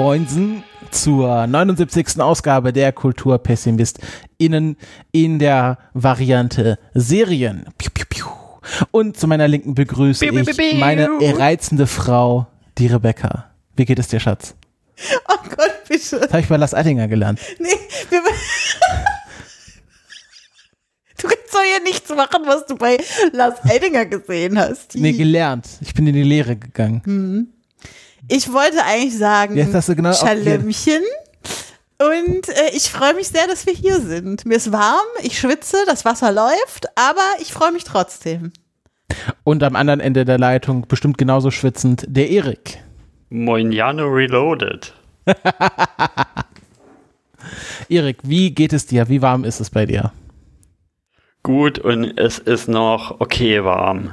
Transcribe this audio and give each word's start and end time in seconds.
Moinsen 0.00 0.64
zur 0.90 1.46
79. 1.46 2.20
Ausgabe 2.20 2.72
der 2.72 2.90
KulturpessimistInnen 2.90 4.78
in 5.12 5.38
der 5.38 5.76
Variante 5.92 6.78
Serien. 6.94 7.66
Und 8.92 9.18
zu 9.18 9.26
meiner 9.26 9.46
Linken 9.46 9.74
begrüße 9.74 10.24
ich 10.24 10.80
meine 10.80 11.10
reizende 11.20 11.86
Frau, 11.86 12.46
die 12.78 12.86
Rebecca. 12.86 13.50
Wie 13.76 13.84
geht 13.84 13.98
es 13.98 14.08
dir, 14.08 14.20
Schatz? 14.20 14.54
Oh 15.28 15.36
Gott, 15.54 15.74
bitte. 15.86 16.20
Das 16.20 16.30
habe 16.30 16.40
ich 16.40 16.48
bei 16.48 16.56
Lars 16.56 16.72
Eidinger 16.72 17.06
gelernt. 17.06 17.38
Nee, 17.58 17.68
wir. 18.08 18.22
Du 21.20 21.28
kannst 21.28 21.52
doch 21.52 21.60
hier 21.60 21.82
nichts 21.82 22.08
machen, 22.08 22.44
was 22.46 22.64
du 22.64 22.76
bei 22.76 22.96
Lars 23.32 23.62
Eidinger 23.64 24.06
gesehen 24.06 24.58
hast. 24.58 24.94
Nee, 24.94 25.12
gelernt. 25.12 25.68
Ich 25.82 25.92
bin 25.92 26.06
in 26.06 26.14
die 26.14 26.22
Lehre 26.22 26.56
gegangen. 26.56 27.52
Ich 28.32 28.52
wollte 28.52 28.84
eigentlich 28.84 29.18
sagen, 29.18 29.56
Jetzt 29.56 29.74
hast 29.74 29.88
du 29.88 29.96
genau 29.96 30.12
Schalömchen. 30.12 31.02
Und 31.98 32.48
äh, 32.48 32.70
ich 32.72 32.88
freue 32.88 33.12
mich 33.14 33.28
sehr, 33.28 33.48
dass 33.48 33.66
wir 33.66 33.74
hier 33.74 34.00
sind. 34.00 34.46
Mir 34.46 34.54
ist 34.54 34.70
warm, 34.70 35.06
ich 35.22 35.38
schwitze, 35.38 35.76
das 35.86 36.04
Wasser 36.04 36.30
läuft, 36.30 36.86
aber 36.94 37.24
ich 37.40 37.52
freue 37.52 37.72
mich 37.72 37.82
trotzdem. 37.82 38.52
Und 39.42 39.64
am 39.64 39.74
anderen 39.74 39.98
Ende 39.98 40.24
der 40.24 40.38
Leitung, 40.38 40.86
bestimmt 40.86 41.18
genauso 41.18 41.50
schwitzend, 41.50 42.04
der 42.06 42.30
Erik. 42.30 42.78
Moinjano 43.30 44.06
Reloaded. 44.06 44.94
Erik, 47.88 48.18
wie 48.22 48.52
geht 48.54 48.72
es 48.72 48.86
dir? 48.86 49.08
Wie 49.08 49.22
warm 49.22 49.42
ist 49.42 49.58
es 49.58 49.70
bei 49.70 49.86
dir? 49.86 50.12
Gut 51.42 51.80
und 51.80 52.16
es 52.16 52.38
ist 52.38 52.68
noch 52.68 53.20
okay 53.20 53.64
warm. 53.64 54.12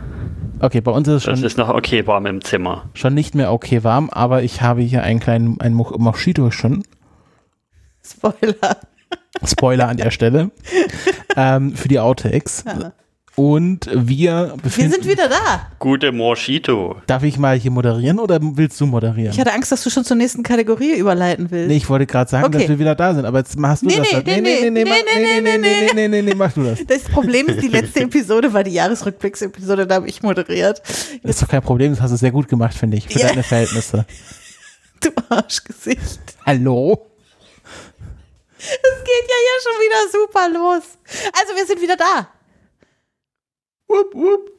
Okay, 0.60 0.82
bei 0.82 0.92
uns 0.92 1.08
ist 1.08 1.14
es 1.14 1.28
Es 1.28 1.38
schon, 1.40 1.46
ist 1.46 1.58
noch 1.58 1.70
okay 1.70 2.08
warm 2.08 2.26
im 2.26 2.42
Zimmer. 2.44 2.90
schon 2.94 3.14
nicht 3.14 3.36
mehr 3.36 3.52
okay 3.54 3.84
warm, 3.84 4.10
aber 4.10 4.44
ich 4.44 4.62
habe 4.62 4.82
hier 4.82 5.04
einen 5.04 5.20
kleinen 5.20 5.62
einen 5.62 5.76
Mo- 5.76 5.96
Mojito 5.98 6.50
schon. 6.52 6.84
Spoiler. 8.04 8.78
Spoiler 9.46 9.88
an 9.88 9.98
der 9.98 10.12
Stelle. 10.12 10.52
ähm, 11.36 11.76
für 11.76 11.88
die 11.88 12.00
Outtakes. 12.00 12.64
Und 13.40 13.86
wir 13.94 14.48
Wir 14.48 14.54
befinden. 14.64 14.94
sind 14.94 15.08
wieder 15.08 15.30
da. 15.30 15.68
Gute 15.78 16.12
Moschito. 16.12 16.96
Darf 17.06 17.22
ich 17.22 17.38
mal 17.38 17.56
hier 17.56 17.70
moderieren 17.70 18.18
oder 18.20 18.40
willst 18.42 18.82
du 18.82 18.88
moderieren? 18.88 19.32
Ich 19.32 19.40
hatte 19.40 19.54
Angst, 19.54 19.72
dass 19.72 19.84
du 19.84 19.92
schon 19.92 20.04
zur 20.04 20.18
nächsten 20.18 20.42
Kategorie 20.42 20.96
überleiten 20.96 21.52
willst. 21.52 21.68
nee, 21.68 21.78
ich 21.78 21.88
wollte 21.88 22.08
gerade 22.08 22.28
sagen, 22.32 22.46
Okay. 22.46 22.58
dass 22.58 22.70
wir 22.70 22.80
wieder 22.80 22.96
da 22.96 23.14
sind, 23.14 23.26
aber 23.26 23.38
jetzt 23.38 23.56
machst 23.60 23.84
du 23.84 23.86
Nee, 23.86 23.98
das. 23.98 24.08
nee, 24.12 24.14
dann. 24.24 24.42
nee, 24.42 24.42
nee, 24.42 24.70
nee, 24.72 24.86
mach- 24.86 24.96
nee, 25.16 25.42
nee, 25.42 25.42
nee, 25.42 25.58
nee, 25.60 25.90
nee, 25.94 26.08
nee, 26.08 26.22
nee, 26.24 26.34
mach 26.34 26.52
du 26.52 26.64
das. 26.64 26.80
Das 26.88 27.04
Problem 27.04 27.46
ist, 27.48 27.62
die 27.62 27.68
letzte 27.68 28.00
Episode 28.02 28.52
war 28.52 28.64
die 28.64 28.72
Jahresrückblicksepisode, 28.74 29.86
da 29.86 29.96
habe 29.96 30.10
ich 30.10 30.24
moderiert. 30.24 30.82
Das 31.22 31.36
ist 31.36 31.44
doch 31.44 31.48
kein 31.48 31.62
Problem, 31.62 31.92
das 31.92 32.02
hast 32.02 32.10
du 32.12 32.18
sehr 32.18 32.32
gut 32.32 32.48
gemacht, 32.48 32.74
finde 32.74 32.98
ich, 32.98 33.08
für 33.08 33.20
Ja. 33.20 33.28
deine 33.28 33.44
Verhältnisse. 33.44 34.04
Du 35.00 35.10
Arschgesicht. 35.30 36.20
Hallo? 36.44 37.06
Es 38.58 38.68
geht 38.72 39.28
ja 39.30 39.38
hier 39.46 39.62
schon 39.62 39.80
wieder 39.80 40.12
super 40.12 40.50
los. 40.50 40.84
Also, 41.40 41.56
wir 41.56 41.66
sind 41.68 41.80
wieder 41.80 41.96
da. 41.96 42.30
Wupp, 43.88 44.14
wupp. 44.14 44.52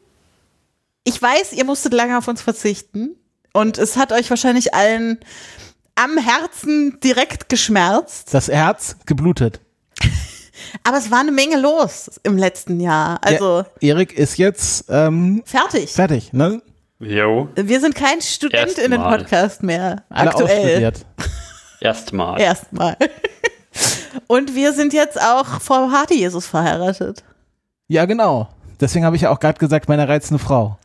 Ich 1.05 1.21
weiß, 1.21 1.53
ihr 1.55 1.65
musstet 1.65 1.93
lange 1.95 2.19
auf 2.19 2.29
uns 2.29 2.43
verzichten. 2.43 3.17
Und 3.53 3.79
es 3.79 3.97
hat 3.97 4.13
euch 4.13 4.29
wahrscheinlich 4.31 4.75
allen 4.75 5.19
am 5.95 6.17
Herzen 6.19 7.01
direkt 7.01 7.49
geschmerzt. 7.49 8.33
Das 8.35 8.49
Herz 8.49 8.97
geblutet. 9.07 9.61
Aber 10.85 10.99
es 10.99 11.11
war 11.11 11.21
eine 11.21 11.33
Menge 11.33 11.59
los 11.59 12.21
im 12.23 12.37
letzten 12.37 12.79
Jahr. 12.81 13.19
Also, 13.23 13.65
Ja, 13.81 13.95
Erik 13.95 14.13
ist 14.17 14.39
jetzt 14.39 14.85
ähm, 14.89 15.43
fertig. 15.45 15.93
fertig, 15.93 16.33
ne? 16.33 16.63
Jo, 17.01 17.49
Wir 17.55 17.81
sind 17.81 17.95
kein 17.95 18.21
StudentInnen-Podcast 18.21 19.63
mehr. 19.63 20.05
Alle 20.09 20.31
aktuell. 20.31 20.93
erstmal. 21.81 22.41
Erstmal. 22.41 22.97
Und 24.27 24.55
wir 24.55 24.73
sind 24.73 24.93
jetzt 24.93 25.21
auch 25.21 25.61
vor 25.61 25.93
Hardy 25.93 26.19
Jesus 26.19 26.47
verheiratet. 26.47 27.23
Ja, 27.87 28.05
genau. 28.05 28.49
Deswegen 28.81 29.05
habe 29.05 29.17
ich 29.17 29.23
ja 29.23 29.31
auch 29.31 29.41
gerade 29.41 29.59
gesagt, 29.59 29.89
meine 29.89 30.09
reizende 30.09 30.39
Frau. 30.43 30.79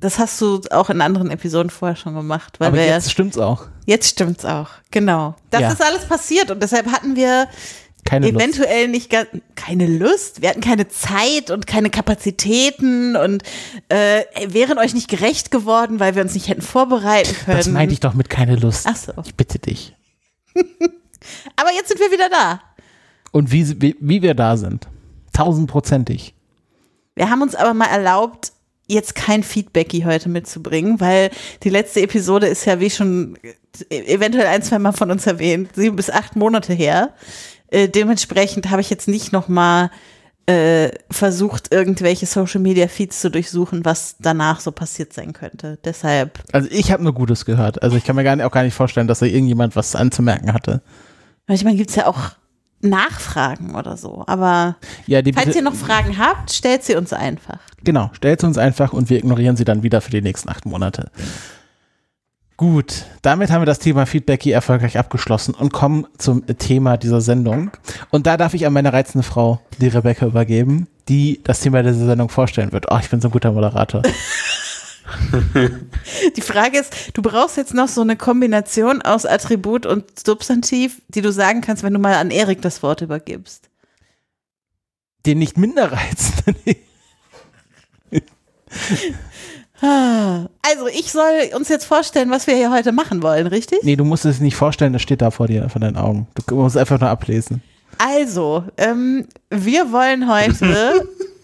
Das 0.00 0.18
hast 0.18 0.40
du 0.42 0.60
auch 0.70 0.90
in 0.90 1.00
anderen 1.00 1.30
Episoden 1.30 1.70
vorher 1.70 1.96
schon 1.96 2.14
gemacht, 2.14 2.60
weil 2.60 2.68
Aber 2.68 2.76
wir 2.76 2.86
jetzt 2.86 3.10
stimmt's 3.10 3.38
auch. 3.38 3.64
jetzt 3.86 4.08
stimmt's 4.10 4.44
auch. 4.44 4.68
Genau. 4.90 5.34
Das 5.50 5.62
Ja. 5.62 5.72
ist 5.72 5.82
alles 5.82 6.04
passiert 6.06 6.50
und 6.50 6.62
deshalb 6.62 6.92
hatten 6.92 7.16
wir 7.16 7.48
Keine 8.04 8.30
Lust. 8.30 8.44
eventuell 8.44 8.88
nicht 8.88 9.08
ga- 9.08 9.24
keine 9.54 9.86
Lust, 9.86 10.42
wir 10.42 10.50
hatten 10.50 10.60
keine 10.60 10.86
Zeit 10.88 11.50
und 11.50 11.66
keine 11.66 11.88
Kapazitäten 11.88 13.16
und 13.16 13.42
äh, 13.88 14.22
wären 14.48 14.76
euch 14.78 14.92
nicht 14.92 15.08
gerecht 15.08 15.50
geworden, 15.50 15.98
weil 15.98 16.14
wir 16.14 16.22
uns 16.22 16.34
nicht 16.34 16.48
hätten 16.48 16.60
vorbereiten 16.62 17.34
können. 17.46 17.56
Das 17.56 17.66
meinte 17.68 17.94
ich 17.94 18.00
doch 18.00 18.12
mit 18.12 18.28
keine 18.28 18.56
Lust. 18.56 18.86
Ach 18.88 18.96
so. 18.96 19.12
Ich 19.24 19.34
bitte 19.34 19.58
dich. 19.58 19.94
Aber 21.56 21.72
jetzt 21.74 21.88
sind 21.88 21.98
wir 22.00 22.12
wieder 22.12 22.28
da. 22.28 22.60
Und 23.32 23.50
wie, 23.50 23.80
wie, 23.80 23.96
wie 23.98 24.20
wir 24.22 24.34
da 24.34 24.56
sind. 24.58 24.86
Tausendprozentig. 25.32 26.34
Wir 27.16 27.30
haben 27.30 27.42
uns 27.42 27.54
aber 27.54 27.74
mal 27.74 27.86
erlaubt, 27.86 28.52
jetzt 28.86 29.14
kein 29.14 29.42
Feedbacky 29.42 30.02
heute 30.02 30.28
mitzubringen, 30.28 31.00
weil 31.00 31.30
die 31.64 31.70
letzte 31.70 32.02
Episode 32.02 32.46
ist 32.46 32.64
ja 32.66 32.78
wie 32.78 32.90
schon 32.90 33.36
äh, 33.90 34.14
eventuell 34.14 34.46
ein, 34.46 34.62
zwei 34.62 34.78
Mal 34.78 34.92
von 34.92 35.10
uns 35.10 35.26
erwähnt, 35.26 35.70
sieben 35.74 35.96
bis 35.96 36.10
acht 36.10 36.36
Monate 36.36 36.72
her. 36.72 37.14
Äh, 37.68 37.88
dementsprechend 37.88 38.70
habe 38.70 38.80
ich 38.80 38.90
jetzt 38.90 39.08
nicht 39.08 39.32
noch 39.32 39.48
mal 39.48 39.90
äh, 40.46 40.90
versucht, 41.10 41.72
irgendwelche 41.72 42.26
Social 42.26 42.60
Media 42.60 42.86
Feeds 42.86 43.20
zu 43.20 43.30
durchsuchen, 43.30 43.84
was 43.84 44.16
danach 44.20 44.60
so 44.60 44.70
passiert 44.70 45.12
sein 45.12 45.32
könnte. 45.32 45.78
Deshalb, 45.84 46.38
Also 46.52 46.68
ich 46.70 46.92
habe 46.92 47.02
nur 47.02 47.14
Gutes 47.14 47.44
gehört. 47.44 47.82
Also 47.82 47.96
ich 47.96 48.04
kann 48.04 48.14
mir 48.14 48.22
gar 48.22 48.36
nicht, 48.36 48.44
auch 48.44 48.52
gar 48.52 48.62
nicht 48.62 48.74
vorstellen, 48.74 49.08
dass 49.08 49.18
da 49.18 49.26
irgendjemand 49.26 49.74
was 49.74 49.96
anzumerken 49.96 50.52
hatte. 50.52 50.82
manchmal 51.48 51.74
gibt 51.74 51.90
es 51.90 51.96
ja 51.96 52.06
auch 52.06 52.30
Nachfragen 52.88 53.74
oder 53.74 53.96
so. 53.96 54.24
Aber 54.26 54.76
Ja, 55.06 55.20
falls 55.34 55.54
ihr 55.56 55.62
noch 55.62 55.74
Fragen 55.74 56.18
habt, 56.18 56.52
stellt 56.52 56.82
sie 56.84 56.96
uns 56.96 57.12
einfach. 57.12 57.58
Genau, 57.84 58.10
stellt 58.12 58.40
sie 58.40 58.46
uns 58.46 58.58
einfach 58.58 58.92
und 58.92 59.10
wir 59.10 59.18
ignorieren 59.18 59.56
sie 59.56 59.64
dann 59.64 59.82
wieder 59.82 60.00
für 60.00 60.10
die 60.10 60.22
nächsten 60.22 60.48
acht 60.48 60.66
Monate. 60.66 61.10
Gut, 62.56 63.04
damit 63.20 63.50
haben 63.50 63.60
wir 63.60 63.66
das 63.66 63.80
Thema 63.80 64.06
Feedback 64.06 64.42
hier 64.42 64.54
erfolgreich 64.54 64.98
abgeschlossen 64.98 65.52
und 65.54 65.74
kommen 65.74 66.06
zum 66.16 66.46
Thema 66.46 66.96
dieser 66.96 67.20
Sendung. 67.20 67.70
Und 68.10 68.26
da 68.26 68.38
darf 68.38 68.54
ich 68.54 68.66
an 68.66 68.72
meine 68.72 68.94
reizende 68.94 69.22
Frau, 69.24 69.60
die 69.78 69.88
Rebecca, 69.88 70.24
übergeben, 70.24 70.88
die 71.06 71.40
das 71.44 71.60
Thema 71.60 71.82
dieser 71.82 72.06
Sendung 72.06 72.30
vorstellen 72.30 72.72
wird. 72.72 72.86
Oh, 72.90 72.96
ich 72.98 73.10
bin 73.10 73.20
so 73.20 73.28
ein 73.28 73.32
guter 73.32 73.52
Moderator. 73.52 74.02
Die 76.36 76.40
Frage 76.40 76.78
ist, 76.78 76.92
du 77.14 77.22
brauchst 77.22 77.56
jetzt 77.56 77.74
noch 77.74 77.88
so 77.88 78.00
eine 78.00 78.16
Kombination 78.16 79.02
aus 79.02 79.26
Attribut 79.26 79.86
und 79.86 80.04
Substantiv, 80.18 81.00
die 81.08 81.22
du 81.22 81.32
sagen 81.32 81.60
kannst, 81.60 81.82
wenn 81.82 81.92
du 81.92 81.98
mal 81.98 82.14
an 82.14 82.30
Erik 82.30 82.62
das 82.62 82.82
Wort 82.82 83.02
übergibst. 83.02 83.68
Den 85.24 85.38
nicht 85.38 85.58
minder 85.58 85.92
reizenden. 85.92 86.76
Also, 89.82 90.86
ich 90.88 91.12
soll 91.12 91.50
uns 91.54 91.68
jetzt 91.68 91.84
vorstellen, 91.84 92.30
was 92.30 92.46
wir 92.46 92.54
hier 92.54 92.72
heute 92.72 92.92
machen 92.92 93.22
wollen, 93.22 93.46
richtig? 93.46 93.80
nee, 93.82 93.96
du 93.96 94.04
musst 94.04 94.24
es 94.24 94.40
nicht 94.40 94.56
vorstellen, 94.56 94.94
das 94.94 95.02
steht 95.02 95.20
da 95.20 95.30
vor 95.30 95.48
dir, 95.48 95.68
vor 95.68 95.80
deinen 95.80 95.98
Augen. 95.98 96.26
Du 96.46 96.56
musst 96.56 96.78
einfach 96.78 96.98
nur 96.98 97.10
ablesen. 97.10 97.62
Also, 97.98 98.64
ähm, 98.78 99.26
wir 99.50 99.92
wollen 99.92 100.30
heute, 100.32 101.06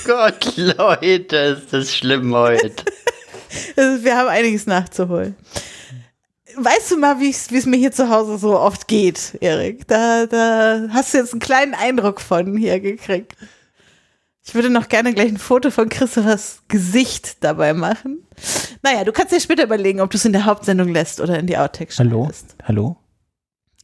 Gott, 0.04 0.56
Leute, 0.56 1.36
ist 1.36 1.72
das 1.72 1.94
schlimm 1.94 2.34
heute. 2.34 2.70
also 3.76 4.04
wir 4.04 4.16
haben 4.16 4.28
einiges 4.28 4.66
nachzuholen. 4.66 5.36
Weißt 6.56 6.90
du 6.90 6.96
mal, 6.96 7.20
wie 7.20 7.30
es 7.30 7.66
mir 7.66 7.76
hier 7.76 7.92
zu 7.92 8.10
Hause 8.10 8.38
so 8.38 8.58
oft 8.58 8.88
geht, 8.88 9.38
Erik? 9.40 9.86
Da, 9.88 10.26
da 10.26 10.88
hast 10.90 11.14
du 11.14 11.18
jetzt 11.18 11.32
einen 11.32 11.40
kleinen 11.40 11.74
Eindruck 11.74 12.20
von 12.20 12.56
hier 12.56 12.80
gekriegt. 12.80 13.36
Ich 14.44 14.54
würde 14.54 14.70
noch 14.70 14.88
gerne 14.88 15.14
gleich 15.14 15.28
ein 15.28 15.38
Foto 15.38 15.70
von 15.70 15.88
Christophers 15.88 16.62
Gesicht 16.68 17.44
dabei 17.44 17.72
machen. 17.72 18.26
Naja, 18.82 19.04
du 19.04 19.12
kannst 19.12 19.32
dir 19.32 19.40
später 19.40 19.64
überlegen, 19.64 20.00
ob 20.00 20.10
du 20.10 20.16
es 20.16 20.24
in 20.24 20.32
der 20.32 20.44
Hauptsendung 20.44 20.88
lässt 20.88 21.20
oder 21.20 21.38
in 21.38 21.46
die 21.46 21.56
Outtakes 21.56 21.98
Hallo? 21.98 22.30
Hallo? 22.64 22.96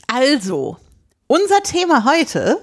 Also, 0.08 0.76
unser 1.26 1.62
Thema 1.62 2.04
heute 2.04 2.58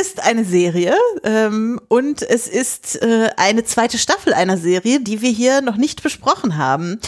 ist 0.00 0.22
eine 0.22 0.44
Serie 0.44 0.94
ähm, 1.24 1.80
und 1.88 2.22
es 2.22 2.48
ist 2.48 3.00
äh, 3.02 3.30
eine 3.36 3.64
zweite 3.64 3.98
Staffel 3.98 4.34
einer 4.34 4.58
Serie, 4.58 5.00
die 5.00 5.22
wir 5.22 5.30
hier 5.30 5.60
noch 5.62 5.76
nicht 5.76 6.02
besprochen 6.02 6.56
haben. 6.56 7.00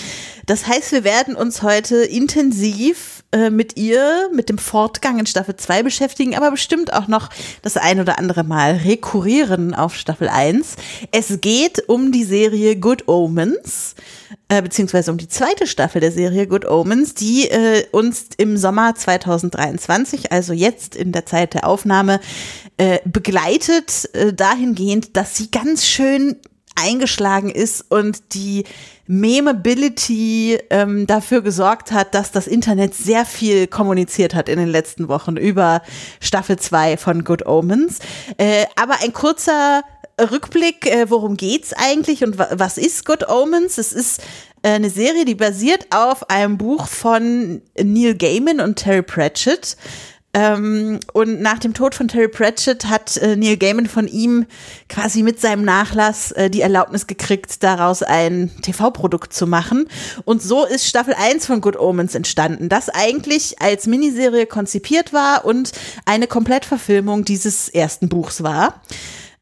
Das 0.47 0.67
heißt, 0.67 0.93
wir 0.93 1.05
werden 1.05 1.37
uns 1.37 1.63
heute 1.63 1.97
intensiv 1.97 3.18
äh, 3.33 3.51
mit 3.51 3.77
ihr, 3.77 4.31
mit 4.33 4.49
dem 4.49 4.59
Fortgang 4.59 5.19
in 5.19 5.27
Staffel 5.27 5.57
2 5.57 5.83
beschäftigen, 5.83 6.37
aber 6.37 6.51
bestimmt 6.51 6.93
auch 6.93 7.09
noch 7.09 7.29
das 7.63 7.77
ein 7.77 8.01
oder 8.01 8.19
andere 8.19 8.45
Mal 8.45 8.77
rekurrieren 8.77 9.75
auf 9.75 9.95
Staffel 9.95 10.29
1. 10.29 10.77
Es 11.13 11.41
geht 11.41 11.89
um 11.89 12.13
die 12.13 12.25
Serie 12.25 12.77
Good 12.77 13.07
Omens 13.07 13.95
äh, 14.49 14.63
beziehungsweise 14.63 15.11
um 15.11 15.19
die 15.19 15.29
zweite 15.29 15.67
Staffel 15.67 16.01
der 16.01 16.13
Serie 16.13 16.47
Good 16.47 16.65
Omens, 16.65 17.15
die 17.15 17.49
äh, 17.51 17.85
uns 17.93 18.29
im 18.39 18.57
Sommer 18.57 18.95
2023, 18.95 20.33
also 20.33 20.53
jetzt 20.53 20.97
in 20.97 21.13
der 21.13 21.27
Zeit 21.27 21.55
der 21.55 21.67
Aufnahme, 21.67 22.21
äh, 22.79 22.99
begleitet 23.05 24.09
äh, 24.15 24.33
dahingehend, 24.33 25.17
dass 25.17 25.37
sie 25.37 25.51
ganz 25.51 25.87
schön 25.87 26.37
eingeschlagen 26.83 27.51
ist 27.51 27.85
und 27.91 28.35
die 28.35 28.65
Memeability 29.07 30.59
ähm, 30.71 31.07
dafür 31.07 31.43
gesorgt 31.43 31.93
hat, 31.93 32.15
dass 32.15 32.31
das 32.31 32.47
Internet 32.47 32.95
sehr 32.95 33.25
viel 33.25 33.67
kommuniziert 33.67 34.35
hat 34.35 34.49
in 34.49 34.59
den 34.59 34.69
letzten 34.69 35.09
Wochen 35.09 35.37
über 35.37 35.83
Staffel 36.21 36.59
2 36.59 36.97
von 36.97 37.25
Good 37.25 37.47
Omens. 37.47 37.99
Äh, 38.37 38.67
aber 38.77 38.97
ein 39.03 39.13
kurzer 39.13 39.83
Rückblick, 40.21 40.87
äh, 40.87 41.11
worum 41.11 41.37
geht's 41.37 41.73
eigentlich 41.73 42.25
und 42.25 42.39
was 42.39 42.77
ist 42.77 43.05
Good 43.05 43.29
Omens? 43.29 43.79
Es 43.79 43.93
ist 43.93 44.21
äh, 44.63 44.71
eine 44.71 44.91
Serie, 44.91 45.25
die 45.25 45.35
basiert 45.35 45.87
auf 45.95 46.29
einem 46.31 46.59
Buch 46.59 46.87
von 46.87 47.63
Neil 47.81 48.15
Gaiman 48.15 48.61
und 48.61 48.77
Terry 48.77 49.03
Pratchett. 49.03 49.77
Ähm, 50.39 51.01
und 51.15 51.41
nach 51.41 51.59
dem 51.59 51.75
Tod 51.75 51.97
von 51.97 52.07
Terry 52.07 52.29
Pratchett 52.29 52.85
hat 52.85 53.17
äh, 53.17 53.35
Neil 53.35 53.57
Gaiman 53.57 53.87
von 53.87 54.07
ihm 54.07 54.47
quasi 54.89 55.25
mit 55.25 55.41
seinem 55.41 55.65
Nachlass 55.65 56.31
äh, 56.31 56.49
die 56.49 56.61
Erlaubnis 56.61 57.09
gekriegt, 57.09 57.65
daraus 57.65 58.05
ein 58.05 58.53
TV-Produkt 58.63 59.33
zu 59.33 59.49
machen. 59.49 59.89
Und 60.25 60.41
so 60.41 60.65
ist 60.65 60.87
Staffel 60.87 61.15
1 61.15 61.45
von 61.47 61.61
Good 61.61 61.77
Omens 61.77 62.15
entstanden, 62.15 62.69
das 62.69 62.89
eigentlich 62.89 63.61
als 63.61 63.89
Miniserie 63.89 64.47
konzipiert 64.47 65.13
war 65.13 65.45
und 65.45 65.73
eine 66.05 66.29
Komplettverfilmung 66.29 67.25
dieses 67.25 67.69
ersten 67.69 68.09
Buchs 68.09 68.45
war, 68.45 68.81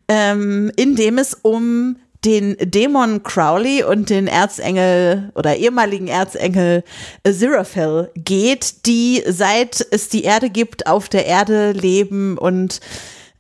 ähm, 0.08 0.72
in 0.76 0.96
dem 0.96 1.19
es 1.19 1.34
um 1.34 1.96
den 2.26 2.56
Dämon 2.58 3.23
Crowley 3.23 3.84
und 3.84 4.11
den 4.11 4.26
Erzengel 4.26 5.31
oder 5.37 5.56
ehemaligen 5.56 6.08
Erzengel 6.08 6.82
Aziraphale 7.25 8.11
geht, 8.17 8.84
die 8.87 9.23
seit 9.26 9.87
es 9.93 10.08
die 10.08 10.25
Erde 10.25 10.50
gibt, 10.50 10.88
auf 10.88 11.08
der 11.08 11.26
Erde 11.26 11.70
leben 11.70 12.37
und 12.37 12.81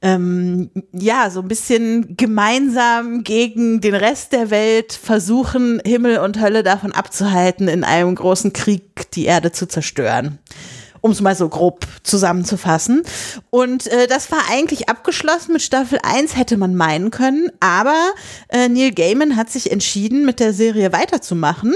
ähm, 0.02 0.70
ja, 0.92 1.30
so 1.30 1.40
ein 1.40 1.48
bisschen 1.48 2.16
gemeinsam 2.16 3.24
gegen 3.24 3.80
den 3.80 3.94
Rest 3.94 4.32
der 4.32 4.50
Welt 4.50 4.92
versuchen, 4.92 5.80
Himmel 5.84 6.18
und 6.18 6.40
Hölle 6.40 6.62
davon 6.62 6.92
abzuhalten, 6.92 7.66
in 7.66 7.82
einem 7.82 8.14
großen 8.14 8.52
Krieg 8.52 9.10
die 9.12 9.24
Erde 9.24 9.50
zu 9.50 9.66
zerstören 9.66 10.38
um 11.00 11.10
es 11.10 11.20
mal 11.20 11.36
so 11.36 11.48
grob 11.48 11.86
zusammenzufassen. 12.02 13.02
Und 13.50 13.86
äh, 13.86 14.06
das 14.06 14.30
war 14.30 14.40
eigentlich 14.50 14.88
abgeschlossen 14.88 15.52
mit 15.52 15.62
Staffel 15.62 15.98
1, 16.02 16.36
hätte 16.36 16.56
man 16.56 16.74
meinen 16.74 17.10
können. 17.10 17.50
Aber 17.60 18.12
äh, 18.48 18.68
Neil 18.68 18.92
Gaiman 18.92 19.36
hat 19.36 19.50
sich 19.50 19.70
entschieden, 19.70 20.24
mit 20.24 20.40
der 20.40 20.52
Serie 20.52 20.92
weiterzumachen, 20.92 21.74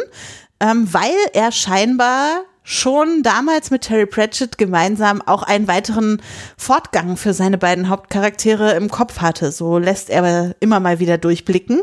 ähm, 0.60 0.92
weil 0.92 1.16
er 1.32 1.52
scheinbar 1.52 2.44
schon 2.62 3.22
damals 3.22 3.70
mit 3.70 3.82
Terry 3.82 4.06
Pratchett 4.06 4.58
gemeinsam 4.58 5.22
auch 5.22 5.42
einen 5.42 5.66
weiteren 5.66 6.22
Fortgang 6.56 7.16
für 7.16 7.32
seine 7.32 7.58
beiden 7.58 7.88
Hauptcharaktere 7.88 8.72
im 8.72 8.88
Kopf 8.90 9.20
hatte. 9.20 9.50
So 9.50 9.78
lässt 9.78 10.10
er 10.10 10.54
immer 10.60 10.78
mal 10.78 10.98
wieder 11.00 11.18
durchblicken. 11.18 11.80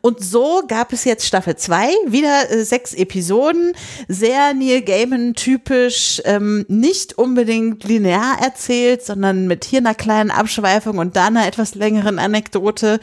Und 0.00 0.24
so 0.24 0.62
gab 0.66 0.92
es 0.92 1.04
jetzt 1.04 1.26
Staffel 1.26 1.56
2, 1.56 1.88
wieder 2.06 2.50
äh, 2.50 2.64
sechs 2.64 2.94
Episoden, 2.94 3.72
sehr 4.08 4.54
Neil 4.54 4.82
Gaiman 4.82 5.34
typisch, 5.34 6.20
ähm, 6.24 6.64
nicht 6.68 7.16
unbedingt 7.18 7.84
linear 7.84 8.38
erzählt, 8.42 9.04
sondern 9.04 9.46
mit 9.46 9.64
hier 9.64 9.80
einer 9.80 9.94
kleinen 9.94 10.30
Abschweifung 10.30 10.98
und 10.98 11.16
da 11.16 11.26
einer 11.26 11.46
etwas 11.46 11.74
längeren 11.74 12.18
Anekdote. 12.18 12.98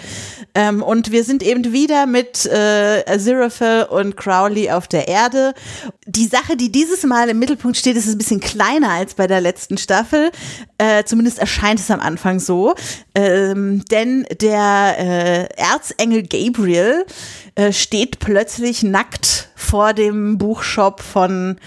Ähm, 0.56 0.81
und 0.83 1.12
wir 1.12 1.24
sind 1.24 1.44
eben 1.44 1.71
wieder 1.71 2.07
mit 2.07 2.45
äh, 2.45 3.03
Aziraphale 3.07 3.88
und 3.88 4.17
Crowley 4.17 4.71
auf 4.71 4.88
der 4.88 5.07
Erde. 5.07 5.53
Die 6.07 6.27
Sache, 6.27 6.57
die 6.57 6.71
dieses 6.71 7.03
Mal 7.03 7.20
im 7.29 7.39
Mittelpunkt 7.39 7.77
steht, 7.77 7.97
ist 7.97 8.07
ein 8.07 8.18
bisschen 8.18 8.39
kleiner 8.39 8.89
als 8.89 9.13
bei 9.13 9.27
der 9.27 9.41
letzten 9.41 9.77
Staffel. 9.77 10.31
Äh, 10.77 11.03
zumindest 11.03 11.39
erscheint 11.39 11.79
es 11.79 11.91
am 11.91 12.00
Anfang 12.00 12.39
so. 12.39 12.75
Ähm, 13.15 13.83
denn 13.91 14.25
der 14.41 14.95
äh, 14.97 15.47
Erzengel 15.56 16.23
Gabriel 16.23 17.06
äh, 17.56 17.71
steht 17.71 18.19
plötzlich 18.19 18.83
nackt 18.83 19.50
vor 19.56 19.94
dem 19.94 20.38
Buchshop 20.38 21.01
von 21.01 21.57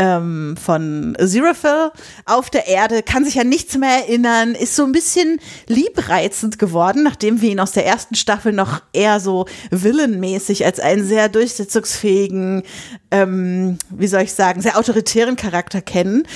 ähm, 0.00 0.56
von 0.56 1.14
Aziraphale 1.20 1.92
auf 2.24 2.48
der 2.48 2.66
Erde, 2.66 3.02
kann 3.02 3.26
sich 3.26 3.38
an 3.38 3.50
nichts 3.50 3.76
mehr 3.76 4.06
erinnern, 4.06 4.54
ist 4.54 4.74
so 4.74 4.84
ein 4.84 4.92
bisschen 4.92 5.38
liebreizend 5.66 6.58
geworden, 6.58 7.02
nachdem 7.02 7.42
wir 7.42 7.50
ihn 7.50 7.60
aus 7.60 7.72
der 7.72 7.84
ersten 7.84 8.14
Staffel 8.14 8.54
noch 8.54 8.80
eher 8.94 9.20
so 9.20 9.44
villenmäßig 9.70 10.64
als 10.64 10.80
einen 10.80 11.04
sehr 11.04 11.28
durchsetzungsfähigen, 11.28 12.62
ähm, 13.10 13.76
wie 13.90 14.06
soll 14.06 14.22
ich 14.22 14.32
sagen, 14.32 14.62
sehr 14.62 14.78
autoritären 14.78 15.36
Charakter 15.36 15.82
kennen. 15.82 16.26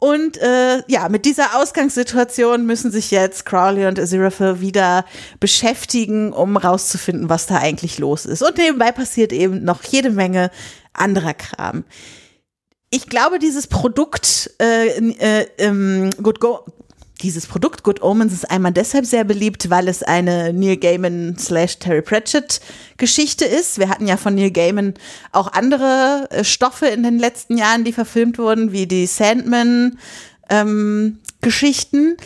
Und 0.00 0.38
äh, 0.38 0.82
ja, 0.88 1.08
mit 1.08 1.24
dieser 1.24 1.60
Ausgangssituation 1.60 2.66
müssen 2.66 2.90
sich 2.90 3.12
jetzt 3.12 3.46
Crowley 3.46 3.86
und 3.86 4.00
Aziraphale 4.00 4.60
wieder 4.60 5.04
beschäftigen, 5.38 6.32
um 6.32 6.56
rauszufinden, 6.56 7.28
was 7.28 7.46
da 7.46 7.58
eigentlich 7.58 8.00
los 8.00 8.26
ist. 8.26 8.42
Und 8.42 8.58
nebenbei 8.58 8.90
passiert 8.90 9.32
eben 9.32 9.62
noch 9.62 9.84
jede 9.84 10.10
Menge 10.10 10.50
anderer 10.92 11.34
Kram 11.34 11.84
ich 12.92 13.06
glaube, 13.06 13.38
dieses 13.38 13.66
Produkt 13.66 14.50
äh, 14.60 14.88
äh, 14.88 15.46
ähm, 15.58 16.10
Good 16.22 16.40
Go 16.40 16.60
dieses 17.22 17.46
Produkt 17.46 17.84
Good 17.84 18.02
Omens 18.02 18.32
ist 18.32 18.50
einmal 18.50 18.72
deshalb 18.72 19.06
sehr 19.06 19.22
beliebt, 19.22 19.70
weil 19.70 19.86
es 19.86 20.02
eine 20.02 20.52
Neil 20.52 20.76
Gaiman 20.76 21.36
slash 21.38 21.78
Terry 21.78 22.02
Pratchett 22.02 22.60
Geschichte 22.96 23.44
ist. 23.44 23.78
Wir 23.78 23.88
hatten 23.88 24.08
ja 24.08 24.16
von 24.16 24.34
Neil 24.34 24.50
Gaiman 24.50 24.94
auch 25.30 25.52
andere 25.52 26.26
äh, 26.30 26.44
Stoffe 26.44 26.86
in 26.86 27.04
den 27.04 27.20
letzten 27.20 27.56
Jahren, 27.56 27.84
die 27.84 27.92
verfilmt 27.92 28.38
wurden, 28.38 28.72
wie 28.72 28.86
die 28.86 29.06
Sandman 29.06 29.98
ähm, 30.50 31.20
Geschichten. 31.40 32.16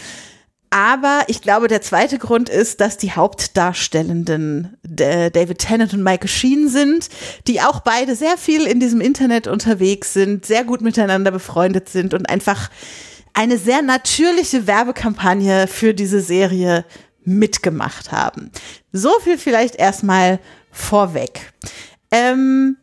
Aber 0.71 1.23
ich 1.29 1.43
glaube, 1.43 1.69
der 1.69 1.81
zweite 1.81 2.19
Grund 2.19 2.49
ist, 2.49 2.81
dass 2.81 2.97
die 2.97 3.13
Hauptdarstellenden 3.13 4.77
David 4.83 5.59
Tennant 5.59 5.95
und 5.95 6.03
Michael 6.03 6.29
Sheen 6.29 6.69
sind, 6.69 7.09
die 7.47 7.61
auch 7.61 7.81
beide 7.81 8.17
sehr 8.17 8.37
viel 8.37 8.67
in 8.67 8.81
diesem 8.81 9.01
Internet 9.01 9.47
unterwegs 9.47 10.13
sind, 10.13 10.45
sehr 10.45 10.65
gut 10.65 10.81
miteinander 10.81 11.31
befreundet 11.31 11.89
sind 11.89 12.15
und 12.15 12.29
einfach 12.29 12.71
eine 13.33 13.59
sehr 13.59 13.83
natürliche 13.83 14.67
Werbekampagne 14.67 15.67
für 15.69 15.95
diese 15.95 16.21
Serie 16.21 16.85
mitgemacht 17.23 18.11
haben. 18.11 18.51
So 18.93 19.11
viel 19.21 19.37
vielleicht 19.37 19.77
erstmal 19.77 20.41
vorweg. 20.71 21.53
Ähm, 22.11 22.77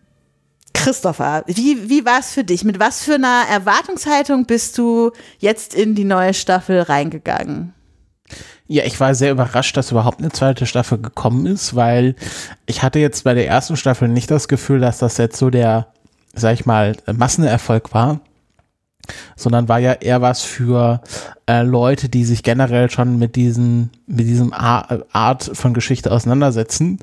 Christopher, 0.73 1.43
wie, 1.47 1.89
wie 1.89 2.05
war 2.05 2.19
es 2.19 2.31
für 2.33 2.43
dich? 2.43 2.63
Mit 2.63 2.79
was 2.79 3.03
für 3.03 3.15
einer 3.15 3.43
Erwartungshaltung 3.49 4.45
bist 4.45 4.77
du 4.77 5.11
jetzt 5.39 5.73
in 5.73 5.95
die 5.95 6.03
neue 6.03 6.33
Staffel 6.33 6.81
reingegangen? 6.81 7.73
Ja, 8.73 8.85
ich 8.85 8.99
war 8.99 9.13
sehr 9.13 9.33
überrascht, 9.33 9.77
dass 9.77 9.91
überhaupt 9.91 10.17
eine 10.17 10.31
zweite 10.31 10.65
Staffel 10.65 10.97
gekommen 10.97 11.45
ist, 11.45 11.75
weil 11.75 12.15
ich 12.65 12.81
hatte 12.81 12.97
jetzt 12.97 13.23
bei 13.23 13.35
der 13.35 13.47
ersten 13.47 13.77
Staffel 13.77 14.07
nicht 14.07 14.31
das 14.31 14.47
Gefühl, 14.47 14.79
dass 14.79 14.97
das 14.97 15.17
jetzt 15.19 15.37
so 15.37 15.51
der, 15.51 15.85
sag 16.33 16.55
ich 16.55 16.65
mal, 16.65 16.97
Massenerfolg 17.05 17.93
war, 17.93 18.21
sondern 19.35 19.69
war 19.69 19.77
ja 19.77 19.91
eher 19.91 20.23
was 20.23 20.41
für 20.41 21.01
äh, 21.47 21.61
Leute, 21.61 22.09
die 22.09 22.25
sich 22.25 22.41
generell 22.41 22.89
schon 22.89 23.19
mit 23.19 23.35
diesen, 23.35 23.91
mit 24.05 24.27
diesem 24.27 24.53
Art 24.53 25.51
von 25.53 25.73
Geschichte 25.73 26.11
auseinandersetzen, 26.11 26.99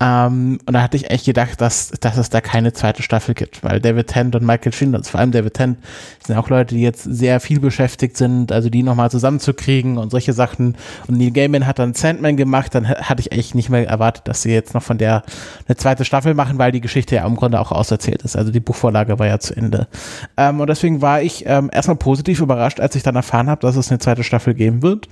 ähm, 0.00 0.58
und 0.64 0.74
da 0.74 0.82
hatte 0.82 0.96
ich 0.96 1.10
echt 1.10 1.26
gedacht, 1.26 1.60
dass, 1.60 1.90
dass 2.00 2.16
es 2.18 2.30
da 2.30 2.40
keine 2.40 2.72
zweite 2.72 3.02
Staffel 3.02 3.34
gibt, 3.34 3.64
weil 3.64 3.80
David 3.80 4.06
Tent 4.06 4.36
und 4.36 4.46
Michael 4.46 4.72
also 4.94 5.10
vor 5.10 5.18
allem 5.18 5.32
David 5.32 5.54
Tent, 5.54 5.78
sind 6.24 6.36
auch 6.36 6.48
Leute, 6.48 6.76
die 6.76 6.82
jetzt 6.82 7.02
sehr 7.02 7.40
viel 7.40 7.58
beschäftigt 7.58 8.16
sind, 8.16 8.52
also 8.52 8.70
die 8.70 8.84
nochmal 8.84 9.10
zusammenzukriegen 9.10 9.98
und 9.98 10.10
solche 10.10 10.32
Sachen. 10.32 10.76
Und 11.08 11.18
Neil 11.18 11.32
Gaiman 11.32 11.66
hat 11.66 11.80
dann 11.80 11.94
Sandman 11.94 12.36
gemacht, 12.36 12.76
dann 12.76 12.88
hatte 12.88 13.20
ich 13.20 13.32
echt 13.32 13.56
nicht 13.56 13.70
mehr 13.70 13.88
erwartet, 13.88 14.28
dass 14.28 14.42
sie 14.42 14.52
jetzt 14.52 14.72
noch 14.72 14.84
von 14.84 14.98
der 14.98 15.24
eine 15.66 15.76
zweite 15.76 16.04
Staffel 16.04 16.34
machen, 16.34 16.58
weil 16.58 16.70
die 16.70 16.80
Geschichte 16.80 17.16
ja 17.16 17.26
im 17.26 17.34
Grunde 17.34 17.58
auch 17.58 17.72
auserzählt 17.72 18.22
ist. 18.22 18.36
Also 18.36 18.52
die 18.52 18.60
Buchvorlage 18.60 19.18
war 19.18 19.26
ja 19.26 19.40
zu 19.40 19.56
Ende. 19.56 19.88
Ähm, 20.36 20.60
und 20.60 20.68
deswegen 20.68 21.02
war 21.02 21.22
ich 21.22 21.44
ähm, 21.46 21.70
erstmal 21.72 21.96
positiv 21.96 22.40
überrascht, 22.40 22.78
als 22.78 22.94
ich 22.94 23.02
dann 23.02 23.16
erfahren 23.16 23.50
habe, 23.50 23.62
dass 23.62 23.74
es 23.74 23.90
eine 23.90 23.98
zweite 23.98 24.22
Staffel 24.22 24.54
geben 24.54 24.82
wird. 24.82 25.08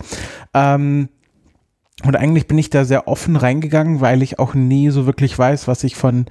Ähm, 0.55 1.09
und 2.05 2.17
eigentlich 2.17 2.47
bin 2.47 2.59
ich 2.59 2.71
da 2.71 2.85
sehr 2.85 3.09
offen 3.09 3.37
reingegangen, 3.37 4.01
weil 4.01 4.23
ich 4.23 4.39
auch 4.39 4.55
nie 4.55 4.91
so 4.91 5.07
wirklich 5.07 5.39
weiß, 5.39 5.67
was 5.67 5.83
ich 5.85 5.97
von 5.97 6.27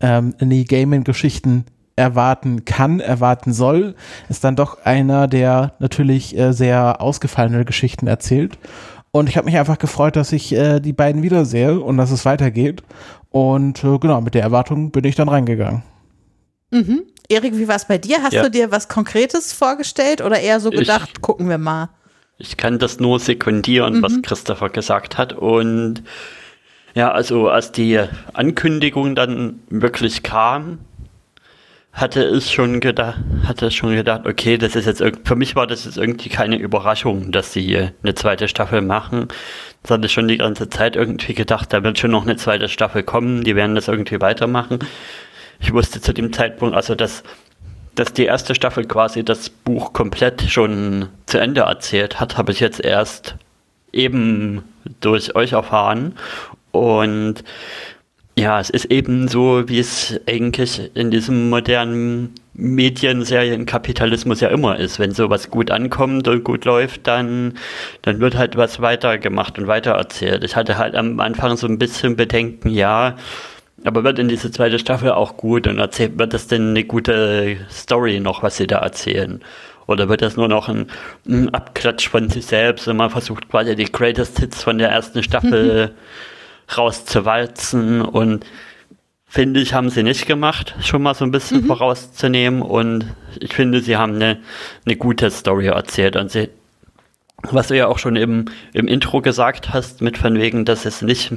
ähm, 0.00 0.34
Neil 0.40 0.64
Gaiman-Geschichten 0.64 1.64
erwarten 1.96 2.64
kann, 2.64 3.00
erwarten 3.00 3.52
soll. 3.52 3.96
Ist 4.28 4.44
dann 4.44 4.54
doch 4.54 4.84
einer, 4.84 5.26
der 5.26 5.74
natürlich 5.80 6.38
äh, 6.38 6.52
sehr 6.52 7.00
ausgefallene 7.00 7.64
Geschichten 7.64 8.06
erzählt. 8.06 8.58
Und 9.10 9.28
ich 9.28 9.36
habe 9.36 9.46
mich 9.46 9.58
einfach 9.58 9.78
gefreut, 9.78 10.14
dass 10.14 10.32
ich 10.32 10.52
äh, 10.52 10.78
die 10.80 10.92
beiden 10.92 11.22
wiedersehe 11.22 11.80
und 11.80 11.96
dass 11.96 12.12
es 12.12 12.24
weitergeht. 12.24 12.82
Und 13.30 13.82
äh, 13.82 13.98
genau, 13.98 14.20
mit 14.20 14.34
der 14.34 14.42
Erwartung 14.42 14.92
bin 14.92 15.04
ich 15.04 15.16
dann 15.16 15.28
reingegangen. 15.28 15.82
Mhm. 16.70 17.02
Erik, 17.28 17.56
wie 17.56 17.68
war 17.68 17.76
es 17.76 17.86
bei 17.86 17.98
dir? 17.98 18.22
Hast 18.22 18.32
ja. 18.32 18.42
du 18.42 18.50
dir 18.50 18.70
was 18.70 18.88
Konkretes 18.88 19.52
vorgestellt 19.52 20.22
oder 20.22 20.40
eher 20.40 20.60
so 20.60 20.70
gedacht, 20.70 21.10
ich, 21.14 21.20
gucken 21.20 21.48
wir 21.48 21.58
mal? 21.58 21.90
Ich 22.38 22.56
kann 22.56 22.78
das 22.78 23.00
nur 23.00 23.18
sekundieren, 23.18 23.98
mhm. 23.98 24.02
was 24.02 24.22
Christopher 24.22 24.70
gesagt 24.70 25.18
hat. 25.18 25.32
Und 25.32 26.04
ja, 26.94 27.10
also 27.10 27.48
als 27.48 27.72
die 27.72 28.00
Ankündigung 28.32 29.14
dann 29.14 29.60
wirklich 29.68 30.22
kam, 30.22 30.78
hatte 31.92 32.24
ich 32.24 32.52
schon 32.52 32.78
gedacht, 32.78 33.18
hatte 33.44 33.72
schon 33.72 33.96
gedacht, 33.96 34.24
okay, 34.24 34.56
das 34.56 34.76
ist 34.76 34.86
jetzt 34.86 35.02
für 35.24 35.34
mich 35.34 35.56
war 35.56 35.66
das 35.66 35.84
jetzt 35.84 35.98
irgendwie 35.98 36.28
keine 36.28 36.56
Überraschung, 36.56 37.32
dass 37.32 37.52
sie 37.52 37.62
hier 37.62 37.92
eine 38.02 38.14
zweite 38.14 38.46
Staffel 38.46 38.82
machen. 38.82 39.28
Das 39.82 39.90
hatte 39.92 40.06
ich 40.06 40.12
schon 40.12 40.28
die 40.28 40.38
ganze 40.38 40.68
Zeit 40.68 40.94
irgendwie 40.94 41.34
gedacht, 41.34 41.72
da 41.72 41.82
wird 41.82 41.98
schon 41.98 42.12
noch 42.12 42.22
eine 42.22 42.36
zweite 42.36 42.68
Staffel 42.68 43.02
kommen, 43.02 43.42
die 43.42 43.56
werden 43.56 43.74
das 43.74 43.88
irgendwie 43.88 44.20
weitermachen. 44.20 44.78
Ich 45.60 45.72
wusste 45.72 46.00
zu 46.00 46.14
dem 46.14 46.32
Zeitpunkt, 46.32 46.76
also 46.76 46.94
dass, 46.94 47.24
dass 47.98 48.12
die 48.12 48.26
erste 48.26 48.54
Staffel 48.54 48.84
quasi 48.84 49.24
das 49.24 49.50
Buch 49.50 49.92
komplett 49.92 50.42
schon 50.42 51.08
zu 51.26 51.38
Ende 51.38 51.62
erzählt 51.62 52.20
hat, 52.20 52.36
habe 52.38 52.52
ich 52.52 52.60
jetzt 52.60 52.80
erst 52.80 53.34
eben 53.92 54.62
durch 55.00 55.34
euch 55.34 55.52
erfahren. 55.52 56.14
Und 56.70 57.42
ja, 58.36 58.60
es 58.60 58.70
ist 58.70 58.84
eben 58.84 59.26
so, 59.26 59.68
wie 59.68 59.80
es 59.80 60.20
eigentlich 60.28 60.92
in 60.94 61.10
diesem 61.10 61.50
modernen 61.50 62.34
Mediensерienkapitalismus 62.54 64.40
ja 64.40 64.48
immer 64.48 64.78
ist. 64.78 65.00
Wenn 65.00 65.12
sowas 65.12 65.50
gut 65.50 65.72
ankommt 65.72 66.28
und 66.28 66.44
gut 66.44 66.64
läuft, 66.64 67.08
dann, 67.08 67.54
dann 68.02 68.20
wird 68.20 68.36
halt 68.36 68.56
was 68.56 68.80
weitergemacht 68.80 69.58
und 69.58 69.66
weitererzählt. 69.66 70.44
Ich 70.44 70.54
hatte 70.54 70.78
halt 70.78 70.94
am 70.94 71.18
Anfang 71.18 71.56
so 71.56 71.66
ein 71.66 71.78
bisschen 71.78 72.14
Bedenken, 72.14 72.70
ja, 72.70 73.16
aber 73.84 74.04
wird 74.04 74.18
in 74.18 74.28
diese 74.28 74.50
zweite 74.50 74.78
Staffel 74.78 75.12
auch 75.12 75.36
gut 75.36 75.66
und 75.66 75.78
erzählt, 75.78 76.18
wird 76.18 76.34
das 76.34 76.46
denn 76.46 76.70
eine 76.70 76.84
gute 76.84 77.58
Story 77.70 78.20
noch, 78.20 78.42
was 78.42 78.56
sie 78.56 78.66
da 78.66 78.78
erzählen? 78.78 79.40
Oder 79.86 80.08
wird 80.08 80.20
das 80.20 80.36
nur 80.36 80.48
noch 80.48 80.68
ein, 80.68 80.86
ein 81.26 81.54
Abklatsch 81.54 82.08
von 82.08 82.28
sich 82.28 82.46
selbst 82.46 82.88
und 82.88 82.96
man 82.96 83.10
versucht 83.10 83.48
quasi 83.48 83.74
die 83.74 83.90
Greatest 83.90 84.38
Hits 84.38 84.62
von 84.62 84.78
der 84.78 84.90
ersten 84.90 85.22
Staffel 85.22 85.94
rauszuwalzen 86.76 88.02
und 88.02 88.44
finde 89.26 89.60
ich, 89.60 89.74
haben 89.74 89.90
sie 89.90 90.02
nicht 90.02 90.26
gemacht, 90.26 90.74
schon 90.82 91.02
mal 91.02 91.14
so 91.14 91.24
ein 91.24 91.30
bisschen 91.30 91.62
mhm. 91.62 91.66
vorauszunehmen 91.66 92.62
und 92.62 93.06
ich 93.40 93.54
finde, 93.54 93.80
sie 93.80 93.96
haben 93.96 94.16
eine, 94.16 94.38
eine 94.84 94.96
gute 94.96 95.30
Story 95.30 95.66
erzählt 95.66 96.16
und 96.16 96.30
sie, 96.30 96.50
was 97.42 97.68
du 97.68 97.76
ja 97.76 97.86
auch 97.86 97.98
schon 97.98 98.16
im, 98.16 98.46
im 98.72 98.88
Intro 98.88 99.22
gesagt 99.22 99.72
hast, 99.72 100.02
mit 100.02 100.18
von 100.18 100.38
wegen, 100.38 100.64
dass 100.64 100.84
es 100.84 101.02
nicht 101.02 101.32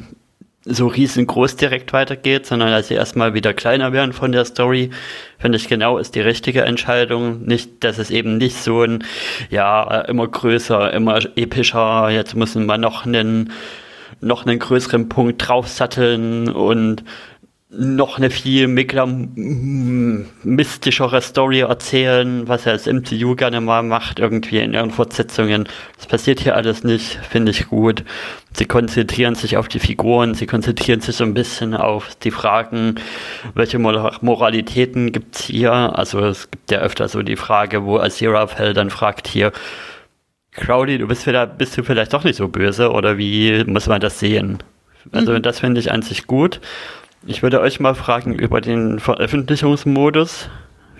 so 0.63 0.88
riesengroß 0.88 1.56
direkt 1.56 1.91
weitergeht, 1.91 2.46
sondern 2.46 2.70
dass 2.70 2.88
sie 2.88 2.94
erstmal 2.94 3.34
wieder 3.34 3.53
kleiner 3.53 3.94
werden 3.94 4.13
von 4.13 4.32
der 4.32 4.46
Story, 4.46 4.91
finde 5.39 5.58
ich 5.58 5.68
genau 5.68 5.98
ist 5.98 6.13
die 6.13 6.22
richtige 6.22 6.62
Entscheidung. 6.62 7.44
Nicht, 7.44 7.84
dass 7.84 7.98
es 7.98 8.12
eben 8.12 8.38
nicht 8.38 8.58
so 8.58 8.84
ein, 8.84 9.03
ja, 9.50 10.01
immer 10.01 10.27
größer, 10.27 10.94
immer 10.94 11.20
epischer, 11.36 12.10
jetzt 12.12 12.36
müssen 12.36 12.68
wir 12.68 12.77
noch 12.77 13.06
einen 13.06 13.51
noch 14.24 14.46
einen 14.46 14.60
größeren 14.60 15.10
Punkt 15.10 15.48
draufsatteln 15.48 16.50
und 16.50 17.03
noch 17.74 18.18
eine 18.18 18.30
viel 18.30 18.68
mystischere 20.44 21.22
Story 21.22 21.62
erzählen, 21.62 22.46
was 22.48 22.66
er 22.66 22.74
als 22.74 22.86
MCU 22.86 23.36
gerne 23.36 23.62
mal 23.62 23.82
macht, 23.82 24.20
irgendwie 24.20 24.60
in 24.60 24.74
ihren 24.74 24.92
Fortsetzungen. 24.92 25.70
Das 25.96 26.08
passiert 26.08 26.42
hier 26.42 26.58
alles 26.58 26.84
nicht, 26.84 27.18
finde 27.30 27.51
ich 27.51 27.70
gut. 27.70 28.04
Sie 28.51 28.66
konzentrieren 28.66 29.36
sich 29.36 29.56
auf 29.56 29.70
die 29.70 29.80
Figuren, 29.80 30.34
sie 30.34 30.48
konzentrieren 30.48 31.00
sich 31.00 31.16
so 31.16 31.24
ein 31.24 31.34
bisschen 31.34 31.74
auf 31.74 32.13
die 32.16 32.32
Fragen, 32.32 32.96
welche 33.54 33.80
Moralitäten 33.80 35.13
gibt's 35.13 35.46
hier. 35.46 35.72
Also 35.72 36.20
es 36.20 36.51
gibt 36.51 36.72
ja 36.72 36.80
öfter 36.80 37.08
so 37.08 37.22
die 37.22 37.38
Frage, 37.38 37.86
wo 37.86 38.00
Aziraphale 38.00 38.74
dann 38.74 38.90
fragt 38.90 39.30
hier, 39.30 39.54
Crowley, 40.51 40.98
du 40.98 41.08
bist, 41.08 41.24
vielleicht, 41.24 41.58
bist 41.58 41.78
du 41.78 41.84
vielleicht 41.84 42.12
doch 42.12 42.25
nicht 42.25 42.36
so 42.36 42.50
böse 42.50 42.92
oder 42.92 43.18
wie 43.18 43.63
muss 43.63 43.88
man 43.88 44.01
das 44.01 44.20
sehen? 44.20 44.58
Also 45.13 45.32
mhm. 45.32 45.42
das 45.42 45.62
finde 45.62 45.80
ich 45.80 45.92
an 45.92 46.01
sich 46.01 46.28
gut. 46.28 46.60
Ich 47.25 47.44
würde 47.44 47.62
euch 47.62 47.80
mal 47.80 47.94
fragen 47.94 48.34
über 48.34 48.62
den 48.62 49.00
Veröffentlichungsmodus. 49.00 50.50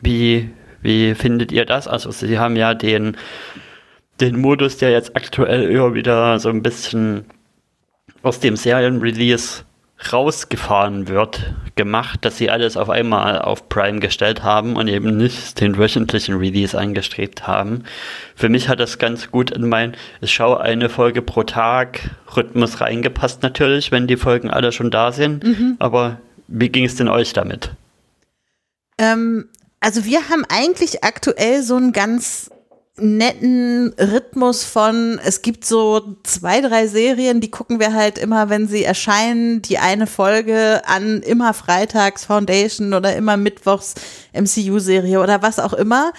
Wie, 0.02 0.52
wie 0.82 1.16
findet 1.16 1.52
ihr 1.52 1.66
das? 1.66 1.88
Also 1.88 2.12
Sie 2.12 2.38
haben 2.38 2.56
ja 2.56 2.76
den, 2.76 3.18
den 4.20 4.40
Modus, 4.40 4.78
der 4.78 4.92
jetzt 4.92 5.16
aktuell 5.16 5.64
immer 5.64 5.96
wieder 5.96 6.40
so 6.40 6.50
ein 6.50 6.62
bisschen 6.62 7.26
aus 8.22 8.40
dem 8.40 8.56
Serienrelease 8.56 9.64
rausgefahren 10.12 11.08
wird, 11.08 11.54
gemacht, 11.76 12.26
dass 12.26 12.38
sie 12.38 12.50
alles 12.50 12.78
auf 12.78 12.90
einmal 12.90 13.40
auf 13.40 13.70
Prime 13.70 14.00
gestellt 14.00 14.44
haben 14.44 14.76
und 14.76 14.88
eben 14.88 15.18
nicht 15.18 15.60
den 15.60 15.78
wöchentlichen 15.78 16.36
Release 16.38 16.78
angestrebt 16.78 17.48
haben. 17.48 17.84
Für 18.36 18.50
mich 18.50 18.70
hat 18.70 18.80
das 18.80 18.98
ganz 18.98 19.32
gut 19.32 19.52
in 19.52 19.70
mein, 19.70 19.96
ich 20.20 20.34
schaue 20.34 20.62
eine 20.62 20.90
Folge 20.90 21.22
pro 21.22 21.44
Tag 21.44 22.10
Rhythmus 22.36 22.82
reingepasst 22.82 23.44
natürlich, 23.44 23.92
wenn 23.92 24.08
die 24.08 24.18
Folgen 24.18 24.50
alle 24.50 24.72
schon 24.72 24.92
da 24.92 25.12
sind. 25.12 25.44
Mhm. 25.44 25.76
Aber 25.80 26.18
wie 26.48 26.70
ging 26.70 26.86
es 26.86 26.96
denn 26.96 27.08
euch 27.08 27.34
damit? 27.34 27.72
Ähm, 28.98 29.50
also 29.80 30.06
wir 30.06 30.30
haben 30.30 30.46
eigentlich 30.50 31.04
aktuell 31.04 31.64
so 31.64 31.78
ein 31.78 31.92
ganz 31.92 32.50
netten 33.02 33.94
Rhythmus 34.00 34.64
von, 34.64 35.20
es 35.24 35.42
gibt 35.42 35.66
so 35.66 36.16
zwei, 36.24 36.62
drei 36.62 36.88
Serien, 36.88 37.42
die 37.42 37.52
gucken 37.52 37.80
wir 37.80 37.94
halt 37.94 38.18
immer, 38.18 38.50
wenn 38.50 38.68
sie 38.68 38.84
erscheinen, 38.84 39.62
die 39.62 39.78
eine 39.78 40.08
Folge 40.08 40.82
an 40.86 41.22
immer 41.22 41.54
freitags 41.54 42.26
Foundation 42.26 42.94
oder 42.94 43.16
immer 43.16 43.38
mittwochs 43.38 43.96
MCU-Serie 44.34 45.20
oder 45.20 45.42
was 45.42 45.60
auch 45.60 45.74
immer. 45.74 46.14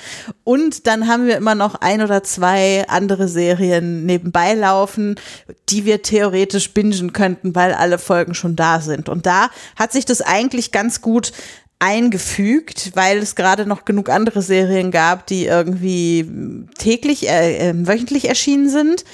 Und 0.44 0.86
dann 0.86 1.08
haben 1.08 1.26
wir 1.26 1.36
immer 1.36 1.54
noch 1.54 1.76
ein 1.76 2.02
oder 2.02 2.22
zwei 2.22 2.84
andere 2.88 3.28
Serien 3.28 4.04
nebenbei 4.04 4.54
laufen, 4.54 5.16
die 5.68 5.84
wir 5.84 6.02
theoretisch 6.02 6.74
bingen 6.74 7.12
könnten, 7.12 7.54
weil 7.54 7.72
alle 7.72 7.98
Folgen 7.98 8.34
schon 8.34 8.56
da 8.56 8.80
sind. 8.80 9.08
Und 9.08 9.26
da 9.26 9.50
hat 9.76 9.92
sich 9.92 10.04
das 10.04 10.20
eigentlich 10.20 10.72
ganz 10.72 11.00
gut 11.00 11.32
eingefügt, 11.82 12.92
weil 12.94 13.18
es 13.18 13.34
gerade 13.34 13.66
noch 13.66 13.84
genug 13.84 14.08
andere 14.08 14.40
Serien 14.40 14.92
gab, 14.92 15.26
die 15.26 15.46
irgendwie 15.46 16.30
täglich, 16.78 17.28
äh, 17.28 17.70
äh, 17.70 17.74
wöchentlich 17.74 18.28
erschienen 18.28 18.68
sind. 18.68 19.04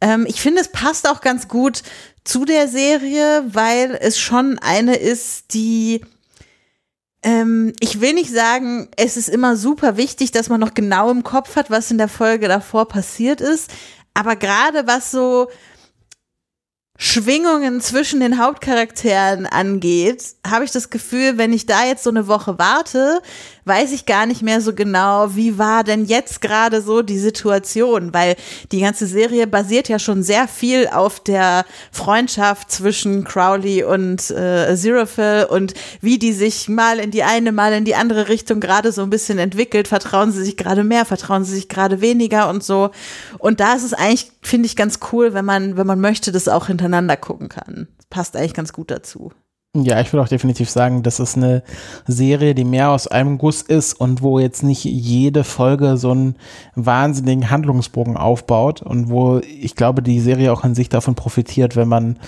Ähm, 0.00 0.24
ich 0.28 0.40
finde, 0.40 0.60
es 0.60 0.68
passt 0.68 1.08
auch 1.08 1.20
ganz 1.20 1.48
gut 1.48 1.82
zu 2.22 2.44
der 2.44 2.68
Serie, 2.68 3.42
weil 3.48 3.98
es 4.00 4.20
schon 4.20 4.60
eine 4.60 4.94
ist, 4.94 5.52
die 5.52 6.00
ähm, 7.24 7.72
ich 7.80 8.00
will 8.00 8.14
nicht 8.14 8.32
sagen, 8.32 8.88
es 8.96 9.16
ist 9.16 9.28
immer 9.28 9.56
super 9.56 9.96
wichtig, 9.96 10.30
dass 10.30 10.48
man 10.48 10.60
noch 10.60 10.74
genau 10.74 11.10
im 11.10 11.24
Kopf 11.24 11.56
hat, 11.56 11.70
was 11.70 11.90
in 11.90 11.98
der 11.98 12.08
Folge 12.08 12.46
davor 12.46 12.86
passiert 12.86 13.40
ist. 13.40 13.70
Aber 14.14 14.36
gerade 14.36 14.86
was 14.86 15.10
so 15.10 15.48
Schwingungen 16.98 17.80
zwischen 17.80 18.20
den 18.20 18.38
Hauptcharakteren 18.38 19.46
angeht, 19.46 20.36
habe 20.46 20.64
ich 20.64 20.70
das 20.70 20.90
Gefühl, 20.90 21.38
wenn 21.38 21.52
ich 21.52 21.66
da 21.66 21.84
jetzt 21.84 22.04
so 22.04 22.10
eine 22.10 22.28
Woche 22.28 22.58
warte, 22.58 23.22
weiß 23.64 23.92
ich 23.92 24.06
gar 24.06 24.26
nicht 24.26 24.42
mehr 24.42 24.60
so 24.60 24.74
genau, 24.74 25.34
wie 25.34 25.58
war 25.58 25.84
denn 25.84 26.04
jetzt 26.04 26.40
gerade 26.40 26.82
so 26.82 27.02
die 27.02 27.18
Situation, 27.18 28.12
weil 28.12 28.36
die 28.72 28.80
ganze 28.80 29.06
Serie 29.06 29.46
basiert 29.46 29.88
ja 29.88 29.98
schon 29.98 30.22
sehr 30.22 30.48
viel 30.48 30.88
auf 30.88 31.20
der 31.20 31.64
Freundschaft 31.90 32.70
zwischen 32.70 33.24
Crowley 33.24 33.84
und 33.84 34.30
äh, 34.30 34.70
Aziraphale 34.70 35.48
und 35.48 35.74
wie 36.00 36.18
die 36.18 36.32
sich 36.32 36.68
mal 36.68 36.98
in 36.98 37.10
die 37.10 37.22
eine, 37.22 37.52
mal 37.52 37.72
in 37.72 37.84
die 37.84 37.94
andere 37.94 38.28
Richtung 38.28 38.60
gerade 38.60 38.92
so 38.92 39.02
ein 39.02 39.10
bisschen 39.10 39.38
entwickelt. 39.38 39.88
Vertrauen 39.88 40.32
sie 40.32 40.44
sich 40.44 40.56
gerade 40.56 40.84
mehr, 40.84 41.04
vertrauen 41.04 41.44
sie 41.44 41.54
sich 41.54 41.68
gerade 41.68 42.00
weniger 42.00 42.48
und 42.48 42.64
so. 42.64 42.90
Und 43.38 43.60
da 43.60 43.74
ist 43.74 43.84
es 43.84 43.94
eigentlich, 43.94 44.32
finde 44.42 44.66
ich, 44.66 44.76
ganz 44.76 44.98
cool, 45.12 45.34
wenn 45.34 45.44
man, 45.44 45.76
wenn 45.76 45.86
man 45.86 46.00
möchte, 46.00 46.32
das 46.32 46.48
auch 46.48 46.66
hintereinander 46.66 47.16
gucken 47.16 47.48
kann. 47.48 47.88
passt 48.10 48.36
eigentlich 48.36 48.54
ganz 48.54 48.72
gut 48.72 48.90
dazu. 48.90 49.32
Ja, 49.74 50.00
ich 50.02 50.12
würde 50.12 50.22
auch 50.22 50.28
definitiv 50.28 50.68
sagen, 50.68 51.02
das 51.02 51.18
ist 51.18 51.38
eine 51.38 51.62
Serie, 52.06 52.54
die 52.54 52.64
mehr 52.64 52.90
aus 52.90 53.06
einem 53.06 53.38
Guss 53.38 53.62
ist 53.62 53.94
und 53.94 54.20
wo 54.20 54.38
jetzt 54.38 54.62
nicht 54.62 54.84
jede 54.84 55.44
Folge 55.44 55.96
so 55.96 56.10
einen 56.10 56.36
wahnsinnigen 56.74 57.48
Handlungsbogen 57.48 58.18
aufbaut 58.18 58.82
und 58.82 59.08
wo 59.08 59.38
ich 59.38 59.74
glaube, 59.74 60.02
die 60.02 60.20
Serie 60.20 60.52
auch 60.52 60.62
an 60.62 60.74
sich 60.74 60.90
davon 60.90 61.14
profitiert, 61.14 61.74
wenn 61.74 61.88
man 61.88 62.18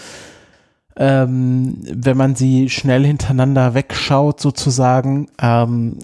ähm, 0.96 1.76
wenn 1.82 2.16
man 2.16 2.34
sie 2.34 2.70
schnell 2.70 3.04
hintereinander 3.04 3.74
wegschaut 3.74 4.40
sozusagen. 4.40 5.28
Ähm, 5.38 5.98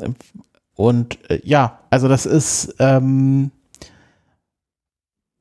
und 0.75 1.19
äh, 1.31 1.41
ja, 1.45 1.79
also 1.89 2.09
das 2.09 2.27
ist 2.27 2.75
ähm, 2.81 3.51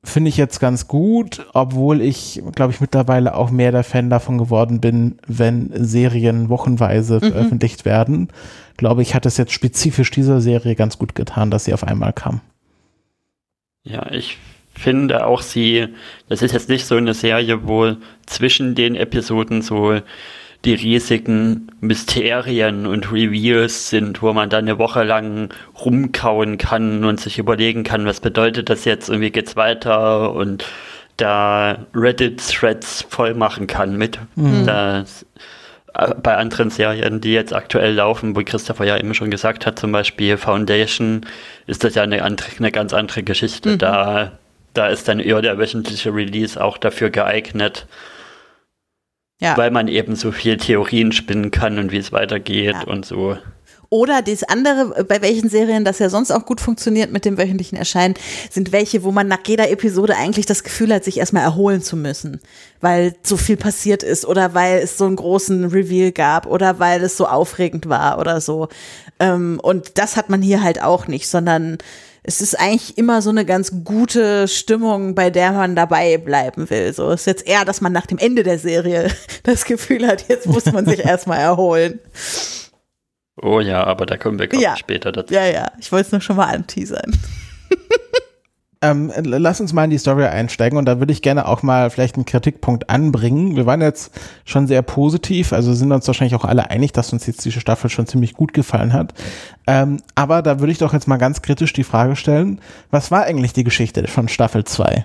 finde 0.02 0.30
ich 0.30 0.36
jetzt 0.36 0.60
ganz 0.60 0.88
gut, 0.88 1.46
obwohl 1.52 2.00
ich, 2.00 2.42
glaube 2.54 2.72
ich, 2.72 2.80
mittlerweile 2.80 3.34
auch 3.34 3.50
mehr 3.50 3.70
der 3.70 3.84
Fan 3.84 4.08
davon 4.08 4.38
geworden 4.38 4.80
bin, 4.80 5.18
wenn 5.26 5.70
Serien 5.74 6.48
wochenweise 6.48 7.16
mhm. 7.16 7.32
veröffentlicht 7.32 7.84
werden. 7.84 8.28
Glaube 8.76 9.02
ich, 9.02 9.14
hat 9.14 9.26
es 9.26 9.36
jetzt 9.36 9.52
spezifisch 9.52 10.10
dieser 10.10 10.40
Serie 10.40 10.74
ganz 10.74 10.98
gut 10.98 11.14
getan, 11.14 11.50
dass 11.50 11.64
sie 11.64 11.74
auf 11.74 11.84
einmal 11.84 12.12
kam. 12.12 12.40
Ja, 13.82 14.10
ich 14.10 14.38
finde 14.74 15.26
auch 15.26 15.42
sie, 15.42 15.88
das 16.28 16.40
ist 16.42 16.52
jetzt 16.52 16.70
nicht 16.70 16.86
so 16.86 16.96
eine 16.96 17.12
Serie, 17.12 17.66
wo 17.66 17.96
zwischen 18.24 18.74
den 18.74 18.94
Episoden 18.94 19.60
so 19.60 20.00
die 20.64 20.74
riesigen 20.74 21.68
Mysterien 21.80 22.86
und 22.86 23.10
Reveals 23.10 23.88
sind, 23.88 24.20
wo 24.20 24.32
man 24.32 24.50
dann 24.50 24.66
eine 24.66 24.78
Woche 24.78 25.04
lang 25.04 25.48
rumkauen 25.82 26.58
kann 26.58 27.04
und 27.04 27.18
sich 27.18 27.38
überlegen 27.38 27.82
kann, 27.82 28.04
was 28.04 28.20
bedeutet 28.20 28.68
das 28.68 28.84
jetzt, 28.84 29.08
irgendwie 29.08 29.30
geht's 29.30 29.56
weiter 29.56 30.32
und 30.32 30.64
da 31.16 31.86
Reddit-Threads 31.94 33.06
voll 33.08 33.34
machen 33.34 33.66
kann 33.66 33.96
mit. 33.96 34.18
Mhm. 34.36 34.66
Das, 34.66 35.24
äh, 35.94 36.14
bei 36.22 36.36
anderen 36.36 36.70
Serien, 36.70 37.20
die 37.20 37.32
jetzt 37.32 37.54
aktuell 37.54 37.94
laufen, 37.94 38.36
wo 38.36 38.42
Christopher 38.42 38.84
ja 38.84 38.96
eben 38.96 39.14
schon 39.14 39.30
gesagt 39.30 39.66
hat, 39.66 39.78
zum 39.78 39.92
Beispiel 39.92 40.36
Foundation, 40.36 41.26
ist 41.66 41.84
das 41.84 41.94
ja 41.94 42.02
eine, 42.02 42.22
andere, 42.22 42.48
eine 42.58 42.70
ganz 42.70 42.92
andere 42.92 43.22
Geschichte. 43.22 43.70
Mhm. 43.70 43.78
Da, 43.78 44.32
da 44.74 44.88
ist 44.88 45.08
dann 45.08 45.20
eher 45.20 45.42
der 45.42 45.58
wöchentliche 45.58 46.14
Release 46.14 46.62
auch 46.62 46.78
dafür 46.78 47.10
geeignet, 47.10 47.86
ja. 49.40 49.56
weil 49.56 49.70
man 49.70 49.88
eben 49.88 50.14
so 50.14 50.32
viel 50.32 50.56
Theorien 50.56 51.12
spinnen 51.12 51.50
kann 51.50 51.78
und 51.78 51.90
wie 51.90 51.98
es 51.98 52.12
weitergeht 52.12 52.74
ja. 52.74 52.86
und 52.86 53.04
so. 53.04 53.36
Oder 53.92 54.22
das 54.22 54.44
andere, 54.44 55.04
bei 55.04 55.20
welchen 55.20 55.48
Serien 55.48 55.84
das 55.84 55.98
ja 55.98 56.08
sonst 56.08 56.30
auch 56.30 56.46
gut 56.46 56.60
funktioniert 56.60 57.10
mit 57.10 57.24
dem 57.24 57.36
wöchentlichen 57.36 57.76
Erscheinen, 57.76 58.14
sind 58.48 58.70
welche, 58.70 59.02
wo 59.02 59.10
man 59.10 59.26
nach 59.26 59.40
jeder 59.44 59.68
Episode 59.68 60.16
eigentlich 60.16 60.46
das 60.46 60.62
Gefühl 60.62 60.94
hat, 60.94 61.02
sich 61.02 61.18
erstmal 61.18 61.42
erholen 61.42 61.82
zu 61.82 61.96
müssen, 61.96 62.40
weil 62.80 63.16
so 63.24 63.36
viel 63.36 63.56
passiert 63.56 64.04
ist 64.04 64.24
oder 64.24 64.54
weil 64.54 64.78
es 64.78 64.96
so 64.96 65.06
einen 65.06 65.16
großen 65.16 65.64
Reveal 65.64 66.12
gab 66.12 66.46
oder 66.46 66.78
weil 66.78 67.02
es 67.02 67.16
so 67.16 67.26
aufregend 67.26 67.88
war 67.88 68.20
oder 68.20 68.40
so. 68.40 68.68
Ähm, 69.18 69.58
und 69.60 69.98
das 69.98 70.16
hat 70.16 70.30
man 70.30 70.40
hier 70.40 70.62
halt 70.62 70.80
auch 70.80 71.08
nicht, 71.08 71.26
sondern 71.26 71.78
es 72.22 72.40
ist 72.40 72.58
eigentlich 72.58 72.98
immer 72.98 73.22
so 73.22 73.30
eine 73.30 73.44
ganz 73.44 73.84
gute 73.84 74.46
Stimmung, 74.46 75.14
bei 75.14 75.30
der 75.30 75.52
man 75.52 75.74
dabei 75.74 76.18
bleiben 76.18 76.68
will. 76.68 76.92
So 76.92 77.10
ist 77.10 77.26
jetzt 77.26 77.46
eher, 77.46 77.64
dass 77.64 77.80
man 77.80 77.92
nach 77.92 78.06
dem 78.06 78.18
Ende 78.18 78.42
der 78.42 78.58
Serie 78.58 79.10
das 79.42 79.64
Gefühl 79.64 80.06
hat, 80.06 80.28
jetzt 80.28 80.46
muss 80.46 80.66
man 80.66 80.86
sich 80.86 80.98
erstmal 81.04 81.38
erholen. 81.38 81.98
Oh 83.40 83.60
ja, 83.60 83.84
aber 83.84 84.04
da 84.04 84.18
kommen 84.18 84.38
wir 84.38 84.48
ja. 84.60 84.76
später 84.76 85.12
dazu. 85.12 85.32
Ja, 85.32 85.46
ja, 85.46 85.72
ich 85.78 85.90
wollte 85.92 86.06
es 86.06 86.12
nur 86.12 86.20
schon 86.20 86.36
mal 86.36 86.54
anteasern. 86.54 87.18
Ähm, 88.82 89.12
lass 89.24 89.60
uns 89.60 89.74
mal 89.74 89.84
in 89.84 89.90
die 89.90 89.98
Story 89.98 90.24
einsteigen 90.24 90.78
und 90.78 90.86
da 90.86 90.98
würde 90.98 91.12
ich 91.12 91.20
gerne 91.20 91.46
auch 91.46 91.62
mal 91.62 91.90
vielleicht 91.90 92.14
einen 92.14 92.24
Kritikpunkt 92.24 92.88
anbringen. 92.88 93.54
Wir 93.54 93.66
waren 93.66 93.82
jetzt 93.82 94.10
schon 94.46 94.66
sehr 94.66 94.80
positiv, 94.80 95.52
also 95.52 95.74
sind 95.74 95.92
uns 95.92 96.06
wahrscheinlich 96.06 96.34
auch 96.34 96.46
alle 96.46 96.70
einig, 96.70 96.92
dass 96.92 97.12
uns 97.12 97.26
jetzt 97.26 97.44
diese 97.44 97.60
Staffel 97.60 97.90
schon 97.90 98.06
ziemlich 98.06 98.32
gut 98.32 98.54
gefallen 98.54 98.94
hat. 98.94 99.12
Ähm, 99.66 99.98
aber 100.14 100.40
da 100.40 100.60
würde 100.60 100.72
ich 100.72 100.78
doch 100.78 100.94
jetzt 100.94 101.08
mal 101.08 101.18
ganz 101.18 101.42
kritisch 101.42 101.74
die 101.74 101.84
Frage 101.84 102.16
stellen, 102.16 102.58
was 102.90 103.10
war 103.10 103.24
eigentlich 103.24 103.52
die 103.52 103.64
Geschichte 103.64 104.06
von 104.08 104.28
Staffel 104.28 104.64
2? 104.64 105.04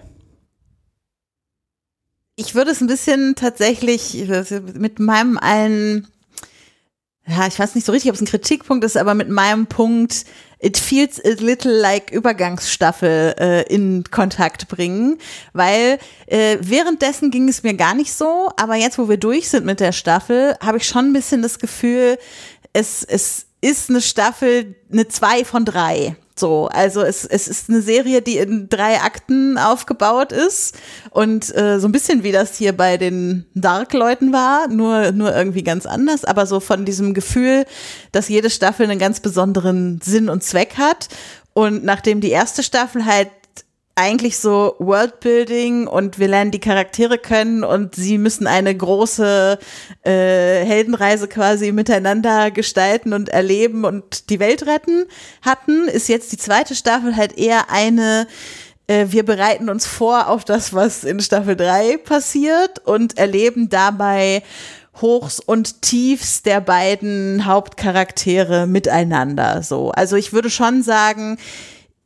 Ich 2.37 2.55
würde 2.55 2.71
es 2.71 2.79
ein 2.79 2.87
bisschen 2.87 3.35
tatsächlich 3.35 4.25
mit 4.73 4.99
meinem 4.99 5.37
allen 5.37 6.07
ja, 7.27 7.47
ich 7.47 7.57
weiß 7.57 7.73
nicht 7.73 7.85
so 7.85 7.91
richtig, 7.91 8.09
ob 8.11 8.15
es 8.15 8.21
ein 8.21 8.27
Kritikpunkt 8.27 8.83
ist, 8.83 8.97
aber 8.97 9.15
mit 9.15 9.29
meinem 9.29 9.65
Punkt, 9.65 10.25
it 10.59 10.77
feels 10.77 11.19
a 11.23 11.29
little 11.39 11.71
like 11.71 12.11
Übergangsstaffel 12.11 13.35
äh, 13.39 13.61
in 13.63 14.03
Kontakt 14.11 14.67
bringen, 14.67 15.17
weil 15.53 15.97
äh, 16.27 16.57
währenddessen 16.61 17.31
ging 17.31 17.49
es 17.49 17.63
mir 17.63 17.73
gar 17.73 17.95
nicht 17.95 18.13
so, 18.13 18.51
aber 18.57 18.75
jetzt, 18.75 18.99
wo 18.99 19.09
wir 19.09 19.17
durch 19.17 19.49
sind 19.49 19.65
mit 19.65 19.79
der 19.79 19.91
Staffel, 19.91 20.55
habe 20.61 20.77
ich 20.77 20.87
schon 20.87 21.09
ein 21.09 21.13
bisschen 21.13 21.41
das 21.41 21.57
Gefühl, 21.57 22.19
es, 22.73 23.03
es 23.03 23.47
ist 23.61 23.89
eine 23.89 24.01
Staffel, 24.01 24.75
eine 24.91 25.07
zwei 25.07 25.43
von 25.43 25.65
drei. 25.65 26.15
So, 26.37 26.67
also 26.67 27.01
es, 27.01 27.23
es 27.23 27.47
ist 27.47 27.69
eine 27.69 27.81
Serie, 27.81 28.21
die 28.21 28.37
in 28.37 28.67
drei 28.67 28.99
Akten 28.99 29.57
aufgebaut 29.57 30.33
ist 30.33 30.75
und 31.11 31.55
äh, 31.55 31.79
so 31.79 31.87
ein 31.87 31.93
bisschen 31.93 32.23
wie 32.23 32.33
das 32.33 32.57
hier 32.57 32.75
bei 32.75 32.97
den 32.97 33.45
Dark-Leuten 33.53 34.33
war, 34.33 34.67
nur, 34.67 35.13
nur 35.13 35.33
irgendwie 35.33 35.63
ganz 35.63 35.85
anders, 35.85 36.25
aber 36.25 36.45
so 36.45 36.59
von 36.59 36.83
diesem 36.83 37.13
Gefühl, 37.13 37.65
dass 38.11 38.27
jede 38.27 38.49
Staffel 38.49 38.89
einen 38.89 38.99
ganz 38.99 39.21
besonderen 39.21 40.01
Sinn 40.03 40.27
und 40.27 40.43
Zweck 40.43 40.77
hat. 40.77 41.07
Und 41.53 41.85
nachdem 41.85 42.19
die 42.19 42.31
erste 42.31 42.63
Staffel 42.63 43.05
halt 43.05 43.29
eigentlich 43.95 44.37
so 44.37 44.75
Worldbuilding 44.79 45.87
und 45.87 46.19
wir 46.19 46.27
lernen 46.27 46.51
die 46.51 46.59
Charaktere 46.59 47.17
können 47.17 47.63
und 47.63 47.95
sie 47.95 48.17
müssen 48.17 48.45
eine 48.45 48.75
große 48.75 49.57
äh, 50.03 50.09
Heldenreise 50.65 51.29
quasi 51.29 51.71
miteinander 51.71 52.51
gestalten 52.51 53.13
und 53.13 53.29
erleben 53.29 53.85
und 53.85 54.29
die 54.29 54.39
Welt 54.39 54.67
retten 54.67 55.05
hatten, 55.41 55.87
ist 55.87 56.09
jetzt 56.09 56.33
die 56.33 56.37
zweite 56.37 56.75
Staffel 56.75 57.15
halt 57.15 57.37
eher 57.37 57.69
eine 57.69 58.27
äh, 58.87 59.07
wir 59.09 59.23
bereiten 59.23 59.69
uns 59.69 59.85
vor 59.85 60.27
auf 60.27 60.43
das, 60.45 60.73
was 60.73 61.03
in 61.03 61.19
Staffel 61.19 61.55
3 61.55 61.97
passiert 61.97 62.79
und 62.85 63.17
erleben 63.17 63.69
dabei 63.69 64.43
Hochs 65.01 65.39
und 65.39 65.81
Tiefs 65.81 66.43
der 66.43 66.61
beiden 66.61 67.45
Hauptcharaktere 67.45 68.67
miteinander. 68.67 69.63
So, 69.63 69.91
also 69.91 70.15
ich 70.15 70.33
würde 70.33 70.49
schon 70.49 70.83
sagen, 70.83 71.37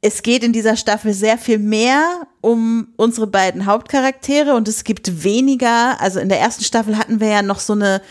es 0.02 0.24
geht 0.24 0.44
in 0.44 0.54
dieser 0.54 0.78
Staffel 0.78 1.14
sehr 1.14 1.38
viel 1.38 1.60
mehr 1.60 2.28
um 2.42 2.88
unsere 2.96 3.28
beiden 3.28 3.66
Hauptcharaktere 3.66 4.56
und 4.56 4.68
es 4.68 4.84
gibt 4.84 5.24
weniger, 5.24 6.00
also 6.00 6.20
in 6.20 6.30
der 6.30 6.40
ersten 6.40 6.64
Staffel 6.64 6.98
hatten 6.98 7.20
wir 7.20 7.28
ja 7.28 7.42
noch 7.42 7.60
so 7.60 7.74
eine 7.74 8.02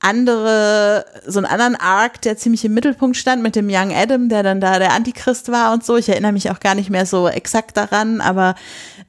andere, 0.00 1.04
so 1.26 1.38
einen 1.38 1.46
anderen 1.46 1.74
Arc, 1.74 2.22
der 2.22 2.36
ziemlich 2.36 2.64
im 2.64 2.74
Mittelpunkt 2.74 3.16
stand 3.16 3.42
mit 3.42 3.56
dem 3.56 3.68
Young 3.68 3.92
Adam, 3.92 4.28
der 4.28 4.42
dann 4.42 4.60
da 4.60 4.78
der 4.78 4.92
Antichrist 4.92 5.50
war 5.50 5.72
und 5.72 5.84
so. 5.84 5.96
Ich 5.96 6.08
erinnere 6.08 6.32
mich 6.32 6.50
auch 6.50 6.60
gar 6.60 6.74
nicht 6.74 6.90
mehr 6.90 7.04
so 7.04 7.28
exakt 7.28 7.76
daran, 7.76 8.20
aber 8.20 8.54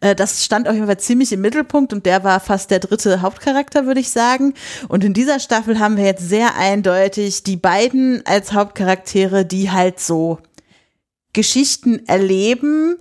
äh, 0.02 0.16
das 0.16 0.44
stand 0.44 0.68
auf 0.68 0.74
jeden 0.74 0.88
Fall 0.88 1.00
ziemlich 1.00 1.32
im 1.32 1.42
Mittelpunkt 1.42 1.94
und 1.94 2.06
der 2.08 2.24
war 2.24 2.40
fast 2.40 2.72
der 2.72 2.80
dritte 2.80 3.22
Hauptcharakter, 3.22 3.86
würde 3.86 4.00
ich 4.00 4.10
sagen. 4.10 4.56
Und 4.88 5.04
in 5.04 5.14
dieser 5.14 5.40
Staffel 5.40 5.80
haben 5.80 5.96
wir 5.96 6.06
jetzt 6.06 6.28
sehr 6.28 6.56
eindeutig 6.56 7.44
die 7.44 7.58
beiden 7.58 8.24
als 8.26 8.54
Hauptcharaktere, 8.54 9.46
die 9.46 9.70
halt 9.70 10.00
so 10.00 10.40
Geschichten 11.34 12.06
erleben, 12.08 12.98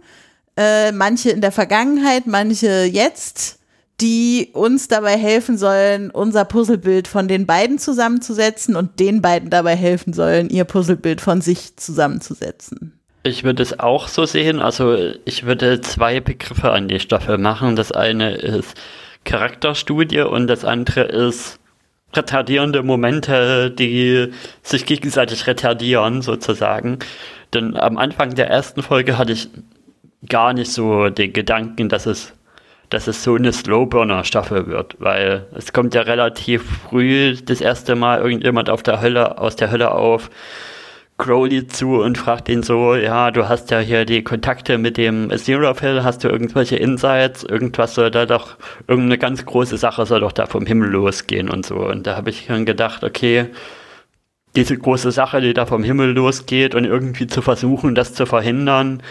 äh, 0.57 0.93
manche 0.93 1.31
in 1.31 1.41
der 1.41 1.53
Vergangenheit, 1.53 2.27
manche 2.27 2.85
jetzt, 2.85 3.59
die 4.01 4.51
uns 4.53 4.89
dabei 4.89 5.17
helfen 5.17 5.59
sollen, 5.59 6.11
unser 6.11 6.45
Puzzlebild 6.45 7.09
von 7.09 7.27
den 7.27 7.47
beiden 7.47 7.79
zusammenzusetzen 7.79 8.77
und 8.77 9.01
den 9.01 9.23
beiden 9.23 9.51
dabei 9.51 9.75
helfen 9.75 10.13
sollen, 10.13 10.51
ihr 10.51 10.65
Puzzlebild 10.65 11.21
von 11.21 11.41
sich 11.41 11.77
zusammenzusetzen. 11.77 12.99
Ich 13.25 13.45
würde 13.45 13.63
es 13.63 13.79
auch 13.79 14.09
so 14.09 14.25
sehen. 14.25 14.61
Also 14.61 14.97
ich 15.25 15.45
würde 15.45 15.81
zwei 15.81 16.21
Begriffe 16.21 16.71
an 16.71 16.89
die 16.89 17.01
Staffel 17.01 17.39
machen. 17.39 17.77
Das 17.77 17.93
eine 17.93 18.37
ist 18.37 18.75
Charakterstudie 19.25 20.21
und 20.21 20.47
das 20.47 20.65
andere 20.65 21.03
ist 21.03 21.59
retardierende 22.15 22.83
Momente, 22.83 23.71
die 23.71 24.33
sich 24.63 24.87
gegenseitig 24.87 25.47
retardieren 25.47 26.23
sozusagen. 26.23 26.99
Denn 27.55 27.77
am 27.77 27.97
Anfang 27.97 28.35
der 28.35 28.49
ersten 28.49 28.83
Folge 28.83 29.19
hatte 29.19 29.33
ich 29.33 29.49
gar 30.29 30.53
nicht 30.53 30.73
so 30.73 31.09
den 31.09 31.33
Gedanken, 31.33 31.89
dass 31.89 32.07
es, 32.07 32.35
dass 32.91 33.07
es 33.07 33.23
so 33.23 33.37
eine 33.37 33.53
Slowburner-Staffel 33.53 34.67
wird, 34.67 34.97
weil 34.99 35.47
es 35.55 35.73
kommt 35.73 35.95
ja 35.95 36.03
relativ 36.03 36.63
früh 36.89 37.37
das 37.37 37.61
erste 37.61 37.95
Mal 37.95 38.21
irgendjemand 38.21 38.71
auf 38.71 38.83
der 38.83 39.01
Hölle, 39.01 39.39
aus 39.39 39.57
der 39.57 39.71
Hölle 39.71 39.93
auf 39.93 40.31
Crowley 41.19 41.67
zu 41.67 42.01
und 42.01 42.17
fragt 42.17 42.49
ihn 42.49 42.63
so, 42.63 42.95
ja, 42.95 43.33
du 43.33 43.49
hast 43.49 43.73
ja 43.73 43.81
hier 43.81 44.05
die 44.05 44.23
Kontakte 44.23 44.79
mit 44.79 44.97
dem 44.97 45.33
Aziraphale, 45.33 46.05
hast 46.05 46.23
du 46.23 46.29
irgendwelche 46.29 46.77
Insights, 46.77 47.43
irgendwas 47.43 47.95
soll 47.95 48.13
da 48.13 48.25
doch, 48.25 48.57
irgendeine 48.87 49.19
ganz 49.19 49.45
große 49.45 49.77
Sache 49.79 50.07
soll 50.07 50.21
doch 50.21 50.31
da 50.31 50.47
vom 50.47 50.65
Himmel 50.65 50.91
losgehen 50.91 51.51
und 51.51 51.67
so. 51.67 51.75
Und 51.75 52.07
da 52.07 52.17
habe 52.17 52.31
ich 52.31 52.47
dann 52.47 52.65
gedacht, 52.65 53.03
okay, 53.03 53.47
diese 54.59 54.77
große 54.77 55.13
Sache, 55.13 55.41
die 55.41 55.55
da 55.55 55.67
vom 55.67 55.85
Himmel 55.85 56.11
losgeht 56.15 56.75
und 56.75 56.85
irgendwie 56.85 57.29
zu 57.29 57.43
versuchen, 57.43 57.95
das 57.95 58.13
zu 58.13 58.27
verhindern, 58.27 59.03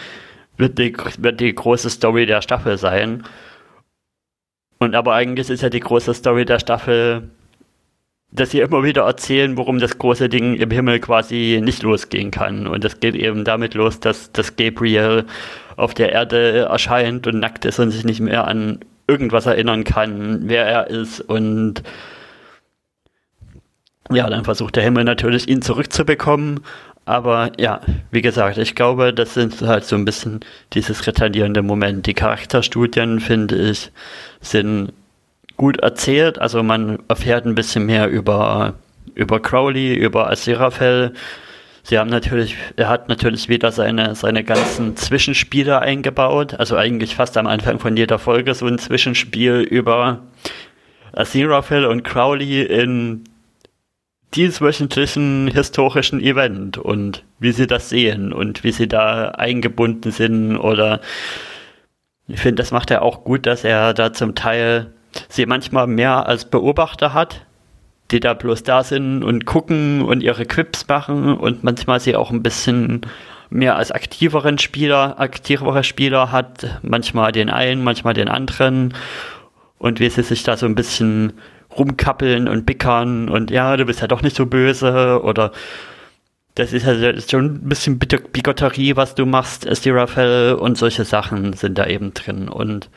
wird 0.57 0.77
die, 0.77 0.93
wird 1.19 1.39
die 1.39 1.55
große 1.55 1.89
Story 1.89 2.25
der 2.25 2.41
Staffel 2.41 2.77
sein. 2.77 3.23
Und 4.77 4.93
aber 4.93 5.13
eigentlich 5.13 5.49
ist 5.49 5.63
ja 5.63 5.69
die 5.69 5.79
große 5.79 6.13
Story 6.13 6.43
der 6.43 6.59
Staffel, 6.59 7.29
dass 8.29 8.51
sie 8.51 8.59
immer 8.59 8.83
wieder 8.83 9.03
erzählen, 9.03 9.57
warum 9.57 9.79
das 9.79 9.97
große 9.97 10.27
Ding 10.27 10.55
im 10.55 10.69
Himmel 10.69 10.99
quasi 10.99 11.61
nicht 11.63 11.81
losgehen 11.81 12.29
kann. 12.29 12.67
Und 12.67 12.83
das 12.83 12.99
geht 12.99 13.15
eben 13.15 13.45
damit 13.45 13.73
los, 13.73 14.01
dass, 14.01 14.33
dass 14.33 14.57
Gabriel 14.57 15.23
auf 15.77 15.93
der 15.93 16.11
Erde 16.11 16.67
erscheint 16.69 17.25
und 17.25 17.39
nackt 17.39 17.63
ist 17.63 17.79
und 17.79 17.91
sich 17.91 18.03
nicht 18.03 18.19
mehr 18.19 18.45
an 18.45 18.79
irgendwas 19.07 19.45
erinnern 19.45 19.85
kann, 19.85 20.41
wer 20.49 20.65
er 20.65 20.87
ist 20.87 21.21
und 21.21 21.83
ja, 24.11 24.29
dann 24.29 24.43
versucht 24.43 24.75
der 24.75 24.83
Himmel 24.83 25.03
natürlich, 25.03 25.47
ihn 25.47 25.61
zurückzubekommen. 25.61 26.61
Aber 27.05 27.51
ja, 27.57 27.79
wie 28.11 28.21
gesagt, 28.21 28.57
ich 28.57 28.75
glaube, 28.75 29.13
das 29.13 29.33
sind 29.33 29.61
halt 29.61 29.85
so 29.85 29.95
ein 29.95 30.03
bisschen 30.03 30.41
dieses 30.73 31.07
retardierende 31.07 31.61
Moment. 31.61 32.05
Die 32.05 32.13
Charakterstudien, 32.13 33.21
finde 33.21 33.55
ich, 33.55 33.91
sind 34.41 34.91
gut 35.55 35.79
erzählt. 35.79 36.39
Also 36.39 36.63
man 36.63 36.99
erfährt 37.07 37.45
ein 37.45 37.55
bisschen 37.55 37.85
mehr 37.85 38.09
über, 38.09 38.73
über 39.15 39.41
Crowley, 39.41 39.95
über 39.95 40.29
Aziraphale. 40.29 41.13
Sie 41.83 41.97
haben 41.97 42.09
natürlich, 42.09 42.57
er 42.75 42.89
hat 42.89 43.07
natürlich 43.07 43.47
wieder 43.47 43.71
seine, 43.71 44.13
seine 44.13 44.43
ganzen 44.43 44.97
Zwischenspiele 44.97 45.79
eingebaut. 45.79 46.55
Also 46.55 46.75
eigentlich 46.75 47.15
fast 47.15 47.37
am 47.37 47.47
Anfang 47.47 47.79
von 47.79 47.95
jeder 47.95 48.19
Folge 48.19 48.53
so 48.53 48.67
ein 48.67 48.79
Zwischenspiel 48.79 49.61
über 49.61 50.19
Aziraphale 51.13 51.87
und 51.87 52.03
Crowley 52.03 52.63
in 52.63 53.23
dieswöchentlichen 54.35 55.47
historischen 55.47 56.19
Event 56.19 56.77
und 56.77 57.23
wie 57.39 57.51
sie 57.51 57.67
das 57.67 57.89
sehen 57.89 58.33
und 58.33 58.63
wie 58.63 58.71
sie 58.71 58.87
da 58.87 59.29
eingebunden 59.29 60.11
sind 60.11 60.57
oder 60.57 60.99
ich 62.27 62.41
finde, 62.41 62.61
das 62.61 62.71
macht 62.71 62.91
er 62.91 63.03
auch 63.03 63.23
gut, 63.23 63.45
dass 63.45 63.63
er 63.63 63.93
da 63.93 64.11
zum 64.11 64.35
Teil 64.35 64.91
sie 65.29 65.45
manchmal 65.45 65.87
mehr 65.87 66.27
als 66.27 66.45
Beobachter 66.45 67.13
hat, 67.13 67.45
die 68.11 68.19
da 68.19 68.33
bloß 68.33 68.63
da 68.63 68.83
sind 68.83 69.23
und 69.23 69.45
gucken 69.45 70.01
und 70.01 70.21
ihre 70.21 70.45
Quips 70.45 70.87
machen 70.87 71.37
und 71.37 71.63
manchmal 71.63 71.99
sie 71.99 72.15
auch 72.15 72.31
ein 72.31 72.43
bisschen 72.43 73.01
mehr 73.49 73.77
als 73.77 73.91
aktiveren 73.91 74.57
Spieler, 74.57 75.19
aktivere 75.19 75.83
Spieler 75.83 76.31
hat, 76.31 76.79
manchmal 76.81 77.31
den 77.31 77.49
einen, 77.49 77.83
manchmal 77.83 78.13
den 78.13 78.27
anderen. 78.27 78.93
Und 79.77 79.99
wie 79.99 80.09
sie 80.09 80.23
sich 80.23 80.43
da 80.43 80.57
so 80.57 80.65
ein 80.65 80.75
bisschen 80.75 81.33
rumkappeln 81.77 82.47
und 82.47 82.65
bickern 82.65 83.29
und 83.29 83.51
ja, 83.51 83.77
du 83.77 83.85
bist 83.85 84.01
ja 84.01 84.07
doch 84.07 84.21
nicht 84.21 84.35
so 84.35 84.45
böse 84.45 85.21
oder 85.23 85.51
das 86.57 86.73
ist 86.73 86.85
ja 86.87 87.21
schon 87.21 87.45
ein 87.45 87.69
bisschen 87.69 87.99
Bigotterie, 87.99 88.95
was 88.95 89.13
du 89.13 89.27
machst, 89.27 89.63
Estirafel 89.65 90.55
und 90.55 90.75
solche 90.77 91.05
Sachen 91.05 91.53
sind 91.53 91.77
da 91.77 91.85
eben 91.85 92.15
drin. 92.15 92.49
Und 92.49 92.89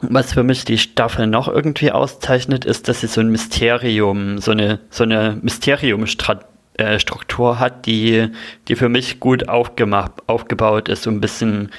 was 0.00 0.32
für 0.32 0.42
mich 0.42 0.64
die 0.64 0.78
Staffel 0.78 1.26
noch 1.26 1.46
irgendwie 1.46 1.92
auszeichnet, 1.92 2.64
ist, 2.64 2.88
dass 2.88 3.02
sie 3.02 3.06
so 3.06 3.20
ein 3.20 3.28
Mysterium, 3.28 4.38
so 4.38 4.52
eine, 4.52 4.80
so 4.88 5.04
eine 5.04 5.38
Mysteriumstruktur 5.42 7.58
hat, 7.58 7.84
die, 7.84 8.28
die 8.68 8.76
für 8.76 8.88
mich 8.88 9.20
gut 9.20 9.50
aufgemacht, 9.50 10.12
aufgebaut 10.26 10.88
ist, 10.88 11.02
so 11.02 11.10
ein 11.10 11.20
bisschen 11.20 11.70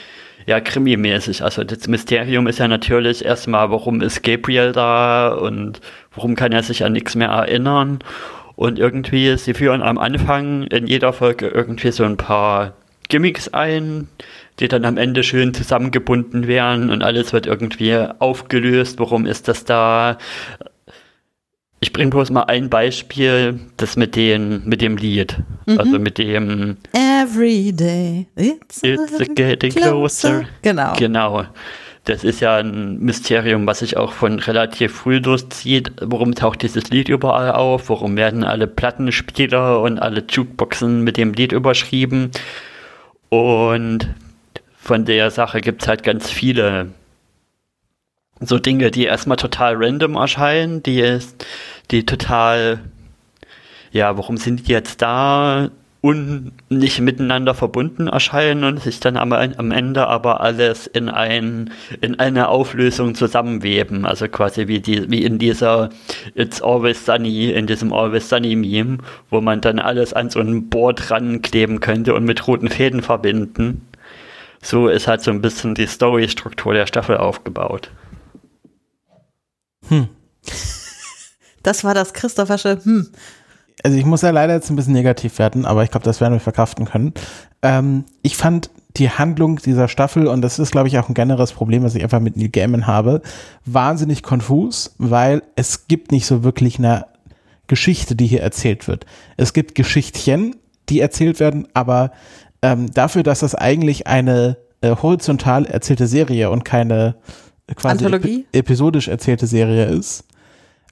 ja, 0.45 0.59
krimimäßig. 0.59 1.43
Also 1.43 1.63
das 1.63 1.87
Mysterium 1.87 2.47
ist 2.47 2.59
ja 2.59 2.67
natürlich 2.67 3.25
erstmal, 3.25 3.71
warum 3.71 4.01
ist 4.01 4.23
Gabriel 4.23 4.71
da 4.71 5.29
und 5.29 5.81
warum 6.13 6.35
kann 6.35 6.51
er 6.51 6.63
sich 6.63 6.83
an 6.83 6.93
nichts 6.93 7.15
mehr 7.15 7.29
erinnern. 7.29 7.99
Und 8.55 8.79
irgendwie, 8.79 9.37
sie 9.37 9.53
führen 9.53 9.81
am 9.81 9.97
Anfang 9.97 10.63
in 10.67 10.87
jeder 10.87 11.13
Folge 11.13 11.47
irgendwie 11.47 11.91
so 11.91 12.03
ein 12.03 12.17
paar 12.17 12.73
Gimmicks 13.09 13.49
ein, 13.49 14.07
die 14.59 14.67
dann 14.67 14.85
am 14.85 14.97
Ende 14.97 15.23
schön 15.23 15.53
zusammengebunden 15.53 16.47
werden 16.47 16.89
und 16.89 17.03
alles 17.03 17.33
wird 17.33 17.47
irgendwie 17.47 17.97
aufgelöst. 18.19 18.99
Warum 18.99 19.25
ist 19.25 19.47
das 19.47 19.65
da? 19.65 20.17
Ich 21.79 21.93
bringe 21.93 22.09
bloß 22.09 22.31
mal 22.31 22.43
ein 22.43 22.69
Beispiel, 22.69 23.59
das 23.77 23.95
mit, 23.95 24.15
den, 24.15 24.63
mit 24.65 24.81
dem 24.81 24.97
Lied. 24.97 25.37
Mhm. 25.65 25.79
Also 25.79 25.99
mit 25.99 26.17
dem 26.17 26.77
Every 26.93 27.71
day 27.71 28.27
it's, 28.35 28.81
it's 28.81 29.35
getting 29.35 29.71
closer. 29.71 30.29
closer. 30.29 30.45
Genau. 30.61 30.93
Genau. 30.97 31.45
Das 32.05 32.23
ist 32.23 32.39
ja 32.39 32.57
ein 32.57 32.99
Mysterium, 32.99 33.65
was 33.65 33.79
sich 33.79 33.97
auch 33.97 34.13
von 34.13 34.37
relativ 34.37 34.93
früh 34.93 35.19
durchzieht. 35.21 35.91
Warum 36.01 36.35
taucht 36.35 36.61
dieses 36.61 36.91
Lied 36.91 37.09
überall 37.09 37.51
auf? 37.51 37.89
Warum 37.89 38.15
werden 38.15 38.43
alle 38.43 38.67
Plattenspieler 38.67 39.81
und 39.81 39.97
alle 39.97 40.23
Jukeboxen 40.29 41.01
mit 41.03 41.17
dem 41.17 41.33
Lied 41.33 41.51
überschrieben? 41.51 42.29
Und 43.29 44.09
von 44.77 45.05
der 45.05 45.31
Sache 45.31 45.61
gibt 45.61 45.81
es 45.81 45.87
halt 45.87 46.03
ganz 46.03 46.29
viele 46.29 46.89
so 48.39 48.59
Dinge, 48.59 48.91
die 48.91 49.05
erstmal 49.05 49.37
total 49.37 49.75
random 49.77 50.15
erscheinen, 50.15 50.83
die 50.83 50.99
ist, 50.99 51.45
die 51.91 52.05
total, 52.05 52.79
ja, 53.91 54.17
warum 54.17 54.37
sind 54.37 54.67
die 54.67 54.71
jetzt 54.71 55.01
da 55.01 55.69
und 56.01 56.51
nicht 56.69 56.99
miteinander 56.99 57.55
verbunden 57.55 58.07
erscheinen 58.07 58.63
und 58.63 58.79
sich 58.79 58.99
dann 58.99 59.17
am, 59.17 59.33
am 59.33 59.71
Ende 59.71 60.07
aber 60.07 60.41
alles 60.41 60.85
in 60.85 61.09
ein, 61.09 61.71
in 62.01 62.19
eine 62.19 62.49
Auflösung 62.49 63.15
zusammenweben. 63.15 64.05
Also 64.05 64.27
quasi 64.27 64.67
wie 64.67 64.79
die, 64.79 65.09
wie 65.09 65.23
in 65.23 65.39
dieser 65.39 65.89
It's 66.35 66.61
Always 66.61 67.05
Sunny, 67.05 67.49
in 67.49 67.65
diesem 67.65 67.91
Always 67.91 68.29
Sunny 68.29 68.55
Meme, 68.55 68.99
wo 69.31 69.41
man 69.41 69.61
dann 69.61 69.79
alles 69.79 70.13
an 70.13 70.29
so 70.29 70.41
ein 70.41 70.69
Board 70.69 71.09
rankleben 71.09 71.79
könnte 71.79 72.13
und 72.13 72.25
mit 72.25 72.47
roten 72.47 72.69
Fäden 72.69 73.01
verbinden 73.01 73.81
so 74.65 74.87
ist 74.87 75.07
halt 75.07 75.21
so 75.21 75.29
ein 75.29 75.41
bisschen 75.41 75.75
die 75.75 75.85
Story-Struktur 75.85 76.73
der 76.73 76.87
Staffel 76.87 77.17
aufgebaut. 77.17 77.91
Hm. 79.89 80.07
Das 81.63 81.83
war 81.83 81.95
das 81.95 82.13
Christophersche 82.13 82.79
Hm. 82.83 83.09
Also 83.83 83.97
ich 83.97 84.05
muss 84.05 84.21
ja 84.21 84.29
leider 84.29 84.53
jetzt 84.53 84.69
ein 84.69 84.75
bisschen 84.75 84.93
negativ 84.93 85.37
werden, 85.37 85.65
aber 85.65 85.83
ich 85.83 85.91
glaube, 85.91 86.05
das 86.05 86.21
werden 86.21 86.33
wir 86.33 86.39
verkraften 86.39 86.85
können. 86.85 87.13
Ähm, 87.61 88.05
ich 88.21 88.37
fand 88.37 88.69
die 88.97 89.09
Handlung 89.09 89.57
dieser 89.57 89.87
Staffel, 89.87 90.27
und 90.27 90.41
das 90.41 90.59
ist, 90.59 90.71
glaube 90.71 90.87
ich, 90.87 90.97
auch 90.97 91.09
ein 91.09 91.13
generelles 91.13 91.51
Problem, 91.51 91.83
was 91.83 91.95
ich 91.95 92.03
einfach 92.03 92.19
mit 92.19 92.37
Neil 92.37 92.49
Gaiman 92.49 92.87
habe, 92.87 93.21
wahnsinnig 93.65 94.23
konfus, 94.23 94.95
weil 94.97 95.43
es 95.55 95.87
gibt 95.87 96.11
nicht 96.11 96.25
so 96.25 96.43
wirklich 96.43 96.79
eine 96.79 97.05
Geschichte, 97.67 98.15
die 98.15 98.27
hier 98.27 98.41
erzählt 98.41 98.87
wird. 98.87 99.05
Es 99.37 99.53
gibt 99.53 99.75
Geschichtchen, 99.75 100.55
die 100.89 100.99
erzählt 100.99 101.39
werden, 101.39 101.67
aber 101.73 102.11
ähm, 102.61 102.91
dafür, 102.91 103.23
dass 103.23 103.39
das 103.39 103.55
eigentlich 103.55 104.07
eine 104.07 104.57
äh, 104.81 104.95
horizontal 104.95 105.65
erzählte 105.65 106.07
Serie 106.07 106.49
und 106.49 106.63
keine 106.63 107.15
quasi 107.73 108.05
ep 108.05 108.45
episodisch 108.51 109.07
erzählte 109.07 109.47
Serie 109.47 109.85
ist. 109.85 110.25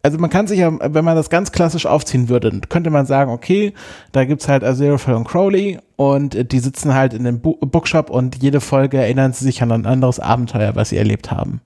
Also 0.06 0.18
man 0.18 0.30
kann 0.30 0.48
sich 0.48 0.60
ja, 0.60 0.72
wenn 0.82 1.06
man 1.06 1.16
das 1.16 1.30
ganz 1.30 1.54
klassisch 1.54 1.86
aufziehen 1.86 2.28
würde, 2.28 2.60
könnte 2.68 2.90
man 2.90 3.06
sagen, 3.06 3.32
okay, 3.32 3.74
da 4.12 4.26
gibt's 4.26 4.50
halt 4.50 4.62
Aziraphale 4.62 5.16
und 5.16 5.24
Crowley 5.24 5.80
und 5.96 6.36
äh, 6.36 6.44
die 6.44 6.60
sitzen 6.60 6.94
halt 6.94 7.14
in 7.14 7.24
dem 7.24 7.40
Bookshop 7.40 8.10
und 8.10 8.44
jede 8.44 8.60
Folge 8.60 8.98
erinnern 8.98 9.32
sie 9.32 9.46
sich 9.46 9.62
an 9.62 9.72
ein 9.72 9.86
anderes 9.86 10.20
Abenteuer, 10.20 10.76
was 10.76 10.90
sie 10.90 10.98
erlebt 10.98 11.32
haben. 11.32 11.62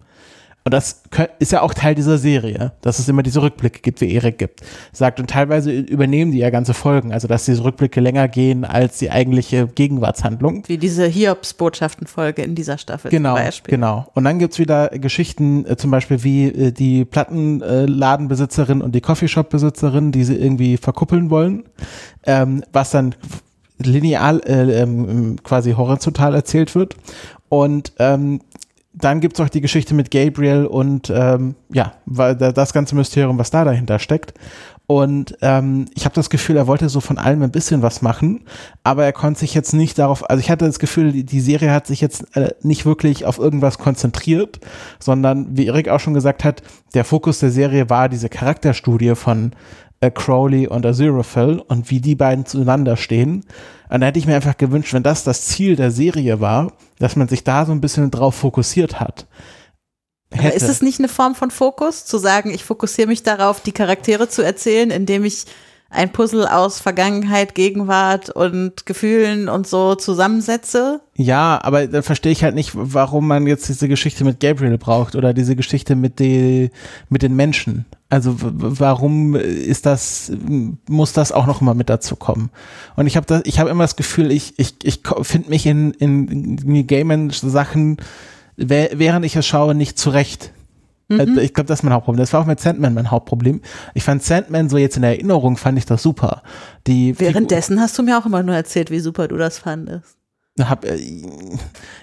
Und 0.67 0.73
das 0.73 1.01
ist 1.39 1.53
ja 1.53 1.61
auch 1.61 1.73
Teil 1.73 1.95
dieser 1.95 2.17
Serie, 2.17 2.73
dass 2.81 2.99
es 2.99 3.07
immer 3.07 3.23
diese 3.23 3.41
Rückblicke 3.41 3.79
gibt, 3.79 4.01
wie 4.01 4.11
Erik 4.13 4.37
gibt. 4.37 4.63
Sagt, 4.91 5.17
und 5.17 5.29
teilweise 5.29 5.71
übernehmen 5.71 6.33
die 6.33 6.39
ja 6.39 6.49
ganze 6.49 6.73
Folgen, 6.73 7.13
also 7.13 7.25
dass 7.29 7.45
diese 7.45 7.63
Rückblicke 7.63 8.01
länger 8.01 8.27
gehen 8.27 8.65
als 8.65 8.97
die 8.97 9.09
eigentliche 9.09 9.67
Gegenwartshandlung. 9.67 10.63
Wie 10.67 10.77
diese 10.77 11.05
Hiobs-Botschaften-Folge 11.05 12.41
in 12.41 12.53
dieser 12.53 12.77
Staffel 12.77 13.09
genau, 13.09 13.35
zum 13.35 13.45
Beispiel. 13.45 13.75
Genau. 13.75 14.07
Und 14.13 14.25
dann 14.25 14.39
gibt's 14.39 14.59
wieder 14.59 14.89
Geschichten, 14.89 15.65
äh, 15.65 15.77
zum 15.77 15.89
Beispiel 15.89 16.25
wie 16.25 16.47
äh, 16.47 16.71
die 16.73 17.05
Plattenladenbesitzerin 17.05 18.81
und 18.81 18.93
die 18.93 18.99
Coffeeshop-Besitzerin, 18.99 20.11
die 20.11 20.25
sie 20.25 20.35
irgendwie 20.35 20.75
verkuppeln 20.75 21.29
wollen, 21.29 21.63
ähm, 22.25 22.61
was 22.73 22.91
dann 22.91 23.15
lineal, 23.77 24.41
äh, 24.45 24.81
ähm, 24.81 25.37
quasi 25.43 25.71
horizontal 25.71 26.35
erzählt 26.35 26.75
wird. 26.75 26.97
Und 27.47 27.93
ähm, 27.99 28.41
dann 28.99 29.19
gibt's 29.19 29.39
auch 29.39 29.49
die 29.49 29.61
Geschichte 29.61 29.93
mit 29.93 30.09
Gabriel 30.11 30.65
und 30.65 31.11
ähm, 31.13 31.55
ja, 31.71 31.93
weil 32.05 32.35
das 32.35 32.73
ganze 32.73 32.95
Mysterium, 32.95 33.37
was 33.37 33.51
da 33.51 33.63
dahinter 33.63 33.99
steckt. 33.99 34.33
Und 34.89 35.37
ähm, 35.41 35.85
ich 35.95 36.05
habe 36.05 36.15
das 36.15 36.29
Gefühl, 36.29 36.55
er 36.55 36.65
wollte 36.65 36.87
so 36.87 37.01
von 37.01 37.17
allem 37.17 37.41
ein 37.41 37.51
bisschen 37.51 37.81
was 37.81 38.01
machen, 38.01 38.45
aber 38.83 39.03
er 39.03 39.11
konnte 39.11 39.41
sich 39.41 39.53
jetzt 39.53 39.73
nicht 39.73 39.99
darauf, 39.99 40.27
also 40.29 40.39
ich 40.39 40.49
hatte 40.49 40.65
das 40.65 40.79
Gefühl, 40.79 41.11
die, 41.11 41.25
die 41.25 41.41
Serie 41.41 41.71
hat 41.71 41.87
sich 41.87 41.99
jetzt 41.99 42.35
äh, 42.37 42.51
nicht 42.61 42.85
wirklich 42.85 43.25
auf 43.25 43.37
irgendwas 43.37 43.79
konzentriert, 43.79 44.61
sondern 44.99 45.57
wie 45.57 45.67
Erik 45.67 45.89
auch 45.89 45.99
schon 45.99 46.13
gesagt 46.13 46.45
hat, 46.45 46.63
der 46.93 47.03
Fokus 47.03 47.39
der 47.39 47.51
Serie 47.51 47.89
war 47.89 48.07
diese 48.07 48.29
Charakterstudie 48.29 49.15
von 49.15 49.51
äh, 49.99 50.11
Crowley 50.11 50.67
und 50.67 50.85
Aziraphale 50.85 51.63
und 51.63 51.89
wie 51.89 52.01
die 52.01 52.15
beiden 52.15 52.45
zueinander 52.45 52.97
stehen. 52.97 53.45
Und 53.89 54.01
da 54.01 54.07
hätte 54.07 54.19
ich 54.19 54.27
mir 54.27 54.35
einfach 54.35 54.57
gewünscht, 54.57 54.93
wenn 54.93 55.03
das 55.03 55.23
das 55.23 55.45
Ziel 55.45 55.75
der 55.75 55.91
Serie 55.91 56.39
war, 56.39 56.73
dass 56.99 57.15
man 57.15 57.27
sich 57.27 57.43
da 57.43 57.65
so 57.65 57.71
ein 57.71 57.81
bisschen 57.81 58.11
drauf 58.11 58.35
fokussiert 58.35 58.99
hat. 58.99 59.27
Hätte. 60.31 60.55
ist 60.55 60.67
es 60.67 60.81
nicht 60.81 60.99
eine 60.99 61.07
Form 61.07 61.35
von 61.35 61.51
Fokus, 61.51 62.05
zu 62.05 62.17
sagen, 62.17 62.53
ich 62.53 62.65
fokussiere 62.65 63.07
mich 63.07 63.23
darauf, 63.23 63.61
die 63.61 63.71
Charaktere 63.71 64.27
zu 64.27 64.41
erzählen, 64.41 64.91
indem 64.91 65.23
ich 65.23 65.45
ein 65.89 66.11
Puzzle 66.11 66.45
aus 66.47 66.79
Vergangenheit, 66.79 67.55
Gegenwart 67.55 68.29
und 68.29 68.85
Gefühlen 68.85 69.47
und 69.47 69.67
so 69.67 69.95
zusammensetze? 69.95 71.01
Ja, 71.15 71.59
aber 71.63 71.87
dann 71.87 72.03
verstehe 72.03 72.31
ich 72.31 72.43
halt 72.43 72.55
nicht, 72.55 72.71
warum 72.73 73.27
man 73.27 73.47
jetzt 73.47 73.69
diese 73.69 73.87
Geschichte 73.87 74.23
mit 74.23 74.39
Gabriel 74.39 74.77
braucht 74.77 75.15
oder 75.15 75.33
diese 75.33 75.55
Geschichte 75.55 75.95
mit, 75.95 76.19
die, 76.19 76.71
mit 77.09 77.21
den 77.21 77.35
Menschen. 77.35 77.85
Also 78.09 78.35
warum 78.37 79.35
ist 79.35 79.85
das, 79.85 80.31
muss 80.87 81.13
das 81.13 81.31
auch 81.31 81.45
noch 81.45 81.61
mal 81.61 81.73
mit 81.73 81.89
dazu 81.89 82.15
kommen? 82.15 82.49
Und 82.95 83.07
ich 83.07 83.17
habe 83.17 83.41
ich 83.45 83.59
habe 83.59 83.69
immer 83.69 83.83
das 83.83 83.95
Gefühl, 83.95 84.31
ich, 84.31 84.57
ich, 84.57 84.75
ich 84.83 85.01
finde 85.21 85.49
mich 85.49 85.65
in, 85.65 85.91
in, 85.91 86.57
in 86.57 86.87
Game-Sachen, 86.87 87.97
während 88.55 89.25
ich 89.25 89.35
es 89.35 89.45
schaue, 89.45 89.75
nicht 89.75 89.97
zurecht. 89.97 90.51
Mhm. 91.07 91.19
Also 91.19 91.37
ich 91.37 91.53
glaube, 91.53 91.67
das 91.67 91.79
ist 91.79 91.83
mein 91.83 91.93
Hauptproblem. 91.93 92.19
Das 92.19 92.33
war 92.33 92.41
auch 92.41 92.45
mit 92.45 92.59
Sandman 92.59 92.93
mein 92.93 93.11
Hauptproblem. 93.11 93.61
Ich 93.93 94.03
fand 94.03 94.23
Sandman 94.23 94.69
so 94.69 94.77
jetzt 94.77 94.95
in 94.95 95.03
der 95.03 95.11
Erinnerung, 95.11 95.57
fand 95.57 95.77
ich 95.77 95.85
das 95.85 96.03
super. 96.03 96.43
Die 96.85 97.19
Währenddessen 97.19 97.73
Figur 97.73 97.83
hast 97.83 97.97
du 97.97 98.03
mir 98.03 98.17
auch 98.17 98.25
immer 98.25 98.43
nur 98.43 98.55
erzählt, 98.55 98.91
wie 98.91 98.99
super 98.99 99.27
du 99.27 99.37
das 99.37 99.59
fandest. 99.59 100.16
Hab, 100.59 100.85
äh, 100.85 100.97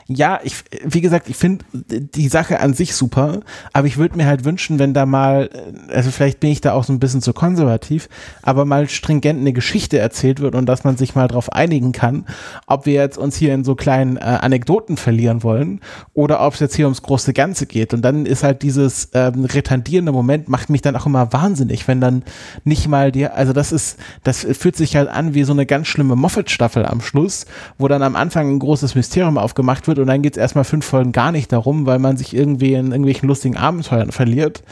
ja, 0.06 0.38
ich, 0.44 0.56
wie 0.84 1.00
gesagt, 1.00 1.28
ich 1.28 1.36
finde 1.36 1.64
die 1.72 2.28
Sache 2.28 2.60
an 2.60 2.74
sich 2.74 2.94
super, 2.94 3.40
aber 3.72 3.86
ich 3.86 3.96
würde 3.96 4.16
mir 4.16 4.26
halt 4.26 4.44
wünschen, 4.44 4.78
wenn 4.78 4.94
da 4.94 5.06
mal, 5.06 5.50
äh, 5.52 5.92
also 5.92 6.10
vielleicht 6.10 6.40
bin 6.40 6.50
ich 6.50 6.60
da 6.60 6.72
auch 6.72 6.84
so 6.84 6.92
ein 6.92 6.98
bisschen 6.98 7.22
zu 7.22 7.32
konservativ, 7.32 8.08
aber 8.42 8.64
mal 8.64 8.88
stringent 8.88 9.40
eine 9.40 9.52
Geschichte 9.52 9.98
erzählt 9.98 10.40
wird 10.40 10.54
und 10.54 10.66
dass 10.66 10.84
man 10.84 10.96
sich 10.96 11.14
mal 11.14 11.26
darauf 11.26 11.52
einigen 11.52 11.92
kann, 11.92 12.26
ob 12.66 12.86
wir 12.86 12.94
jetzt 12.94 13.18
uns 13.18 13.36
hier 13.36 13.54
in 13.54 13.64
so 13.64 13.74
kleinen 13.74 14.16
äh, 14.16 14.20
Anekdoten 14.20 14.96
verlieren 14.96 15.42
wollen 15.42 15.80
oder 16.12 16.46
ob 16.46 16.54
es 16.54 16.60
jetzt 16.60 16.76
hier 16.76 16.86
ums 16.86 17.02
große 17.02 17.32
Ganze 17.32 17.66
geht. 17.66 17.94
Und 17.94 18.02
dann 18.02 18.26
ist 18.26 18.42
halt 18.42 18.62
dieses 18.62 19.08
ähm, 19.14 19.44
retardierende 19.44 20.12
Moment, 20.12 20.48
macht 20.48 20.70
mich 20.70 20.82
dann 20.82 20.96
auch 20.96 21.06
immer 21.06 21.32
wahnsinnig, 21.32 21.88
wenn 21.88 22.00
dann 22.00 22.24
nicht 22.64 22.88
mal 22.88 23.10
die, 23.10 23.26
also 23.26 23.52
das 23.52 23.72
ist, 23.72 23.98
das 24.22 24.46
fühlt 24.52 24.76
sich 24.76 24.96
halt 24.96 25.08
an 25.08 25.34
wie 25.34 25.44
so 25.44 25.52
eine 25.52 25.66
ganz 25.66 25.86
schlimme 25.88 26.14
Moffat-Staffel 26.14 26.84
am 26.84 27.00
Schluss, 27.00 27.46
wo 27.78 27.88
dann 27.88 28.02
am 28.02 28.16
Anfang 28.16 28.43
Anfang 28.44 28.56
ein 28.56 28.58
großes 28.58 28.94
Mysterium 28.94 29.38
aufgemacht 29.38 29.86
wird 29.86 29.98
und 29.98 30.06
dann 30.06 30.22
geht 30.22 30.34
es 30.34 30.38
erstmal 30.38 30.64
fünf 30.64 30.84
Folgen 30.84 31.12
gar 31.12 31.32
nicht 31.32 31.52
darum, 31.52 31.86
weil 31.86 31.98
man 31.98 32.16
sich 32.16 32.34
irgendwie 32.34 32.74
in 32.74 32.86
irgendwelchen 32.86 33.28
lustigen 33.28 33.56
Abenteuern 33.56 34.12
verliert. 34.12 34.62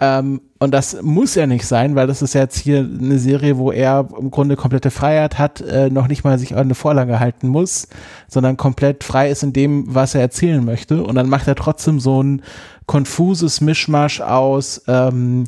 Ähm, 0.00 0.40
und 0.60 0.72
das 0.72 1.02
muss 1.02 1.34
ja 1.34 1.48
nicht 1.48 1.66
sein, 1.66 1.96
weil 1.96 2.06
das 2.06 2.22
ist 2.22 2.34
ja 2.34 2.42
jetzt 2.42 2.58
hier 2.58 2.78
eine 2.78 3.18
Serie, 3.18 3.58
wo 3.58 3.72
er 3.72 4.08
im 4.18 4.30
Grunde 4.30 4.54
komplette 4.54 4.92
Freiheit 4.92 5.38
hat, 5.38 5.60
äh, 5.60 5.90
noch 5.90 6.06
nicht 6.06 6.22
mal 6.22 6.38
sich 6.38 6.54
an 6.54 6.60
eine 6.60 6.76
Vorlage 6.76 7.18
halten 7.18 7.48
muss, 7.48 7.88
sondern 8.28 8.56
komplett 8.56 9.02
frei 9.02 9.28
ist 9.28 9.42
in 9.42 9.52
dem, 9.52 9.92
was 9.92 10.14
er 10.14 10.20
erzählen 10.20 10.64
möchte. 10.64 11.02
Und 11.02 11.16
dann 11.16 11.28
macht 11.28 11.48
er 11.48 11.56
trotzdem 11.56 11.98
so 11.98 12.22
ein 12.22 12.42
konfuses 12.86 13.60
Mischmasch 13.60 14.20
aus 14.20 14.82
ähm, 14.86 15.44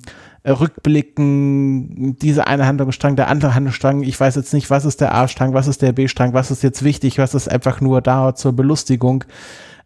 Rückblicken, 0.46 2.16
diese 2.18 2.46
eine 2.46 2.66
Handlungsstrang, 2.66 3.16
der 3.16 3.28
andere 3.28 3.54
Handlungsstrang, 3.54 4.02
ich 4.02 4.18
weiß 4.18 4.36
jetzt 4.36 4.54
nicht, 4.54 4.70
was 4.70 4.84
ist 4.84 5.00
der 5.00 5.14
A-Strang, 5.14 5.52
was 5.52 5.66
ist 5.66 5.82
der 5.82 5.92
B-Strang, 5.92 6.32
was 6.32 6.50
ist 6.50 6.62
jetzt 6.62 6.82
wichtig, 6.82 7.18
was 7.18 7.34
ist 7.34 7.48
einfach 7.48 7.80
nur 7.80 8.00
da 8.00 8.34
zur 8.34 8.52
Belustigung. 8.52 9.24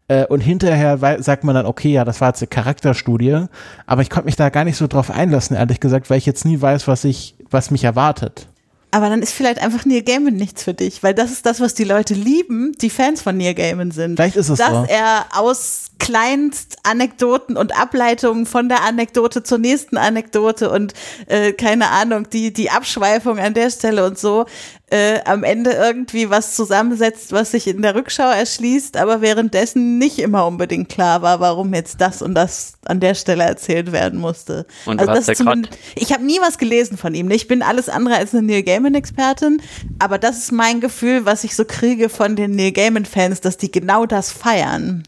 Äh, 0.06 0.26
und 0.26 0.40
hinterher 0.40 0.98
sagt 1.22 1.44
man 1.44 1.54
dann, 1.54 1.66
okay, 1.66 1.92
ja, 1.92 2.04
das 2.04 2.20
war 2.20 2.28
jetzt 2.28 2.42
eine 2.42 2.48
Charakterstudie, 2.48 3.46
aber 3.86 4.02
ich 4.02 4.10
konnte 4.10 4.26
mich 4.26 4.36
da 4.36 4.50
gar 4.50 4.64
nicht 4.64 4.76
so 4.76 4.86
drauf 4.86 5.10
einlassen, 5.10 5.56
ehrlich 5.56 5.80
gesagt, 5.80 6.08
weil 6.08 6.18
ich 6.18 6.26
jetzt 6.26 6.44
nie 6.44 6.60
weiß, 6.60 6.86
was 6.86 7.04
ich, 7.04 7.34
was 7.50 7.70
mich 7.70 7.84
erwartet. 7.84 8.46
Aber 8.94 9.08
dann 9.08 9.22
ist 9.22 9.32
vielleicht 9.32 9.60
einfach 9.60 9.84
Neil 9.86 10.02
Gaiman 10.02 10.34
nichts 10.34 10.62
für 10.62 10.72
dich, 10.72 11.02
weil 11.02 11.14
das 11.14 11.32
ist 11.32 11.44
das, 11.46 11.58
was 11.58 11.74
die 11.74 11.82
Leute 11.82 12.14
lieben, 12.14 12.76
die 12.80 12.90
Fans 12.90 13.20
von 13.22 13.36
Neil 13.36 13.54
Gaiman 13.54 13.90
sind. 13.90 14.14
Vielleicht 14.14 14.36
ist 14.36 14.50
es 14.50 14.60
Dass 14.60 14.70
so. 14.70 14.86
er 14.88 15.24
aus 15.32 15.86
Kleinstanekdoten 15.98 17.56
und 17.56 17.78
Ableitungen 17.78 18.46
von 18.46 18.68
der 18.68 18.82
Anekdote 18.82 19.42
zur 19.42 19.58
nächsten 19.58 19.96
Anekdote 19.96 20.70
und 20.70 20.92
äh, 21.26 21.52
keine 21.52 21.90
Ahnung, 21.90 22.28
die, 22.30 22.52
die 22.52 22.70
Abschweifung 22.70 23.38
an 23.38 23.54
der 23.54 23.70
Stelle 23.70 24.04
und 24.04 24.18
so 24.18 24.46
äh, 24.90 25.20
am 25.24 25.44
Ende 25.44 25.72
irgendwie 25.72 26.30
was 26.30 26.54
zusammensetzt, 26.54 27.32
was 27.32 27.52
sich 27.52 27.66
in 27.66 27.82
der 27.82 27.94
Rückschau 27.94 28.30
erschließt, 28.30 28.96
aber 28.96 29.22
währenddessen 29.22 29.98
nicht 29.98 30.18
immer 30.18 30.46
unbedingt 30.46 30.88
klar 30.88 31.22
war, 31.22 31.40
warum 31.40 31.72
jetzt 31.74 32.00
das 32.00 32.22
und 32.22 32.34
das 32.34 32.74
an 32.84 33.00
der 33.00 33.14
Stelle 33.14 33.44
erzählt 33.44 33.90
werden 33.90 34.20
musste. 34.20 34.66
Und 34.86 35.00
also 35.00 35.12
das 35.12 35.38
ja 35.38 35.54
ich 35.94 36.12
habe 36.12 36.24
nie 36.24 36.38
was 36.40 36.58
gelesen 36.58 36.98
von 36.98 37.14
ihm. 37.14 37.30
Ich 37.30 37.48
bin 37.48 37.62
alles 37.62 37.88
andere 37.88 38.16
als 38.16 38.34
eine 38.34 38.46
Neil 38.46 38.62
Gaiman-Expertin, 38.62 39.62
aber 39.98 40.18
das 40.18 40.38
ist 40.38 40.52
mein 40.52 40.80
Gefühl, 40.80 41.24
was 41.24 41.44
ich 41.44 41.56
so 41.56 41.64
kriege 41.64 42.08
von 42.08 42.36
den 42.36 42.54
Neil 42.54 42.72
Gaiman-Fans, 42.72 43.40
dass 43.40 43.56
die 43.56 43.70
genau 43.70 44.06
das 44.06 44.30
feiern. 44.30 45.02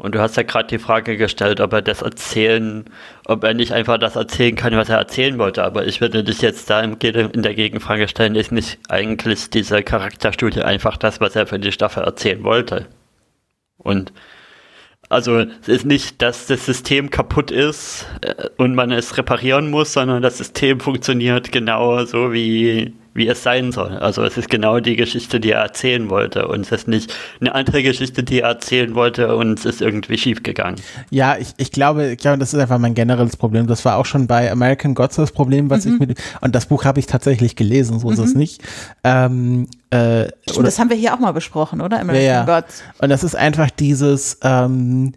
Und 0.00 0.14
du 0.14 0.20
hast 0.20 0.38
ja 0.38 0.44
gerade 0.44 0.66
die 0.66 0.78
Frage 0.78 1.18
gestellt, 1.18 1.60
ob 1.60 1.74
er 1.74 1.82
das 1.82 2.00
erzählen, 2.00 2.86
ob 3.26 3.44
er 3.44 3.52
nicht 3.52 3.72
einfach 3.72 3.98
das 3.98 4.16
erzählen 4.16 4.56
kann, 4.56 4.74
was 4.74 4.88
er 4.88 4.96
erzählen 4.96 5.38
wollte. 5.38 5.62
Aber 5.62 5.86
ich 5.86 6.00
würde 6.00 6.24
dich 6.24 6.40
jetzt 6.40 6.70
da 6.70 6.80
in 6.80 6.98
der 6.98 7.54
Gegenfrage 7.54 8.08
stellen, 8.08 8.34
ist 8.34 8.50
nicht 8.50 8.78
eigentlich 8.88 9.50
diese 9.50 9.82
Charakterstudie 9.82 10.62
einfach 10.62 10.96
das, 10.96 11.20
was 11.20 11.36
er 11.36 11.46
für 11.46 11.58
die 11.58 11.70
Staffel 11.70 12.02
erzählen 12.02 12.42
wollte? 12.44 12.86
Und 13.76 14.14
also 15.10 15.40
es 15.40 15.68
ist 15.68 15.84
nicht, 15.84 16.22
dass 16.22 16.46
das 16.46 16.64
System 16.64 17.10
kaputt 17.10 17.50
ist 17.50 18.06
äh, 18.22 18.48
und 18.56 18.74
man 18.74 18.92
es 18.92 19.18
reparieren 19.18 19.68
muss, 19.68 19.92
sondern 19.92 20.22
das 20.22 20.38
System 20.38 20.80
funktioniert 20.80 21.52
genau 21.52 22.06
so, 22.06 22.32
wie, 22.32 22.94
wie 23.12 23.26
es 23.26 23.42
sein 23.42 23.72
soll. 23.72 23.96
Also 23.98 24.22
es 24.22 24.36
ist 24.36 24.48
genau 24.48 24.78
die 24.78 24.96
Geschichte, 24.96 25.40
die 25.40 25.50
er 25.50 25.60
erzählen 25.60 26.10
wollte 26.10 26.46
und 26.46 26.60
es 26.60 26.72
ist 26.72 26.88
nicht 26.88 27.12
eine 27.40 27.54
andere 27.54 27.82
Geschichte, 27.82 28.22
die 28.22 28.40
er 28.40 28.48
erzählen 28.48 28.94
wollte 28.94 29.34
und 29.36 29.58
es 29.58 29.64
ist 29.64 29.82
irgendwie 29.82 30.16
schief 30.16 30.42
gegangen. 30.42 30.76
Ja, 31.10 31.36
ich, 31.36 31.48
ich 31.56 31.72
glaube, 31.72 32.12
ich 32.12 32.18
glaube, 32.18 32.38
das 32.38 32.54
ist 32.54 32.60
einfach 32.60 32.78
mein 32.78 32.94
generelles 32.94 33.36
Problem. 33.36 33.66
Das 33.66 33.84
war 33.84 33.96
auch 33.96 34.06
schon 34.06 34.26
bei 34.26 34.50
American 34.50 34.94
Gods 34.94 35.16
das 35.16 35.32
Problem, 35.32 35.70
was 35.70 35.86
ich 35.86 35.98
mit, 35.98 36.18
und 36.40 36.54
das 36.54 36.66
Buch 36.66 36.84
habe 36.84 37.00
ich 37.00 37.06
tatsächlich 37.06 37.56
gelesen, 37.56 37.98
so 37.98 38.10
ist 38.10 38.18
es 38.18 38.34
nicht. 38.34 38.62
Ähm, 39.02 39.66
äh, 39.90 40.28
Stimmt, 40.48 40.66
das 40.66 40.78
haben 40.78 40.90
wir 40.90 40.96
hier 40.96 41.12
auch 41.14 41.18
mal 41.18 41.32
besprochen, 41.32 41.80
oder? 41.80 41.98
American 42.00 42.24
Ja, 42.24 42.46
ja. 42.46 42.60
Gods. 42.60 42.84
Und 42.98 43.08
das 43.08 43.24
ist 43.24 43.34
einfach 43.34 43.70
dieses, 43.70 44.38
ähm, 44.42 45.14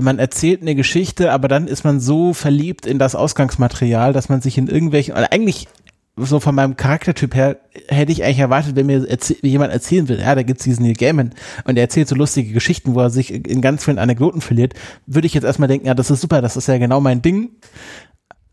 man 0.00 0.18
erzählt 0.18 0.62
eine 0.62 0.74
Geschichte, 0.74 1.30
aber 1.30 1.46
dann 1.46 1.68
ist 1.68 1.84
man 1.84 2.00
so 2.00 2.34
verliebt 2.34 2.84
in 2.84 2.98
das 2.98 3.14
Ausgangsmaterial, 3.14 4.12
dass 4.12 4.28
man 4.28 4.40
sich 4.40 4.58
in 4.58 4.66
irgendwelchen, 4.66 5.14
oder 5.14 5.32
eigentlich 5.32 5.68
so 6.16 6.38
von 6.38 6.54
meinem 6.54 6.76
Charaktertyp 6.76 7.34
her, 7.34 7.58
hätte 7.88 8.12
ich 8.12 8.22
eigentlich 8.22 8.38
erwartet, 8.38 8.76
wenn 8.76 8.86
mir 8.86 9.08
erzäh 9.08 9.36
jemand 9.42 9.72
erzählen 9.72 10.08
will, 10.08 10.20
ja, 10.20 10.34
da 10.34 10.42
gibt's 10.42 10.64
diesen 10.64 10.84
Neil 10.84 10.94
Gaiman 10.94 11.30
und 11.64 11.76
er 11.76 11.82
erzählt 11.82 12.08
so 12.08 12.14
lustige 12.14 12.52
Geschichten, 12.52 12.94
wo 12.94 13.00
er 13.00 13.10
sich 13.10 13.32
in 13.32 13.60
ganz 13.60 13.84
vielen 13.84 13.98
Anekdoten 13.98 14.40
verliert, 14.40 14.74
würde 15.06 15.26
ich 15.26 15.34
jetzt 15.34 15.44
erstmal 15.44 15.68
denken, 15.68 15.86
ja, 15.86 15.94
das 15.94 16.10
ist 16.10 16.20
super, 16.20 16.40
das 16.40 16.56
ist 16.56 16.68
ja 16.68 16.78
genau 16.78 17.00
mein 17.00 17.22
Ding. 17.22 17.50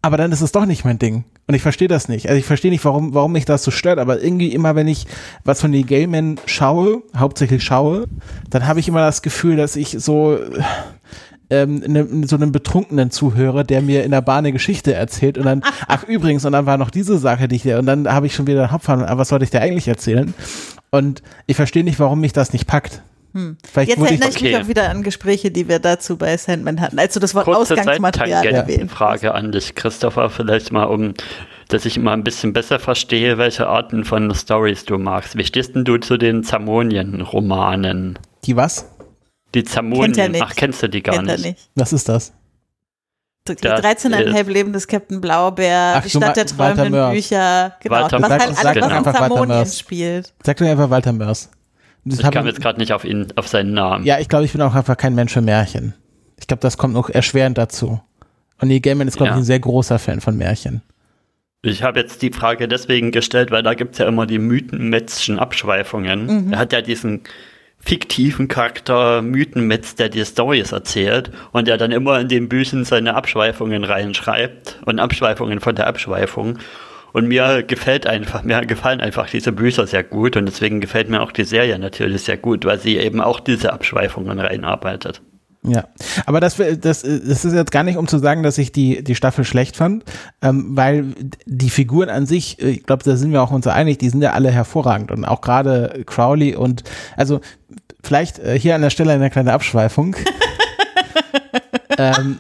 Aber 0.03 0.17
dann 0.17 0.31
ist 0.31 0.41
es 0.41 0.51
doch 0.51 0.65
nicht 0.65 0.83
mein 0.83 0.97
Ding. 0.97 1.25
Und 1.47 1.53
ich 1.53 1.61
verstehe 1.61 1.87
das 1.87 2.07
nicht. 2.07 2.27
Also 2.27 2.39
ich 2.39 2.45
verstehe 2.45 2.71
nicht, 2.71 2.83
warum, 2.85 3.13
warum 3.13 3.33
mich 3.33 3.45
das 3.45 3.63
so 3.63 3.69
stört. 3.69 3.99
Aber 3.99 4.23
irgendwie 4.23 4.51
immer, 4.51 4.75
wenn 4.75 4.87
ich 4.87 5.05
was 5.43 5.61
von 5.61 5.69
Neil 5.69 5.83
Gaiman 5.83 6.39
schaue, 6.47 7.03
hauptsächlich 7.15 7.63
schaue, 7.63 8.07
dann 8.49 8.65
habe 8.65 8.79
ich 8.79 8.87
immer 8.87 9.01
das 9.01 9.21
Gefühl, 9.21 9.57
dass 9.57 9.75
ich 9.75 9.89
so 9.99 10.39
ähm, 11.51 11.83
ne, 11.85 12.07
so 12.27 12.35
einem 12.37 12.51
Betrunkenen 12.51 13.11
zuhöre, 13.11 13.63
der 13.63 13.81
mir 13.81 14.03
in 14.03 14.11
der 14.11 14.21
Bahn 14.21 14.39
eine 14.39 14.51
Geschichte 14.53 14.93
erzählt 14.93 15.37
und 15.37 15.45
dann, 15.45 15.61
ach 15.87 16.03
übrigens, 16.03 16.45
und 16.45 16.53
dann 16.53 16.65
war 16.65 16.77
noch 16.77 16.89
diese 16.89 17.17
Sache, 17.19 17.47
die 17.47 17.57
ich 17.57 17.61
dir, 17.63 17.77
und 17.77 17.85
dann 17.85 18.11
habe 18.11 18.25
ich 18.25 18.33
schon 18.33 18.47
wieder 18.47 18.65
den 18.67 18.71
Hopf 18.71 18.89
an, 18.89 19.03
aber 19.03 19.19
was 19.19 19.29
sollte 19.29 19.45
ich 19.45 19.51
dir 19.51 19.61
eigentlich 19.61 19.87
erzählen? 19.87 20.33
Und 20.89 21.21
ich 21.45 21.55
verstehe 21.55 21.83
nicht, 21.83 21.99
warum 21.99 22.21
mich 22.21 22.33
das 22.33 22.53
nicht 22.53 22.65
packt. 22.67 23.01
Vielleicht 23.33 23.91
Jetzt 23.91 24.01
erinnere 24.01 24.29
ich, 24.29 24.35
ich 24.35 24.41
mich 24.41 24.55
Okay. 24.55 24.63
auch 24.63 24.67
wieder 24.67 24.89
an 24.89 25.03
Gespräche, 25.03 25.51
die 25.51 25.69
wir 25.69 25.79
dazu 25.79 26.17
bei 26.17 26.35
Sandman 26.35 26.81
hatten, 26.81 26.99
als 26.99 27.13
du 27.13 27.21
das 27.21 27.33
Wort 27.33 27.45
Kurze 27.45 27.75
Ausgangsmaterial 27.75 28.45
erwähnt. 28.45 28.91
Frage 28.91 29.33
an 29.33 29.53
dich, 29.53 29.73
Christopher, 29.75 30.29
vielleicht 30.29 30.73
mal 30.73 30.83
um, 30.83 31.13
dass 31.69 31.85
ich 31.85 31.97
mal 31.97 32.11
ein 32.11 32.25
bisschen 32.25 32.51
besser 32.51 32.77
verstehe, 32.77 33.37
welche 33.37 33.67
Arten 33.67 34.03
von 34.03 34.35
Stories 34.35 34.83
du 34.83 34.97
magst. 34.97 35.37
Wie 35.37 35.45
stehst 35.45 35.75
denn 35.75 35.85
du 35.85 35.97
zu 35.97 36.17
den 36.17 36.43
Zamonien-Romanen? 36.43 38.19
die 38.43 38.55
was? 38.57 38.89
Die 39.55 39.63
Zamonien, 39.63 40.05
Kennt 40.13 40.17
er 40.17 40.29
nicht. 40.29 40.41
ach, 40.43 40.55
kennst 40.55 40.81
du 40.83 40.87
die 40.89 41.01
gar 41.03 41.15
Kennt 41.15 41.27
er 41.29 41.35
nicht? 41.37 41.45
nicht. 41.45 41.69
Was 41.75 41.93
ist 41.93 42.07
das? 42.09 42.33
Die 43.47 43.55
Das 43.55 43.81
13,5 43.81 44.49
Leben 44.49 44.71
des 44.71 44.87
Captain 44.87 45.19
Blaubeer, 45.19 45.95
Ach, 45.97 46.03
die 46.03 46.09
Stadt 46.11 46.37
der 46.37 46.45
träumenden. 46.45 47.11
Bücher, 47.11 47.75
genau, 47.81 47.95
Walter 47.95 48.21
was 48.21 48.29
Mörs, 48.29 48.43
halt 48.43 48.55
sag 48.55 48.65
alles, 48.67 48.81
was 48.83 48.91
in 48.91 48.97
einfach 48.97 49.13
Walter 49.13 49.27
Zamonien 49.29 49.47
Mörs. 49.47 49.79
spielt. 49.79 50.33
Sag 50.43 50.57
doch 50.57 50.65
einfach 50.67 50.89
Walter 50.89 51.11
Mörs. 51.13 51.49
Das 52.05 52.19
Ich 52.19 52.31
kam 52.31 52.45
jetzt 52.47 52.61
gerade 52.61 52.79
nicht 52.79 52.93
auf 52.93 53.03
ihn, 53.03 53.27
auf 53.35 53.47
seinen 53.47 53.73
Namen. 53.73 54.05
Ja, 54.05 54.19
ich 54.19 54.29
glaube, 54.29 54.45
ich 54.45 54.51
bin 54.51 54.61
auch 54.61 54.73
einfach 54.75 54.95
kein 54.97 55.15
Mensch 55.15 55.33
für 55.33 55.41
Märchen. 55.41 55.93
Ich 56.39 56.47
glaube, 56.47 56.61
das 56.61 56.77
kommt 56.77 56.93
noch 56.93 57.09
erschwerend 57.09 57.57
dazu. 57.57 57.99
Und 58.59 58.67
Neil 58.67 58.79
Gaiman 58.79 59.07
ist, 59.07 59.17
glaube 59.17 59.29
Ja. 59.31 59.35
ich, 59.35 59.41
ein 59.41 59.45
sehr 59.45 59.59
großer 59.59 59.97
Fan 59.99 60.21
von 60.21 60.37
Märchen. 60.37 60.81
Ich 61.63 61.83
habe 61.83 61.99
jetzt 61.99 62.21
die 62.23 62.31
Frage 62.31 62.67
deswegen 62.67 63.11
gestellt, 63.11 63.51
weil 63.51 63.61
da 63.63 63.73
gibt 63.75 63.93
es 63.93 63.99
ja 63.99 64.07
immer 64.07 64.25
die 64.25 64.39
mythenmetzschen 64.39 65.37
Abschweifungen. 65.39 66.51
Er 66.53 66.59
hat 66.59 66.73
ja 66.73 66.81
diesen 66.81 67.21
fiktiven 67.83 68.47
Charakter 68.47 69.21
Mythenmetz, 69.21 69.95
der 69.95 70.09
die 70.09 70.23
Stories 70.23 70.71
erzählt 70.71 71.31
und 71.51 71.67
der 71.67 71.77
dann 71.77 71.91
immer 71.91 72.19
in 72.19 72.27
den 72.27 72.47
Büchern 72.47 72.85
seine 72.85 73.15
Abschweifungen 73.15 73.83
reinschreibt 73.83 74.79
und 74.85 74.99
Abschweifungen 74.99 75.59
von 75.59 75.75
der 75.75 75.87
Abschweifung. 75.87 76.59
Und 77.13 77.27
mir 77.27 77.63
gefällt 77.63 78.07
einfach, 78.07 78.43
mir 78.43 78.61
gefallen 78.65 79.01
einfach 79.01 79.29
diese 79.29 79.51
Bücher 79.51 79.85
sehr 79.85 80.03
gut 80.03 80.37
und 80.37 80.45
deswegen 80.45 80.79
gefällt 80.79 81.09
mir 81.09 81.21
auch 81.21 81.33
die 81.33 81.43
Serie 81.43 81.77
natürlich 81.77 82.23
sehr 82.23 82.37
gut, 82.37 82.63
weil 82.63 82.79
sie 82.79 82.97
eben 82.97 83.19
auch 83.19 83.41
diese 83.41 83.73
Abschweifungen 83.73 84.39
reinarbeitet. 84.39 85.21
Ja, 85.63 85.85
aber 86.25 86.39
das, 86.39 86.55
das, 86.55 87.03
das 87.03 87.03
ist 87.03 87.53
jetzt 87.53 87.71
gar 87.71 87.83
nicht, 87.83 87.97
um 87.97 88.07
zu 88.07 88.17
sagen, 88.17 88.41
dass 88.41 88.57
ich 88.57 88.71
die, 88.71 89.03
die 89.03 89.13
Staffel 89.13 89.45
schlecht 89.45 89.77
fand, 89.77 90.03
ähm, 90.41 90.75
weil 90.75 91.13
die 91.45 91.69
Figuren 91.69 92.09
an 92.09 92.25
sich, 92.25 92.59
äh, 92.59 92.69
ich 92.69 92.83
glaube, 92.83 93.03
da 93.03 93.15
sind 93.15 93.31
wir 93.31 93.43
auch 93.43 93.51
uns 93.51 93.67
einig, 93.67 93.99
die 93.99 94.09
sind 94.09 94.23
ja 94.23 94.31
alle 94.31 94.49
hervorragend 94.49 95.11
und 95.11 95.23
auch 95.23 95.41
gerade 95.41 96.03
Crowley 96.07 96.55
und 96.55 96.83
also 97.15 97.41
vielleicht 98.03 98.39
äh, 98.39 98.57
hier 98.57 98.73
an 98.73 98.81
der 98.81 98.89
Stelle 98.89 99.13
eine 99.13 99.29
kleine 99.29 99.53
Abschweifung. 99.53 100.15
ähm, 101.97 102.39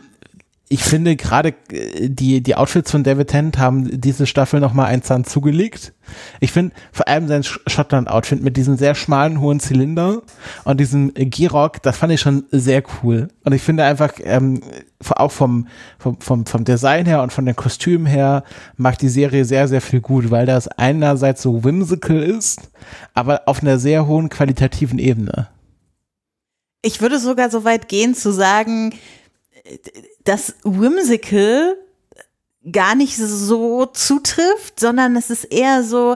ich 0.71 0.83
finde 0.83 1.17
gerade 1.17 1.53
äh, 1.69 2.07
die, 2.09 2.41
die 2.41 2.55
Outfits 2.55 2.91
von 2.91 3.03
David 3.03 3.27
Tennant 3.27 3.57
haben 3.57 3.99
diese 3.99 4.25
Staffel 4.25 4.61
nochmal 4.61 4.85
einen 4.85 5.03
Zahn 5.03 5.25
zugelegt. 5.25 5.93
Ich 6.39 6.53
finde 6.53 6.73
vor 6.93 7.09
allem 7.09 7.27
sein 7.27 7.43
Sch- 7.43 7.59
Schottland-Outfit 7.67 8.41
mit 8.41 8.55
diesem 8.55 8.77
sehr 8.77 8.95
schmalen, 8.95 9.41
hohen 9.41 9.59
Zylinder 9.59 10.21
und 10.63 10.79
diesem 10.79 11.11
äh, 11.15 11.25
Gehrock, 11.25 11.81
das 11.83 11.97
fand 11.97 12.13
ich 12.13 12.21
schon 12.21 12.45
sehr 12.51 12.83
cool. 13.03 13.27
Und 13.43 13.51
ich 13.51 13.61
finde 13.61 13.83
einfach, 13.83 14.13
ähm, 14.23 14.61
auch 15.09 15.31
vom, 15.31 15.67
vom, 15.99 16.21
vom, 16.21 16.45
vom 16.45 16.63
Design 16.63 17.05
her 17.05 17.21
und 17.21 17.33
von 17.33 17.45
den 17.45 17.55
Kostümen 17.57 18.05
her 18.05 18.45
macht 18.77 19.01
die 19.01 19.09
Serie 19.09 19.43
sehr, 19.43 19.67
sehr 19.67 19.81
viel 19.81 19.99
gut, 19.99 20.31
weil 20.31 20.45
das 20.45 20.69
einerseits 20.69 21.41
so 21.41 21.65
whimsical 21.65 22.23
ist, 22.23 22.71
aber 23.13 23.41
auf 23.47 23.61
einer 23.61 23.77
sehr 23.77 24.07
hohen 24.07 24.29
qualitativen 24.29 24.99
Ebene. 24.99 25.49
Ich 26.81 27.01
würde 27.01 27.19
sogar 27.19 27.49
so 27.49 27.65
weit 27.65 27.89
gehen 27.89 28.15
zu 28.15 28.31
sagen, 28.31 28.93
dass 30.25 30.53
Whimsical 30.63 31.75
gar 32.71 32.95
nicht 32.95 33.17
so 33.17 33.85
zutrifft, 33.87 34.79
sondern 34.79 35.15
es 35.15 35.29
ist 35.29 35.45
eher 35.45 35.83
so, 35.83 36.15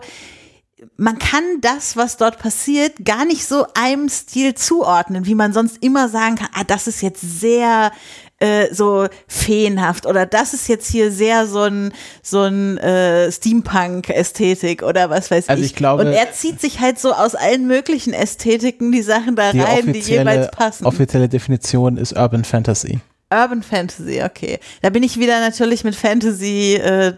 man 0.98 1.18
kann 1.18 1.44
das, 1.62 1.98
was 1.98 2.18
dort 2.18 2.38
passiert, 2.38 3.04
gar 3.04 3.26
nicht 3.26 3.48
so 3.48 3.66
einem 3.74 4.10
Stil 4.10 4.54
zuordnen, 4.54 5.26
wie 5.26 5.34
man 5.36 5.54
sonst 5.54 5.82
immer 5.84 6.08
sagen 6.10 6.36
kann, 6.36 6.50
ah, 6.54 6.64
das 6.64 6.86
ist 6.88 7.02
jetzt 7.02 7.22
sehr 7.22 7.92
äh, 8.40 8.72
so 8.74 9.08
feenhaft 9.28 10.06
oder 10.06 10.26
das 10.26 10.54
ist 10.54 10.68
jetzt 10.68 10.92
hier 10.92 11.10
sehr 11.12 11.48
so 11.48 11.62
ein 11.62 11.94
so 12.22 12.42
ein 12.42 12.78
äh, 12.78 13.32
Steampunk-Ästhetik 13.32 14.84
oder 14.84 15.10
was 15.10 15.32
weiß 15.32 15.50
Also 15.50 15.64
ich. 15.64 15.72
ich 15.72 15.76
glaube- 15.76 16.04
Und 16.06 16.12
er 16.12 16.32
zieht 16.34 16.60
sich 16.60 16.80
halt 16.82 17.00
so 17.00 17.14
aus 17.14 17.34
allen 17.36 17.66
möglichen 17.66 18.14
Ästhetiken 18.14 18.92
die 18.92 19.02
Sachen 19.02 19.36
da 19.36 19.52
Die 19.52 19.62
rein, 19.62 19.92
die 19.94 20.00
jeweils 20.00 20.52
passen. 20.52 20.86
offizielle 20.86 21.30
Definition 21.30 21.98
ist 21.98 22.14
Urban 22.16 22.44
Fantasy. 22.44 23.00
Urban 23.34 23.64
Fantasy, 23.64 24.22
okay. 24.24 24.60
Da 24.82 24.90
bin 24.92 25.02
ich 25.04 25.20
wieder 25.20 25.40
natürlich 25.40 25.84
mit 25.84 25.96
Fantasy, 25.96 26.76
äh, 26.76 27.14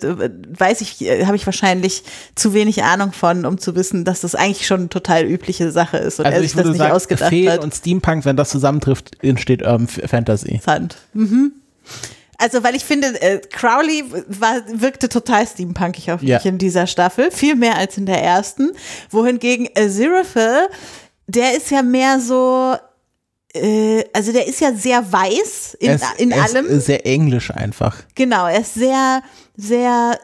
weiß 0.58 0.82
ich, 0.82 1.02
äh, 1.02 1.26
habe 1.26 1.36
ich 1.36 1.46
wahrscheinlich 1.46 2.04
zu 2.34 2.54
wenig 2.54 2.84
Ahnung 2.84 3.12
von, 3.12 3.46
um 3.46 3.58
zu 3.58 3.76
wissen, 3.76 4.06
dass 4.06 4.22
das 4.22 4.34
eigentlich 4.34 4.66
schon 4.66 4.80
eine 4.82 4.90
total 4.90 5.26
übliche 5.26 5.72
Sache 5.72 5.98
ist 5.98 6.20
und 6.20 6.26
Also 6.26 6.38
er 6.38 6.44
ich 6.44 6.52
sich 6.52 6.58
das 6.62 6.68
nicht 6.70 6.78
sagen, 6.78 6.94
ausgedacht 6.94 7.30
Feen 7.30 7.52
hat. 7.52 7.64
und 7.64 7.76
Steampunk, 7.76 8.24
wenn 8.26 8.38
das 8.38 8.50
zusammentrifft, 8.50 9.22
entsteht 9.24 9.62
Urban 9.64 9.88
Fantasy. 9.88 10.48
Interessant. 10.52 10.96
Mhm. 11.14 11.52
Also, 12.40 12.64
weil 12.64 12.76
ich 12.76 12.86
finde, 12.86 13.20
äh, 13.22 13.40
Crowley 13.40 14.04
war, 14.28 14.62
wirkte 14.72 15.10
total 15.10 15.48
steampunkig 15.48 16.12
auf 16.12 16.22
mich 16.22 16.30
Ja. 16.30 16.38
in 16.44 16.60
dieser 16.60 16.86
Staffel, 16.88 17.32
viel 17.32 17.56
mehr 17.56 17.76
als 17.78 17.98
in 17.98 18.06
der 18.06 18.22
ersten. 18.24 18.72
Wohingegen 19.10 19.68
Aziraphale, 19.76 20.70
der 21.26 21.58
ist 21.58 21.72
ja 21.72 21.82
mehr 21.82 22.20
so, 22.20 22.76
äh, 22.76 22.78
also 24.14 24.32
der 24.32 24.48
ist 24.48 24.62
ja 24.62 24.74
sehr 24.74 25.12
weiß 25.12 25.78
in, 25.80 25.92
ist, 25.92 26.06
in 26.18 26.32
er 26.32 26.44
allem. 26.44 26.66
Ist 26.66 26.86
sehr 26.86 27.06
englisch 27.06 27.52
einfach. 27.52 28.04
Genau, 28.16 28.48
er 28.48 28.62
ist 28.62 28.74
sehr, 28.74 29.24
sehr 29.56 30.20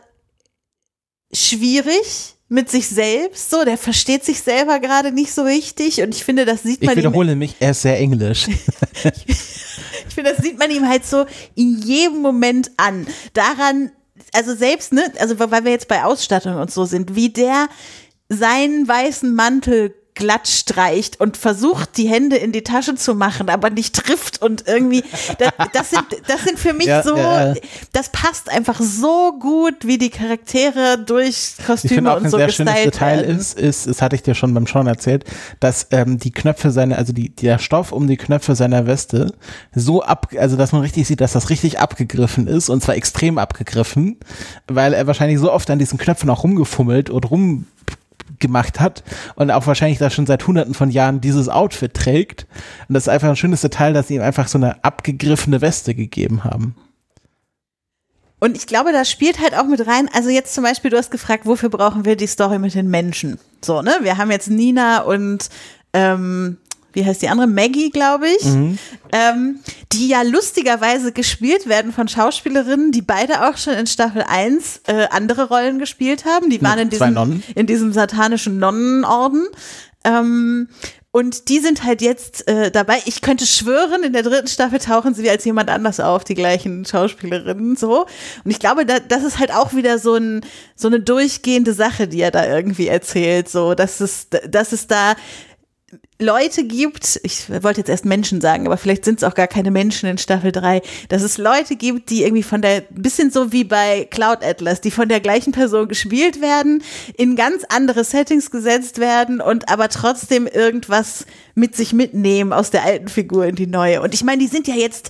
schwierig 1.31 2.35
mit 2.49 2.69
sich 2.69 2.87
selbst. 2.87 3.49
So, 3.49 3.63
der 3.65 3.77
versteht 3.77 4.23
sich 4.23 4.41
selber 4.41 4.79
gerade 4.79 5.11
nicht 5.11 5.33
so 5.33 5.43
richtig. 5.43 6.01
Und 6.01 6.13
ich 6.13 6.23
finde, 6.23 6.45
das 6.45 6.63
sieht 6.63 6.81
Ich 6.81 6.87
man 6.87 6.95
ihm, 6.95 6.99
wiederhole 6.99 7.35
mich, 7.35 7.55
er 7.59 7.71
ist 7.71 7.81
sehr 7.81 7.97
englisch. 7.97 8.47
ich 9.03 10.13
finde, 10.13 10.33
das 10.35 10.43
sieht 10.43 10.59
man 10.59 10.69
ihm 10.69 10.87
halt 10.87 11.05
so 11.05 11.25
in 11.55 11.81
jedem 11.81 12.21
Moment 12.21 12.71
an. 12.77 13.07
Daran, 13.33 13.91
also 14.33 14.55
selbst, 14.55 14.93
ne, 14.93 15.11
also 15.19 15.39
weil 15.39 15.63
wir 15.63 15.71
jetzt 15.71 15.87
bei 15.87 16.03
Ausstattung 16.03 16.55
und 16.57 16.71
so 16.71 16.85
sind, 16.85 17.15
wie 17.15 17.29
der 17.29 17.69
seinen 18.29 18.87
weißen 18.87 19.33
Mantel 19.33 19.95
glatt 20.15 20.47
streicht 20.47 21.19
und 21.19 21.37
versucht, 21.37 21.97
die 21.97 22.07
Hände 22.07 22.35
in 22.35 22.51
die 22.51 22.63
Tasche 22.63 22.95
zu 22.95 23.15
machen, 23.15 23.49
aber 23.49 23.69
nicht 23.69 23.95
trifft 23.95 24.41
und 24.41 24.67
irgendwie, 24.67 25.03
das, 25.39 25.51
das 25.73 25.89
sind, 25.89 26.05
das 26.27 26.43
sind 26.43 26.59
für 26.59 26.73
mich 26.73 26.87
Ja, 26.87 27.03
so, 27.03 27.15
ja, 27.17 27.53
das 27.91 28.09
passt 28.09 28.49
einfach 28.49 28.79
so 28.79 29.37
gut, 29.39 29.85
wie 29.85 29.97
die 29.97 30.09
Charaktere 30.09 30.99
durch 31.03 31.27
Ich 31.27 31.55
finde 31.55 31.65
Kostüme 31.65 32.11
auch 32.11 32.17
und 32.17 32.25
ein 32.25 32.31
so 32.31 32.37
sehr 32.37 32.49
schönes 32.49 32.73
gestylt 32.73 32.93
Detail 32.95 33.17
werden. 33.21 33.39
ist, 33.39 33.59
ist, 33.59 33.87
das 33.87 34.01
hatte 34.01 34.15
ich 34.15 34.23
dir 34.23 34.35
schon 34.35 34.53
beim 34.53 34.67
Schauen 34.67 34.87
erzählt, 34.87 35.25
dass 35.59 35.87
ähm, 35.91 36.17
die 36.17 36.31
Knöpfe 36.31 36.71
seiner, 36.71 36.97
also 36.97 37.13
die, 37.13 37.29
der 37.29 37.59
Stoff 37.59 37.91
um 37.91 38.07
die 38.07 38.17
Knöpfe 38.17 38.55
seiner 38.55 38.85
Weste 38.85 39.33
so 39.73 40.03
ab, 40.03 40.31
also 40.37 40.55
dass 40.55 40.71
man 40.71 40.81
richtig 40.81 41.07
sieht, 41.07 41.21
dass 41.21 41.33
das 41.33 41.49
richtig 41.49 41.79
abgegriffen 41.79 42.47
ist 42.47 42.69
und 42.69 42.83
zwar 42.83 42.95
extrem 42.95 43.37
abgegriffen, 43.37 44.17
weil 44.67 44.93
er 44.93 45.07
wahrscheinlich 45.07 45.39
so 45.39 45.51
oft 45.51 45.69
an 45.69 45.79
diesen 45.79 45.97
Knöpfen 45.97 46.29
auch 46.29 46.43
rumgefummelt 46.43 47.09
und 47.09 47.29
rum 47.31 47.65
gemacht 48.39 48.79
hat 48.79 49.03
und 49.35 49.51
auch 49.51 49.67
wahrscheinlich 49.67 49.99
da 49.99 50.09
schon 50.09 50.25
seit 50.25 50.45
hunderten 50.47 50.73
von 50.73 50.89
Jahren 50.89 51.21
dieses 51.21 51.49
Outfit 51.49 51.93
trägt. 51.93 52.47
Und 52.87 52.93
das 52.93 53.03
ist 53.03 53.09
einfach 53.09 53.29
ein 53.29 53.35
schönes 53.35 53.61
Detail, 53.61 53.93
dass 53.93 54.07
sie 54.07 54.15
ihm 54.15 54.21
einfach 54.21 54.47
so 54.47 54.57
eine 54.57 54.83
abgegriffene 54.83 55.61
Weste 55.61 55.95
gegeben 55.95 56.43
haben. 56.43 56.75
Und 58.39 58.57
ich 58.57 58.67
glaube, 58.67 58.91
da 58.91 59.05
spielt 59.05 59.39
halt 59.39 59.55
auch 59.55 59.67
mit 59.67 59.87
rein, 59.87 60.09
also 60.13 60.29
jetzt 60.29 60.53
zum 60.53 60.65
Beispiel, 60.65 60.91
du 60.91 60.97
hast 60.97 61.11
gefragt, 61.11 61.45
wofür 61.45 61.69
brauchen 61.69 62.03
wir 62.03 62.17
die 62.17 62.27
Story 62.27 62.59
mit 62.59 62.75
den 62.75 62.89
Menschen? 62.89 63.39
So, 63.63 63.81
ne? 63.81 63.95
Wir 64.01 64.17
haben 64.17 64.31
jetzt 64.31 64.49
Nina 64.49 65.03
und 65.03 65.49
ähm, 65.93 66.57
wie 66.93 67.05
heißt 67.05 67.21
die 67.21 67.29
andere? 67.29 67.47
Maggie, 67.47 67.89
glaube 67.89 68.27
ich, 68.27 68.45
ähm, 69.11 69.59
die 69.91 70.07
ja 70.07 70.21
lustigerweise 70.21 71.11
gespielt 71.11 71.67
werden 71.67 71.91
von 71.91 72.07
Schauspielerinnen, 72.07 72.91
die 72.91 73.01
beide 73.01 73.47
auch 73.47 73.57
schon 73.57 73.73
in 73.73 73.87
Staffel 73.87 74.23
1 74.27 74.81
äh, 74.87 75.07
andere 75.09 75.47
Rollen 75.49 75.79
gespielt 75.79 76.25
haben. 76.25 76.49
Die 76.49 76.61
waren 76.61 76.79
in 76.79 76.89
diesem, 76.89 77.43
in 77.55 77.67
diesem 77.67 77.93
satanischen 77.93 78.59
Nonnenorden. 78.59 79.47
Ähm, 80.03 80.67
und 81.15 81.49
die 81.49 81.59
sind 81.59 81.83
halt 81.83 82.01
jetzt 82.01 82.47
äh, 82.47 82.71
dabei. 82.71 82.99
Ich 83.05 83.21
könnte 83.21 83.45
schwören, 83.45 84.03
in 84.03 84.13
der 84.13 84.23
dritten 84.23 84.47
Staffel 84.47 84.79
tauchen 84.79 85.13
sie 85.13 85.29
als 85.29 85.45
jemand 85.45 85.69
anders 85.69 85.99
auf, 85.99 86.23
die 86.23 86.33
gleichen 86.33 86.85
Schauspielerinnen 86.85 87.75
so. 87.75 88.07
Und 88.43 88.49
ich 88.49 88.57
glaube, 88.57 88.83
da, 88.83 88.97
das 88.99 89.23
ist 89.23 89.37
halt 89.37 89.53
auch 89.53 89.75
wieder 89.75 89.99
so, 89.99 90.15
ein, 90.15 90.41
so 90.75 90.87
eine 90.87 90.99
durchgehende 90.99 91.73
Sache, 91.73 92.07
die 92.07 92.19
er 92.19 92.31
da 92.31 92.47
irgendwie 92.47 92.87
erzählt. 92.87 93.47
So, 93.47 93.75
dass 93.75 93.99
es, 93.99 94.27
dass 94.49 94.71
es 94.71 94.87
da 94.87 95.15
Leute 96.19 96.63
gibt, 96.63 97.19
ich 97.23 97.49
wollte 97.49 97.81
jetzt 97.81 97.89
erst 97.89 98.05
Menschen 98.05 98.39
sagen, 98.39 98.67
aber 98.67 98.77
vielleicht 98.77 99.03
sind 99.03 99.19
es 99.19 99.23
auch 99.23 99.33
gar 99.33 99.47
keine 99.47 99.71
Menschen 99.71 100.07
in 100.07 100.17
Staffel 100.17 100.51
3, 100.51 100.81
dass 101.09 101.23
es 101.23 101.37
Leute 101.37 101.75
gibt, 101.75 102.09
die 102.09 102.23
irgendwie 102.23 102.43
von 102.43 102.61
der, 102.61 102.81
bisschen 102.91 103.31
so 103.31 103.51
wie 103.51 103.63
bei 103.63 104.07
Cloud 104.09 104.43
Atlas, 104.43 104.79
die 104.79 104.91
von 104.91 105.09
der 105.09 105.19
gleichen 105.19 105.51
Person 105.51 105.87
gespielt 105.87 106.39
werden, 106.41 106.83
in 107.17 107.35
ganz 107.35 107.63
andere 107.69 108.03
Settings 108.03 108.51
gesetzt 108.51 108.99
werden 108.99 109.41
und 109.41 109.69
aber 109.69 109.89
trotzdem 109.89 110.47
irgendwas 110.47 111.25
mit 111.55 111.75
sich 111.75 111.93
mitnehmen 111.93 112.53
aus 112.53 112.69
der 112.69 112.83
alten 112.83 113.07
Figur 113.07 113.45
in 113.45 113.55
die 113.55 113.67
neue. 113.67 114.01
Und 114.01 114.13
ich 114.13 114.23
meine, 114.23 114.41
die 114.41 114.47
sind 114.47 114.67
ja 114.67 114.75
jetzt 114.75 115.09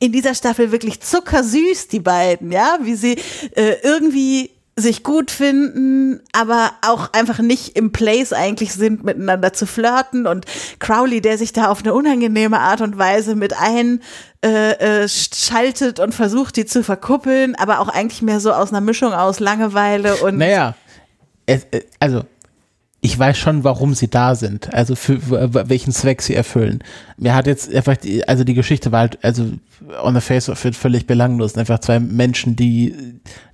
in 0.00 0.12
dieser 0.12 0.34
Staffel 0.34 0.72
wirklich 0.72 1.00
zuckersüß, 1.00 1.88
die 1.88 2.00
beiden, 2.00 2.50
ja, 2.50 2.78
wie 2.82 2.94
sie 2.94 3.16
äh, 3.54 3.76
irgendwie 3.82 4.50
sich 4.76 5.02
gut 5.02 5.30
finden, 5.30 6.20
aber 6.32 6.72
auch 6.86 7.12
einfach 7.12 7.38
nicht 7.40 7.76
im 7.76 7.92
Place 7.92 8.32
eigentlich 8.32 8.72
sind, 8.72 9.04
miteinander 9.04 9.52
zu 9.52 9.66
flirten. 9.66 10.26
Und 10.26 10.46
Crowley, 10.78 11.20
der 11.20 11.38
sich 11.38 11.52
da 11.52 11.68
auf 11.68 11.80
eine 11.80 11.94
unangenehme 11.94 12.58
Art 12.58 12.80
und 12.80 12.98
Weise 12.98 13.34
mit 13.34 13.52
ein 13.52 14.00
äh, 14.44 15.02
äh, 15.02 15.08
schaltet 15.08 16.00
und 16.00 16.14
versucht, 16.14 16.56
die 16.56 16.64
zu 16.64 16.82
verkuppeln, 16.82 17.54
aber 17.56 17.80
auch 17.80 17.88
eigentlich 17.88 18.22
mehr 18.22 18.40
so 18.40 18.52
aus 18.52 18.70
einer 18.70 18.80
Mischung 18.80 19.12
aus 19.12 19.38
Langeweile 19.38 20.16
und 20.16 20.38
Naja, 20.38 20.74
es, 21.46 21.64
äh, 21.72 21.82
also 21.98 22.22
ich 23.02 23.18
weiß 23.18 23.38
schon, 23.38 23.64
warum 23.64 23.94
sie 23.94 24.08
da 24.08 24.34
sind, 24.34 24.74
also 24.74 24.94
für 24.94 25.18
welchen 25.68 25.92
Zweck 25.92 26.20
sie 26.20 26.34
erfüllen. 26.34 26.80
Mir 27.16 27.34
hat 27.34 27.46
jetzt 27.46 27.74
einfach, 27.74 27.96
die, 27.96 28.26
also 28.28 28.44
die 28.44 28.54
Geschichte 28.54 28.92
war 28.92 29.00
halt, 29.00 29.18
also 29.22 29.46
on 30.02 30.14
the 30.14 30.20
face 30.20 30.50
of 30.50 30.62
it 30.66 30.76
völlig 30.76 31.06
belanglos, 31.06 31.56
einfach 31.56 31.78
zwei 31.78 31.98
Menschen, 31.98 32.56
die 32.56 32.94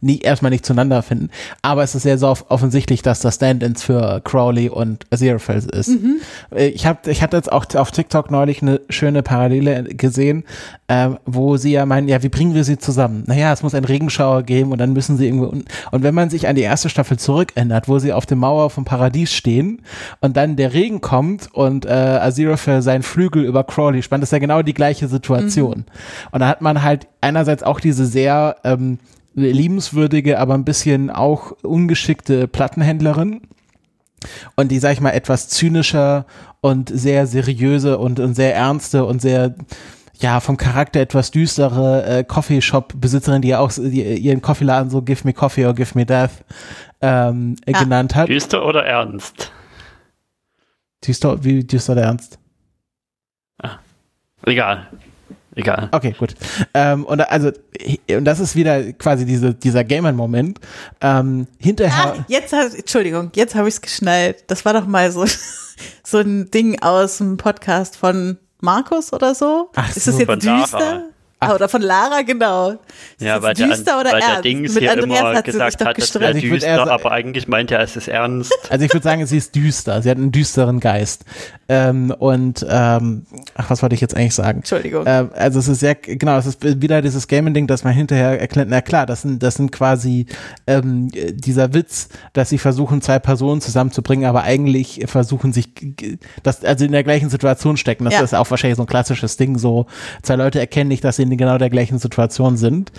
nie, 0.00 0.18
erstmal 0.18 0.50
nicht 0.50 0.66
zueinander 0.66 1.00
finden, 1.02 1.30
aber 1.62 1.84
es 1.84 1.94
ist 1.94 2.02
sehr 2.02 2.18
so 2.18 2.26
off- 2.28 2.46
offensichtlich, 2.48 3.02
dass 3.02 3.20
das 3.20 3.36
Stand-ins 3.36 3.84
für 3.84 4.20
Crowley 4.24 4.68
und 4.68 5.06
Aziraphale 5.12 5.60
ist. 5.72 5.90
Äh, 6.50 6.66
Ich 6.68 6.84
habe, 6.86 7.08
ich 7.10 7.22
hatte 7.22 7.36
jetzt 7.36 7.52
auch 7.52 7.66
auf 7.76 7.92
TikTok 7.92 8.32
neulich 8.32 8.62
eine 8.62 8.80
schöne 8.90 9.22
Parallele 9.22 9.84
gesehen, 9.84 10.42
ähm, 10.88 11.18
wo 11.24 11.56
sie 11.56 11.72
ja 11.72 11.84
meinen, 11.84 12.06
ja, 12.06 12.22
wie 12.22 12.28
bringen 12.28 12.54
wir 12.54 12.62
sie 12.62 12.78
zusammen? 12.78 13.24
Naja, 13.26 13.52
es 13.52 13.62
muss 13.62 13.74
einen 13.74 13.84
Regenschauer 13.84 14.44
geben 14.44 14.70
und 14.70 14.78
dann 14.78 14.92
müssen 14.92 15.16
sie 15.16 15.26
irgendwo, 15.26 15.46
un- 15.46 15.64
und 15.90 16.02
wenn 16.02 16.14
man 16.14 16.30
sich 16.30 16.46
an 16.46 16.54
die 16.54 16.62
erste 16.62 16.88
Staffel 16.88 17.18
zurückändert, 17.18 17.88
wo 17.88 17.98
sie 17.98 18.12
auf 18.12 18.26
der 18.26 18.36
Mauer 18.36 18.70
vom 18.70 18.84
Paradies 18.84 19.32
stehen 19.32 19.82
und 20.20 20.36
dann 20.36 20.54
der 20.56 20.74
Regen 20.74 21.00
kommt 21.00 21.52
und 21.52 21.86
äh, 21.86 21.90
Aziraphale 21.90 22.82
seinen 22.82 23.02
Flügel 23.02 23.44
über 23.44 23.64
Crowley 23.64 24.02
spannt, 24.02 24.22
ist 24.22 24.32
ja 24.32 24.38
genau 24.38 24.62
die 24.62 24.74
gleiche 24.74 25.08
Situation. 25.08 25.86
Und 26.30 26.40
da 26.40 26.48
hat 26.48 26.60
man 26.60 26.82
halt 26.82 27.08
einerseits 27.20 27.62
auch 27.64 27.80
diese 27.80 28.06
sehr 28.06 28.56
ähm, 28.62 28.98
liebenswürdige, 29.34 30.38
aber 30.38 30.54
ein 30.54 30.64
bisschen 30.64 31.10
auch 31.10 31.52
ungeschickte 31.62 32.46
Plattenhändlerin 32.46 33.40
und 34.54 34.70
die, 34.70 34.78
sag 34.78 34.92
ich 34.92 35.00
mal, 35.00 35.10
etwas 35.10 35.48
zynischer 35.48 36.26
und 36.60 36.88
sehr 36.88 37.26
seriöse 37.26 37.98
und, 37.98 38.18
und 38.18 38.34
sehr 38.34 38.54
ernste 38.54 39.04
und 39.04 39.20
sehr 39.20 39.54
ja, 40.20 40.40
vom 40.40 40.56
Charakter 40.56 41.00
etwas 41.00 41.30
düstere 41.30 42.04
äh, 42.04 42.24
Coffeeshop-Besitzerin, 42.24 43.42
die 43.42 43.48
ja 43.48 43.58
auch 43.60 43.70
die, 43.72 44.02
ihren 44.16 44.40
Coffeeladen 44.42 44.90
so 44.90 45.02
Give 45.02 45.20
me 45.24 45.32
Coffee 45.32 45.66
or 45.66 45.74
Give 45.74 45.90
me 45.94 46.06
Death 46.06 46.30
ähm, 47.00 47.56
äh, 47.66 47.72
Ah. 47.74 47.82
genannt 47.82 48.14
hat. 48.14 48.28
Düster 48.28 48.64
oder 48.64 48.84
ernst? 48.84 49.52
Düster, 51.06 51.44
wie 51.44 51.62
düster 51.64 51.94
der 51.94 52.04
Ernst? 52.04 52.38
Egal. 54.44 54.86
Egal. 55.54 55.88
Okay, 55.92 56.14
gut. 56.18 56.34
Ähm, 56.74 57.04
und 57.04 57.20
also, 57.20 57.50
und 58.10 58.24
das 58.24 58.40
ist 58.40 58.54
wieder 58.54 58.92
quasi 58.92 59.24
diese, 59.24 59.54
dieser 59.54 59.84
Gamer-Moment. 59.84 60.60
Ähm, 61.00 61.46
hinterher. 61.58 62.14
Ah, 62.18 62.24
jetzt 62.28 62.52
Entschuldigung, 62.52 63.30
jetzt 63.34 63.54
habe 63.54 63.66
ich 63.68 63.74
es 63.74 63.80
geschnallt. 63.80 64.44
Das 64.48 64.64
war 64.64 64.74
doch 64.74 64.86
mal 64.86 65.10
so, 65.10 65.24
so 66.04 66.18
ein 66.18 66.50
Ding 66.50 66.80
aus 66.82 67.18
dem 67.18 67.38
Podcast 67.38 67.96
von 67.96 68.38
Markus 68.60 69.12
oder 69.12 69.34
so. 69.34 69.70
Ach 69.74 69.96
ist 69.96 70.08
es 70.08 70.18
jetzt 70.18 70.42
düster? 70.42 71.04
Ah, 71.38 71.54
oder 71.54 71.68
von 71.68 71.82
Lara, 71.82 72.22
genau. 72.22 72.70
Ist 72.70 72.78
Ja, 73.20 73.42
weil 73.42 73.52
der, 73.52 73.66
düster 73.68 74.00
oder 74.00 74.12
weil 74.12 74.20
der 74.20 74.28
ernst? 74.30 74.44
Dings 74.46 74.72
Mit 74.74 74.82
hier 74.82 74.92
Andreas 74.92 75.20
immer 75.20 75.34
hat 75.34 75.44
sie 75.44 75.52
sich 75.52 75.60
gesagt 75.60 75.80
doch 75.82 75.86
hat, 75.86 75.98
es 75.98 76.04
gestritten. 76.04 76.22
wäre 76.24 76.34
Also 76.34 76.48
düster, 76.48 76.76
sa- 76.86 76.90
aber 76.94 77.12
eigentlich 77.12 77.46
meinte 77.46 77.74
er, 77.74 77.80
es 77.82 77.94
ist 77.94 78.08
ernst. 78.08 78.52
Also 78.70 78.84
ich 78.86 78.92
würde 78.94 79.04
sagen, 79.04 79.26
sie 79.26 79.36
ist 79.36 79.54
düster. 79.54 80.00
Sie 80.00 80.08
hat 80.10 80.16
einen 80.16 80.32
düsteren 80.32 80.80
Geist. 80.80 81.26
Ähm, 81.68 82.10
und 82.18 82.64
ähm, 82.70 83.26
ach, 83.54 83.68
was 83.68 83.82
wollte 83.82 83.94
ich 83.94 84.00
jetzt 84.00 84.16
eigentlich 84.16 84.34
sagen? 84.34 84.60
Entschuldigung. 84.60 85.04
Ähm, 85.06 85.30
also 85.34 85.58
es 85.58 85.68
ist 85.68 85.80
sehr, 85.80 85.94
genau, 85.94 86.38
es 86.38 86.46
ist 86.46 86.80
wieder 86.80 87.02
dieses 87.02 87.28
Gaming-Ding, 87.28 87.66
dass 87.66 87.84
man 87.84 87.92
hinterher 87.92 88.40
erklärt, 88.40 88.68
na 88.70 88.80
klar, 88.80 89.04
das 89.04 89.22
sind, 89.22 89.42
das 89.42 89.56
sind 89.56 89.72
quasi 89.72 90.26
ähm, 90.66 91.10
dieser 91.12 91.74
Witz, 91.74 92.08
dass 92.32 92.48
sie 92.48 92.58
versuchen, 92.58 93.02
zwei 93.02 93.18
Personen 93.18 93.60
zusammenzubringen, 93.60 94.24
aber 94.26 94.42
eigentlich 94.44 95.02
versuchen 95.06 95.52
sich, 95.52 95.68
dass, 96.42 96.64
also 96.64 96.84
in 96.86 96.92
der 96.92 97.04
gleichen 97.04 97.28
Situation 97.28 97.76
stecken. 97.76 98.04
Das 98.04 98.14
Ja. 98.14 98.20
ist 98.22 98.34
auch 98.34 98.48
wahrscheinlich 98.50 98.76
so 98.76 98.84
ein 98.84 98.86
klassisches 98.88 99.36
Ding, 99.36 99.58
so 99.58 99.84
zwei 100.22 100.36
Leute 100.36 100.60
erkennen 100.60 100.88
nicht, 100.88 101.04
dass 101.04 101.16
sie 101.16 101.25
in 101.30 101.38
genau 101.38 101.58
der 101.58 101.70
gleichen 101.70 101.98
Situation 101.98 102.56
sind. 102.56 102.92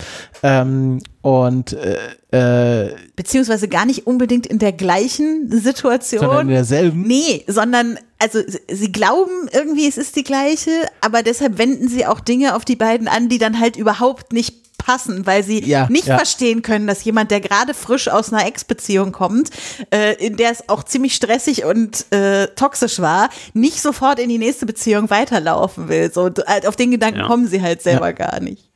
Ähm, 0.43 1.01
und 1.21 1.73
äh, 1.73 2.88
äh, 2.88 2.95
beziehungsweise 3.15 3.67
gar 3.67 3.86
nicht 3.86 4.07
unbedingt 4.07 4.45
in 4.47 4.59
der 4.59 4.71
gleichen 4.71 5.49
Situation. 5.51 6.21
Sondern 6.21 6.47
in 6.47 6.53
derselben. 6.53 7.01
Nee, 7.03 7.43
sondern 7.47 7.97
also 8.19 8.39
sie 8.71 8.91
glauben 8.91 9.47
irgendwie, 9.51 9.88
es 9.88 9.97
ist 9.97 10.15
die 10.15 10.23
gleiche, 10.23 10.71
aber 11.01 11.23
deshalb 11.23 11.57
wenden 11.57 11.88
sie 11.88 12.05
auch 12.05 12.19
Dinge 12.19 12.55
auf 12.55 12.65
die 12.65 12.75
beiden 12.75 13.07
an, 13.07 13.30
die 13.30 13.38
dann 13.38 13.59
halt 13.59 13.78
überhaupt 13.78 14.34
nicht 14.34 14.66
passen, 14.88 15.25
weil 15.25 15.43
sie 15.43 15.63
Ja, 15.65 15.88
nicht 15.89 16.07
ja. 16.07 16.15
verstehen 16.15 16.61
können, 16.61 16.88
dass 16.88 17.03
jemand, 17.03 17.29
der 17.29 17.41
gerade 17.41 17.73
frisch 17.73 18.07
aus 18.07 18.31
einer 18.31 18.47
Ex-Beziehung 18.47 19.11
kommt, 19.11 19.49
äh, 19.93 20.13
in 20.25 20.38
der 20.38 20.49
es 20.51 20.69
auch 20.69 20.83
ziemlich 20.83 21.13
stressig 21.13 21.65
und 21.65 22.05
äh, 22.13 22.47
toxisch 22.55 22.99
war, 23.01 23.29
nicht 23.53 23.81
sofort 23.81 24.17
in 24.17 24.29
die 24.29 24.38
nächste 24.38 24.65
Beziehung 24.65 25.09
weiterlaufen 25.09 25.89
will. 25.89 26.09
So, 26.13 26.29
halt 26.47 26.65
auf 26.65 26.77
den 26.77 26.91
Gedanken 26.91 27.19
Ja. 27.19 27.27
kommen 27.27 27.47
sie 27.47 27.61
halt 27.61 27.81
selber 27.81 28.13
gar 28.13 28.39
nicht. 28.39 28.69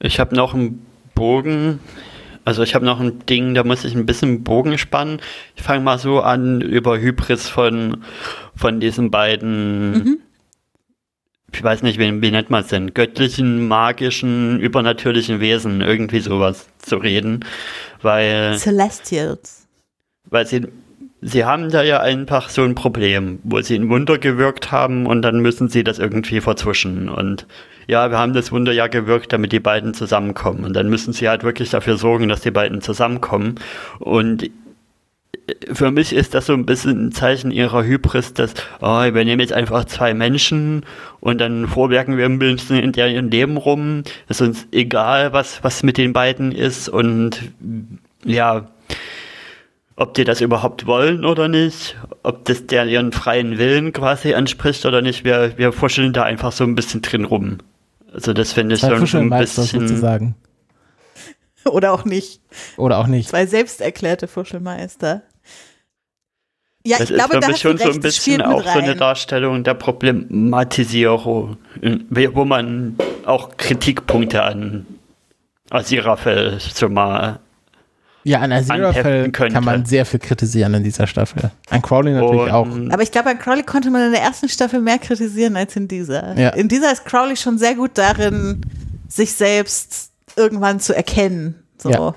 Ich 0.00 0.18
habe 0.20 0.34
noch 0.34 0.54
einen 0.54 0.86
Bogen, 1.14 1.80
also 2.46 2.62
ich 2.62 2.74
habe 2.74 2.86
noch 2.86 2.98
ein 2.98 3.26
Ding, 3.26 3.52
da 3.54 3.64
muss 3.64 3.84
ich 3.84 3.94
ein 3.94 4.06
bisschen 4.06 4.42
Bogen 4.42 4.78
spannen. 4.78 5.20
Ich 5.54 5.62
fange 5.62 5.80
mal 5.84 5.98
so 5.98 6.20
an 6.20 6.62
über 6.62 6.98
Hybris 6.98 7.46
von, 7.48 8.04
von 8.56 8.80
diesen 8.80 9.10
beiden, 9.10 10.22
ich 11.52 11.62
weiß 11.62 11.82
nicht, 11.82 11.98
wie, 11.98 12.22
wie 12.22 12.30
nennt 12.30 12.50
man 12.50 12.62
es 12.62 12.68
denn, 12.68 12.94
göttlichen, 12.94 13.68
magischen, 13.68 14.60
übernatürlichen 14.60 15.40
Wesen, 15.40 15.80
irgendwie 15.80 16.20
sowas 16.20 16.68
zu 16.78 16.96
reden, 16.96 17.44
weil 18.02 18.56
Celestials. 18.58 19.66
weil 20.28 20.46
sie, 20.46 20.66
sie 21.22 21.44
haben 21.44 21.70
da 21.70 21.82
ja 21.82 22.00
einfach 22.00 22.48
so 22.50 22.62
ein 22.62 22.74
Problem, 22.74 23.38
wo 23.44 23.60
sie 23.60 23.76
ein 23.76 23.88
Wunder 23.88 24.18
gewirkt 24.18 24.70
haben 24.72 25.06
und 25.06 25.22
dann 25.22 25.40
müssen 25.40 25.68
sie 25.68 25.84
das 25.84 25.98
irgendwie 25.98 26.40
vertuschen. 26.40 27.08
Und 27.08 27.46
ja, 27.86 28.10
wir 28.10 28.18
haben 28.18 28.34
das 28.34 28.52
Wunder 28.52 28.72
ja 28.72 28.86
gewirkt, 28.86 29.32
damit 29.32 29.52
die 29.52 29.60
beiden 29.60 29.94
zusammenkommen. 29.94 30.64
Und 30.64 30.74
dann 30.74 30.90
müssen 30.90 31.14
sie 31.14 31.28
halt 31.28 31.42
wirklich 31.42 31.70
dafür 31.70 31.96
sorgen, 31.96 32.28
dass 32.28 32.42
die 32.42 32.50
beiden 32.50 32.82
zusammenkommen. 32.82 33.54
Und 33.98 34.50
für 35.72 35.90
mich 35.90 36.12
ist 36.12 36.34
das 36.34 36.46
so 36.46 36.52
ein 36.52 36.66
bisschen 36.66 37.08
ein 37.08 37.12
Zeichen 37.12 37.50
ihrer 37.50 37.84
Hybris, 37.84 38.34
dass, 38.34 38.54
oh, 38.80 39.02
wir 39.02 39.24
nehmen 39.24 39.40
jetzt 39.40 39.52
einfach 39.52 39.84
zwei 39.84 40.14
Menschen 40.14 40.84
und 41.20 41.38
dann 41.38 41.66
vorwerken 41.66 42.16
wir 42.16 42.26
ein 42.26 42.38
bisschen 42.38 42.78
in 42.78 42.92
deren 42.92 43.30
Leben 43.30 43.56
rum. 43.56 44.02
Es 44.28 44.40
ist 44.40 44.46
uns 44.46 44.66
egal, 44.72 45.32
was, 45.32 45.62
was 45.64 45.82
mit 45.82 45.96
den 45.96 46.12
beiden 46.12 46.52
ist 46.52 46.88
und 46.88 47.40
ja, 48.24 48.68
ob 49.96 50.14
die 50.14 50.24
das 50.24 50.40
überhaupt 50.40 50.86
wollen 50.86 51.24
oder 51.24 51.48
nicht, 51.48 51.96
ob 52.22 52.44
das 52.44 52.66
der 52.66 52.86
ihren 52.86 53.12
freien 53.12 53.58
Willen 53.58 53.92
quasi 53.92 54.34
anspricht 54.34 54.86
oder 54.86 55.02
nicht. 55.02 55.24
Wir, 55.24 55.54
wir 55.56 55.72
fuscheln 55.72 56.12
da 56.12 56.22
einfach 56.22 56.52
so 56.52 56.64
ein 56.64 56.74
bisschen 56.74 57.02
drin 57.02 57.24
rum. 57.24 57.58
Also 58.12 58.32
das 58.32 58.52
finde 58.52 58.76
ich 58.76 58.80
schon 58.80 59.32
ein 59.32 59.40
bisschen. 59.40 59.64
sozusagen. 59.64 60.36
Oder 61.64 61.92
auch 61.92 62.04
nicht. 62.04 62.40
Oder 62.76 62.98
auch 62.98 63.06
nicht. 63.06 63.28
Zwei 63.28 63.46
selbsterklärte 63.46 64.28
Fuschelmeister. 64.28 65.22
Ja, 66.88 66.98
Das 66.98 67.10
ich 67.10 67.16
glaube, 67.16 67.34
ist 67.34 67.42
da 67.42 67.46
für 67.46 67.52
mich 67.52 67.60
schon 67.60 67.78
so 67.78 67.90
ein 67.90 68.00
bisschen 68.00 68.40
auch 68.42 68.62
so 68.62 68.78
eine. 68.78 68.96
Darstellung 68.96 69.62
der 69.64 69.74
Problematisierung, 69.74 71.56
in- 71.82 72.06
wo 72.10 72.44
man 72.44 72.96
auch 73.26 73.50
Kritikpunkte 73.56 74.42
an 74.42 74.86
Aziraphale 75.70 76.58
so 76.60 76.88
mal 76.88 77.40
Ja, 78.24 78.40
an 78.40 78.52
Aziraphale 78.52 79.30
könnte. 79.30 79.54
kann 79.54 79.64
man 79.64 79.84
sehr 79.84 80.06
viel 80.06 80.18
kritisieren 80.20 80.72
in 80.74 80.82
dieser 80.82 81.06
Staffel. 81.06 81.50
An 81.70 81.82
Crowley 81.82 82.12
natürlich 82.14 82.40
und 82.42 82.50
auch. 82.50 82.66
Aber 82.92 83.02
ich 83.02 83.12
glaube, 83.12 83.30
an 83.30 83.38
Crowley 83.38 83.62
konnte 83.64 83.90
man 83.90 84.06
in 84.06 84.12
der 84.12 84.22
ersten 84.22 84.48
Staffel 84.48 84.80
mehr 84.80 84.98
kritisieren 84.98 85.56
als 85.56 85.76
in 85.76 85.88
dieser. 85.88 86.38
Ja. 86.38 86.50
In 86.50 86.68
dieser 86.68 86.90
ist 86.92 87.04
Crowley 87.04 87.36
schon 87.36 87.58
sehr 87.58 87.74
gut 87.74 87.92
darin, 87.94 88.62
sich 89.08 89.32
selbst 89.34 90.10
irgendwann 90.36 90.80
zu 90.80 90.94
erkennen. 90.96 91.54
So. 91.76 91.90
Ja. 91.90 92.14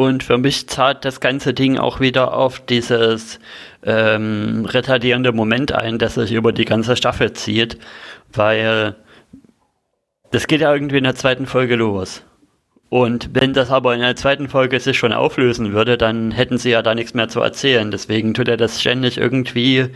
Und 0.00 0.22
für 0.22 0.38
mich 0.38 0.66
zahlt 0.66 1.04
das 1.04 1.20
ganze 1.20 1.52
Ding 1.52 1.76
auch 1.76 2.00
wieder 2.00 2.32
auf 2.32 2.58
dieses 2.58 3.38
ähm, 3.84 4.64
retardierende 4.64 5.30
Moment 5.30 5.72
ein, 5.72 5.98
das 5.98 6.14
sich 6.14 6.32
über 6.32 6.54
die 6.54 6.64
ganze 6.64 6.96
Staffel 6.96 7.34
zieht, 7.34 7.76
weil 8.32 8.96
das 10.30 10.46
geht 10.46 10.62
ja 10.62 10.72
irgendwie 10.72 10.96
in 10.96 11.04
der 11.04 11.16
zweiten 11.16 11.44
Folge 11.44 11.76
los. 11.76 12.22
Und 12.88 13.34
wenn 13.34 13.52
das 13.52 13.70
aber 13.70 13.92
in 13.92 14.00
der 14.00 14.16
zweiten 14.16 14.48
Folge 14.48 14.80
sich 14.80 14.96
schon 14.96 15.12
auflösen 15.12 15.74
würde, 15.74 15.98
dann 15.98 16.30
hätten 16.30 16.56
sie 16.56 16.70
ja 16.70 16.80
da 16.80 16.94
nichts 16.94 17.12
mehr 17.12 17.28
zu 17.28 17.42
erzählen. 17.42 17.90
Deswegen 17.90 18.32
tut 18.32 18.48
er 18.48 18.56
das 18.56 18.80
ständig 18.80 19.18
irgendwie 19.18 19.88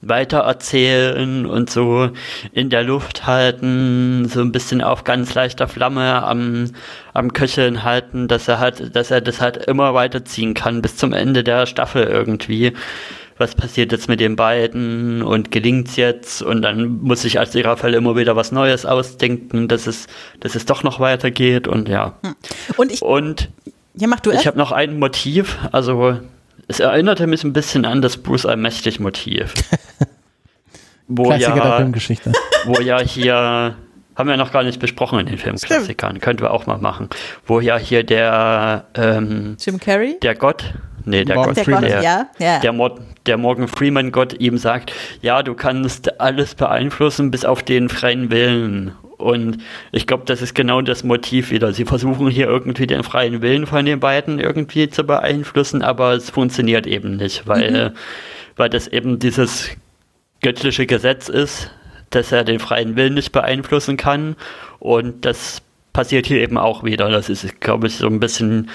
weiter 0.00 0.38
erzählen 0.38 1.44
und 1.44 1.70
so 1.70 2.10
in 2.52 2.70
der 2.70 2.84
Luft 2.84 3.26
halten, 3.26 4.28
so 4.28 4.40
ein 4.40 4.52
bisschen 4.52 4.80
auf 4.80 5.04
ganz 5.04 5.34
leichter 5.34 5.66
Flamme 5.66 6.22
am, 6.22 6.70
am 7.14 7.32
Köcheln 7.32 7.82
halten, 7.82 8.28
dass 8.28 8.46
er 8.46 8.60
halt, 8.60 8.94
dass 8.94 9.10
er 9.10 9.20
das 9.20 9.40
halt 9.40 9.56
immer 9.56 9.94
weiterziehen 9.94 10.54
kann 10.54 10.82
bis 10.82 10.96
zum 10.96 11.12
Ende 11.12 11.42
der 11.42 11.66
Staffel 11.66 12.04
irgendwie. 12.04 12.72
Was 13.38 13.54
passiert 13.54 13.92
jetzt 13.92 14.08
mit 14.08 14.18
den 14.18 14.34
beiden 14.34 15.22
und 15.22 15.52
gelingt's 15.52 15.94
jetzt? 15.96 16.42
Und 16.42 16.62
dann 16.62 16.98
muss 17.00 17.24
ich 17.24 17.38
als 17.38 17.52
Fälle 17.52 17.96
immer 17.96 18.16
wieder 18.16 18.34
was 18.34 18.50
Neues 18.50 18.84
ausdenken, 18.84 19.68
dass 19.68 19.86
es, 19.86 20.08
dass 20.40 20.56
es 20.56 20.64
doch 20.64 20.82
noch 20.82 20.98
weitergeht 20.98 21.68
und 21.68 21.88
ja. 21.88 22.18
Und 22.76 22.90
ich, 22.90 23.00
Und 23.00 23.48
ja, 23.94 24.08
mach 24.08 24.20
du 24.20 24.32
ich 24.32 24.46
habe 24.46 24.58
noch 24.58 24.72
ein 24.72 24.98
Motiv, 24.98 25.58
also 25.70 26.18
es 26.68 26.80
erinnerte 26.80 27.26
mich 27.26 27.44
ein 27.44 27.52
bisschen 27.52 27.84
an 27.84 28.02
das 28.02 28.18
Bruce 28.18 28.46
Allmächtig 28.46 29.00
Motiv. 29.00 29.54
wo 31.08 31.24
Klassiker 31.24 31.54
der 31.54 31.64
ja, 31.64 31.76
Filmgeschichte. 31.78 32.32
wo 32.66 32.80
ja 32.80 33.00
hier, 33.00 33.74
haben 34.14 34.28
wir 34.28 34.36
noch 34.36 34.52
gar 34.52 34.62
nicht 34.62 34.78
besprochen 34.78 35.18
in 35.20 35.26
den 35.26 35.38
Filmklassikern, 35.38 36.20
könnten 36.20 36.42
wir 36.42 36.52
auch 36.52 36.66
mal 36.66 36.78
machen, 36.78 37.08
wo 37.46 37.60
ja 37.60 37.78
hier 37.78 38.04
der, 38.04 38.84
ähm, 38.94 39.56
Jim 39.58 39.80
Carrey? 39.80 40.18
der 40.20 40.34
Gott, 40.34 40.74
nee, 41.04 41.24
der 41.24 41.36
Morgan 41.36 41.54
Gott, 41.54 41.56
Der 41.56 41.64
Freeman. 41.64 42.02
ja. 42.02 42.26
ja. 42.38 42.60
der, 42.60 42.72
Mor 42.72 42.98
der 43.26 43.38
Morgan 43.38 43.68
Freeman 43.68 44.12
Gott 44.12 44.38
ihm 44.38 44.58
sagt, 44.58 44.92
ja, 45.22 45.42
du 45.42 45.54
kannst 45.54 46.20
alles 46.20 46.54
beeinflussen 46.54 47.30
bis 47.30 47.44
auf 47.46 47.62
den 47.62 47.88
freien 47.88 48.30
Willen. 48.30 48.92
Und 49.18 49.58
ich 49.92 50.06
glaube, 50.06 50.24
das 50.26 50.42
ist 50.42 50.54
genau 50.54 50.80
das 50.80 51.04
Motiv 51.04 51.50
wieder. 51.50 51.72
Sie 51.72 51.84
versuchen 51.84 52.28
hier 52.30 52.46
irgendwie 52.46 52.86
den 52.86 53.02
freien 53.02 53.42
Willen 53.42 53.66
von 53.66 53.84
den 53.84 54.00
beiden 54.00 54.38
irgendwie 54.38 54.88
zu 54.88 55.04
beeinflussen, 55.04 55.82
aber 55.82 56.12
es 56.12 56.30
funktioniert 56.30 56.86
eben 56.86 57.16
nicht, 57.16 57.46
weil, 57.46 57.92
weil 58.56 58.70
das 58.70 58.86
eben 58.86 59.18
dieses 59.18 59.70
göttliche 60.40 60.86
Gesetz 60.86 61.28
ist, 61.28 61.70
dass 62.10 62.32
er 62.32 62.44
den 62.44 62.60
freien 62.60 62.96
Willen 62.96 63.14
nicht 63.14 63.32
beeinflussen 63.32 63.96
kann. 63.96 64.36
Und 64.78 65.24
das 65.24 65.62
passiert 65.92 66.26
hier 66.26 66.40
eben 66.40 66.56
auch 66.56 66.84
wieder. 66.84 67.10
Das 67.10 67.28
ist, 67.28 67.60
glaube 67.60 67.88
ich, 67.88 67.96
so 67.96 68.06
ein 68.06 68.20
bisschen 68.20 68.70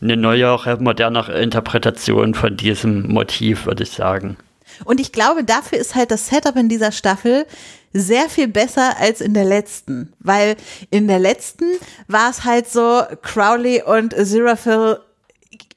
eine 0.00 0.16
neuere, 0.16 0.80
modernere 0.80 1.40
Interpretation 1.40 2.34
von 2.34 2.56
diesem 2.56 3.08
Motiv, 3.08 3.66
würde 3.66 3.82
ich 3.82 3.90
sagen. 3.90 4.36
Und 4.84 5.00
ich 5.00 5.12
glaube, 5.12 5.44
dafür 5.44 5.78
ist 5.78 5.94
halt 5.94 6.10
das 6.10 6.28
Setup 6.28 6.56
in 6.56 6.68
dieser 6.68 6.92
Staffel 6.92 7.46
sehr 7.92 8.28
viel 8.28 8.48
besser 8.48 8.96
als 8.98 9.20
in 9.20 9.34
der 9.34 9.44
letzten. 9.44 10.12
Weil 10.20 10.56
in 10.90 11.08
der 11.08 11.18
letzten 11.18 11.64
war 12.06 12.30
es 12.30 12.44
halt 12.44 12.68
so 12.68 13.02
Crowley 13.22 13.82
und 13.82 14.16
Aziraphale 14.16 15.02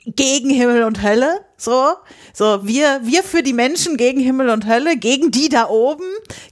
gegen 0.05 0.49
Himmel 0.49 0.83
und 0.83 1.03
Hölle, 1.03 1.41
so, 1.57 1.93
so 2.33 2.65
wir 2.65 3.01
wir 3.03 3.21
für 3.21 3.43
die 3.43 3.53
Menschen 3.53 3.97
gegen 3.97 4.19
Himmel 4.19 4.49
und 4.49 4.65
Hölle, 4.65 4.97
gegen 4.97 5.29
die 5.29 5.47
da 5.47 5.69
oben, 5.69 6.05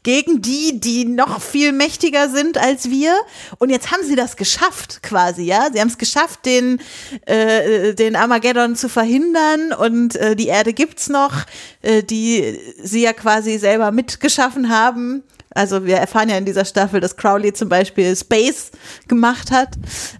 gegen 0.03 0.41
die, 0.41 0.79
die 0.79 1.05
noch 1.05 1.41
viel 1.41 1.71
mächtiger 1.71 2.29
sind 2.29 2.59
als 2.59 2.91
wir. 2.91 3.15
Und 3.57 3.71
jetzt 3.71 3.91
haben 3.91 4.05
sie 4.05 4.15
das 4.15 4.35
geschafft, 4.35 5.01
quasi, 5.01 5.43
ja. 5.43 5.69
Sie 5.73 5.81
haben 5.81 5.87
es 5.87 5.97
geschafft, 5.97 6.45
den 6.45 6.79
äh, 7.25 7.95
den 7.95 8.15
Armageddon 8.15 8.75
zu 8.75 8.87
verhindern 8.87 9.73
und 9.73 10.15
äh, 10.15 10.35
die 10.35 10.47
Erde 10.47 10.73
gibt's 10.73 11.09
noch, 11.09 11.33
äh, 11.81 12.03
die 12.03 12.59
sie 12.83 13.01
ja 13.01 13.13
quasi 13.13 13.57
selber 13.57 13.91
mitgeschaffen 13.91 14.69
haben. 14.69 15.23
Also 15.51 15.85
wir 15.85 15.97
erfahren 15.97 16.29
ja 16.29 16.37
in 16.37 16.45
dieser 16.45 16.65
Staffel, 16.65 16.99
dass 16.99 17.17
Crowley 17.17 17.53
zum 17.53 17.69
Beispiel 17.69 18.15
Space 18.15 18.71
gemacht 19.07 19.51
hat. 19.51 19.69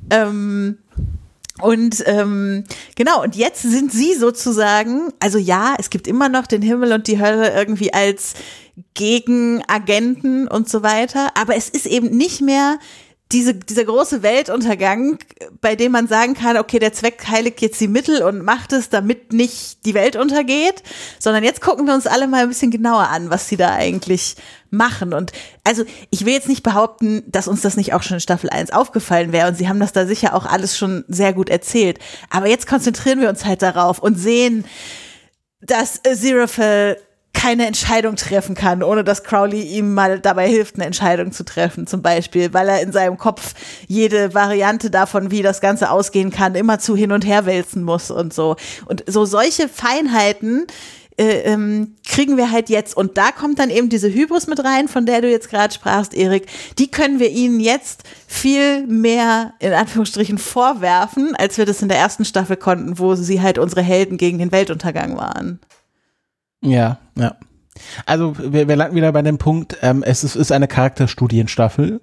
Ähm, 0.09 0.79
und 1.61 2.03
ähm, 2.05 2.63
genau, 2.95 3.23
und 3.23 3.35
jetzt 3.35 3.61
sind 3.61 3.91
sie 3.91 4.13
sozusagen, 4.13 5.11
also 5.19 5.37
ja, 5.37 5.75
es 5.77 5.89
gibt 5.89 6.07
immer 6.07 6.29
noch 6.29 6.47
den 6.47 6.61
Himmel 6.61 6.93
und 6.93 7.07
die 7.07 7.19
Hölle 7.19 7.53
irgendwie 7.53 7.93
als 7.93 8.33
Gegenagenten 8.93 10.47
und 10.47 10.69
so 10.69 10.83
weiter, 10.83 11.31
aber 11.35 11.55
es 11.55 11.69
ist 11.69 11.85
eben 11.85 12.15
nicht 12.15 12.41
mehr 12.41 12.79
diese, 13.31 13.53
dieser 13.53 13.85
große 13.85 14.23
Weltuntergang, 14.23 15.19
bei 15.61 15.75
dem 15.75 15.91
man 15.91 16.07
sagen 16.07 16.33
kann, 16.33 16.57
okay, 16.57 16.79
der 16.79 16.93
Zweck 16.93 17.27
heiligt 17.27 17.61
jetzt 17.61 17.79
die 17.79 17.87
Mittel 17.87 18.23
und 18.23 18.43
macht 18.43 18.73
es, 18.73 18.89
damit 18.89 19.33
nicht 19.33 19.85
die 19.85 19.93
Welt 19.93 20.15
untergeht, 20.15 20.81
sondern 21.19 21.43
jetzt 21.43 21.61
gucken 21.61 21.85
wir 21.85 21.93
uns 21.93 22.07
alle 22.07 22.27
mal 22.27 22.41
ein 22.41 22.49
bisschen 22.49 22.71
genauer 22.71 23.09
an, 23.09 23.29
was 23.29 23.47
sie 23.47 23.55
da 23.55 23.71
eigentlich 23.71 24.35
machen. 24.71 25.13
Und 25.13 25.31
also 25.63 25.83
ich 26.09 26.25
will 26.25 26.33
jetzt 26.33 26.49
nicht 26.49 26.63
behaupten, 26.63 27.23
dass 27.27 27.47
uns 27.47 27.61
das 27.61 27.77
nicht 27.77 27.93
auch 27.93 28.01
schon 28.01 28.15
in 28.15 28.21
Staffel 28.21 28.49
1 28.49 28.71
aufgefallen 28.71 29.31
wäre 29.31 29.47
und 29.47 29.55
sie 29.55 29.69
haben 29.69 29.79
das 29.79 29.93
da 29.93 30.07
sicher 30.07 30.33
auch 30.33 30.47
alles 30.47 30.75
schon 30.75 31.05
sehr 31.07 31.33
gut 31.33 31.49
erzählt. 31.49 31.99
Aber 32.31 32.47
jetzt 32.47 32.65
konzentrieren 32.65 33.21
wir 33.21 33.29
uns 33.29 33.45
halt 33.45 33.61
darauf 33.61 33.99
und 33.99 34.15
sehen, 34.15 34.65
dass 35.61 36.01
Aziraphale 36.03 36.97
keine 37.33 37.67
Entscheidung 37.67 38.15
treffen 38.15 38.55
kann, 38.55 38.83
ohne 38.83 39.03
dass 39.03 39.23
Crowley 39.23 39.61
ihm 39.61 39.93
mal 39.93 40.19
dabei 40.19 40.47
hilft, 40.47 40.75
eine 40.75 40.85
Entscheidung 40.85 41.31
zu 41.31 41.45
treffen, 41.45 41.87
zum 41.87 42.01
Beispiel, 42.01 42.53
weil 42.53 42.67
er 42.67 42.81
in 42.81 42.91
seinem 42.91 43.17
Kopf 43.17 43.53
jede 43.87 44.33
Variante 44.33 44.89
davon, 44.89 45.31
wie 45.31 45.41
das 45.41 45.61
Ganze 45.61 45.91
ausgehen 45.91 46.31
kann, 46.31 46.55
immer 46.55 46.79
zu 46.79 46.95
hin 46.95 47.11
und 47.11 47.25
her 47.25 47.45
wälzen 47.45 47.83
muss 47.83 48.11
und 48.11 48.33
so. 48.33 48.55
Und 48.87 49.03
so 49.07 49.25
solche 49.25 49.69
Feinheiten, 49.69 50.65
äh, 51.19 51.41
ähm, 51.51 51.95
kriegen 52.07 52.37
wir 52.37 52.49
halt 52.49 52.69
jetzt. 52.69 52.95
Und 52.95 53.17
da 53.17 53.31
kommt 53.33 53.59
dann 53.59 53.69
eben 53.69 53.89
diese 53.89 54.07
Hybris 54.07 54.47
mit 54.47 54.63
rein, 54.63 54.87
von 54.87 55.05
der 55.05 55.21
du 55.21 55.29
jetzt 55.29 55.49
gerade 55.49 55.73
sprachst, 55.73 56.13
Erik. 56.13 56.47
Die 56.77 56.89
können 56.89 57.19
wir 57.19 57.29
ihnen 57.29 57.59
jetzt 57.59 58.03
viel 58.25 58.87
mehr 58.87 59.53
in 59.59 59.73
Anführungsstrichen 59.73 60.37
vorwerfen, 60.37 61.35
als 61.35 61.57
wir 61.57 61.65
das 61.65 61.81
in 61.81 61.89
der 61.89 61.97
ersten 61.97 62.23
Staffel 62.23 62.55
konnten, 62.55 62.99
wo 62.99 63.15
sie 63.15 63.41
halt 63.41 63.57
unsere 63.57 63.81
Helden 63.81 64.17
gegen 64.17 64.37
den 64.37 64.53
Weltuntergang 64.53 65.17
waren. 65.17 65.59
Ja, 66.61 66.99
ja. 67.17 67.35
Also 68.05 68.35
wir, 68.37 68.67
wir 68.67 68.75
landen 68.75 68.95
wieder 68.95 69.11
bei 69.11 69.21
dem 69.21 69.37
Punkt, 69.37 69.77
ähm, 69.81 70.03
es 70.03 70.23
ist, 70.23 70.35
ist 70.35 70.51
eine 70.51 70.67
Charakterstudienstaffel. 70.67 72.01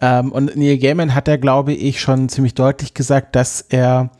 Ähm, 0.00 0.32
und 0.32 0.56
Neil 0.56 0.78
Gaiman 0.78 1.14
hat 1.14 1.28
ja, 1.28 1.36
glaube 1.36 1.72
ich, 1.72 2.00
schon 2.00 2.28
ziemlich 2.28 2.54
deutlich 2.54 2.94
gesagt, 2.94 3.36
dass 3.36 3.60
er, 3.60 4.10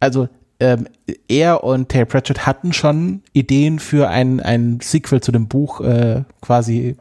also 0.00 0.28
ähm, 0.60 0.88
er 1.28 1.64
und 1.64 1.88
Terry 1.88 2.06
Pratchett 2.06 2.46
hatten 2.46 2.72
schon 2.72 3.22
Ideen 3.32 3.78
für 3.78 4.08
ein, 4.08 4.40
ein 4.40 4.80
Sequel 4.82 5.20
zu 5.20 5.32
dem 5.32 5.48
Buch 5.48 5.80
äh, 5.80 6.24
quasi 6.40 6.96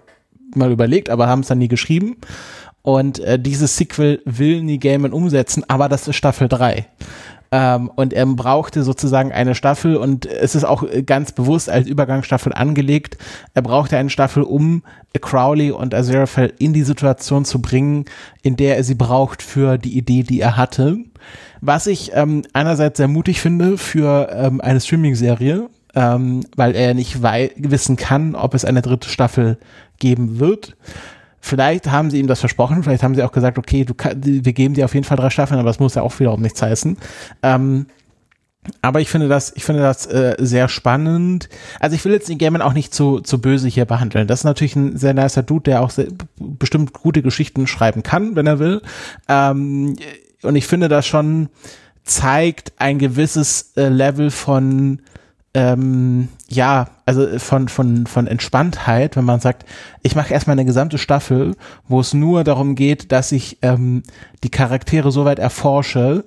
mal 0.55 0.71
überlegt, 0.71 1.09
aber 1.09 1.27
haben 1.27 1.41
es 1.41 1.47
dann 1.47 1.57
nie 1.57 1.67
geschrieben. 1.67 2.17
Und 2.81 3.19
äh, 3.19 3.39
dieses 3.39 3.77
Sequel 3.77 4.21
will 4.25 4.61
Neil 4.61 4.77
Gaiman 4.77 5.13
umsetzen, 5.13 5.63
aber 5.67 5.89
das 5.89 6.07
ist 6.07 6.15
Staffel 6.15 6.47
3. 6.47 6.85
Ähm, 7.55 7.91
und 7.95 8.13
er 8.13 8.25
brauchte 8.25 8.81
sozusagen 8.81 9.31
eine 9.31 9.53
Staffel 9.53 9.95
und 9.95 10.25
es 10.25 10.55
ist 10.55 10.63
auch 10.63 10.83
ganz 11.05 11.33
bewusst 11.33 11.69
als 11.69 11.87
Übergangsstaffel 11.87 12.51
angelegt. 12.51 13.19
Er 13.53 13.61
brauchte 13.61 13.95
eine 13.95 14.09
Staffel, 14.09 14.41
um 14.41 14.81
Crowley 15.21 15.69
und 15.69 15.93
Aziraphale 15.93 16.51
in 16.57 16.73
die 16.73 16.81
Situation 16.81 17.45
zu 17.45 17.61
bringen, 17.61 18.05
in 18.41 18.55
der 18.55 18.77
er 18.77 18.83
sie 18.83 18.95
braucht 18.95 19.43
für 19.43 19.77
die 19.77 19.95
Idee, 19.95 20.23
die 20.23 20.41
er 20.41 20.57
hatte. 20.57 20.97
Was 21.61 21.85
ich 21.85 22.09
ähm, 22.15 22.41
einerseits 22.53 22.97
sehr 22.97 23.07
mutig 23.07 23.39
finde 23.39 23.77
für 23.77 24.29
ähm, 24.31 24.59
eine 24.59 24.81
Streaming-Serie, 24.81 25.69
ähm, 25.93 26.47
weil 26.55 26.75
er 26.75 26.95
nicht 26.95 27.21
wissen 27.21 27.97
kann, 27.97 28.33
ob 28.33 28.55
es 28.55 28.65
eine 28.65 28.81
dritte 28.81 29.09
Staffel 29.09 29.59
geben 29.99 30.39
wird. 30.39 30.75
Vielleicht 31.45 31.91
haben 31.91 32.09
sie 32.09 32.21
ihm 32.21 32.27
das 32.27 32.39
versprochen, 32.39 32.83
vielleicht 32.83 33.03
haben 33.03 33.15
sie 33.15 33.21
auch 33.21 33.33
gesagt, 33.33 33.57
okay, 33.57 33.83
du 33.83 33.93
wir 33.93 34.53
geben 34.53 34.75
dir 34.75 34.85
auf 34.85 34.93
jeden 34.93 35.03
Fall 35.03 35.17
drei 35.17 35.29
Staffeln, 35.29 35.59
aber 35.59 35.67
das 35.67 35.77
muss 35.77 35.93
ja 35.93 36.01
auch 36.01 36.17
wiederum 36.17 36.41
nichts 36.41 36.61
heißen. 36.61 36.95
Ähm, 37.41 37.87
aber 38.81 39.01
ich 39.01 39.09
finde 39.09 39.27
das, 39.27 39.51
ich 39.57 39.65
finde 39.65 39.81
das 39.81 40.05
äh, 40.05 40.37
sehr 40.39 40.69
spannend. 40.69 41.49
Also 41.81 41.97
ich 41.97 42.05
will 42.05 42.13
jetzt 42.13 42.29
den 42.29 42.37
Gamer 42.37 42.65
auch 42.65 42.71
nicht 42.71 42.93
zu, 42.93 43.19
zu 43.19 43.41
böse 43.41 43.67
hier 43.67 43.83
behandeln. 43.83 44.25
Das 44.25 44.39
ist 44.39 44.43
natürlich 44.45 44.77
ein 44.77 44.95
sehr 44.95 45.13
nicer 45.13 45.43
Dude, 45.43 45.63
der 45.63 45.81
auch 45.81 45.89
sehr, 45.89 46.07
bestimmt 46.37 46.93
gute 46.93 47.21
Geschichten 47.21 47.67
schreiben 47.67 48.03
kann, 48.03 48.37
wenn 48.37 48.47
er 48.47 48.59
will. 48.59 48.81
Ähm, 49.27 49.97
und 50.43 50.55
ich 50.55 50.65
finde, 50.65 50.87
das 50.87 51.05
schon 51.05 51.49
zeigt 52.05 52.71
ein 52.77 52.99
gewisses 52.99 53.73
äh, 53.75 53.89
Level 53.89 54.31
von 54.31 55.01
ähm, 55.53 56.29
ja, 56.49 56.87
also 57.05 57.39
von, 57.39 57.67
von, 57.67 58.07
von 58.07 58.27
Entspanntheit, 58.27 59.15
wenn 59.15 59.25
man 59.25 59.39
sagt, 59.39 59.65
ich 60.01 60.15
mache 60.15 60.33
erstmal 60.33 60.55
eine 60.55 60.65
gesamte 60.65 60.97
Staffel, 60.97 61.55
wo 61.87 61.99
es 61.99 62.13
nur 62.13 62.43
darum 62.43 62.75
geht, 62.75 63.11
dass 63.11 63.31
ich 63.31 63.59
ähm, 63.61 64.03
die 64.43 64.49
Charaktere 64.49 65.11
so 65.11 65.25
weit 65.25 65.39
erforsche, 65.39 66.25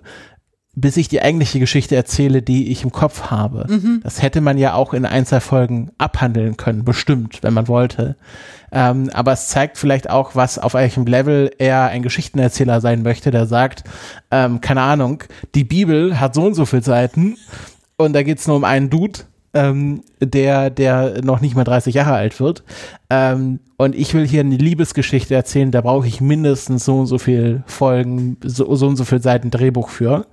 bis 0.78 0.98
ich 0.98 1.08
die 1.08 1.22
eigentliche 1.22 1.58
Geschichte 1.58 1.96
erzähle, 1.96 2.42
die 2.42 2.70
ich 2.70 2.84
im 2.84 2.92
Kopf 2.92 3.30
habe. 3.30 3.66
Mhm. 3.68 4.00
Das 4.04 4.20
hätte 4.20 4.42
man 4.42 4.58
ja 4.58 4.74
auch 4.74 4.92
in 4.92 5.06
Einzelfolgen 5.06 5.90
abhandeln 5.96 6.58
können, 6.58 6.84
bestimmt, 6.84 7.42
wenn 7.42 7.54
man 7.54 7.66
wollte. 7.66 8.16
Ähm, 8.70 9.08
aber 9.14 9.32
es 9.32 9.48
zeigt 9.48 9.78
vielleicht 9.78 10.10
auch, 10.10 10.34
was 10.34 10.58
auf 10.58 10.74
welchem 10.74 11.06
Level 11.06 11.50
er 11.58 11.86
ein 11.86 12.02
Geschichtenerzähler 12.02 12.82
sein 12.82 13.02
möchte, 13.02 13.30
der 13.30 13.46
sagt, 13.46 13.84
ähm, 14.30 14.60
keine 14.60 14.82
Ahnung, 14.82 15.24
die 15.54 15.64
Bibel 15.64 16.20
hat 16.20 16.34
so 16.34 16.44
und 16.44 16.54
so 16.54 16.66
viele 16.66 16.82
Seiten 16.82 17.38
und 17.96 18.12
da 18.12 18.22
geht 18.22 18.38
es 18.38 18.46
nur 18.46 18.56
um 18.56 18.64
einen 18.64 18.90
Dude, 18.90 19.20
ähm, 19.54 20.02
der, 20.20 20.70
der 20.70 21.22
noch 21.22 21.40
nicht 21.40 21.56
mal 21.56 21.64
30 21.64 21.94
Jahre 21.94 22.14
alt 22.14 22.40
wird. 22.40 22.62
Ähm, 23.10 23.60
und 23.76 23.94
ich 23.94 24.12
will 24.14 24.26
hier 24.26 24.40
eine 24.40 24.56
Liebesgeschichte 24.56 25.34
erzählen, 25.34 25.70
da 25.70 25.80
brauche 25.80 26.06
ich 26.06 26.20
mindestens 26.20 26.84
so 26.84 26.98
und 26.98 27.06
so 27.06 27.18
viel 27.18 27.62
Folgen, 27.66 28.36
so, 28.42 28.74
so 28.74 28.86
und 28.86 28.96
so 28.96 29.04
viel 29.04 29.22
Seiten 29.22 29.50
Drehbuch 29.50 29.88
für. 29.88 30.26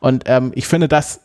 Und 0.00 0.24
ähm, 0.26 0.52
ich 0.54 0.66
finde, 0.66 0.88
das 0.88 1.20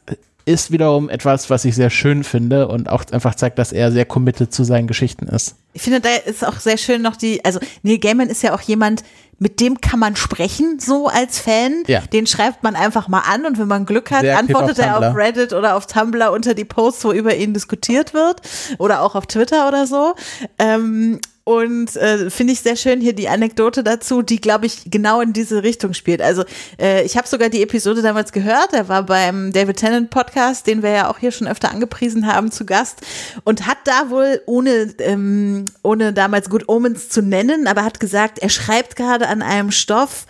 ist 0.47 0.71
wiederum 0.71 1.09
etwas, 1.09 1.49
was 1.49 1.65
ich 1.65 1.75
sehr 1.75 1.89
schön 1.89 2.23
finde 2.23 2.69
und 2.69 2.87
auch 2.87 3.03
einfach 3.11 3.35
zeigt, 3.35 3.59
dass 3.59 3.73
er 3.73 3.91
sehr 3.91 4.05
committed 4.05 4.53
zu 4.53 4.63
seinen 4.63 4.87
Geschichten 4.87 5.27
ist. 5.27 5.55
Ich 5.73 5.81
finde, 5.81 5.99
da 5.99 6.09
ist 6.25 6.45
auch 6.47 6.59
sehr 6.59 6.77
schön 6.77 7.01
noch 7.01 7.17
die, 7.17 7.43
also 7.43 7.59
Neil 7.83 7.97
Gaiman 7.97 8.29
ist 8.29 8.43
ja 8.43 8.55
auch 8.55 8.61
jemand, 8.61 9.03
mit 9.39 9.59
dem 9.59 9.81
kann 9.81 9.99
man 9.99 10.15
sprechen, 10.15 10.79
so 10.79 11.07
als 11.07 11.39
Fan. 11.39 11.83
Ja. 11.87 12.01
Den 12.01 12.25
schreibt 12.27 12.63
man 12.63 12.75
einfach 12.75 13.07
mal 13.07 13.21
an 13.21 13.45
und 13.45 13.59
wenn 13.59 13.67
man 13.67 13.85
Glück 13.85 14.11
hat, 14.11 14.21
sehr 14.21 14.37
antwortet 14.37 14.79
auf 14.79 14.85
er 14.85 14.97
auf 14.97 15.15
Reddit 15.15 15.53
oder 15.53 15.75
auf 15.75 15.85
Tumblr 15.85 16.31
unter 16.31 16.53
die 16.53 16.65
Posts, 16.65 17.05
wo 17.05 17.11
über 17.11 17.35
ihn 17.35 17.53
diskutiert 17.53 18.13
wird 18.13 18.41
oder 18.79 19.01
auch 19.01 19.15
auf 19.15 19.27
Twitter 19.27 19.67
oder 19.67 19.85
so. 19.85 20.15
Ähm, 20.57 21.19
und 21.47 21.95
äh, 21.95 22.29
finde 22.29 22.51
ich 22.51 22.59
sehr 22.59 22.75
schön 22.75 22.99
hier 22.99 23.13
die 23.13 23.29
Anekdote 23.29 23.81
dazu, 23.81 24.21
die, 24.21 24.41
glaube 24.41 24.65
ich, 24.65 24.91
genau 24.91 25.21
in 25.21 25.31
diese 25.31 25.63
Richtung 25.63 25.93
spielt. 25.93 26.21
Also 26.21 26.43
äh, 26.77 27.05
ich 27.05 27.15
habe 27.15 27.25
sogar 27.25 27.47
die 27.47 27.63
Episode 27.63 28.01
damals 28.01 28.33
gehört, 28.33 28.73
er 28.73 28.89
war 28.89 29.03
beim 29.03 29.53
David 29.53 29.77
Tennant 29.77 30.09
Podcast, 30.09 30.67
den 30.67 30.83
wir 30.83 30.89
ja 30.89 31.09
auch 31.09 31.19
hier 31.19 31.31
schon 31.31 31.47
öfter 31.47 31.71
angepriesen 31.71 32.27
haben, 32.27 32.51
zu 32.51 32.65
Gast 32.65 32.99
und 33.45 33.65
hat 33.65 33.77
da 33.85 34.09
wohl, 34.09 34.41
ohne, 34.45 34.93
ähm, 34.99 35.63
ohne 35.83 36.11
damals 36.11 36.49
Good 36.49 36.67
Omens 36.67 37.07
zu 37.07 37.21
nennen, 37.21 37.67
aber 37.67 37.85
hat 37.85 38.01
gesagt, 38.01 38.39
er 38.39 38.49
schreibt 38.49 38.97
gerade 38.97 39.29
an 39.29 39.41
einem 39.41 39.71
Stoff, 39.71 40.25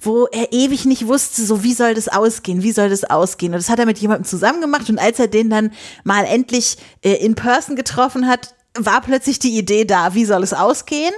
wo 0.00 0.26
er 0.26 0.52
ewig 0.52 0.84
nicht 0.84 1.06
wusste, 1.06 1.42
so 1.42 1.62
wie 1.62 1.74
soll 1.74 1.94
das 1.94 2.08
ausgehen, 2.08 2.64
wie 2.64 2.72
soll 2.72 2.88
das 2.88 3.04
ausgehen. 3.04 3.52
Und 3.52 3.60
das 3.60 3.70
hat 3.70 3.78
er 3.78 3.86
mit 3.86 3.98
jemandem 3.98 4.24
zusammen 4.24 4.60
gemacht 4.60 4.90
und 4.90 4.98
als 4.98 5.20
er 5.20 5.28
den 5.28 5.48
dann 5.48 5.70
mal 6.02 6.24
endlich 6.24 6.76
äh, 7.02 7.14
in 7.14 7.36
Person 7.36 7.76
getroffen 7.76 8.26
hat, 8.26 8.55
war 8.78 9.00
plötzlich 9.00 9.38
die 9.38 9.56
Idee 9.56 9.84
da, 9.84 10.14
wie 10.14 10.24
soll 10.24 10.42
es 10.42 10.52
ausgehen? 10.52 11.14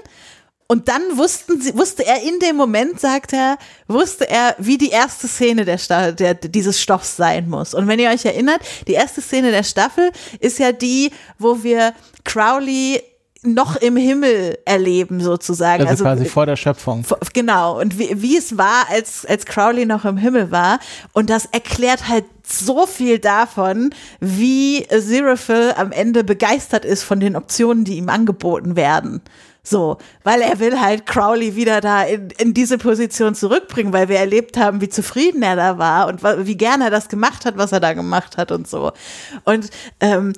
Und 0.71 0.89
dann 0.89 1.17
wussten 1.17 1.61
sie, 1.63 1.75
wusste 1.79 2.05
er 2.05 2.23
in 2.23 2.41
dem 2.41 2.57
Moment, 2.57 3.01
sagt 3.01 3.33
er, 3.33 3.57
wusste 3.87 4.29
er, 4.29 4.55
wie 4.59 4.77
die 4.77 4.91
erste 4.91 5.27
Szene 5.27 5.65
der, 5.65 5.79
Staffel, 5.79 6.15
der 6.15 6.35
dieses 6.35 6.79
Stoffs 6.79 7.17
sein 7.17 7.49
muss. 7.49 7.73
Und 7.73 7.89
wenn 7.89 7.99
ihr 7.99 8.11
euch 8.11 8.27
erinnert, 8.27 8.61
die 8.87 8.93
erste 8.93 9.23
Szene 9.23 9.51
der 9.51 9.63
Staffel 9.63 10.13
ist 10.41 10.59
ja 10.59 10.73
die, 10.73 11.11
wo 11.39 11.63
wir 11.63 11.95
Crowley 12.25 13.03
noch 13.43 13.77
im 13.77 13.97
Himmel 13.97 14.59
erleben 14.65 15.21
sozusagen. 15.21 15.87
Also, 15.87 16.05
also 16.05 16.05
quasi 16.05 16.25
vor 16.25 16.47
der 16.47 16.57
Schöpfung. 16.57 17.05
Genau. 17.33 17.81
Und 17.81 17.99
wie, 17.99 18.21
wie 18.21 18.37
es 18.37 18.59
war, 18.59 18.89
als, 18.91 19.25
als 19.25 19.47
Crowley 19.47 19.87
noch 19.87 20.05
im 20.05 20.17
Himmel 20.17 20.51
war. 20.51 20.81
Und 21.13 21.31
das 21.31 21.47
erklärt 21.47 22.09
halt 22.09 22.25
so 22.45 22.87
viel 22.87 23.19
davon, 23.19 23.95
wie 24.21 24.87
Aziraphale 24.91 25.77
am 25.77 25.93
Ende 25.93 26.25
begeistert 26.25 26.85
ist 26.85 27.05
von 27.05 27.21
den 27.21 27.37
Optionen, 27.37 27.85
die 27.85 27.99
ihm 27.99 28.09
angeboten 28.09 28.75
werden. 28.75 29.23
So, 29.69 29.99
weil 30.25 30.41
er 30.41 30.61
will 30.61 30.81
halt 30.81 31.05
Crowley 31.05 31.55
wieder 31.55 31.83
da 31.83 32.03
in, 32.03 32.31
in 32.39 32.55
diese 32.55 32.79
Position 32.79 33.35
zurückbringen, 33.35 33.93
weil 33.93 34.09
wir 34.09 34.17
erlebt 34.17 34.57
haben, 34.57 34.81
wie 34.81 34.89
zufrieden 34.89 35.43
er 35.43 35.57
da 35.57 35.77
war 35.77 36.07
und 36.07 36.23
wie 36.23 36.57
gern 36.57 36.81
er 36.81 36.91
das 36.91 37.11
gemacht 37.11 37.45
hat, 37.45 37.59
was 37.59 37.73
er 37.73 37.81
da 37.81 37.93
gemacht 37.93 38.39
hat 38.39 38.51
und 38.51 38.67
so. 38.67 38.93
Und 39.45 39.69
ähm, 40.01 40.33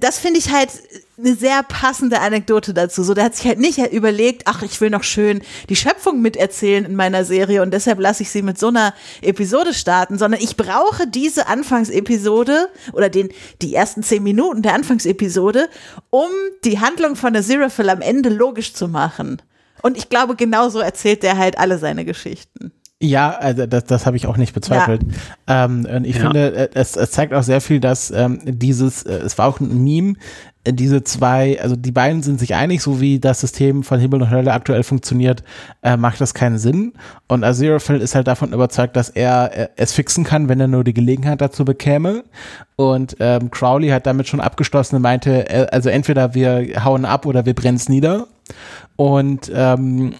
das 0.00 0.18
finde 0.18 0.38
ich 0.38 0.52
halt 0.52 0.68
eine 1.16 1.34
sehr 1.34 1.62
passende 1.62 2.20
Anekdote 2.20 2.74
dazu. 2.74 3.02
So, 3.02 3.14
der 3.14 3.24
hat 3.24 3.36
sich 3.36 3.46
halt 3.46 3.60
nicht 3.60 3.78
überlegt, 3.92 4.42
ach, 4.46 4.62
ich 4.62 4.80
will 4.80 4.90
noch 4.90 5.04
schön 5.04 5.42
die 5.68 5.76
Schöpfung 5.76 6.20
miterzählen 6.20 6.84
in 6.84 6.96
meiner 6.96 7.24
Serie 7.24 7.62
und 7.62 7.72
deshalb 7.72 8.00
lasse 8.00 8.22
ich 8.22 8.30
sie 8.30 8.42
mit 8.42 8.58
so 8.58 8.68
einer 8.68 8.94
Episode 9.22 9.74
starten, 9.74 10.18
sondern 10.18 10.40
ich 10.40 10.56
brauche 10.56 11.06
diese 11.06 11.46
Anfangsepisode 11.46 12.68
oder 12.92 13.08
den, 13.08 13.28
die 13.62 13.74
ersten 13.74 14.02
zehn 14.02 14.22
Minuten 14.22 14.62
der 14.62 14.74
Anfangsepisode, 14.74 15.68
um 16.10 16.28
die 16.64 16.80
Handlung 16.80 17.16
von 17.16 17.32
der 17.32 17.40
Aziraphale 17.40 17.92
am 17.92 18.00
Ende 18.00 18.28
logisch 18.28 18.74
zu 18.74 18.88
machen. 18.88 19.40
Und 19.82 19.96
ich 19.96 20.08
glaube, 20.08 20.34
genauso 20.34 20.80
erzählt 20.80 21.22
der 21.22 21.38
halt 21.38 21.58
alle 21.58 21.78
seine 21.78 22.04
Geschichten. 22.04 22.72
Ja, 23.00 23.32
also 23.32 23.66
das, 23.66 23.84
das 23.84 24.06
habe 24.06 24.16
ich 24.16 24.26
auch 24.26 24.38
nicht 24.38 24.54
bezweifelt. 24.54 25.02
Ja. 25.46 25.66
Ähm, 25.66 25.86
und 25.94 26.06
ich 26.06 26.16
ja. 26.16 26.22
finde, 26.22 26.54
äh, 26.54 26.68
es, 26.72 26.96
es 26.96 27.10
zeigt 27.10 27.34
auch 27.34 27.42
sehr 27.42 27.60
viel, 27.60 27.80
dass 27.80 28.10
ähm, 28.10 28.40
dieses, 28.44 29.02
äh, 29.02 29.16
es 29.16 29.36
war 29.36 29.46
auch 29.46 29.60
ein 29.60 29.84
Meme, 29.84 30.14
diese 30.66 31.04
zwei, 31.04 31.60
also 31.60 31.76
die 31.76 31.92
beiden 31.92 32.22
sind 32.22 32.40
sich 32.40 32.54
einig, 32.54 32.82
so 32.82 33.00
wie 33.00 33.20
das 33.20 33.40
System 33.40 33.82
von 33.82 34.00
Himmel 34.00 34.22
und 34.22 34.30
Hölle 34.30 34.52
aktuell 34.52 34.82
funktioniert, 34.82 35.44
äh, 35.82 35.96
macht 35.96 36.20
das 36.20 36.32
keinen 36.32 36.58
Sinn. 36.58 36.94
Und 37.28 37.44
Aziraphale 37.44 37.98
ist 37.98 38.14
halt 38.14 38.26
davon 38.26 38.52
überzeugt, 38.52 38.96
dass 38.96 39.10
er 39.10 39.56
äh, 39.56 39.68
es 39.76 39.92
fixen 39.92 40.24
kann, 40.24 40.48
wenn 40.48 40.60
er 40.60 40.68
nur 40.68 40.84
die 40.84 40.94
Gelegenheit 40.94 41.40
dazu 41.40 41.64
bekäme. 41.64 42.24
Und 42.76 43.16
ähm, 43.20 43.50
Crowley 43.50 43.88
hat 43.88 44.06
damit 44.06 44.26
schon 44.28 44.40
abgeschlossen 44.40 44.96
und 44.96 45.02
meinte, 45.02 45.48
äh, 45.50 45.66
also 45.70 45.90
entweder 45.90 46.34
wir 46.34 46.84
hauen 46.84 47.04
ab 47.04 47.26
oder 47.26 47.44
wir 47.44 47.54
brennen 47.54 47.76
es 47.76 47.88
nieder. 47.88 48.26
Und 48.96 49.52
ähm, 49.54 50.14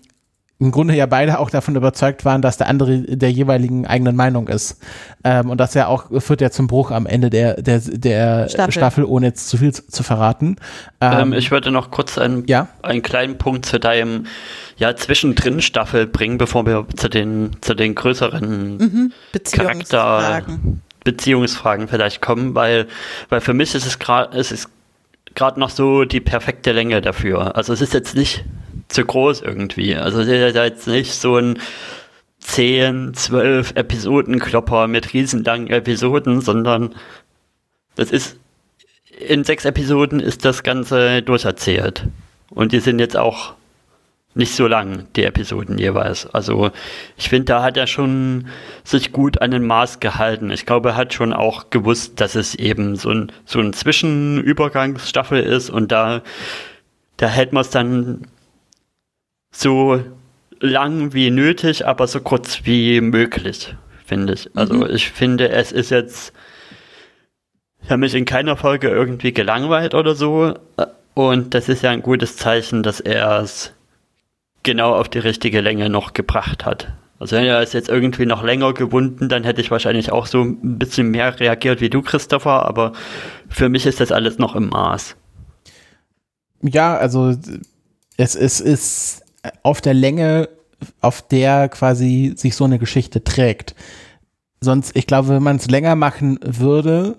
im 0.64 0.70
Grunde 0.70 0.94
ja 0.94 1.04
beide 1.04 1.38
auch 1.38 1.50
davon 1.50 1.76
überzeugt 1.76 2.24
waren, 2.24 2.40
dass 2.40 2.56
der 2.56 2.68
andere 2.68 3.00
der 3.02 3.30
jeweiligen 3.30 3.86
eigenen 3.86 4.16
Meinung 4.16 4.48
ist. 4.48 4.80
Ähm, 5.22 5.50
und 5.50 5.58
das 5.58 5.74
ja 5.74 5.88
auch 5.88 6.06
führt 6.22 6.40
ja 6.40 6.50
zum 6.50 6.68
Bruch 6.68 6.90
am 6.90 7.04
Ende 7.04 7.28
der, 7.28 7.60
der, 7.60 7.80
der 7.80 8.48
Staffel. 8.48 8.72
Staffel 8.72 9.04
ohne 9.04 9.26
jetzt 9.26 9.50
zu 9.50 9.58
viel 9.58 9.74
zu, 9.74 9.86
zu 9.86 10.02
verraten. 10.02 10.56
Ähm, 11.02 11.18
ähm, 11.18 11.32
ich 11.34 11.50
würde 11.50 11.70
noch 11.70 11.90
kurz 11.90 12.16
einen, 12.16 12.46
ja? 12.46 12.68
einen 12.82 13.02
kleinen 13.02 13.36
Punkt 13.36 13.66
zu 13.66 13.78
deinem 13.78 14.24
ja, 14.78 14.96
zwischendrin 14.96 15.60
Staffel 15.60 16.06
bringen, 16.06 16.38
bevor 16.38 16.64
wir 16.64 16.86
zu 16.96 17.10
den, 17.10 17.50
zu 17.60 17.74
den 17.74 17.94
größeren 17.94 18.76
mhm. 18.78 19.12
Charakter 19.52 20.42
Beziehungsfragen 21.04 21.88
vielleicht 21.88 22.22
kommen, 22.22 22.54
weil, 22.54 22.86
weil 23.28 23.42
für 23.42 23.52
mich 23.52 23.74
ist 23.74 23.86
es 23.86 23.98
gerade, 23.98 24.36
es 24.36 24.50
ist 24.50 24.70
gerade 25.34 25.60
noch 25.60 25.68
so 25.68 26.04
die 26.04 26.20
perfekte 26.20 26.72
Länge 26.72 27.02
dafür. 27.02 27.54
Also 27.54 27.74
es 27.74 27.82
ist 27.82 27.92
jetzt 27.92 28.16
nicht 28.16 28.44
zu 28.88 29.04
groß 29.04 29.42
irgendwie. 29.42 29.96
Also 29.96 30.20
es 30.20 30.28
ist 30.28 30.54
jetzt 30.54 30.86
nicht 30.86 31.14
so 31.14 31.36
ein 31.36 31.58
10, 32.40 33.14
12 33.14 33.72
Episoden-Klopper 33.74 34.86
mit 34.86 35.12
riesenlangen 35.12 35.68
Episoden, 35.68 36.40
sondern 36.40 36.94
das 37.96 38.10
ist 38.10 38.36
in 39.18 39.44
sechs 39.44 39.64
Episoden 39.64 40.20
ist 40.20 40.44
das 40.44 40.62
Ganze 40.62 41.22
durcherzählt. 41.22 42.06
Und 42.50 42.72
die 42.72 42.80
sind 42.80 42.98
jetzt 42.98 43.16
auch 43.16 43.54
nicht 44.34 44.54
so 44.54 44.66
lang, 44.66 45.06
die 45.14 45.24
Episoden 45.24 45.78
jeweils. 45.78 46.26
Also 46.26 46.70
ich 47.16 47.28
finde, 47.28 47.46
da 47.46 47.62
hat 47.62 47.76
er 47.76 47.86
schon 47.86 48.48
sich 48.82 49.12
gut 49.12 49.40
an 49.40 49.52
den 49.52 49.64
Maß 49.64 50.00
gehalten. 50.00 50.50
Ich 50.50 50.66
glaube, 50.66 50.90
er 50.90 50.96
hat 50.96 51.14
schon 51.14 51.32
auch 51.32 51.70
gewusst, 51.70 52.20
dass 52.20 52.34
es 52.34 52.54
eben 52.56 52.96
so 52.96 53.10
ein, 53.10 53.32
so 53.44 53.60
ein 53.60 53.72
Zwischenübergangsstaffel 53.72 55.40
ist 55.40 55.70
und 55.70 55.92
da, 55.92 56.22
da 57.16 57.28
hält 57.28 57.52
man 57.52 57.60
es 57.60 57.70
dann 57.70 58.26
so 59.54 60.02
lang 60.60 61.12
wie 61.12 61.30
nötig, 61.30 61.86
aber 61.86 62.06
so 62.06 62.20
kurz 62.20 62.60
wie 62.64 63.00
möglich, 63.00 63.74
finde 64.04 64.34
ich. 64.34 64.50
Also 64.54 64.74
mhm. 64.74 64.86
ich 64.90 65.10
finde, 65.10 65.48
es 65.50 65.72
ist 65.72 65.90
jetzt, 65.90 66.32
ich 67.82 67.90
habe 67.90 68.00
mich 68.00 68.14
in 68.14 68.24
keiner 68.24 68.56
Folge 68.56 68.88
irgendwie 68.88 69.32
gelangweilt 69.32 69.94
oder 69.94 70.14
so. 70.14 70.54
Und 71.14 71.54
das 71.54 71.68
ist 71.68 71.82
ja 71.82 71.90
ein 71.90 72.02
gutes 72.02 72.36
Zeichen, 72.36 72.82
dass 72.82 73.00
er 73.00 73.40
es 73.40 73.72
genau 74.62 74.94
auf 74.94 75.08
die 75.08 75.18
richtige 75.18 75.60
Länge 75.60 75.88
noch 75.88 76.12
gebracht 76.12 76.64
hat. 76.66 76.92
Also 77.20 77.36
wenn 77.36 77.44
er 77.44 77.60
es 77.60 77.72
jetzt 77.72 77.88
irgendwie 77.88 78.26
noch 78.26 78.42
länger 78.42 78.72
gewunden, 78.72 79.28
dann 79.28 79.44
hätte 79.44 79.60
ich 79.60 79.70
wahrscheinlich 79.70 80.10
auch 80.10 80.26
so 80.26 80.42
ein 80.42 80.78
bisschen 80.78 81.10
mehr 81.10 81.38
reagiert 81.38 81.80
wie 81.80 81.90
du, 81.90 82.02
Christopher, 82.02 82.66
aber 82.66 82.92
für 83.48 83.68
mich 83.68 83.86
ist 83.86 84.00
das 84.00 84.10
alles 84.10 84.38
noch 84.38 84.56
im 84.56 84.68
Maß. 84.68 85.14
Ja, 86.62 86.96
also 86.96 87.34
es, 88.16 88.34
es 88.34 88.60
ist 88.60 89.23
auf 89.62 89.80
der 89.80 89.94
Länge, 89.94 90.48
auf 91.00 91.22
der 91.22 91.68
quasi 91.68 92.34
sich 92.36 92.54
so 92.54 92.64
eine 92.64 92.78
Geschichte 92.78 93.24
trägt. 93.24 93.74
Sonst, 94.60 94.96
ich 94.96 95.06
glaube, 95.06 95.28
wenn 95.28 95.42
man 95.42 95.56
es 95.56 95.70
länger 95.70 95.94
machen 95.94 96.38
würde, 96.42 97.16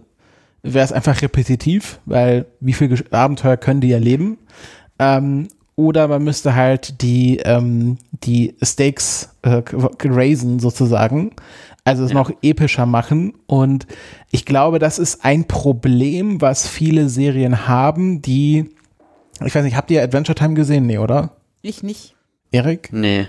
wäre 0.64 0.84
es 0.84 0.92
einfach 0.92 1.22
repetitiv, 1.22 2.00
weil 2.06 2.48
wie 2.60 2.74
viel 2.74 3.04
Abenteuer 3.12 3.58
können 3.58 3.82
die 3.82 3.92
erleben? 3.92 4.40
Ähm, 5.00 5.48
oder 5.76 6.08
man 6.08 6.24
müsste 6.24 6.56
halt 6.56 7.02
die, 7.02 7.38
ähm, 7.40 7.98
die 8.12 8.56
Stakes 8.64 9.36
äh, 9.42 9.62
raisen 10.04 10.60
sozusagen, 10.60 11.32
also 11.84 12.04
es 12.04 12.12
ja. 12.12 12.16
noch 12.16 12.32
epischer 12.42 12.86
machen. 12.86 13.34
Und 13.46 13.86
ich 14.32 14.46
glaube, 14.46 14.80
das 14.80 15.00
ist 15.00 15.26
ein 15.26 15.46
Problem, 15.48 16.42
was 16.42 16.68
viele 16.68 17.10
Serien 17.10 17.68
haben, 17.68 18.22
die, 18.22 18.70
ich 19.46 19.54
weiß 19.54 19.64
nicht, 19.64 19.76
habt 19.76 19.92
ihr 19.92 20.02
Adventure 20.02 20.36
Time 20.36 20.54
gesehen? 20.54 20.86
Nee, 20.86 20.98
oder? 20.98 21.36
Ich 21.62 21.84
nicht. 21.84 22.15
Erik? 22.56 22.92
Nee 22.92 23.28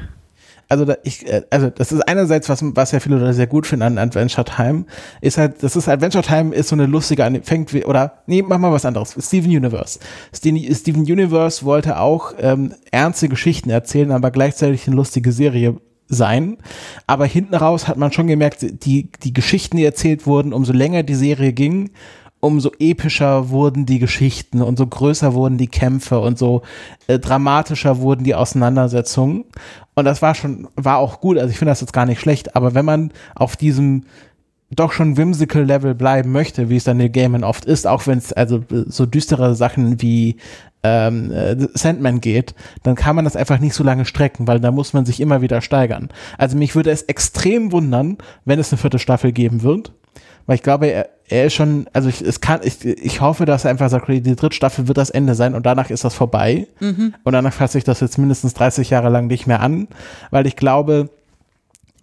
also 0.69 0.85
da, 0.85 0.97
ich, 1.05 1.27
äh, 1.27 1.43
also 1.51 1.71
das 1.71 1.93
ist 1.93 2.01
einerseits, 2.09 2.49
was, 2.49 2.61
was 2.63 2.93
ja 2.93 3.01
viele 3.01 3.17
Leute 3.17 3.35
sehr 3.35 3.47
gut 3.47 3.67
finden 3.67 3.83
an 3.83 3.99
Adventure 3.99 4.45
Time, 4.45 4.85
ist 5.21 5.39
halt, 5.39 5.63
das 5.63 5.77
ist 5.77 5.89
Adventure 5.89 6.25
Time 6.25 6.55
ist 6.55 6.69
so 6.69 6.77
eine 6.77 6.87
lustige, 6.87 7.41
fängt 7.45 7.73
wie, 7.73 7.85
oder, 7.85 8.23
nee, 8.27 8.43
mach 8.43 8.59
mal 8.59 8.73
was 8.73 8.85
anderes. 8.85 9.17
Steven 9.19 9.51
Universe. 9.51 9.99
Steven 10.35 11.03
Universe 11.03 11.65
wollte 11.65 11.99
auch 12.01 12.35
ähm, 12.39 12.75
ernste 12.91 13.29
Geschichten 13.29 13.71
erzählen, 13.71 14.11
aber 14.11 14.31
gleichzeitig 14.31 14.87
eine 14.87 14.97
lustige 14.97 15.33
Serie 15.33 15.77
sein. 16.09 16.59
Aber 17.07 17.27
hinten 17.27 17.55
raus 17.55 17.89
hat 17.89 17.97
man 17.97 18.13
schon 18.13 18.29
gemerkt, 18.29 18.85
die, 18.85 19.11
die 19.23 19.33
Geschichten, 19.33 19.77
die 19.77 19.85
erzählt 19.85 20.27
wurden, 20.27 20.53
umso 20.53 20.73
länger 20.73 21.03
die 21.03 21.15
Serie 21.15 21.53
ging, 21.53 21.91
umso 22.47 22.71
epischer 22.79 23.51
wurden 23.51 23.87
die 23.87 23.99
Geschichten 23.99 24.63
und 24.63 24.79
so 24.79 24.87
größer 24.87 25.35
wurden 25.35 25.59
die 25.59 25.69
Kämpfe 25.69 26.21
und 26.21 26.39
so 26.39 26.63
äh, 27.07 27.19
dramatischer 27.19 27.99
wurden 27.99 28.25
die 28.25 28.35
Auseinandersetzungen. 28.35 29.45
Und 29.95 30.05
das 30.05 30.23
war 30.23 30.35
schon, 30.35 30.69
war 30.77 30.99
auch 30.99 31.21
gut. 31.21 31.39
Also 31.39 31.51
ich 31.51 31.59
finde 31.59 31.73
das 31.73 31.81
jetzt 31.81 31.93
gar 31.93 32.07
nicht 32.07 32.21
schlecht. 32.21 32.57
Aber 32.57 32.75
wenn 32.75 32.85
man 32.85 33.13
auf 33.35 33.57
diesem 33.57 34.05
doch 34.71 34.93
schon 34.93 35.17
whimsical 35.17 35.63
Level 35.63 35.95
bleiben 35.95 36.33
möchte, 36.33 36.69
wie 36.69 36.77
es 36.77 36.85
dann 36.85 36.99
in 36.99 37.13
Gamen 37.13 37.45
oft 37.45 37.65
ist, 37.65 37.87
auch 37.87 38.07
wenn 38.07 38.19
es 38.19 38.33
also 38.33 38.65
so 38.87 39.07
düstere 39.07 39.55
Sachen 39.55 40.03
wie 40.03 40.37
ähm, 40.83 41.31
äh, 41.31 41.57
Sandman 41.75 42.21
geht, 42.21 42.55
dann 42.83 42.97
kann 42.97 43.17
man 43.17 43.25
das 43.25 43.37
einfach 43.37 43.61
nicht 43.61 43.75
so 43.75 43.85
lange 43.85 44.05
strecken, 44.05 44.47
weil 44.49 44.61
da 44.61 44.73
muss 44.73 44.93
man 44.93 45.07
sich 45.07 45.21
immer 45.21 45.41
wieder 45.41 45.61
steigern. 45.61 46.09
Also 46.37 46.57
mich 46.57 46.75
würde 46.75 46.91
es 46.91 47.03
extrem 47.03 47.71
wundern, 47.71 48.19
wenn 48.45 48.59
es 48.59 48.73
eine 48.73 48.79
vierte 48.79 48.99
Staffel 48.99 49.33
geben 49.33 49.63
wird 49.63 49.93
weil 50.47 50.57
ich 50.57 50.63
glaube, 50.63 50.87
er, 50.87 51.09
er 51.29 51.47
ist 51.47 51.55
schon, 51.55 51.87
also 51.93 52.09
ich, 52.09 52.21
es 52.21 52.41
kann, 52.41 52.61
ich, 52.63 52.85
ich 52.85 53.21
hoffe, 53.21 53.47
dass 53.47 53.65
er 53.65 53.71
einfach 53.71 53.91
sagt, 53.91 54.09
die 54.09 54.23
dritte 54.23 54.55
Staffel 54.55 54.89
wird 54.89 54.99
das 54.99 55.11
Ende 55.11 55.35
sein 55.35 55.55
und 55.55 55.67
danach 55.67 55.91
ist 55.91 56.05
das 56.05 56.15
vorbei. 56.15 56.69
Mhm. 56.81 57.15
Und 57.25 57.33
danach 57.33 57.53
fasse 57.53 57.79
ich 57.79 57.85
das 57.85 58.01
jetzt 58.01 58.19
mindestens 58.19 58.55
30 58.55 58.91
Jahre 58.91 59.09
lang 59.09 59.27
nicht 59.27 59.47
mehr 59.47 59.61
an, 59.61 59.89
weil 60.31 60.47
ich 60.47 60.57
glaube, 60.57 61.11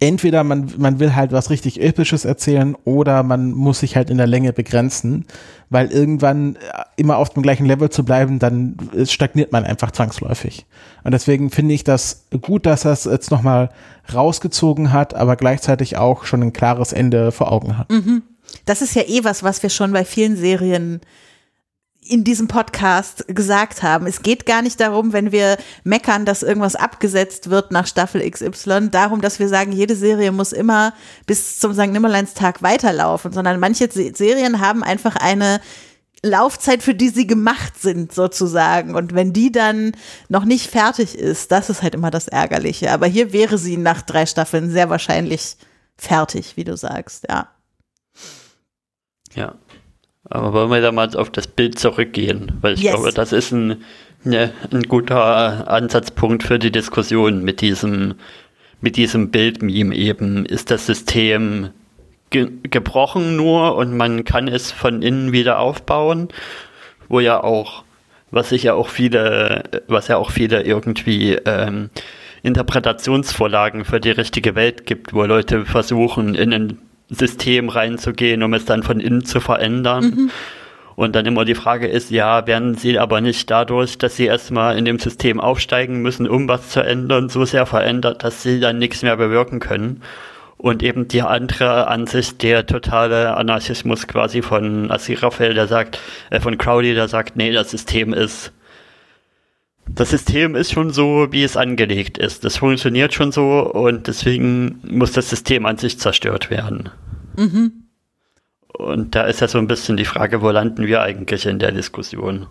entweder 0.00 0.44
man, 0.44 0.70
man 0.76 1.00
will 1.00 1.14
halt 1.14 1.32
was 1.32 1.50
richtig 1.50 1.80
Episches 1.80 2.24
erzählen 2.24 2.76
oder 2.84 3.22
man 3.22 3.52
muss 3.52 3.80
sich 3.80 3.96
halt 3.96 4.10
in 4.10 4.18
der 4.18 4.26
Länge 4.26 4.52
begrenzen, 4.52 5.24
weil 5.70 5.90
irgendwann 5.90 6.56
äh, 6.56 6.58
immer 6.96 7.16
auf 7.16 7.30
dem 7.30 7.42
gleichen 7.42 7.64
Level 7.64 7.88
zu 7.88 8.04
bleiben, 8.04 8.38
dann 8.38 8.76
stagniert 9.04 9.52
man 9.52 9.64
einfach 9.64 9.90
zwangsläufig. 9.90 10.66
Und 11.02 11.12
deswegen 11.12 11.50
finde 11.50 11.74
ich 11.74 11.84
das 11.84 12.26
gut, 12.42 12.66
dass 12.66 12.84
er 12.84 12.92
es 12.92 13.04
jetzt 13.04 13.30
nochmal 13.30 13.70
rausgezogen 14.12 14.92
hat, 14.92 15.14
aber 15.14 15.36
gleichzeitig 15.36 15.96
auch 15.96 16.24
schon 16.24 16.42
ein 16.42 16.52
klares 16.52 16.92
Ende 16.92 17.32
vor 17.32 17.50
Augen 17.50 17.78
hat. 17.78 17.90
Mhm. 17.90 18.22
Das 18.64 18.82
ist 18.82 18.94
ja 18.94 19.02
eh 19.02 19.24
was, 19.24 19.42
was 19.42 19.62
wir 19.62 19.70
schon 19.70 19.92
bei 19.92 20.04
vielen 20.04 20.36
Serien 20.36 21.00
in 22.06 22.22
diesem 22.22 22.48
Podcast 22.48 23.26
gesagt 23.28 23.82
haben. 23.82 24.06
Es 24.06 24.22
geht 24.22 24.44
gar 24.46 24.62
nicht 24.62 24.78
darum, 24.78 25.12
wenn 25.12 25.32
wir 25.32 25.56
meckern, 25.84 26.26
dass 26.26 26.42
irgendwas 26.42 26.76
abgesetzt 26.76 27.48
wird 27.50 27.70
nach 27.70 27.86
Staffel 27.86 28.28
XY, 28.28 28.90
darum, 28.90 29.20
dass 29.20 29.38
wir 29.38 29.48
sagen, 29.48 29.72
jede 29.72 29.96
Serie 29.96 30.30
muss 30.30 30.52
immer 30.52 30.92
bis 31.26 31.58
zum 31.58 31.72
St. 31.72 31.86
Nimmerleinstag 31.86 32.62
weiterlaufen, 32.62 33.32
sondern 33.32 33.58
manche 33.58 33.88
Serien 33.90 34.60
haben 34.60 34.82
einfach 34.82 35.16
eine 35.16 35.60
Laufzeit, 36.22 36.82
für 36.82 36.94
die 36.94 37.10
sie 37.10 37.26
gemacht 37.26 37.80
sind, 37.80 38.12
sozusagen. 38.12 38.94
Und 38.94 39.14
wenn 39.14 39.32
die 39.32 39.52
dann 39.52 39.92
noch 40.28 40.44
nicht 40.44 40.70
fertig 40.70 41.16
ist, 41.16 41.52
das 41.52 41.70
ist 41.70 41.82
halt 41.82 41.94
immer 41.94 42.10
das 42.10 42.28
Ärgerliche. 42.28 42.92
Aber 42.92 43.06
hier 43.06 43.32
wäre 43.32 43.58
sie 43.58 43.76
nach 43.76 44.02
drei 44.02 44.26
Staffeln 44.26 44.70
sehr 44.70 44.90
wahrscheinlich 44.90 45.56
fertig, 45.96 46.56
wie 46.56 46.64
du 46.64 46.76
sagst, 46.76 47.26
ja. 47.28 47.48
Ja. 49.34 49.54
Aber 50.30 50.52
wollen 50.52 50.70
wir 50.70 50.80
da 50.80 50.92
mal 50.92 51.14
auf 51.16 51.30
das 51.30 51.46
Bild 51.46 51.78
zurückgehen? 51.78 52.52
Weil 52.60 52.74
ich 52.74 52.82
yes. 52.82 52.94
glaube, 52.94 53.12
das 53.12 53.32
ist 53.32 53.52
ein, 53.52 53.82
ne, 54.24 54.52
ein 54.72 54.84
guter 54.84 55.68
Ansatzpunkt 55.70 56.42
für 56.42 56.58
die 56.58 56.72
Diskussion 56.72 57.44
mit 57.44 57.60
diesem, 57.60 58.14
mit 58.80 58.96
diesem 58.96 59.30
Bildmeme 59.30 59.94
eben. 59.94 60.46
Ist 60.46 60.70
das 60.70 60.86
System 60.86 61.70
ge 62.30 62.50
gebrochen 62.62 63.36
nur 63.36 63.76
und 63.76 63.96
man 63.96 64.24
kann 64.24 64.48
es 64.48 64.72
von 64.72 65.02
innen 65.02 65.32
wieder 65.32 65.58
aufbauen? 65.58 66.28
Wo 67.08 67.20
ja 67.20 67.42
auch, 67.42 67.84
was 68.30 68.48
sich 68.48 68.62
ja 68.62 68.74
auch 68.74 68.88
viele, 68.88 69.64
was 69.88 70.08
ja 70.08 70.16
auch 70.16 70.30
viele 70.30 70.62
irgendwie 70.62 71.34
ähm, 71.44 71.90
Interpretationsvorlagen 72.42 73.84
für 73.84 74.00
die 74.00 74.10
richtige 74.10 74.54
Welt 74.54 74.86
gibt, 74.86 75.12
wo 75.12 75.24
Leute 75.24 75.66
versuchen, 75.66 76.34
in 76.34 76.52
ein 76.52 76.78
System 77.14 77.68
reinzugehen, 77.68 78.42
um 78.42 78.54
es 78.54 78.64
dann 78.64 78.82
von 78.82 79.00
innen 79.00 79.24
zu 79.24 79.40
verändern. 79.40 80.04
Mhm. 80.04 80.30
Und 80.96 81.16
dann 81.16 81.26
immer 81.26 81.44
die 81.44 81.56
Frage 81.56 81.88
ist, 81.88 82.10
ja, 82.10 82.46
werden 82.46 82.76
sie 82.76 82.98
aber 82.98 83.20
nicht 83.20 83.50
dadurch, 83.50 83.98
dass 83.98 84.16
sie 84.16 84.26
erstmal 84.26 84.78
in 84.78 84.84
dem 84.84 84.98
System 84.98 85.40
aufsteigen 85.40 86.02
müssen, 86.02 86.28
um 86.28 86.46
was 86.48 86.70
zu 86.70 86.80
ändern, 86.84 87.28
so 87.28 87.44
sehr 87.44 87.66
verändert, 87.66 88.22
dass 88.22 88.42
sie 88.42 88.60
dann 88.60 88.78
nichts 88.78 89.02
mehr 89.02 89.16
bewirken 89.16 89.58
können. 89.58 90.02
Und 90.56 90.82
eben 90.82 91.08
die 91.08 91.22
andere 91.22 91.88
Ansicht, 91.88 92.42
der 92.42 92.64
totale 92.64 93.36
Anarchismus 93.36 94.06
quasi 94.06 94.40
von 94.40 94.90
Asirafel, 94.90 95.52
der 95.52 95.66
sagt, 95.66 95.98
äh, 96.30 96.40
von 96.40 96.58
Crowley, 96.58 96.94
der 96.94 97.08
sagt, 97.08 97.36
nee, 97.36 97.52
das 97.52 97.72
System 97.72 98.14
ist 98.14 98.52
das 99.86 100.10
System 100.10 100.56
ist 100.56 100.72
schon 100.72 100.90
so, 100.90 101.28
wie 101.30 101.44
es 101.44 101.56
angelegt 101.56 102.18
ist. 102.18 102.44
Das 102.44 102.56
funktioniert 102.56 103.14
schon 103.14 103.32
so 103.32 103.60
und 103.60 104.06
deswegen 104.06 104.80
muss 104.82 105.12
das 105.12 105.30
System 105.30 105.66
an 105.66 105.76
sich 105.76 105.98
zerstört 105.98 106.50
werden. 106.50 106.90
Mhm. 107.36 107.72
Und 108.76 109.14
da 109.14 109.22
ist 109.24 109.40
ja 109.40 109.48
so 109.48 109.58
ein 109.58 109.68
bisschen 109.68 109.96
die 109.96 110.04
Frage, 110.04 110.42
wo 110.42 110.50
landen 110.50 110.86
wir 110.86 111.02
eigentlich 111.02 111.46
in 111.46 111.58
der 111.58 111.70
Diskussion? 111.70 112.46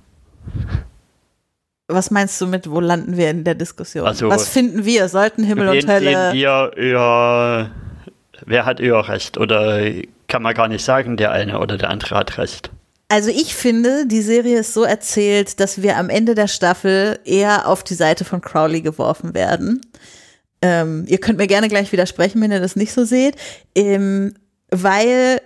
Was 1.87 2.11
meinst 2.11 2.39
du 2.39 2.47
mit, 2.47 2.69
wo 2.69 2.79
landen 2.79 3.17
wir 3.17 3.29
in 3.29 3.43
der 3.43 3.55
Diskussion? 3.55 4.07
Also, 4.07 4.29
Was 4.29 4.47
finden 4.47 4.85
wir? 4.85 5.09
Sollten 5.09 5.43
Himmel 5.43 5.67
und 5.67 5.87
Hölle. 5.87 6.31
sehen 6.31 6.33
wir 6.33 6.71
eher, 6.77 7.71
wer 8.45 8.65
hat 8.65 8.79
eher 8.79 9.07
recht? 9.09 9.37
Oder 9.37 9.91
kann 10.27 10.41
man 10.41 10.53
gar 10.53 10.69
nicht 10.69 10.83
sagen, 10.83 11.17
der 11.17 11.31
eine 11.31 11.59
oder 11.59 11.77
der 11.77 11.89
andere 11.89 12.15
hat 12.15 12.37
recht? 12.37 12.71
Also 13.09 13.29
ich 13.29 13.53
finde, 13.53 14.07
die 14.07 14.21
Serie 14.21 14.59
ist 14.59 14.73
so 14.73 14.83
erzählt, 14.83 15.59
dass 15.59 15.81
wir 15.81 15.97
am 15.97 16.09
Ende 16.09 16.35
der 16.35 16.47
Staffel 16.47 17.19
eher 17.25 17.67
auf 17.67 17.83
die 17.83 17.93
Seite 17.93 18.25
von 18.25 18.41
Crowley 18.41 18.81
geworfen 18.81 19.33
werden. 19.33 19.81
Ähm, 20.61 21.05
ihr 21.07 21.19
könnt 21.19 21.37
mir 21.37 21.47
gerne 21.47 21.67
gleich 21.67 21.91
widersprechen, 21.91 22.41
wenn 22.41 22.51
ihr 22.51 22.61
das 22.61 22.75
nicht 22.75 22.93
so 22.93 23.03
seht, 23.03 23.35
ähm, 23.75 24.33
weil 24.71 25.41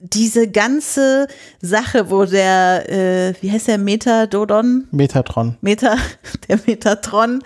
diese 0.00 0.48
ganze 0.48 1.28
Sache, 1.60 2.10
wo 2.10 2.24
der, 2.24 2.88
äh, 2.88 3.34
wie 3.40 3.50
heißt 3.50 3.68
der, 3.68 3.78
Metadodon? 3.78 4.86
Metatron. 4.90 5.56
Meta, 5.60 5.96
der 6.48 6.58
Metatron 6.66 7.42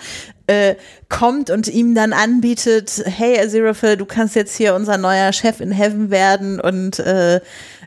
äh, 0.46 0.76
kommt 1.08 1.50
und 1.50 1.68
ihm 1.68 1.94
dann 1.94 2.12
anbietet, 2.12 3.02
hey 3.04 3.38
Aziraphale, 3.38 3.96
du 3.96 4.06
kannst 4.06 4.36
jetzt 4.36 4.56
hier 4.56 4.74
unser 4.74 4.98
neuer 4.98 5.32
Chef 5.32 5.60
in 5.60 5.72
Heaven 5.72 6.10
werden 6.10 6.60
und 6.60 6.98
äh, 6.98 7.40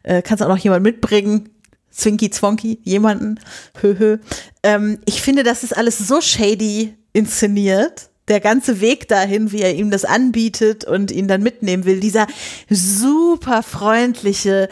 äh, 0.04 0.22
kannst 0.22 0.44
auch 0.44 0.50
noch 0.50 0.58
jemand 0.58 0.84
mitbringen. 0.84 1.50
Zwinky 1.98 2.30
Zwonky, 2.30 2.80
jemanden, 2.84 3.40
höhö. 3.82 4.20
Ähm, 4.64 5.00
ich 5.06 5.22
finde, 5.22 5.44
das 5.44 5.64
ist 5.64 5.76
alles 5.76 5.98
so 5.98 6.22
shady 6.22 6.96
inszeniert. 7.12 8.10
Der 8.28 8.40
ganze 8.40 8.82
Weg 8.82 9.08
dahin, 9.08 9.52
wie 9.52 9.62
er 9.62 9.74
ihm 9.74 9.90
das 9.90 10.06
anbietet 10.06 10.86
und 10.86 11.12
ihn 11.12 11.28
dann 11.28 11.42
mitnehmen 11.42 11.86
will, 11.86 12.00
dieser 12.00 12.28
super 12.70 13.64
freundliche, 13.64 14.70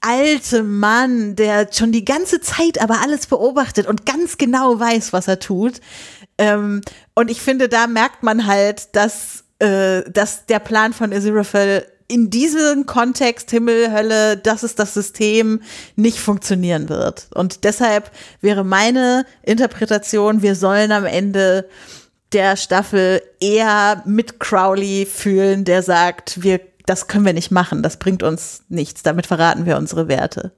alte 0.00 0.62
Mann, 0.62 1.36
der 1.36 1.68
schon 1.72 1.92
die 1.92 2.04
ganze 2.04 2.40
Zeit 2.40 2.80
aber 2.80 3.00
alles 3.02 3.26
beobachtet 3.26 3.86
und 3.86 4.06
ganz 4.06 4.38
genau 4.38 4.78
weiß, 4.78 5.12
was 5.12 5.28
er 5.28 5.40
tut. 5.40 5.80
Ähm, 6.38 6.82
und 7.14 7.30
ich 7.30 7.40
finde, 7.40 7.68
da 7.68 7.86
merkt 7.88 8.22
man 8.22 8.46
halt, 8.46 8.94
dass, 8.94 9.44
äh, 9.58 10.08
dass 10.10 10.46
der 10.46 10.60
Plan 10.60 10.92
von 10.92 11.12
Aziraphale 11.12 11.86
in 12.08 12.30
diesem 12.30 12.86
Kontext 12.86 13.50
Himmel, 13.50 13.92
Hölle, 13.92 14.38
das 14.38 14.64
ist 14.64 14.78
das 14.78 14.94
System, 14.94 15.60
nicht 15.94 16.18
funktionieren 16.18 16.88
wird. 16.88 17.28
Und 17.34 17.64
deshalb 17.64 18.10
wäre 18.40 18.64
meine 18.64 19.26
Interpretation, 19.42 20.42
wir 20.42 20.54
sollen 20.54 20.90
am 20.90 21.04
Ende 21.04 21.68
der 22.32 22.56
Staffel 22.56 23.22
eher 23.40 24.02
mit 24.06 24.40
Crowley 24.40 25.06
fühlen, 25.06 25.64
der 25.64 25.82
sagt, 25.82 26.42
wir, 26.42 26.60
das 26.86 27.08
können 27.08 27.26
wir 27.26 27.34
nicht 27.34 27.50
machen, 27.50 27.82
das 27.82 27.98
bringt 27.98 28.22
uns 28.22 28.64
nichts, 28.68 29.02
damit 29.02 29.26
verraten 29.26 29.66
wir 29.66 29.76
unsere 29.76 30.08
Werte. 30.08 30.52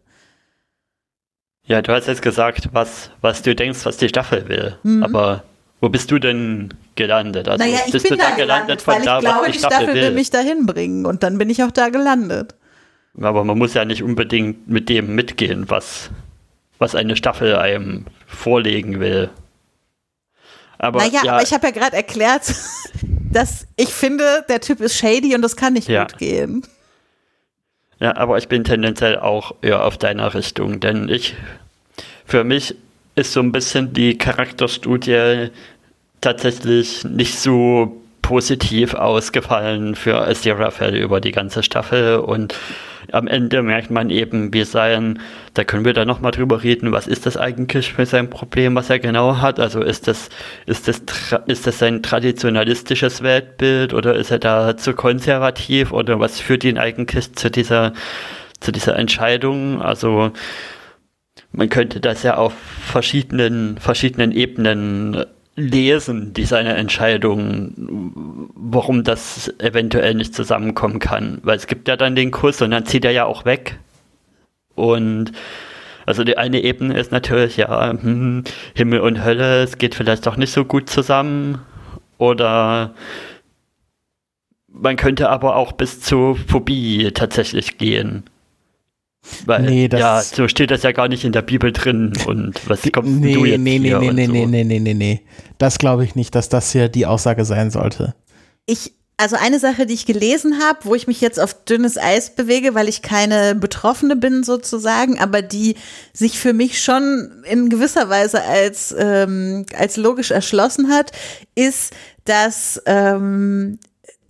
Ja, 1.64 1.82
du 1.82 1.92
hast 1.92 2.08
jetzt 2.08 2.22
gesagt, 2.22 2.70
was, 2.72 3.10
was 3.20 3.42
du 3.42 3.54
denkst, 3.54 3.84
was 3.84 3.96
die 3.96 4.08
Staffel 4.08 4.48
will. 4.48 4.76
Mhm. 4.82 5.04
Aber 5.04 5.44
wo 5.80 5.88
bist 5.88 6.10
du 6.10 6.18
denn 6.18 6.74
gelandet? 6.94 7.48
Also 7.48 7.64
naja, 7.64 7.80
ich 7.86 7.92
bist 7.92 8.08
bin 8.08 8.18
du 8.18 8.22
da 8.22 8.30
gelandet, 8.30 8.86
weil 8.86 8.98
ich 9.00 9.04
da, 9.06 9.16
was 9.16 9.24
glaube, 9.24 9.50
die 9.50 9.58
Staffel 9.58 9.94
will 9.94 10.10
mich 10.12 10.30
dahin 10.30 10.66
bringen 10.66 11.06
und 11.06 11.22
dann 11.22 11.38
bin 11.38 11.48
ich 11.48 11.62
auch 11.62 11.70
da 11.70 11.88
gelandet. 11.88 12.54
Aber 13.20 13.44
man 13.44 13.58
muss 13.58 13.74
ja 13.74 13.84
nicht 13.84 14.02
unbedingt 14.02 14.68
mit 14.68 14.88
dem 14.88 15.14
mitgehen, 15.14 15.68
was, 15.68 16.10
was 16.78 16.94
eine 16.94 17.16
Staffel 17.16 17.56
einem 17.56 18.06
vorlegen 18.26 19.00
will. 19.00 19.30
Aber, 20.78 21.00
naja, 21.00 21.20
ja, 21.24 21.32
aber 21.34 21.42
ich 21.42 21.52
habe 21.52 21.66
ja 21.66 21.72
gerade 21.72 21.96
erklärt, 21.96 22.54
dass 23.32 23.66
ich 23.76 23.88
finde, 23.88 24.44
der 24.48 24.60
Typ 24.60 24.80
ist 24.80 24.96
shady 24.96 25.34
und 25.34 25.42
das 25.42 25.56
kann 25.56 25.72
nicht 25.74 25.88
Ja. 25.88 26.04
gut 26.04 26.18
gehen. 26.18 26.62
Ja, 27.98 28.16
aber 28.16 28.38
ich 28.38 28.48
bin 28.48 28.64
tendenziell 28.64 29.18
auch 29.18 29.54
eher 29.60 29.84
auf 29.84 29.98
deiner 29.98 30.32
Richtung, 30.32 30.80
denn 30.80 31.10
ich, 31.10 31.34
für 32.24 32.44
mich 32.44 32.74
ist 33.20 33.32
so 33.32 33.40
ein 33.40 33.52
bisschen 33.52 33.92
die 33.92 34.18
Charakterstudie 34.18 35.50
tatsächlich 36.20 37.04
nicht 37.04 37.38
so 37.38 38.00
positiv 38.22 38.94
ausgefallen 38.94 39.94
für 39.94 40.20
Aziraphale 40.26 40.98
über 40.98 41.20
die 41.20 41.32
ganze 41.32 41.62
Staffel 41.62 42.16
und 42.16 42.54
am 43.12 43.26
Ende 43.26 43.62
merkt 43.62 43.90
man 43.90 44.10
eben, 44.10 44.52
wie 44.54 44.64
sein, 44.64 45.18
da 45.54 45.64
können 45.64 45.84
wir 45.84 45.94
da 45.94 46.04
nochmal 46.04 46.30
drüber 46.30 46.62
reden, 46.62 46.92
was 46.92 47.06
ist 47.08 47.26
das 47.26 47.36
eigentlich 47.36 47.92
für 47.92 48.06
sein 48.06 48.30
Problem, 48.30 48.74
was 48.74 48.90
er 48.90 48.98
genau 48.98 49.38
hat? 49.38 49.58
Also 49.58 49.82
ist 49.82 50.06
das, 50.06 50.28
ist 50.66 50.86
das, 50.86 51.02
ist 51.46 51.66
das 51.66 51.78
sein 51.78 52.02
traditionalistisches 52.02 53.22
Weltbild 53.22 53.94
oder 53.94 54.14
ist 54.14 54.30
er 54.30 54.38
da 54.38 54.76
zu 54.76 54.92
konservativ 54.92 55.92
oder 55.92 56.20
was 56.20 56.40
führt 56.40 56.64
ihn 56.64 56.78
eigentlich 56.78 57.34
zu 57.34 57.50
dieser, 57.50 57.94
zu 58.60 58.70
dieser 58.70 58.96
Entscheidung? 58.96 59.82
Also, 59.82 60.30
man 61.52 61.68
könnte 61.68 62.00
das 62.00 62.22
ja 62.22 62.36
auf 62.36 62.52
verschiedenen, 62.52 63.78
verschiedenen 63.78 64.32
Ebenen 64.32 65.24
lesen, 65.56 66.32
die 66.32 66.44
seine 66.44 66.74
Entscheidung, 66.74 68.50
warum 68.54 69.04
das 69.04 69.52
eventuell 69.58 70.14
nicht 70.14 70.34
zusammenkommen 70.34 71.00
kann. 71.00 71.40
Weil 71.42 71.56
es 71.56 71.66
gibt 71.66 71.88
ja 71.88 71.96
dann 71.96 72.14
den 72.14 72.30
Kuss 72.30 72.62
und 72.62 72.70
dann 72.70 72.86
zieht 72.86 73.04
er 73.04 73.10
ja 73.10 73.24
auch 73.24 73.44
weg. 73.44 73.78
Und 74.74 75.32
also 76.06 76.24
die 76.24 76.38
eine 76.38 76.62
Ebene 76.62 76.98
ist 76.98 77.12
natürlich, 77.12 77.56
ja, 77.56 77.90
hm, 77.92 78.44
Himmel 78.74 79.00
und 79.00 79.24
Hölle, 79.24 79.62
es 79.62 79.78
geht 79.78 79.94
vielleicht 79.94 80.26
doch 80.26 80.36
nicht 80.36 80.52
so 80.52 80.64
gut 80.64 80.88
zusammen. 80.88 81.60
Oder 82.18 82.94
man 84.68 84.96
könnte 84.96 85.30
aber 85.30 85.56
auch 85.56 85.72
bis 85.72 86.00
zur 86.00 86.36
Phobie 86.36 87.10
tatsächlich 87.12 87.76
gehen. 87.78 88.24
Weil, 89.46 89.62
Nee, 89.62 89.88
das- 89.88 90.00
ja, 90.00 90.22
so 90.22 90.48
steht 90.48 90.70
das 90.70 90.82
ja 90.82 90.92
gar 90.92 91.08
nicht 91.08 91.24
in 91.24 91.32
der 91.32 91.42
Bibel 91.42 91.72
drin. 91.72 92.12
Und 92.26 92.68
was 92.68 92.80
kommst 92.92 93.10
denn 93.10 93.20
Nee, 93.20 93.34
du 93.34 93.44
jetzt 93.44 93.60
nee, 93.60 93.78
nee, 93.78 93.88
hier 93.88 93.98
nee, 93.98 94.08
und 94.08 94.14
nee, 94.16 94.26
so. 94.26 94.32
nee, 94.32 94.46
nee, 94.46 94.64
nee, 94.64 94.78
nee, 94.80 94.94
nee. 94.94 95.20
Das 95.58 95.78
glaube 95.78 96.04
ich 96.04 96.14
nicht, 96.14 96.34
dass 96.34 96.48
das 96.48 96.72
hier 96.72 96.88
die 96.88 97.06
Aussage 97.06 97.44
sein 97.44 97.70
sollte. 97.70 98.14
Ich, 98.66 98.92
also 99.18 99.36
eine 99.36 99.58
Sache, 99.58 99.84
die 99.84 99.92
ich 99.94 100.06
gelesen 100.06 100.58
habe, 100.62 100.78
wo 100.84 100.94
ich 100.94 101.06
mich 101.06 101.20
jetzt 101.20 101.38
auf 101.38 101.52
dünnes 101.64 101.98
Eis 101.98 102.34
bewege, 102.34 102.74
weil 102.74 102.88
ich 102.88 103.02
keine 103.02 103.54
Betroffene 103.54 104.16
bin 104.16 104.42
sozusagen, 104.42 105.18
aber 105.18 105.42
die 105.42 105.76
sich 106.14 106.38
für 106.38 106.54
mich 106.54 106.82
schon 106.82 107.42
in 107.44 107.68
gewisser 107.68 108.08
Weise 108.08 108.42
als, 108.42 108.94
ähm, 108.98 109.66
als 109.76 109.98
logisch 109.98 110.30
erschlossen 110.30 110.88
hat, 110.90 111.12
ist, 111.54 111.92
dass, 112.24 112.80
ähm, 112.86 113.78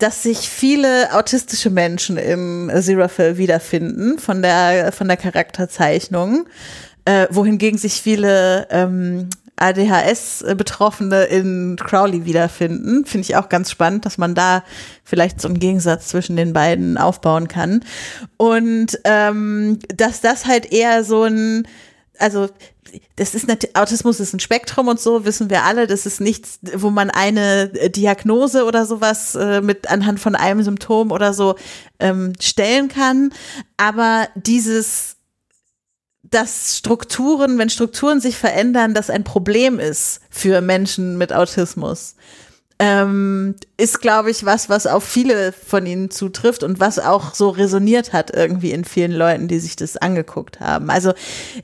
dass 0.01 0.23
sich 0.23 0.49
viele 0.49 1.13
autistische 1.13 1.69
Menschen 1.69 2.17
in 2.17 2.71
Aziraphale 2.71 3.37
wiederfinden 3.37 4.17
von 4.17 4.41
der, 4.41 4.91
von 4.91 5.07
der 5.07 5.17
Charakterzeichnung, 5.17 6.47
äh, 7.05 7.27
wohingegen 7.29 7.77
sich 7.77 8.01
viele 8.01 8.67
ähm, 8.71 9.29
ADHS-Betroffene 9.57 11.25
in 11.25 11.75
Crowley 11.79 12.25
wiederfinden. 12.25 13.05
Finde 13.05 13.25
ich 13.25 13.35
auch 13.35 13.47
ganz 13.47 13.69
spannend, 13.69 14.05
dass 14.05 14.17
man 14.17 14.33
da 14.33 14.63
vielleicht 15.03 15.39
so 15.39 15.47
einen 15.47 15.59
Gegensatz 15.59 16.07
zwischen 16.07 16.35
den 16.35 16.51
beiden 16.51 16.97
aufbauen 16.97 17.47
kann. 17.47 17.83
Und 18.37 18.99
ähm, 19.03 19.77
dass 19.95 20.19
das 20.19 20.47
halt 20.47 20.71
eher 20.71 21.03
so 21.03 21.23
ein, 21.23 21.67
also 22.21 22.49
das 23.15 23.35
ist 23.35 23.47
nat- 23.47 23.69
Autismus 23.73 24.19
ist 24.19 24.33
ein 24.33 24.39
Spektrum 24.39 24.87
und 24.87 24.99
so 24.99 25.23
wissen 25.25 25.49
wir 25.49 25.63
alle. 25.63 25.87
Das 25.87 26.05
ist 26.05 26.19
nichts, 26.19 26.59
wo 26.75 26.89
man 26.89 27.09
eine 27.09 27.71
äh, 27.73 27.89
Diagnose 27.89 28.65
oder 28.65 28.85
sowas 28.85 29.35
äh, 29.35 29.61
mit 29.61 29.89
anhand 29.89 30.19
von 30.19 30.35
einem 30.35 30.61
Symptom 30.63 31.11
oder 31.11 31.33
so 31.33 31.55
ähm, 31.99 32.33
stellen 32.39 32.87
kann. 32.89 33.33
Aber 33.77 34.27
dieses 34.35 35.17
dass 36.23 36.77
Strukturen, 36.77 37.57
wenn 37.57 37.69
Strukturen 37.69 38.21
sich 38.21 38.37
verändern, 38.37 38.93
das 38.93 39.09
ein 39.09 39.25
Problem 39.25 39.79
ist 39.79 40.21
für 40.29 40.61
Menschen 40.61 41.17
mit 41.17 41.33
Autismus. 41.33 42.15
Ähm, 42.83 43.53
ist, 43.77 44.01
glaube 44.01 44.31
ich, 44.31 44.43
was, 44.43 44.67
was 44.67 44.87
auf 44.87 45.03
viele 45.03 45.51
von 45.51 45.85
ihnen 45.85 46.09
zutrifft 46.09 46.63
und 46.63 46.79
was 46.79 46.97
auch 46.97 47.35
so 47.35 47.49
resoniert 47.49 48.11
hat 48.11 48.33
irgendwie 48.33 48.71
in 48.71 48.85
vielen 48.85 49.11
Leuten, 49.11 49.47
die 49.47 49.59
sich 49.59 49.75
das 49.75 49.97
angeguckt 49.97 50.59
haben. 50.59 50.89
Also 50.89 51.13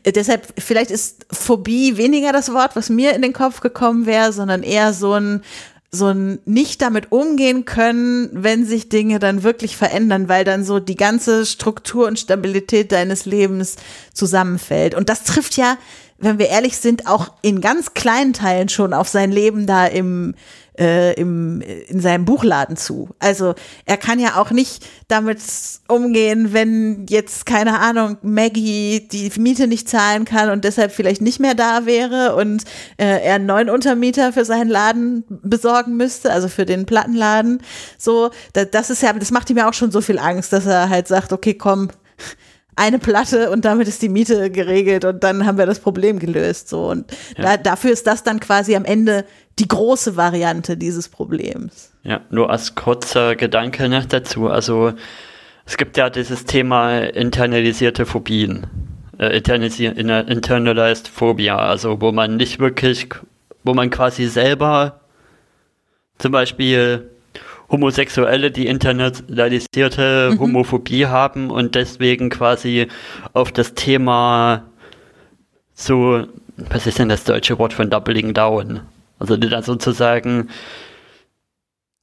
äh, 0.03 0.11
deshalb, 0.11 0.45
vielleicht 0.59 0.91
ist 0.91 1.25
Phobie 1.31 1.97
weniger 1.97 2.33
das 2.33 2.53
Wort, 2.53 2.75
was 2.75 2.89
mir 2.89 3.15
in 3.15 3.23
den 3.23 3.33
Kopf 3.33 3.61
gekommen 3.61 4.05
wäre, 4.05 4.31
sondern 4.31 4.61
eher 4.61 4.93
so 4.93 5.13
ein 5.13 5.41
so 5.89 6.07
ein 6.07 6.39
nicht 6.45 6.81
damit 6.81 7.11
umgehen 7.11 7.65
können, 7.65 8.29
wenn 8.33 8.65
sich 8.65 8.89
Dinge 8.89 9.19
dann 9.19 9.43
wirklich 9.43 9.77
verändern, 9.77 10.27
weil 10.27 10.43
dann 10.43 10.63
so 10.63 10.79
die 10.79 10.97
ganze 10.97 11.45
Struktur 11.45 12.07
und 12.07 12.19
Stabilität 12.19 12.91
deines 12.91 13.25
Lebens 13.25 13.77
zusammenfällt. 14.13 14.95
Und 14.95 15.09
das 15.09 15.23
trifft 15.23 15.55
ja, 15.57 15.77
wenn 16.17 16.39
wir 16.39 16.49
ehrlich 16.49 16.77
sind, 16.77 17.07
auch 17.07 17.33
in 17.41 17.61
ganz 17.61 17.93
kleinen 17.93 18.33
Teilen 18.33 18.69
schon 18.69 18.93
auf 18.93 19.07
sein 19.07 19.31
Leben 19.31 19.67
da 19.67 19.85
im 19.85 20.33
äh, 20.77 21.13
im, 21.13 21.61
in 21.61 21.99
seinem 21.99 22.25
Buchladen 22.25 22.77
zu. 22.77 23.09
Also 23.19 23.55
er 23.85 23.97
kann 23.97 24.19
ja 24.19 24.39
auch 24.39 24.51
nicht 24.51 24.85
damit 25.07 25.39
umgehen, 25.87 26.53
wenn 26.53 27.05
jetzt, 27.09 27.45
keine 27.45 27.79
Ahnung, 27.79 28.17
Maggie 28.21 29.07
die 29.11 29.31
Miete 29.39 29.67
nicht 29.67 29.89
zahlen 29.89 30.25
kann 30.25 30.49
und 30.49 30.63
deshalb 30.63 30.91
vielleicht 30.91 31.21
nicht 31.21 31.39
mehr 31.39 31.55
da 31.55 31.85
wäre 31.85 32.35
und 32.35 32.63
äh, 32.97 33.23
er 33.23 33.35
einen 33.35 33.45
neuen 33.45 33.69
Untermieter 33.69 34.33
für 34.33 34.45
seinen 34.45 34.69
Laden 34.69 35.23
besorgen 35.27 35.97
müsste, 35.97 36.31
also 36.31 36.47
für 36.47 36.65
den 36.65 36.85
Plattenladen. 36.85 37.61
So, 37.97 38.29
da, 38.53 38.65
das 38.65 38.89
ist 38.89 39.01
ja, 39.01 39.13
das 39.13 39.31
macht 39.31 39.49
ihm 39.49 39.57
ja 39.57 39.67
auch 39.69 39.73
schon 39.73 39.91
so 39.91 40.01
viel 40.01 40.19
Angst, 40.19 40.53
dass 40.53 40.65
er 40.65 40.89
halt 40.89 41.07
sagt, 41.07 41.33
okay, 41.33 41.55
komm, 41.55 41.89
eine 42.77 42.99
Platte 42.99 43.49
und 43.49 43.65
damit 43.65 43.87
ist 43.87 44.01
die 44.01 44.09
Miete 44.09 44.49
geregelt 44.51 45.03
und 45.03 45.23
dann 45.23 45.45
haben 45.45 45.57
wir 45.57 45.65
das 45.65 45.79
Problem 45.79 46.19
gelöst. 46.19 46.69
So. 46.69 46.89
Und 46.89 47.11
Ja. 47.37 47.43
da, 47.43 47.57
dafür 47.57 47.91
ist 47.91 48.07
das 48.07 48.23
dann 48.23 48.39
quasi 48.39 48.75
am 48.75 48.85
Ende 48.85 49.25
die 49.59 49.67
große 49.67 50.15
Variante 50.15 50.77
dieses 50.77 51.09
Problems. 51.09 51.91
Ja, 52.03 52.21
nur 52.29 52.49
als 52.49 52.75
kurzer 52.75 53.35
Gedanke 53.35 53.89
noch 53.89 54.05
dazu. 54.05 54.47
Also 54.47 54.93
es 55.65 55.77
gibt 55.77 55.97
ja 55.97 56.09
dieses 56.09 56.45
Thema 56.45 56.99
internalisierte 56.99 58.05
Phobien. 58.05 58.67
Äh, 59.17 59.37
internalized 59.39 61.07
Phobia, 61.07 61.57
also 61.57 61.99
wo 61.99 62.11
man 62.11 62.37
nicht 62.37 62.59
wirklich, 62.59 63.09
wo 63.63 63.73
man 63.73 63.89
quasi 63.89 64.27
selber 64.27 65.01
zum 66.19 66.31
Beispiel 66.31 67.09
Homosexuelle, 67.69 68.51
die 68.51 68.67
internalisierte 68.67 70.35
Homophobie 70.39 71.07
haben 71.07 71.49
und 71.51 71.75
deswegen 71.75 72.29
quasi 72.29 72.87
auf 73.33 73.51
das 73.51 73.73
Thema 73.73 74.63
so, 75.73 76.25
was 76.57 76.87
ist 76.87 76.97
denn 76.97 77.09
das 77.09 77.23
deutsche 77.23 77.59
Wort 77.59 77.73
von 77.73 77.89
Doubling 77.89 78.33
Down? 78.33 78.81
Also 79.19 79.37
die 79.37 79.49
dann 79.49 79.63
sozusagen 79.63 80.49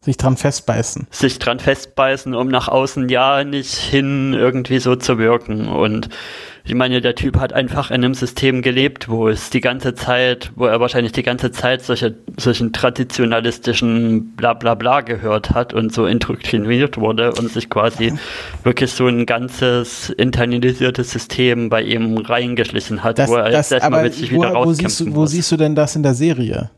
Sich 0.00 0.16
dran 0.16 0.36
festbeißen. 0.36 1.06
sich 1.10 1.38
dran 1.38 1.60
festbeißen, 1.60 2.34
um 2.34 2.48
nach 2.48 2.68
außen 2.68 3.08
ja 3.08 3.42
nicht 3.42 3.74
hin 3.74 4.34
irgendwie 4.34 4.78
so 4.78 4.96
zu 4.96 5.18
wirken. 5.18 5.68
Und 5.68 6.08
ich 6.66 6.74
meine, 6.74 7.02
der 7.02 7.14
Typ 7.14 7.38
hat 7.38 7.52
einfach 7.52 7.90
in 7.90 7.96
einem 7.96 8.14
System 8.14 8.62
gelebt, 8.62 9.10
wo 9.10 9.28
es 9.28 9.50
die 9.50 9.60
ganze 9.60 9.94
Zeit, 9.94 10.50
wo 10.56 10.64
er 10.64 10.80
wahrscheinlich 10.80 11.12
die 11.12 11.22
ganze 11.22 11.50
Zeit 11.50 11.82
solche, 11.82 12.14
solchen 12.38 12.72
traditionalistischen 12.72 14.34
Blablabla 14.34 15.02
gehört 15.02 15.50
hat 15.50 15.74
und 15.74 15.92
so 15.92 16.06
indoktriniert 16.06 16.96
wurde 16.96 17.34
und 17.34 17.50
sich 17.50 17.68
quasi 17.68 18.14
wirklich 18.62 18.92
so 18.92 19.06
ein 19.06 19.26
ganzes 19.26 20.08
internalisiertes 20.08 21.10
System 21.10 21.68
bei 21.68 21.82
ihm 21.82 22.16
reingeschlichen 22.16 23.04
hat, 23.04 23.18
Das, 23.18 23.28
wo 23.28 23.34
er 23.34 23.50
das, 23.50 23.68
jetzt 23.68 23.82
erstmal 23.82 24.04
mit 24.04 24.14
sich 24.14 24.32
wo, 24.32 24.40
wieder 24.40 24.54
wo, 24.54 24.62
rauskämpfen 24.62 24.88
siehst 24.88 25.00
du, 25.00 25.14
wo 25.14 25.26
siehst 25.26 25.52
du 25.52 25.58
denn 25.58 25.74
das 25.74 25.96
in 25.96 26.02
der 26.02 26.14
Serie? 26.14 26.70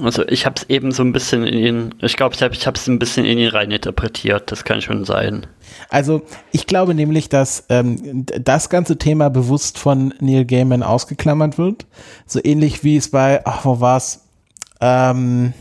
Also 0.00 0.26
ich 0.28 0.46
habe 0.46 0.54
es 0.56 0.70
eben 0.70 0.92
so 0.92 1.02
ein 1.02 1.12
bisschen 1.12 1.44
in 1.44 1.58
ihn, 1.58 1.94
ich 2.00 2.16
glaube, 2.16 2.34
ich 2.34 2.42
habe 2.42 2.54
es 2.54 2.86
ein 2.86 2.98
bisschen 2.98 3.24
in 3.24 3.38
ihn 3.38 3.48
rein 3.48 3.70
interpretiert, 3.72 4.52
das 4.52 4.64
kann 4.64 4.80
schon 4.80 5.04
sein. 5.04 5.46
Also 5.90 6.22
ich 6.52 6.66
glaube 6.66 6.94
nämlich, 6.94 7.28
dass 7.28 7.64
ähm, 7.68 8.24
das 8.26 8.70
ganze 8.70 8.96
Thema 8.96 9.28
bewusst 9.28 9.76
von 9.78 10.14
Neil 10.20 10.44
Gaiman 10.44 10.84
ausgeklammert 10.84 11.58
wird. 11.58 11.86
So 12.26 12.40
ähnlich 12.42 12.84
wie 12.84 12.96
es 12.96 13.10
bei, 13.10 13.44
ach, 13.44 13.64
wo 13.64 13.80
war's? 13.80 14.24
Ähm, 14.80 15.52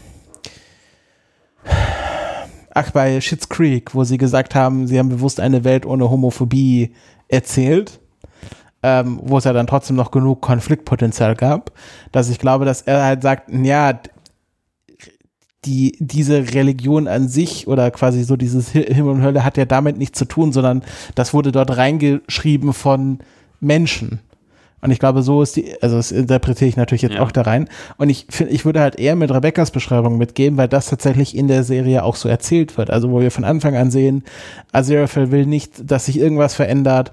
ach, 2.74 2.92
bei 2.92 3.20
Schitt's 3.22 3.50
Creek, 3.50 3.96
wo 3.96 4.04
sie 4.04 4.20
gesagt 4.20 4.54
haben, 4.54 4.86
sie 4.86 5.00
haben 5.00 5.10
bewusst 5.10 5.40
eine 5.40 5.64
Welt 5.64 5.86
ohne 5.86 6.12
Homophobie 6.12 6.94
erzählt. 7.28 8.00
Ähm, 8.84 9.20
wo 9.24 9.40
es 9.40 9.44
ja 9.44 9.54
dann 9.54 9.66
trotzdem 9.66 9.96
noch 9.96 10.12
genug 10.12 10.40
Konfliktpotenzial 10.42 11.36
gab, 11.36 11.72
dass 12.12 12.30
ich 12.30 12.38
glaube, 12.38 12.64
dass 12.64 12.84
er 12.84 13.04
halt 13.04 13.24
sagt, 13.24 13.50
ja, 13.52 14.00
die, 15.66 15.98
diese 16.00 16.54
Religion 16.54 17.08
an 17.08 17.28
sich 17.28 17.68
oder 17.68 17.90
quasi 17.92 18.24
so 18.24 18.36
dieses 18.36 18.74
Hi- 18.74 18.94
Himmel 18.94 19.14
und 19.16 19.24
Hölle 19.24 19.44
hat 19.44 19.58
ja 19.58 19.66
damit 19.66 19.98
nichts 19.98 20.20
zu 20.20 20.26
tun, 20.26 20.52
sondern 20.54 20.84
das 21.16 21.34
wurde 21.34 21.52
dort 21.52 21.76
reingeschrieben 21.76 22.74
von 22.74 23.20
Menschen. 23.60 24.20
Und 24.80 24.92
ich 24.92 25.00
glaube, 25.00 25.24
so 25.24 25.42
ist 25.42 25.56
die, 25.56 25.74
also 25.82 25.98
das 25.98 26.12
interpretiere 26.12 26.70
ich 26.70 26.78
natürlich 26.78 27.02
jetzt 27.02 27.16
Ja. 27.16 27.22
auch 27.24 27.32
da 27.32 27.42
rein. 27.42 27.68
Und 27.98 28.10
ich 28.10 28.28
finde, 28.30 28.54
ich 28.54 28.64
würde 28.64 28.80
halt 28.80 29.00
eher 29.00 29.16
mit 29.16 29.32
Rebecca's 29.32 29.72
Beschreibung 29.72 30.20
mitgeben, 30.20 30.56
weil 30.58 30.68
das 30.68 30.86
tatsächlich 30.90 31.36
in 31.36 31.48
der 31.48 31.64
Serie 31.64 32.04
auch 32.04 32.16
so 32.16 32.30
erzählt 32.30 32.78
wird. 32.78 32.92
Also 32.92 33.10
wo 33.12 33.20
wir 33.20 33.32
von 33.32 33.44
Anfang 33.44 33.76
an 33.76 33.90
sehen, 33.90 34.24
Aziraphale 34.72 35.32
will 35.32 35.48
nicht, 35.48 35.90
dass 35.90 36.06
sich 36.06 36.20
irgendwas 36.20 36.54
verändert. 36.54 37.12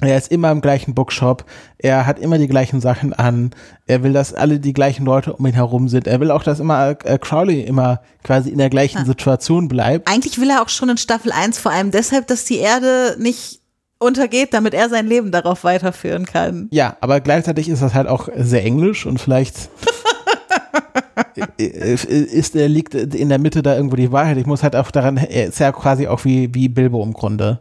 Er 0.00 0.16
ist 0.16 0.30
immer 0.30 0.50
im 0.52 0.60
gleichen 0.60 0.94
Bookshop. 0.94 1.44
Er 1.78 2.06
hat 2.06 2.18
immer 2.20 2.38
die 2.38 2.46
gleichen 2.46 2.80
Sachen 2.80 3.12
an. 3.12 3.50
Er 3.86 4.02
will, 4.04 4.12
dass 4.12 4.32
alle 4.32 4.60
die 4.60 4.72
gleichen 4.72 5.04
Leute 5.04 5.32
um 5.32 5.44
ihn 5.46 5.54
herum 5.54 5.88
sind. 5.88 6.06
Er 6.06 6.20
will 6.20 6.30
auch, 6.30 6.44
dass 6.44 6.60
immer 6.60 6.90
äh, 7.04 7.18
Crowley 7.18 7.62
immer 7.62 8.00
quasi 8.22 8.50
in 8.50 8.58
der 8.58 8.70
gleichen 8.70 8.98
Ah. 8.98 9.04
Situation 9.04 9.66
bleibt. 9.68 10.08
Eigentlich 10.08 10.38
will 10.40 10.50
er 10.50 10.62
auch 10.62 10.68
schon 10.68 10.88
in 10.88 10.98
Staffel 10.98 11.32
1 11.32 11.58
vor 11.58 11.72
allem 11.72 11.90
deshalb, 11.90 12.26
dass 12.28 12.44
die 12.44 12.58
Erde 12.58 13.16
nicht 13.18 13.60
untergeht, 13.98 14.54
damit 14.54 14.74
er 14.74 14.88
sein 14.88 15.06
Leben 15.08 15.32
darauf 15.32 15.64
weiterführen 15.64 16.24
kann. 16.26 16.68
Ja, 16.70 16.96
aber 17.00 17.20
gleichzeitig 17.20 17.68
ist 17.68 17.82
das 17.82 17.94
halt 17.94 18.06
auch 18.06 18.28
sehr 18.36 18.64
englisch 18.64 19.04
und 19.06 19.20
vielleicht 19.20 19.68
ist 21.56 22.54
er 22.56 22.68
liegt 22.68 22.94
in 22.94 23.28
der 23.28 23.38
Mitte 23.38 23.62
da 23.62 23.74
irgendwo 23.76 23.96
die 23.96 24.12
Wahrheit. 24.12 24.36
Ich 24.38 24.46
muss 24.46 24.62
halt 24.62 24.76
auch 24.76 24.90
daran, 24.90 25.16
er 25.16 25.46
ist 25.46 25.58
ja 25.58 25.72
quasi 25.72 26.06
auch 26.06 26.24
wie, 26.24 26.54
wie 26.54 26.68
Bilbo 26.68 27.02
im 27.02 27.12
Grunde. 27.12 27.60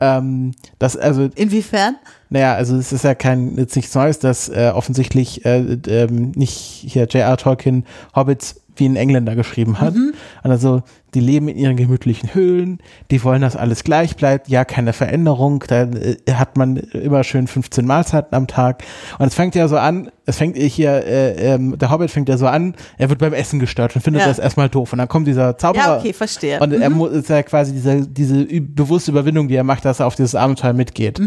Ähm, 0.00 0.52
das, 0.78 0.96
also, 0.96 1.28
Inwiefern? 1.34 1.96
naja, 2.30 2.54
also 2.54 2.76
es 2.76 2.92
ist 2.92 3.04
ja 3.04 3.14
kein, 3.14 3.56
jetzt 3.56 3.76
nichts 3.76 3.94
Neues, 3.94 4.18
dass 4.18 4.48
äh, 4.48 4.72
offensichtlich 4.74 5.44
äh, 5.44 5.78
ähm, 5.86 6.32
nicht 6.34 6.52
hier 6.52 7.04
J.R. 7.04 7.36
Tolkien 7.36 7.84
Hobbits 8.14 8.60
wie 8.76 8.88
ein 8.88 8.96
Engländer 8.96 9.36
geschrieben 9.36 9.80
hat. 9.80 9.94
Und 9.94 10.50
also, 10.50 10.82
die 11.14 11.20
leben 11.20 11.48
in 11.48 11.56
ihren 11.56 11.76
gemütlichen 11.76 12.34
Höhlen, 12.34 12.78
die 13.10 13.22
wollen, 13.24 13.42
dass 13.42 13.56
alles 13.56 13.84
gleich 13.84 14.16
bleibt, 14.16 14.48
ja, 14.48 14.64
keine 14.64 14.92
Veränderung, 14.92 15.64
da 15.66 15.82
äh, 15.82 16.16
hat 16.32 16.56
man 16.56 16.76
immer 16.76 17.24
schön 17.24 17.46
15 17.46 17.86
Mahlzeiten 17.86 18.34
am 18.34 18.46
Tag. 18.46 18.82
Und 19.18 19.26
es 19.26 19.34
fängt 19.34 19.54
ja 19.54 19.68
so 19.68 19.76
an, 19.76 20.10
es 20.26 20.38
fängt 20.38 20.56
hier, 20.56 21.04
äh, 21.06 21.54
ähm, 21.54 21.78
der 21.78 21.90
Hobbit 21.90 22.10
fängt 22.10 22.28
ja 22.28 22.36
so 22.36 22.46
an, 22.46 22.74
er 22.98 23.10
wird 23.10 23.18
beim 23.18 23.32
Essen 23.32 23.60
gestört 23.60 23.94
und 23.94 24.02
findet 24.02 24.22
Ja. 24.22 24.28
das 24.28 24.38
erstmal 24.38 24.68
doof. 24.68 24.92
Und 24.92 24.98
dann 24.98 25.08
kommt 25.08 25.26
dieser 25.26 25.56
Zauberer. 25.58 25.84
Ja, 25.84 25.98
okay, 25.98 26.12
verstehe. 26.12 26.58
Und 26.60 26.72
er 26.72 26.90
muss 26.90 27.12
ist 27.12 27.28
ja 27.28 27.42
quasi 27.42 27.72
diese, 27.72 28.06
diese 28.06 28.44
bewusste 28.60 29.10
Überwindung, 29.10 29.48
die 29.48 29.54
er 29.54 29.64
macht, 29.64 29.84
dass 29.84 30.00
er 30.00 30.06
auf 30.06 30.14
dieses 30.16 30.34
Abenteuer 30.34 30.72
mitgeht. 30.72 31.20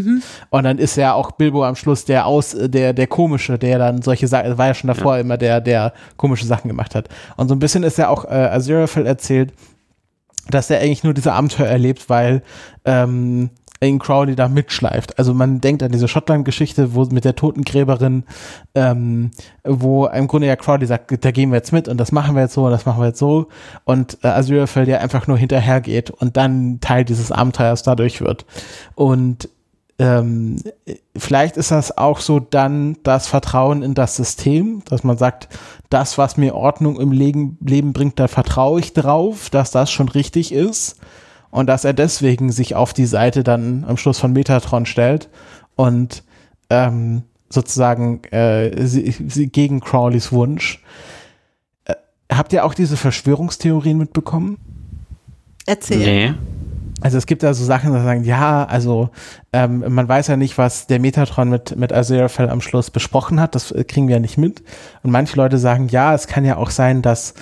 Und 0.50 0.64
dann 0.64 0.78
ist 0.78 0.96
ja 0.96 1.14
auch 1.14 1.32
Bilbo 1.32 1.64
am 1.64 1.76
Schluss 1.76 2.04
der 2.04 2.26
aus, 2.26 2.56
der, 2.58 2.92
der 2.92 3.06
komische, 3.06 3.58
der 3.58 3.78
dann 3.78 4.02
solche 4.02 4.26
Sachen, 4.26 4.58
war 4.58 4.66
ja 4.66 4.74
schon 4.74 4.88
davor 4.88 5.18
immer 5.18 5.36
der, 5.38 5.60
der 5.60 5.92
komische 6.16 6.46
Sachen 6.46 6.68
gemacht 6.68 6.94
hat. 6.94 7.08
Und 7.36 7.48
so 7.48 7.54
ein 7.54 7.58
bisschen 7.58 7.82
ist 7.84 7.98
ja 7.98 8.08
auch 8.08 8.24
äh, 8.24 8.28
Aziraphale 8.28 9.06
erzählt, 9.06 9.52
dass 10.50 10.70
er 10.70 10.80
eigentlich 10.80 11.04
nur 11.04 11.14
diese 11.14 11.32
Abenteuer 11.32 11.66
erlebt, 11.66 12.08
weil 12.08 12.42
ähm, 12.84 13.50
Ian 13.80 13.98
Crowley 13.98 14.34
da 14.34 14.48
mitschleift. 14.48 15.18
Also 15.18 15.34
man 15.34 15.60
denkt 15.60 15.82
an 15.82 15.92
diese 15.92 16.08
Schottland-Geschichte, 16.08 16.94
wo 16.94 17.04
mit 17.04 17.24
der 17.24 17.36
Totengräberin, 17.36 18.24
ähm, 18.74 19.30
wo 19.64 20.06
im 20.06 20.26
Grunde 20.26 20.48
ja 20.48 20.56
Crowley 20.56 20.86
sagt, 20.86 21.24
da 21.24 21.30
gehen 21.30 21.50
wir 21.50 21.56
jetzt 21.56 21.72
mit 21.72 21.86
und 21.86 21.96
das 21.98 22.10
machen 22.10 22.34
wir 22.34 22.42
jetzt 22.42 22.54
so 22.54 22.64
und 22.64 22.72
das 22.72 22.86
machen 22.86 23.00
wir 23.00 23.08
jetzt 23.08 23.18
so 23.18 23.48
und 23.84 24.18
äh, 24.22 24.28
Aziraphale 24.28 24.90
ja 24.90 24.98
einfach 24.98 25.26
nur 25.26 25.38
hinterhergeht 25.38 26.10
und 26.10 26.36
dann 26.36 26.80
Teil 26.80 27.04
dieses 27.04 27.30
Abenteuers 27.30 27.82
dadurch 27.82 28.20
wird. 28.20 28.46
Und 28.94 29.48
ähm, 29.98 30.56
vielleicht 31.16 31.56
ist 31.56 31.72
das 31.72 31.98
auch 31.98 32.20
so 32.20 32.38
dann 32.38 32.96
das 33.02 33.26
Vertrauen 33.26 33.82
in 33.82 33.94
das 33.94 34.14
System, 34.14 34.82
dass 34.84 35.02
man 35.02 35.18
sagt, 35.18 35.48
das, 35.90 36.18
was 36.18 36.36
mir 36.36 36.54
Ordnung 36.54 37.00
im 37.00 37.10
Leben, 37.10 37.58
Leben 37.60 37.92
bringt, 37.92 38.20
da 38.20 38.28
vertraue 38.28 38.78
ich 38.78 38.92
drauf, 38.92 39.50
dass 39.50 39.72
das 39.72 39.90
schon 39.90 40.08
richtig 40.08 40.52
ist 40.52 41.00
und 41.50 41.66
dass 41.66 41.84
er 41.84 41.94
deswegen 41.94 42.52
sich 42.52 42.76
auf 42.76 42.92
die 42.92 43.06
Seite 43.06 43.42
dann 43.42 43.84
am 43.88 43.96
Schluss 43.96 44.20
von 44.20 44.32
Metatron 44.32 44.86
stellt 44.86 45.28
und 45.74 46.22
ähm, 46.70 47.22
sozusagen 47.48 48.22
äh, 48.24 48.86
sie, 48.86 49.10
sie 49.26 49.48
gegen 49.48 49.80
Crowleys 49.80 50.30
Wunsch. 50.30 50.82
Äh, 51.86 51.94
habt 52.32 52.52
ihr 52.52 52.64
auch 52.64 52.74
diese 52.74 52.96
Verschwörungstheorien 52.96 53.98
mitbekommen? 53.98 54.58
Erzähl. 55.66 55.98
Nee. 55.98 56.34
Also 57.00 57.16
es 57.18 57.26
gibt 57.26 57.42
da 57.42 57.54
so 57.54 57.64
Sachen, 57.64 57.92
die 57.92 58.00
sagen, 58.00 58.24
ja, 58.24 58.64
also 58.64 59.10
ähm, 59.52 59.84
man 59.88 60.08
weiß 60.08 60.26
ja 60.28 60.36
nicht, 60.36 60.58
was 60.58 60.86
der 60.86 60.98
Metatron 61.00 61.48
mit, 61.48 61.76
mit 61.76 61.92
Aziraphale 61.92 62.50
am 62.50 62.60
Schluss 62.60 62.90
besprochen 62.90 63.40
hat, 63.40 63.54
das 63.54 63.70
äh, 63.70 63.84
kriegen 63.84 64.08
wir 64.08 64.16
ja 64.16 64.20
nicht 64.20 64.38
mit. 64.38 64.62
Und 65.02 65.10
manche 65.10 65.36
Leute 65.36 65.58
sagen, 65.58 65.88
ja, 65.88 66.14
es 66.14 66.26
kann 66.26 66.44
ja 66.44 66.56
auch 66.56 66.70
sein, 66.70 67.02
dass, 67.02 67.34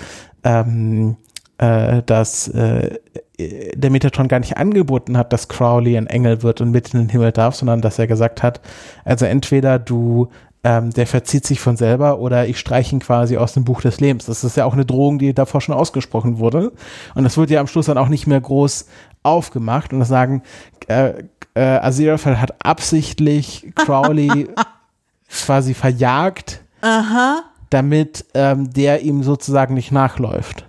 ähm, 0.43 1.17
äh, 1.57 2.03
dass 2.05 2.49
äh, 2.49 2.99
der 3.39 3.91
Metatron 3.91 4.27
gar 4.27 4.39
nicht 4.39 4.57
angeboten 4.57 5.17
hat, 5.17 5.31
dass 5.31 5.47
Crowley 5.47 5.97
ein 5.97 6.07
Engel 6.07 6.41
wird 6.43 6.61
und 6.61 6.71
mit 6.71 6.93
in 6.93 7.01
den 7.01 7.09
Himmel 7.09 7.31
darf, 7.31 7.55
sondern 7.55 7.81
dass 7.81 7.99
er 7.99 8.07
gesagt 8.07 8.41
hat, 8.41 8.61
also 9.05 9.25
entweder 9.25 9.77
du 9.77 10.29
ähm, 10.63 10.91
der 10.91 11.07
verzieht 11.07 11.45
sich 11.45 11.59
von 11.59 11.77
selber 11.77 12.19
oder 12.19 12.47
ich 12.47 12.59
streiche 12.59 12.95
ihn 12.95 12.99
quasi 12.99 13.37
aus 13.37 13.53
dem 13.53 13.63
Buch 13.63 13.81
des 13.81 13.99
Lebens. 13.99 14.25
Das 14.25 14.43
ist 14.43 14.57
ja 14.57 14.65
auch 14.65 14.73
eine 14.73 14.85
Drohung, 14.85 15.19
die 15.19 15.33
davor 15.33 15.61
schon 15.61 15.75
ausgesprochen 15.75 16.39
wurde. 16.39 16.71
Und 17.15 17.23
das 17.23 17.37
wird 17.37 17.49
ja 17.49 17.61
am 17.61 17.67
Schluss 17.67 17.85
dann 17.85 17.97
auch 17.97 18.09
nicht 18.09 18.27
mehr 18.27 18.41
groß 18.41 18.87
aufgemacht 19.23 19.93
und 19.93 19.99
das 19.99 20.07
sagen, 20.07 20.41
äh, 20.87 21.23
äh, 21.53 21.61
Aziraphale 21.61 22.39
hat 22.39 22.65
absichtlich 22.65 23.71
Crowley 23.75 24.49
quasi 25.29 25.73
verjagt, 25.73 26.61
Aha. 26.81 27.43
damit 27.69 28.25
ähm, 28.33 28.71
der 28.71 29.01
ihm 29.01 29.23
sozusagen 29.23 29.73
nicht 29.73 29.91
nachläuft. 29.91 30.65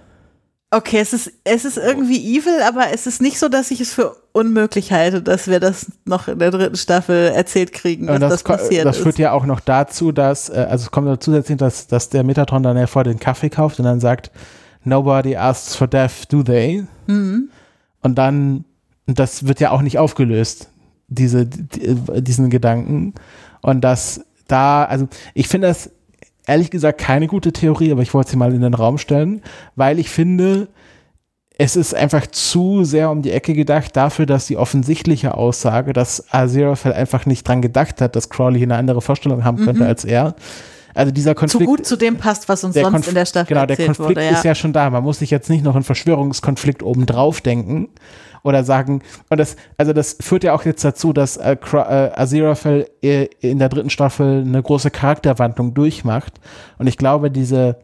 Okay, 0.70 0.98
es 0.98 1.14
ist, 1.14 1.32
es 1.44 1.64
ist 1.64 1.78
irgendwie 1.78 2.36
evil, 2.36 2.60
aber 2.66 2.92
es 2.92 3.06
ist 3.06 3.22
nicht 3.22 3.38
so, 3.38 3.48
dass 3.48 3.70
ich 3.70 3.80
es 3.80 3.92
für 3.92 4.16
unmöglich 4.38 4.92
halte, 4.92 5.22
dass 5.22 5.48
wir 5.48 5.60
das 5.60 5.92
noch 6.04 6.28
in 6.28 6.38
der 6.38 6.50
dritten 6.50 6.76
Staffel 6.76 7.32
erzählt 7.34 7.72
kriegen, 7.72 8.06
dass 8.06 8.20
das, 8.20 8.30
das, 8.30 8.42
passiert 8.44 8.86
das 8.86 8.96
führt 8.96 9.16
ist. 9.16 9.18
ja 9.18 9.32
auch 9.32 9.46
noch 9.46 9.60
dazu, 9.60 10.12
dass, 10.12 10.48
äh, 10.48 10.66
also 10.68 10.84
es 10.84 10.90
kommt 10.90 11.22
zusätzlich, 11.22 11.58
dass, 11.58 11.86
dass 11.86 12.08
der 12.08 12.24
Metatron 12.24 12.62
dann 12.62 12.76
hervor 12.76 13.04
den 13.04 13.18
Kaffee 13.18 13.50
kauft 13.50 13.78
und 13.78 13.84
dann 13.84 14.00
sagt, 14.00 14.30
Nobody 14.84 15.36
asks 15.36 15.74
for 15.74 15.86
death, 15.86 16.30
do 16.30 16.42
they? 16.42 16.84
Mhm. 17.06 17.50
Und 18.00 18.14
dann, 18.16 18.64
das 19.06 19.46
wird 19.46 19.60
ja 19.60 19.70
auch 19.70 19.82
nicht 19.82 19.98
aufgelöst, 19.98 20.68
diese, 21.08 21.46
die, 21.46 21.96
diesen 22.22 22.48
Gedanken. 22.48 23.14
Und 23.60 23.82
das 23.82 24.20
da, 24.48 24.84
also 24.84 25.08
ich 25.34 25.48
finde 25.48 25.68
das 25.68 25.90
ehrlich 26.46 26.70
gesagt 26.70 26.98
keine 26.98 27.26
gute 27.26 27.52
Theorie, 27.52 27.92
aber 27.92 28.02
ich 28.02 28.14
wollte 28.14 28.30
sie 28.30 28.36
mal 28.36 28.52
in 28.52 28.62
den 28.62 28.74
Raum 28.74 28.98
stellen, 28.98 29.42
weil 29.76 29.98
ich 29.98 30.08
finde, 30.10 30.68
es 31.60 31.74
ist 31.76 31.94
einfach 31.94 32.26
zu 32.28 32.84
sehr 32.84 33.10
um 33.10 33.20
die 33.22 33.32
Ecke 33.32 33.52
gedacht 33.52 33.96
dafür, 33.96 34.26
dass 34.26 34.46
die 34.46 34.56
offensichtliche 34.56 35.34
Aussage, 35.34 35.92
dass 35.92 36.24
Aziraphale 36.32 36.94
einfach 36.94 37.26
nicht 37.26 37.46
dran 37.46 37.60
gedacht 37.62 38.00
hat, 38.00 38.14
dass 38.16 38.30
Crowley 38.30 38.62
eine 38.62 38.76
andere 38.76 39.00
Vorstellung 39.02 39.44
haben 39.44 39.56
könnte 39.64 39.82
Mhm. 39.82 39.88
als 39.88 40.04
er. 40.04 40.34
Also 40.94 41.12
dieser 41.12 41.32
Zu 41.32 41.40
Konflikt. 41.40 41.66
gut 41.66 41.86
zu 41.86 41.96
dem 41.96 42.16
passt, 42.16 42.48
was 42.48 42.64
uns 42.64 42.74
sonst 42.74 42.86
Konf- 42.94 43.08
in 43.08 43.14
der 43.14 43.26
Staffel 43.26 43.48
Genau, 43.54 43.66
der 43.66 43.76
Konflikt 43.76 43.98
wurde. 44.10 44.24
Ja. 44.24 44.30
ist 44.30 44.44
ja 44.44 44.54
schon 44.54 44.72
da. 44.72 44.88
Man 44.90 45.02
muss 45.04 45.18
sich 45.18 45.30
jetzt 45.30 45.50
nicht 45.50 45.62
noch 45.64 45.74
einen 45.74 45.84
Verschwörungskonflikt 45.84 46.82
obendrauf 46.82 47.40
denken 47.40 47.88
oder 48.44 48.62
sagen, 48.64 49.02
und 49.28 49.38
das, 49.38 49.56
also 49.76 49.92
das 49.92 50.16
führt 50.20 50.44
ja 50.44 50.54
auch 50.54 50.64
jetzt 50.64 50.84
dazu, 50.84 51.12
dass 51.12 51.36
äh, 51.36 51.56
äh, 51.72 51.76
Aziraphale 51.76 52.86
äh, 53.02 53.28
in 53.40 53.58
der 53.58 53.68
dritten 53.68 53.90
Staffel 53.90 54.42
eine 54.46 54.62
große 54.62 54.90
Charakterwandlung 54.90 55.74
durchmacht. 55.74 56.40
Und 56.78 56.86
ich 56.86 56.96
glaube, 56.96 57.30
diese 57.30 57.76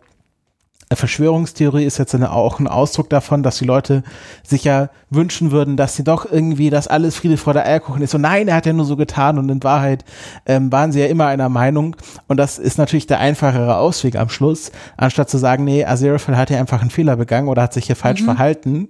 äh, 0.95 0.97
Verschwörungstheorie 0.97 1.84
ist 1.84 1.99
jetzt 1.99 2.14
eine, 2.14 2.32
auch 2.32 2.61
ein 2.61 2.68
Ausdruck 2.68 3.11
davon, 3.11 3.42
dass 3.42 3.59
die 3.59 3.64
Leute 3.64 4.03
sich 4.42 4.64
ja 4.64 4.90
wünschen 5.11 5.51
würden, 5.51 5.76
dass 5.76 5.97
sie 5.97 6.05
doch 6.05 6.30
irgendwie, 6.30 6.70
dass 6.70 6.88
alles 6.88 7.16
Friede, 7.16 7.36
Freude, 7.36 7.64
Eierkuchen 7.64 8.03
ist. 8.03 8.14
Und 8.14 8.22
nein, 8.22 8.49
er 8.49 8.57
hat 8.57 8.66
ja 8.66 8.72
nur 8.72 8.84
so 8.84 8.97
getan 8.97 9.38
und 9.38 9.49
in 9.49 9.62
Wahrheit 9.62 10.05
ähm, 10.47 10.72
waren 10.72 10.92
sie 10.92 11.01
ja 11.01 11.07
immer 11.07 11.26
einer 11.26 11.49
Meinung. 11.49 11.97
Und 12.26 12.36
das 12.38 12.59
ist 12.59 12.78
natürlich 12.78 13.07
der 13.07 13.20
einfachere 13.20 13.76
Ausweg 13.76 14.16
am 14.16 14.28
Schluss, 14.28 14.72
anstatt 14.97 15.30
zu 15.30 15.38
sagen, 15.38 15.64
nee, 15.64 15.84
Aziraphale 15.84 16.38
hat 16.38 16.51
ja 16.51 16.59
einfach 16.59 16.80
einen 16.80 16.90
Fehler 16.90 17.16
begangen 17.16 17.49
oder 17.49 17.62
hat 17.62 17.72
sich 17.74 17.86
hier 17.86 17.97
falsch 17.97 18.22
verhalten. 18.22 18.88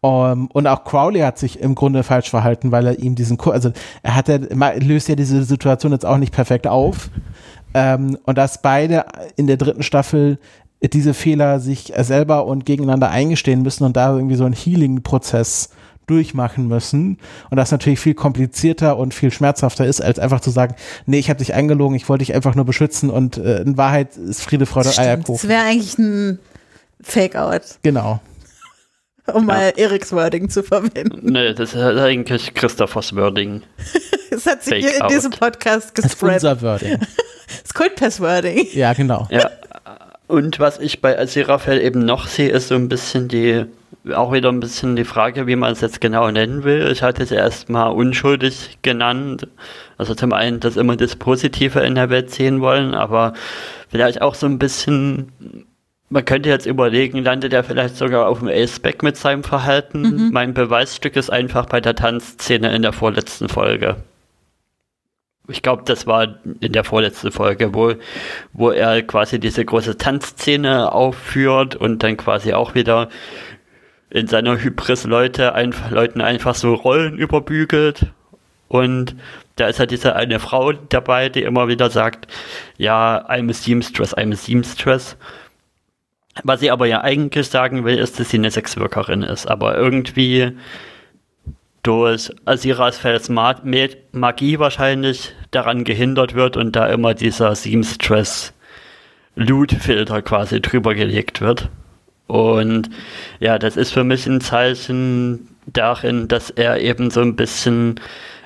Um, 0.00 0.48
und 0.48 0.66
auch 0.66 0.84
Crowley 0.84 1.20
hat 1.20 1.38
sich 1.38 1.60
im 1.60 1.74
Grunde 1.74 2.02
falsch 2.02 2.28
verhalten, 2.28 2.70
weil 2.72 2.86
er 2.86 2.98
ihm 2.98 3.14
diesen, 3.14 3.38
Ku- 3.38 3.52
also 3.52 3.72
er 4.02 4.14
hat 4.14 4.28
ja, 4.28 4.36
löst 4.76 5.08
ja 5.08 5.14
diese 5.14 5.42
Situation 5.44 5.92
jetzt 5.92 6.04
auch 6.04 6.18
nicht 6.18 6.34
perfekt 6.34 6.66
auf. 6.66 7.08
Ähm, 7.72 8.18
und 8.24 8.36
dass 8.36 8.60
beide 8.60 9.06
in 9.36 9.46
der 9.46 9.56
dritten 9.56 9.82
Staffel 9.82 10.38
diese 10.92 11.14
Fehler 11.14 11.60
sich 11.60 11.92
selber 11.98 12.46
und 12.46 12.66
gegeneinander 12.66 13.10
eingestehen 13.10 13.62
müssen 13.62 13.84
und 13.84 13.96
da 13.96 14.14
irgendwie 14.14 14.34
so 14.36 14.44
einen 14.44 14.54
Healing-Prozess 14.54 15.70
durchmachen 16.06 16.68
müssen 16.68 17.18
und 17.50 17.56
das 17.56 17.70
natürlich 17.72 17.98
viel 17.98 18.12
komplizierter 18.12 18.98
und 18.98 19.14
viel 19.14 19.30
schmerzhafter 19.30 19.86
ist, 19.86 20.02
als 20.02 20.18
einfach 20.18 20.40
zu 20.40 20.50
sagen, 20.50 20.74
nee, 21.06 21.18
ich 21.18 21.30
habe 21.30 21.38
dich 21.38 21.54
eingelogen, 21.54 21.96
ich 21.96 22.08
wollte 22.10 22.24
dich 22.26 22.34
einfach 22.34 22.54
nur 22.54 22.66
beschützen 22.66 23.08
und 23.08 23.38
äh, 23.38 23.62
in 23.62 23.78
Wahrheit 23.78 24.16
ist 24.18 24.42
Friede, 24.42 24.66
Freude, 24.66 24.90
Stimmt, 24.92 24.98
Das 24.98 25.06
Eierkuchen. 25.06 25.48
wäre 25.48 25.62
eigentlich 25.64 25.96
ein 25.98 26.38
Fake-out, 27.00 27.62
Genau. 27.82 28.20
um 29.32 29.46
mal 29.46 29.72
Eriks 29.76 30.12
Wording 30.12 30.50
zu 30.50 30.62
verwenden. 30.62 31.32
Nee, 31.32 31.54
das 31.54 31.72
ist 31.72 31.80
eigentlich 31.80 32.52
Christophers 32.52 33.14
Wording. 33.16 33.62
Es 34.30 34.46
hat 34.46 34.64
sich 34.64 34.84
hier 34.84 35.00
in 35.00 35.06
diesem 35.08 35.30
Podcast 35.30 35.92
Das 35.96 36.06
ist 36.06 36.10
gespreadet. 36.18 36.42
unser 36.42 36.62
Wording. 36.62 36.98
Das 37.62 37.72
Kultpass-Wording. 37.74 38.66
Ja, 38.72 38.94
genau. 38.94 39.28
Ja. 39.30 39.48
Und 40.26 40.58
was 40.58 40.78
ich 40.80 41.02
bei 41.02 41.18
Aziraphale 41.18 41.82
eben 41.82 42.04
noch 42.04 42.26
sehe, 42.26 42.50
ist 42.50 42.68
so 42.68 42.74
ein 42.74 42.88
bisschen 42.88 43.28
die, 43.28 43.66
auch 44.14 44.32
wieder 44.32 44.48
ein 44.50 44.60
bisschen 44.60 44.96
die 44.96 45.04
Frage, 45.04 45.46
wie 45.46 45.56
man 45.56 45.72
es 45.72 45.82
jetzt 45.82 46.00
genau 46.00 46.30
nennen 46.30 46.64
will. 46.64 46.88
Ich 46.90 47.02
hatte 47.02 47.22
es 47.22 47.30
erstmal 47.30 47.92
unschuldig 47.92 48.78
genannt. 48.80 49.46
Also 49.98 50.14
zum 50.14 50.32
einen, 50.32 50.60
dass 50.60 50.76
immer 50.76 50.96
das 50.96 51.16
Positive 51.16 51.80
in 51.80 51.94
der 51.94 52.08
Welt 52.08 52.30
sehen 52.30 52.60
wollen, 52.62 52.94
aber 52.94 53.34
vielleicht 53.90 54.22
auch 54.22 54.34
so 54.34 54.46
ein 54.46 54.58
bisschen, 54.58 55.30
man 56.08 56.24
könnte 56.24 56.48
jetzt 56.48 56.66
überlegen, 56.66 57.22
landet 57.22 57.52
er 57.52 57.62
vielleicht 57.62 57.96
sogar 57.96 58.26
auf 58.26 58.38
dem 58.38 58.48
Aceback 58.48 59.02
mit 59.02 59.18
seinem 59.18 59.44
Verhalten. 59.44 60.30
Mein 60.32 60.54
Beweisstück 60.54 61.16
ist 61.16 61.30
einfach 61.30 61.66
bei 61.66 61.82
der 61.82 61.94
Tanzszene 61.94 62.74
in 62.74 62.80
der 62.82 62.92
vorletzten 62.94 63.48
Folge. 63.50 63.96
Ich 65.48 65.62
glaube, 65.62 65.82
das 65.84 66.06
war 66.06 66.38
in 66.60 66.72
der 66.72 66.84
vorletzten 66.84 67.30
Folge, 67.30 67.74
wo, 67.74 67.94
wo 68.52 68.70
er 68.70 69.02
quasi 69.02 69.38
diese 69.38 69.64
große 69.64 69.98
Tanzszene 69.98 70.90
aufführt 70.90 71.76
und 71.76 72.02
dann 72.02 72.16
quasi 72.16 72.54
auch 72.54 72.74
wieder 72.74 73.10
in 74.10 74.26
seiner 74.26 74.58
Hybris 74.58 75.04
Leute 75.04 75.54
einfach, 75.54 75.90
Leuten 75.90 76.20
einfach 76.20 76.54
so 76.54 76.72
Rollen 76.72 77.18
überbügelt. 77.18 78.06
Und 78.68 79.16
da 79.56 79.66
ist 79.68 79.78
halt 79.80 79.90
diese 79.90 80.16
eine 80.16 80.40
Frau 80.40 80.72
dabei, 80.72 81.28
die 81.28 81.42
immer 81.42 81.68
wieder 81.68 81.90
sagt, 81.90 82.26
ja, 82.78 83.24
I'm 83.28 83.50
a 83.50 83.52
seamstress, 83.52 84.16
I'm 84.16 84.32
a 84.32 84.36
seamstress. 84.36 85.16
Was 86.42 86.60
sie 86.60 86.70
aber 86.70 86.86
ja 86.86 87.02
eigentlich 87.02 87.48
sagen 87.48 87.84
will, 87.84 87.98
ist, 87.98 88.18
dass 88.18 88.30
sie 88.30 88.38
eine 88.38 88.50
Sexworkerin 88.50 89.22
ist. 89.22 89.46
Aber 89.46 89.76
irgendwie 89.76 90.52
durch 91.84 92.32
Asiras 92.44 92.98
Fels 92.98 93.28
Ma 93.28 93.54
Ma- 93.62 93.86
Magie 94.10 94.58
wahrscheinlich 94.58 95.32
daran 95.52 95.84
gehindert 95.84 96.34
wird 96.34 96.56
und 96.56 96.74
da 96.74 96.88
immer 96.88 97.14
dieser 97.14 97.54
Seamstress 97.54 98.52
Loot-Filter 99.36 100.22
quasi 100.22 100.60
drüber 100.60 100.94
gelegt 100.94 101.40
wird. 101.40 101.68
Und 102.26 102.90
ja, 103.38 103.58
das 103.58 103.76
ist 103.76 103.92
für 103.92 104.02
mich 104.02 104.26
ein 104.26 104.40
Zeichen 104.40 105.48
darin, 105.66 106.26
dass 106.26 106.50
er 106.50 106.80
eben 106.80 107.10
so 107.10 107.20
ein 107.20 107.36
bisschen 107.36 108.00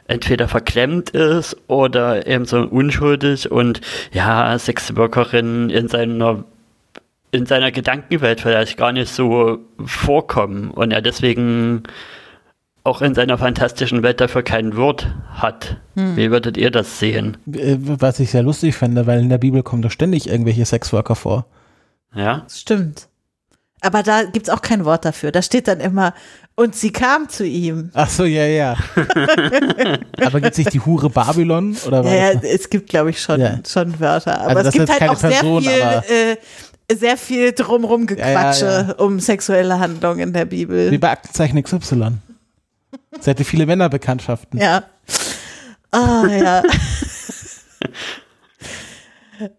entweder 0.08 0.48
verklemmt 0.48 1.10
ist 1.10 1.56
oder 1.68 2.26
eben 2.26 2.44
so 2.44 2.60
unschuldig 2.62 3.50
und 3.50 3.80
ja, 4.12 4.58
Sexworkerinnen 4.58 5.70
in 5.70 5.88
seiner 5.88 6.44
in 7.30 7.44
seiner 7.44 7.70
Gedankenwelt 7.70 8.40
vielleicht 8.40 8.78
gar 8.78 8.90
nicht 8.90 9.12
so 9.12 9.58
vorkommen 9.84 10.70
und 10.70 10.92
er 10.92 11.02
deswegen 11.02 11.82
auch 12.88 13.02
in 13.02 13.14
seiner 13.14 13.38
fantastischen 13.38 14.02
Welt 14.02 14.20
dafür 14.20 14.42
kein 14.42 14.76
Wort 14.76 15.06
hat. 15.34 15.76
Wie 15.94 16.30
würdet 16.30 16.56
ihr 16.56 16.70
das 16.70 16.98
sehen? 16.98 17.36
Äh, 17.52 17.76
Was 17.78 18.18
ich 18.20 18.30
sehr 18.30 18.42
lustig 18.42 18.74
finde, 18.76 19.06
weil 19.06 19.20
in 19.20 19.28
der 19.28 19.38
Bibel 19.38 19.62
kommen 19.62 19.82
doch 19.82 19.90
ständig 19.90 20.28
irgendwelche 20.28 20.64
Sexworker 20.64 21.14
vor. 21.14 21.46
Ja? 22.14 22.44
Stimmt. 22.50 23.08
Aber 23.80 24.02
da 24.02 24.24
gibt's 24.24 24.48
auch 24.50 24.62
kein 24.62 24.84
Wort 24.84 25.04
dafür. 25.04 25.30
Da 25.30 25.40
steht 25.42 25.68
dann 25.68 25.78
immer, 25.80 26.12
und 26.56 26.74
sie 26.74 26.90
kam 26.90 27.28
zu 27.28 27.44
ihm. 27.46 27.90
Ach 27.94 28.08
so, 28.10 28.24
ja, 28.24 28.44
ja. 28.46 28.76
Aber 30.24 30.40
gibt 30.40 30.52
es 30.52 30.58
nicht 30.58 30.72
die 30.72 30.80
Hure 30.80 31.10
Babylon? 31.10 31.76
Oder 31.86 32.04
was? 32.04 32.10
Ja, 32.12 32.32
ja, 32.32 32.40
es 32.42 32.68
gibt, 32.70 32.88
glaube 32.90 33.10
ich, 33.10 33.20
schon, 33.22 33.40
Ja. 33.40 33.58
schon 33.66 33.98
Wörter. 34.00 34.40
Aber 34.40 34.48
Also 34.56 34.58
es 34.60 34.64
das 34.66 34.72
gibt 34.74 34.84
ist 34.84 34.90
halt 34.90 34.98
keine 35.00 35.12
auch 35.12 35.16
sehr 35.16 35.30
Person, 35.30 35.62
viel, 35.62 35.82
aber- 35.82 36.10
äh, 36.10 36.36
sehr 36.96 37.16
viel 37.18 37.52
drumrum 37.52 38.06
Gequatsche 38.06 38.64
Ja, 38.64 38.80
ja, 38.80 38.88
ja. 38.88 38.94
um 38.94 39.20
sexuelle 39.20 39.78
Handlungen 39.78 40.20
in 40.20 40.32
der 40.32 40.46
Bibel. 40.46 40.90
Wie 40.90 40.98
bei 40.98 41.10
Aktenzeichen 41.10 41.62
XY. 41.62 42.12
Sie 43.20 43.30
hatte 43.30 43.44
viele 43.44 43.66
Männerbekanntschaften. 43.66 44.60
Ja. 44.60 44.84
Ah, 45.90 46.26
ja. 46.28 46.62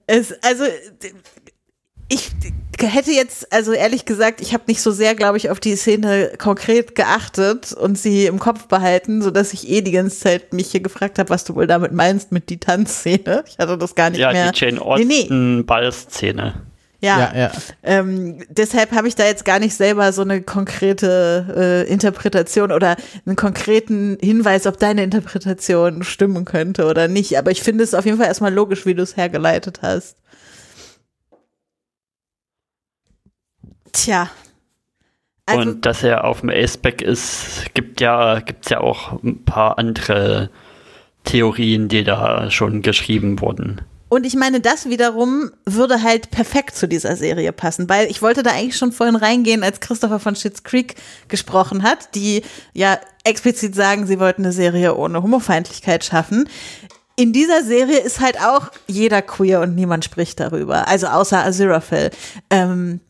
es, 0.07 0.33
also, 0.43 0.63
ich 2.07 2.31
hätte 2.79 3.11
jetzt, 3.11 3.51
also 3.51 3.73
ehrlich 3.73 4.05
gesagt, 4.05 4.41
ich 4.41 4.53
habe 4.53 4.63
nicht 4.67 4.81
so 4.81 4.91
sehr, 4.91 5.15
glaube 5.15 5.37
ich, 5.37 5.49
auf 5.49 5.59
die 5.59 5.75
Szene 5.75 6.31
konkret 6.37 6.95
geachtet 6.95 7.73
und 7.73 7.97
sie 7.97 8.25
im 8.25 8.39
Kopf 8.39 8.67
behalten, 8.67 9.21
sodass 9.21 9.53
ich 9.53 9.69
eh 9.69 9.81
die 9.81 9.91
ganze 9.91 10.19
Zeit 10.19 10.53
mich 10.53 10.71
hier 10.71 10.81
gefragt 10.81 11.19
habe, 11.19 11.29
was 11.29 11.43
du 11.43 11.55
wohl 11.55 11.67
damit 11.67 11.91
meinst 11.91 12.31
mit 12.31 12.49
die 12.49 12.59
Tanzszene. 12.59 13.43
Ich 13.47 13.57
hatte 13.57 13.77
das 13.77 13.95
gar 13.95 14.09
nicht 14.09 14.19
Ja, 14.19 14.31
mehr. 14.31 14.51
die 14.51 14.59
Jane 14.59 14.79
Nee, 14.97 15.05
nee. 15.05 15.21
Austen 15.21 15.65
Ballszene. 15.65 16.65
Ja, 17.01 17.19
Ja, 17.19 17.37
ja. 17.37 17.51
Ähm, 17.81 18.43
deshalb 18.49 18.91
habe 18.91 19.07
ich 19.07 19.15
da 19.15 19.25
jetzt 19.25 19.45
gar 19.45 19.59
nicht 19.59 19.75
selber 19.75 20.11
so 20.11 20.21
eine 20.21 20.41
konkrete 20.41 21.85
äh, 21.87 21.91
Interpretation 21.91 22.71
oder 22.71 22.97
einen 23.25 23.37
konkreten 23.37 24.17
Hinweis, 24.21 24.67
ob 24.67 24.77
deine 24.79 25.03
Interpretation 25.03 26.03
stimmen 26.03 26.43
könnte 26.43 26.85
oder 26.87 27.07
nicht. 27.07 27.37
Aber 27.37 27.51
ich 27.51 27.63
finde 27.63 27.85
es 27.85 27.93
auf 27.93 28.05
jeden 28.05 28.17
Fall 28.17 28.27
erstmal 28.27 28.53
logisch, 28.53 28.85
wie 28.85 28.95
du 28.95 29.03
es 29.03 29.15
hergeleitet 29.15 29.79
hast. 29.81 30.17
Tja. 33.93 34.29
Also, 35.45 35.61
und 35.61 35.85
dass 35.85 36.03
er 36.03 36.25
auf 36.25 36.41
dem 36.41 36.49
Aceback 36.49 37.01
ist, 37.01 37.73
gibt 37.73 38.01
ja, 38.01 38.39
gibt's 38.39 38.69
ja 38.69 38.81
auch 38.81 39.23
ein 39.23 39.43
paar 39.45 39.79
andere 39.79 40.49
Theorien, 41.23 41.87
die 41.87 42.03
da 42.03 42.51
schon 42.51 42.81
geschrieben 42.81 43.39
wurden. 43.41 43.81
Und 44.09 44.25
ich 44.25 44.35
meine, 44.35 44.59
das 44.59 44.89
wiederum 44.89 45.51
würde 45.65 46.01
halt 46.01 46.31
perfekt 46.31 46.75
zu 46.75 46.87
dieser 46.87 47.15
Serie 47.15 47.53
passen, 47.53 47.87
weil 47.87 48.09
ich 48.09 48.23
wollte 48.23 48.41
da 48.41 48.51
eigentlich 48.51 48.75
schon 48.75 48.91
vorhin 48.91 49.15
reingehen, 49.15 49.63
als 49.63 49.79
Christopher 49.79 50.19
von 50.19 50.35
Schitt's 50.35 50.63
Creek 50.63 50.95
gesprochen 51.27 51.83
hat, 51.83 52.15
die 52.15 52.41
ja 52.73 52.97
explizit 53.23 53.75
sagen, 53.75 54.07
sie 54.07 54.19
wollten 54.19 54.43
eine 54.43 54.51
Serie 54.51 54.95
ohne 54.95 55.21
Homofeindlichkeit 55.21 56.03
schaffen. 56.03 56.49
In 57.15 57.33
dieser 57.33 57.63
Serie 57.63 57.99
ist 57.99 58.19
halt 58.19 58.41
auch 58.41 58.71
jeder 58.87 59.21
queer 59.21 59.61
und 59.61 59.75
niemand 59.75 60.05
spricht 60.05 60.39
darüber, 60.39 60.87
also 60.87 61.07
außer 61.07 61.45
Aziraphale, 61.45 62.11
ähm, 62.49 63.01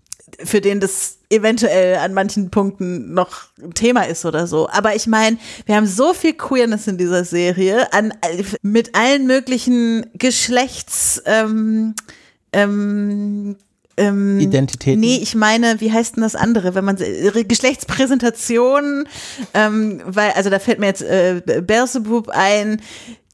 für 0.44 0.62
den 0.62 0.80
das 0.80 1.18
eventuell 1.30 1.98
an 1.98 2.14
manchen 2.14 2.50
Punkten 2.50 3.14
noch 3.14 3.44
ein 3.62 3.74
Thema 3.74 4.08
ist 4.08 4.26
oder 4.26 4.48
so. 4.48 4.68
Aber 4.70 4.96
ich 4.96 5.08
meine, 5.08 5.38
wir 5.66 5.76
haben 5.76 5.86
so 5.86 6.14
viel 6.14 6.34
Queerness 6.34 6.88
in 6.88 6.98
dieser 6.98 7.24
Serie 7.24 7.92
an, 7.94 8.14
mit 8.62 8.96
allen 8.96 9.28
möglichen 9.28 10.06
Geschlechts, 10.14 11.22
ähm, 11.26 11.94
ähm, 12.52 13.58
ähm, 14.00 14.40
Identitäten. 14.40 15.02
Nee, 15.02 15.20
ich 15.22 15.36
meine, 15.36 15.82
wie 15.82 15.92
heißt 15.92 16.16
denn 16.16 16.24
das 16.24 16.36
andere, 16.36 16.74
wenn 16.74 16.86
man 16.86 16.96
Geschlechtspräsentation, 16.96 19.08
ähm, 19.54 20.02
weil, 20.06 20.32
also 20.32 20.50
da 20.50 20.60
fällt 20.60 20.80
mir 20.80 20.88
jetzt 20.88 21.02
äh, 21.02 21.42
Beelzebub 21.62 22.30
ein, 22.30 22.82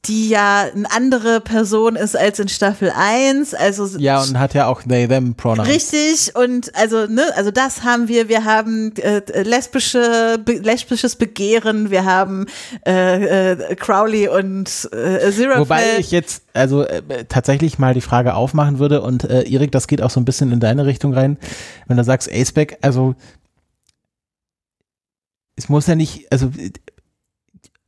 die 0.08 0.28
ja 0.28 0.66
eine 0.74 0.90
andere 0.90 1.40
Person 1.40 1.96
ist 1.96 2.16
als 2.16 2.38
in 2.38 2.48
Staffel 2.48 2.92
1. 2.94 3.54
Also 3.54 3.98
ja, 3.98 4.22
und 4.22 4.38
hat 4.38 4.54
ja 4.54 4.66
auch 4.66 4.82
they, 4.82 5.08
them 5.08 5.34
Pronouns. 5.34 5.68
Richtig, 5.68 6.34
und 6.34 6.74
also, 6.74 7.06
ne, 7.06 7.24
also 7.36 7.50
das 7.50 7.82
haben 7.82 8.08
wir, 8.08 8.28
wir 8.28 8.44
haben 8.44 8.94
äh, 8.96 9.20
lesbische, 9.42 10.38
be 10.44 10.54
lesbisches 10.54 11.16
Begehren, 11.16 11.90
wir 11.90 12.04
haben 12.04 12.46
äh, 12.86 13.52
äh, 13.52 13.74
Crowley 13.74 14.28
und 14.28 14.88
äh, 14.92 15.30
Zero 15.30 15.58
Wobei 15.58 15.98
ich 15.98 16.10
jetzt 16.10 16.44
also 16.54 16.84
äh, 16.84 17.24
tatsächlich 17.28 17.78
mal 17.78 17.94
die 17.94 18.00
Frage 18.00 18.34
aufmachen 18.34 18.78
würde 18.78 19.02
und 19.02 19.24
äh, 19.24 19.42
Erik, 19.42 19.72
das 19.72 19.88
geht 19.88 20.02
auch 20.02 20.10
so 20.10 20.20
ein 20.20 20.24
bisschen 20.24 20.52
in 20.52 20.60
deine 20.60 20.86
Richtung 20.86 21.14
rein, 21.14 21.38
wenn 21.86 21.96
du 21.96 22.04
sagst 22.04 22.30
Aceback, 22.32 22.78
also 22.82 23.14
es 25.56 25.68
muss 25.68 25.86
ja 25.86 25.94
nicht, 25.94 26.30
also 26.30 26.50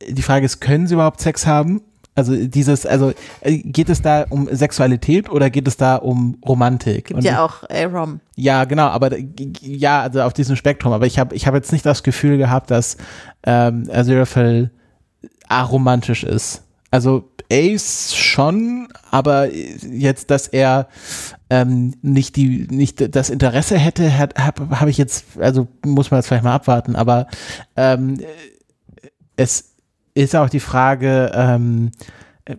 die 0.07 0.21
Frage 0.21 0.45
ist, 0.45 0.59
können 0.59 0.87
sie 0.87 0.95
überhaupt 0.95 1.21
Sex 1.21 1.45
haben? 1.45 1.81
Also 2.19 2.35
dieses, 2.35 2.85
also 2.85 3.13
äh, 3.41 3.57
geht 3.57 3.89
es 3.89 4.01
da 4.01 4.25
um 4.29 4.47
Sexualität 4.51 5.29
oder 5.29 5.49
geht 5.49 5.67
es 5.67 5.77
da 5.77 5.95
um 5.95 6.37
Romantik? 6.47 7.07
Gibt 7.07 7.23
ja 7.23 7.43
auch 7.43 7.63
A-Rom. 7.69 8.19
Ja, 8.35 8.65
genau, 8.65 8.87
aber 8.87 9.11
ja, 9.61 10.01
also 10.01 10.21
auf 10.21 10.33
diesem 10.33 10.55
Spektrum. 10.55 10.93
Aber 10.93 11.05
ich 11.05 11.17
habe 11.17 11.35
ich 11.35 11.47
hab 11.47 11.55
jetzt 11.55 11.71
nicht 11.71 11.85
das 11.85 12.03
Gefühl 12.03 12.37
gehabt, 12.37 12.69
dass 12.71 12.97
ähm, 13.43 13.89
Aziraphale 13.91 14.71
aromantisch 15.47 16.23
ist. 16.23 16.63
Also 16.91 17.29
Ace 17.51 18.15
schon, 18.15 18.89
aber 19.09 19.51
jetzt, 19.53 20.29
dass 20.29 20.47
er 20.47 20.87
ähm, 21.49 21.95
nicht 22.01 22.35
die 22.35 22.67
nicht 22.69 23.15
das 23.15 23.29
Interesse 23.31 23.77
hätte, 23.77 24.17
habe 24.17 24.79
hab 24.79 24.87
ich 24.87 24.97
jetzt, 24.97 25.25
also 25.39 25.67
muss 25.83 26.11
man 26.11 26.19
jetzt 26.19 26.27
vielleicht 26.27 26.43
mal 26.43 26.53
abwarten, 26.53 26.95
aber 26.95 27.27
ähm, 27.75 28.19
es 29.35 29.68
ist 30.19 30.35
auch 30.35 30.49
die 30.49 30.59
Frage, 30.59 31.31
ähm, 31.33 31.91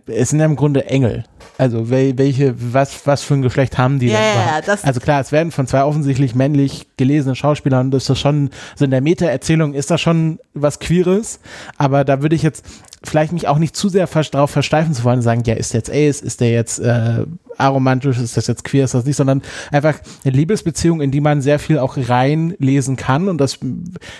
es 0.07 0.29
sind 0.29 0.39
ja 0.39 0.45
im 0.45 0.55
Grunde 0.55 0.85
Engel. 0.85 1.23
Also 1.57 1.89
welche, 1.89 2.55
was, 2.57 3.05
was 3.05 3.23
für 3.23 3.35
ein 3.35 3.41
Geschlecht 3.41 3.77
haben 3.77 3.99
die 3.99 4.07
ja, 4.07 4.17
denn? 4.17 4.67
Ja, 4.67 4.77
also 4.83 4.99
klar, 4.99 5.21
es 5.21 5.31
werden 5.31 5.51
von 5.51 5.67
zwei 5.67 5.83
offensichtlich 5.83 6.35
männlich 6.35 6.87
gelesenen 6.97 7.35
Schauspielern, 7.35 7.91
das 7.91 8.03
ist 8.03 8.09
das 8.09 8.19
schon, 8.19 8.49
so 8.75 8.85
in 8.85 8.91
der 8.91 9.01
Meta-Erzählung 9.01 9.73
ist 9.73 9.91
das 9.91 10.01
schon 10.01 10.39
was 10.53 10.79
Queeres, 10.79 11.39
aber 11.77 12.03
da 12.03 12.21
würde 12.21 12.35
ich 12.35 12.43
jetzt 12.43 12.65
vielleicht 13.03 13.33
mich 13.33 13.47
auch 13.47 13.57
nicht 13.57 13.75
zu 13.75 13.89
sehr 13.89 14.07
darauf 14.07 14.51
versteifen 14.51 14.93
zu 14.93 15.03
wollen 15.03 15.17
und 15.17 15.23
sagen, 15.23 15.43
ja, 15.45 15.55
ist 15.55 15.73
der 15.73 15.79
jetzt 15.79 15.89
Ace, 15.89 16.21
ist 16.21 16.39
der 16.39 16.51
jetzt 16.51 16.79
äh, 16.79 17.25
aromantisch, 17.57 18.19
ist 18.19 18.37
das 18.37 18.47
jetzt 18.47 18.63
queer, 18.63 18.85
ist 18.85 18.93
das 18.93 19.05
nicht, 19.05 19.15
sondern 19.15 19.41
einfach 19.71 19.99
eine 20.23 20.35
Liebesbeziehung, 20.35 21.01
in 21.01 21.11
die 21.11 21.21
man 21.21 21.41
sehr 21.41 21.57
viel 21.57 21.79
auch 21.79 21.97
reinlesen 21.97 22.95
kann 22.97 23.27
und 23.27 23.39
das 23.39 23.59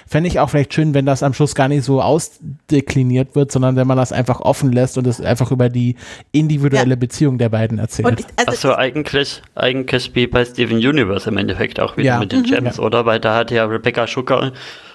fände 0.08 0.28
ich 0.28 0.40
auch 0.40 0.50
vielleicht 0.50 0.74
schön, 0.74 0.94
wenn 0.94 1.06
das 1.06 1.22
am 1.22 1.34
Schluss 1.34 1.54
gar 1.54 1.68
nicht 1.68 1.84
so 1.84 2.02
ausdekliniert 2.02 3.36
wird, 3.36 3.52
sondern 3.52 3.76
wenn 3.76 3.88
man 3.88 3.98
das 3.98 4.12
einfach 4.12 4.42
offen 4.42 4.72
lässt 4.72 4.98
und 4.98 5.06
es 5.06 5.22
einfach 5.22 5.52
über 5.52 5.70
die 5.70 5.96
individuelle 6.32 6.92
ja. 6.92 6.96
Beziehung 6.96 7.11
der 7.20 7.50
beiden 7.50 7.80
erzählt. 7.80 8.20
Ich, 8.20 8.26
also 8.38 8.52
Achso, 8.52 8.76
eigentlich, 8.76 9.42
eigentlich 9.56 10.16
wie 10.16 10.28
bei 10.28 10.46
Steven 10.46 10.78
Universe 10.78 11.30
im 11.30 11.38
Endeffekt 11.38 11.80
auch 11.80 11.98
wieder 11.98 12.08
ja. 12.08 12.20
mit 12.20 12.32
den 12.32 12.42
mhm. 12.42 12.46
Gems, 12.46 12.78
ja. 12.78 12.84
oder? 12.84 13.06
Weil 13.06 13.20
da 13.20 13.36
hat 13.36 13.52
ja 13.52 13.66
Rebecca 13.66 14.08
Schucker 14.08 14.52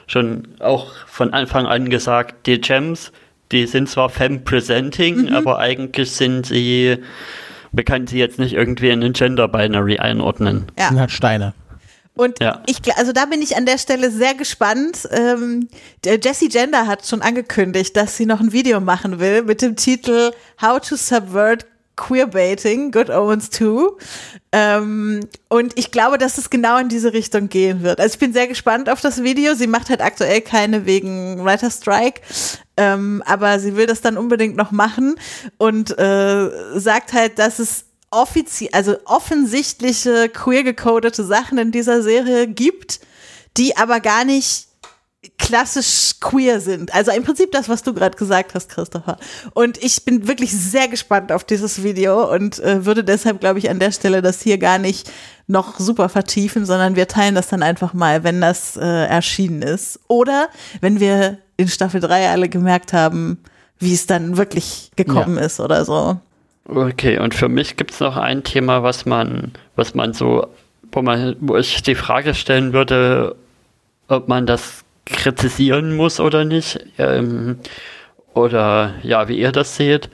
schon 0.06 0.48
auch 0.60 0.92
von 1.06 1.32
Anfang 1.32 1.66
an 1.66 1.90
gesagt, 1.90 2.46
die 2.46 2.60
Gems 2.60 3.12
die 3.52 3.66
sind 3.66 3.88
zwar 3.88 4.08
femme-presenting, 4.10 5.26
mhm. 5.26 5.34
aber 5.34 5.58
eigentlich 5.58 6.12
sind 6.12 6.46
sie, 6.46 6.98
wir 7.72 7.84
können 7.84 8.06
sie 8.06 8.18
jetzt 8.18 8.38
nicht 8.38 8.54
irgendwie 8.54 8.90
in 8.90 9.00
den 9.00 9.12
Gender-Binary 9.12 9.98
einordnen. 9.98 10.66
Ja. 10.78 10.88
sind 10.88 11.00
halt 11.00 11.10
Steine. 11.10 11.54
Und 12.14 12.40
ja. 12.40 12.62
ich, 12.66 12.78
also 12.96 13.12
da 13.12 13.26
bin 13.26 13.42
ich 13.42 13.56
an 13.56 13.66
der 13.66 13.76
Stelle 13.76 14.10
sehr 14.10 14.34
gespannt. 14.34 15.06
Ähm, 15.10 15.68
Jessie 16.04 16.48
Gender 16.48 16.86
hat 16.86 17.06
schon 17.06 17.20
angekündigt, 17.20 17.94
dass 17.94 18.16
sie 18.16 18.24
noch 18.24 18.40
ein 18.40 18.52
Video 18.52 18.80
machen 18.80 19.20
will 19.20 19.42
mit 19.42 19.60
dem 19.60 19.76
Titel 19.76 20.30
How 20.60 20.80
to 20.80 20.96
Subvert 20.96 21.66
Queerbaiting, 21.96 22.92
Good 22.92 23.10
Omens 23.10 23.50
2. 23.50 23.88
Ähm, 24.52 25.20
und 25.48 25.78
ich 25.78 25.90
glaube, 25.90 26.18
dass 26.18 26.38
es 26.38 26.50
genau 26.50 26.78
in 26.78 26.88
diese 26.88 27.12
Richtung 27.12 27.48
gehen 27.48 27.82
wird. 27.82 28.00
Also 28.00 28.14
ich 28.14 28.18
bin 28.20 28.32
sehr 28.32 28.46
gespannt 28.46 28.88
auf 28.88 29.00
das 29.00 29.22
Video. 29.22 29.54
Sie 29.54 29.66
macht 29.66 29.88
halt 29.88 30.02
aktuell 30.02 30.40
keine 30.42 30.86
wegen 30.86 31.44
Writer 31.44 31.70
Strike, 31.70 32.20
ähm, 32.76 33.22
aber 33.26 33.58
sie 33.58 33.76
will 33.76 33.86
das 33.86 34.02
dann 34.02 34.18
unbedingt 34.18 34.56
noch 34.56 34.70
machen 34.70 35.16
und 35.58 35.98
äh, 35.98 36.78
sagt 36.78 37.12
halt, 37.12 37.38
dass 37.38 37.58
es 37.58 37.86
offiziell, 38.10 38.70
also 38.72 38.96
offensichtliche 39.04 40.28
queer 40.28 40.62
gecodete 40.62 41.24
Sachen 41.24 41.58
in 41.58 41.72
dieser 41.72 42.02
Serie 42.02 42.46
gibt, 42.46 43.00
die 43.56 43.76
aber 43.76 44.00
gar 44.00 44.24
nicht 44.24 44.68
klassisch 45.38 46.14
queer 46.20 46.60
sind. 46.60 46.94
Also 46.94 47.12
im 47.12 47.22
Prinzip 47.22 47.52
das, 47.52 47.68
was 47.68 47.82
du 47.82 47.94
gerade 47.94 48.16
gesagt 48.16 48.54
hast, 48.54 48.68
Christopher. 48.70 49.18
Und 49.54 49.82
ich 49.82 50.04
bin 50.04 50.28
wirklich 50.28 50.52
sehr 50.52 50.88
gespannt 50.88 51.32
auf 51.32 51.44
dieses 51.44 51.82
Video 51.82 52.32
und 52.32 52.58
äh, 52.60 52.84
würde 52.84 53.04
deshalb, 53.04 53.40
glaube 53.40 53.58
ich, 53.58 53.70
an 53.70 53.78
der 53.78 53.92
Stelle 53.92 54.22
das 54.22 54.42
hier 54.42 54.58
gar 54.58 54.78
nicht 54.78 55.10
noch 55.46 55.78
super 55.78 56.08
vertiefen, 56.08 56.66
sondern 56.66 56.96
wir 56.96 57.08
teilen 57.08 57.34
das 57.34 57.48
dann 57.48 57.62
einfach 57.62 57.94
mal, 57.94 58.24
wenn 58.24 58.40
das 58.40 58.76
äh, 58.76 59.06
erschienen 59.06 59.62
ist. 59.62 60.00
Oder 60.08 60.48
wenn 60.80 61.00
wir 61.00 61.38
in 61.56 61.68
Staffel 61.68 62.00
3 62.00 62.30
alle 62.30 62.48
gemerkt 62.48 62.92
haben, 62.92 63.38
wie 63.78 63.94
es 63.94 64.06
dann 64.06 64.36
wirklich 64.36 64.90
gekommen 64.96 65.36
ja. 65.36 65.44
ist 65.44 65.60
oder 65.60 65.84
so. 65.84 66.18
Okay, 66.68 67.18
und 67.18 67.34
für 67.34 67.48
mich 67.48 67.76
gibt 67.76 67.92
es 67.92 68.00
noch 68.00 68.16
ein 68.16 68.42
Thema, 68.42 68.82
was 68.82 69.06
man, 69.06 69.52
was 69.76 69.94
man 69.94 70.14
so, 70.14 70.48
wo 70.90 71.02
man, 71.02 71.36
wo 71.40 71.56
ich 71.56 71.82
die 71.82 71.94
Frage 71.94 72.34
stellen 72.34 72.72
würde, 72.72 73.36
ob 74.08 74.28
man 74.28 74.46
das 74.46 74.84
kritisieren 75.06 75.96
muss 75.96 76.20
oder 76.20 76.44
nicht. 76.44 76.78
Ähm, 76.98 77.58
oder 78.34 78.94
ja, 79.02 79.28
wie 79.28 79.38
ihr 79.38 79.52
das 79.52 79.76
seht. 79.76 80.10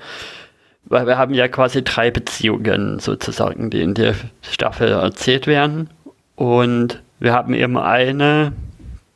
Weil 0.84 1.06
wir 1.06 1.18
haben 1.18 1.34
ja 1.34 1.48
quasi 1.48 1.82
drei 1.82 2.10
Beziehungen 2.10 2.98
sozusagen, 2.98 3.70
die 3.70 3.80
in 3.80 3.94
der 3.94 4.14
Staffel 4.42 4.88
erzählt 4.88 5.46
werden. 5.46 5.90
Und 6.36 7.02
wir 7.18 7.32
haben 7.32 7.54
eben 7.54 7.78
eine, 7.78 8.52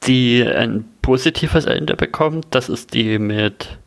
die 0.04 0.44
ein 0.44 0.84
positives 1.02 1.66
Ende 1.66 1.94
bekommt. 1.94 2.46
Das 2.50 2.68
ist 2.68 2.94
die 2.94 3.18
mit 3.18 3.78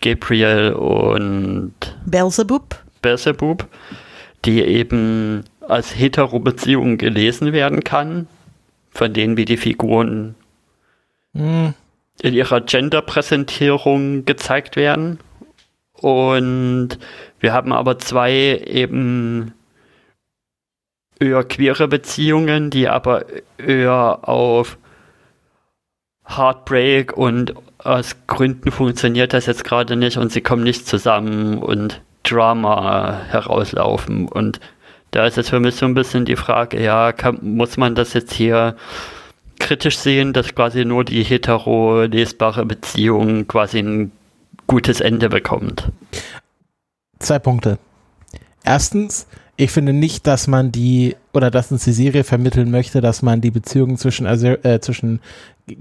Gabriel 0.00 0.72
und 0.72 1.74
Belzebub. 2.04 2.76
Belzebub, 3.00 3.66
die 4.44 4.62
eben 4.62 5.44
als 5.60 5.96
Hetero-Beziehung 5.96 6.98
gelesen 6.98 7.52
werden 7.52 7.84
kann, 7.84 8.26
von 8.90 9.12
denen 9.12 9.36
wir 9.36 9.44
die 9.44 9.56
Figuren. 9.56 10.34
In 11.34 11.74
ihrer 12.34 12.60
Gender-Präsentierung 12.60 14.24
gezeigt 14.24 14.76
werden. 14.76 15.18
Und 15.92 16.98
wir 17.40 17.52
haben 17.52 17.72
aber 17.72 17.98
zwei 17.98 18.62
eben 18.66 19.52
eher 21.18 21.44
queere 21.44 21.88
Beziehungen, 21.88 22.70
die 22.70 22.88
aber 22.88 23.26
eher 23.58 24.28
auf 24.28 24.78
Heartbreak 26.26 27.16
und 27.16 27.54
aus 27.78 28.16
Gründen 28.26 28.70
funktioniert 28.70 29.32
das 29.34 29.46
jetzt 29.46 29.64
gerade 29.64 29.94
nicht 29.96 30.16
und 30.16 30.32
sie 30.32 30.40
kommen 30.40 30.64
nicht 30.64 30.86
zusammen 30.86 31.58
und 31.58 32.00
Drama 32.22 33.20
herauslaufen. 33.28 34.26
Und 34.28 34.58
da 35.10 35.26
ist 35.26 35.36
es 35.36 35.50
für 35.50 35.60
mich 35.60 35.76
so 35.76 35.84
ein 35.86 35.94
bisschen 35.94 36.24
die 36.24 36.36
Frage, 36.36 36.82
ja, 36.82 37.12
kann, 37.12 37.38
muss 37.42 37.76
man 37.76 37.94
das 37.94 38.14
jetzt 38.14 38.32
hier 38.32 38.76
kritisch 39.64 39.98
sehen, 39.98 40.34
dass 40.34 40.54
quasi 40.54 40.84
nur 40.84 41.04
die 41.04 41.24
hetero-lesbare 41.24 42.66
Beziehung 42.66 43.48
quasi 43.48 43.78
ein 43.78 44.12
gutes 44.66 45.00
Ende 45.00 45.30
bekommt. 45.30 45.90
Zwei 47.18 47.38
Punkte. 47.38 47.78
Erstens, 48.62 49.26
ich 49.56 49.70
finde 49.70 49.94
nicht, 49.94 50.26
dass 50.26 50.46
man 50.46 50.70
die 50.70 51.16
oder 51.32 51.50
dass 51.50 51.72
uns 51.72 51.84
die 51.84 51.92
Serie 51.92 52.24
vermitteln 52.24 52.70
möchte, 52.70 53.00
dass 53.00 53.22
man 53.22 53.40
die 53.40 53.50
Beziehung 53.50 53.96
zwischen, 53.96 54.26
äh, 54.26 54.80
zwischen 54.80 55.20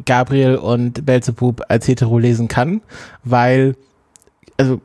Gabriel 0.06 0.56
und 0.56 1.06
Belzebub 1.06 1.64
als 1.68 1.88
hetero 1.88 2.18
lesen 2.18 2.48
kann, 2.48 2.82
weil 3.26 3.76
also 4.58 4.80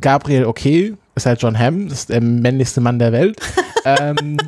Gabriel 0.00 0.46
okay, 0.46 0.94
ist 1.14 1.26
halt 1.26 1.42
John 1.42 1.58
Hamm, 1.58 1.88
ist 1.88 2.08
der 2.08 2.22
männlichste 2.22 2.80
Mann 2.80 2.98
der 2.98 3.12
Welt. 3.12 3.38
ähm, 3.84 4.38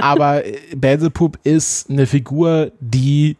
aber 0.00 0.42
Belzebub 0.74 1.38
ist 1.44 1.90
eine 1.90 2.06
Figur, 2.06 2.72
die 2.80 3.36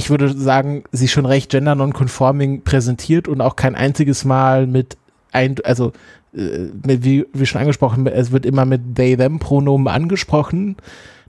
ich 0.00 0.08
würde 0.08 0.32
sagen, 0.32 0.84
sie 0.92 1.08
schon 1.08 1.26
recht 1.26 1.50
gender 1.50 1.74
non-conforming 1.74 2.62
präsentiert 2.62 3.28
und 3.28 3.42
auch 3.42 3.54
kein 3.54 3.74
einziges 3.74 4.24
Mal 4.24 4.66
mit 4.66 4.96
ein, 5.30 5.56
also 5.62 5.92
äh, 6.34 6.68
mit, 6.86 7.04
wie, 7.04 7.26
wie 7.34 7.44
schon 7.44 7.60
angesprochen, 7.60 8.06
es 8.06 8.32
wird 8.32 8.46
immer 8.46 8.64
mit 8.64 8.96
they 8.96 9.16
them 9.16 9.38
Pronomen 9.38 9.88
angesprochen. 9.88 10.76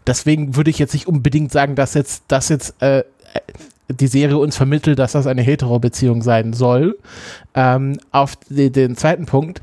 Deswegen 0.08 0.56
würde 0.56 0.70
ich 0.70 0.80
jetzt 0.80 0.94
nicht 0.94 1.08
unbedingt 1.08 1.52
sagen, 1.52 1.76
dass 1.76 1.96
jetzt 1.96 2.24
das 2.30 2.48
jetzt 2.48 2.82
äh, 2.82 3.04
die 3.90 4.08
Serie 4.08 4.38
uns 4.38 4.56
vermittelt, 4.56 5.00
dass 5.00 5.12
das 5.12 5.28
eine 5.28 5.42
Hetero-Beziehung 5.42 6.22
sein 6.22 6.54
soll. 6.54 6.98
Ähm, 7.54 8.00
auf 8.12 8.38
den 8.50 8.96
zweiten 8.96 9.26
Punkt, 9.26 9.62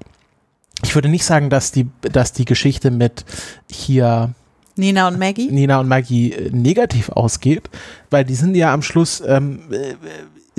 ich 0.82 0.94
würde 0.94 1.08
nicht 1.08 1.24
sagen, 1.24 1.50
dass 1.50 1.72
die, 1.72 1.86
dass 2.00 2.32
die 2.32 2.44
Geschichte 2.44 2.90
mit 2.90 3.24
hier 3.70 4.34
Nina 4.76 5.08
und 5.08 5.18
Maggie. 5.18 5.50
Nina 5.50 5.80
und 5.80 5.88
Maggie 5.88 6.32
äh, 6.32 6.50
negativ 6.50 7.08
ausgeht, 7.10 7.68
weil 8.10 8.24
die 8.24 8.36
sind 8.36 8.54
ja 8.54 8.72
am 8.72 8.82
Schluss 8.82 9.22
ähm, 9.26 9.62
äh, 9.70 9.94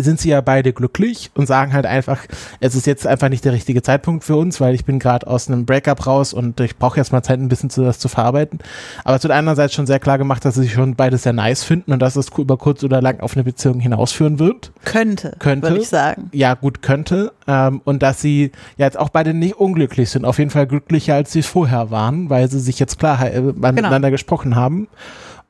sind 0.02 0.20
sie 0.20 0.30
ja 0.30 0.42
beide 0.42 0.74
glücklich 0.74 1.32
und 1.36 1.48
sagen 1.48 1.74
halt 1.74 1.86
einfach, 1.86 2.20
es 2.60 2.76
ist 2.76 2.88
jetzt 2.88 3.08
einfach 3.08 3.30
nicht 3.30 3.46
der 3.46 3.54
richtige 3.54 3.82
Zeitpunkt 3.82 4.24
für 4.24 4.36
uns, 4.36 4.60
weil 4.60 4.76
ich 4.76 4.86
bin 4.86 5.00
gerade 5.00 5.28
aus 5.28 5.48
einem 5.48 5.66
Breakup 5.66 6.06
raus 6.06 6.34
und 6.34 6.60
ich 6.60 6.78
brauche 6.78 6.98
jetzt 6.98 7.12
mal 7.12 7.24
Zeit, 7.24 7.40
ein 7.40 7.50
bisschen 7.50 7.70
zu, 7.70 7.84
das 7.84 8.00
zu 8.00 8.08
verarbeiten. 8.08 8.60
Aber 9.04 9.16
es 9.16 9.24
wird 9.24 9.34
einerseits 9.34 9.74
schon 9.74 9.88
sehr 9.88 10.00
klar 10.00 10.18
gemacht, 10.18 10.44
dass 10.46 10.56
sie 10.56 10.64
sich 10.64 10.74
schon 10.74 10.96
beide 10.96 11.18
sehr 11.18 11.34
nice 11.34 11.64
finden 11.64 11.94
und 11.94 12.00
dass 12.00 12.16
es 12.16 12.30
über 12.38 12.58
kurz 12.58 12.84
oder 12.84 13.02
lang 13.02 13.20
auf 13.22 13.36
eine 13.36 13.44
Beziehung 13.44 13.80
hinausführen 13.80 14.40
wird. 14.40 14.72
Könnte, 14.86 15.36
Könnte. 15.40 15.70
würde 15.70 15.82
ich 15.82 15.90
sagen. 15.90 16.30
Ja, 16.34 16.54
gut, 16.54 16.82
könnte. 16.82 17.32
Ähm, 17.48 17.82
und 17.84 18.04
dass 18.04 18.22
sie 18.22 18.52
ja 18.78 18.86
jetzt 18.86 19.00
auch 19.00 19.10
beide 19.10 19.34
nicht 19.34 19.56
unglücklich 19.56 20.10
sind. 20.10 20.26
Auf 20.26 20.40
jeden 20.40 20.52
Fall 20.52 20.68
glücklicher, 20.68 21.16
als 21.16 21.32
sie 21.32 21.42
vorher 21.42 21.92
waren, 21.92 22.30
weil 22.30 22.50
sie 22.50 22.60
sich 22.60 22.80
jetzt 22.80 23.00
klar 23.00 23.26
äh, 23.32 23.42
miteinander 23.42 24.12
gesprochen 24.12 24.56
haben. 24.56 24.88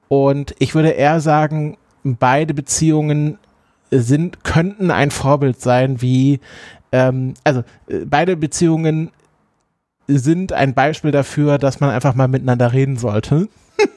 Und 0.08 0.56
ich 0.60 0.76
würde 0.76 0.90
eher 0.90 1.20
sagen, 1.22 1.78
beide 2.04 2.54
Beziehungen 2.54 3.38
sind, 3.92 4.44
könnten 4.44 4.92
ein 4.92 5.12
Vorbild 5.12 5.60
sein, 5.62 6.02
wie, 6.02 6.40
ähm, 6.92 7.34
also 7.44 7.62
äh, 7.88 8.06
beide 8.06 8.38
Beziehungen 8.38 9.12
sind 10.08 10.54
ein 10.54 10.74
Beispiel 10.74 11.12
dafür, 11.12 11.58
dass 11.58 11.80
man 11.80 11.92
einfach 11.92 12.16
mal 12.16 12.28
miteinander 12.28 12.74
reden 12.74 12.98
sollte. 12.98 13.48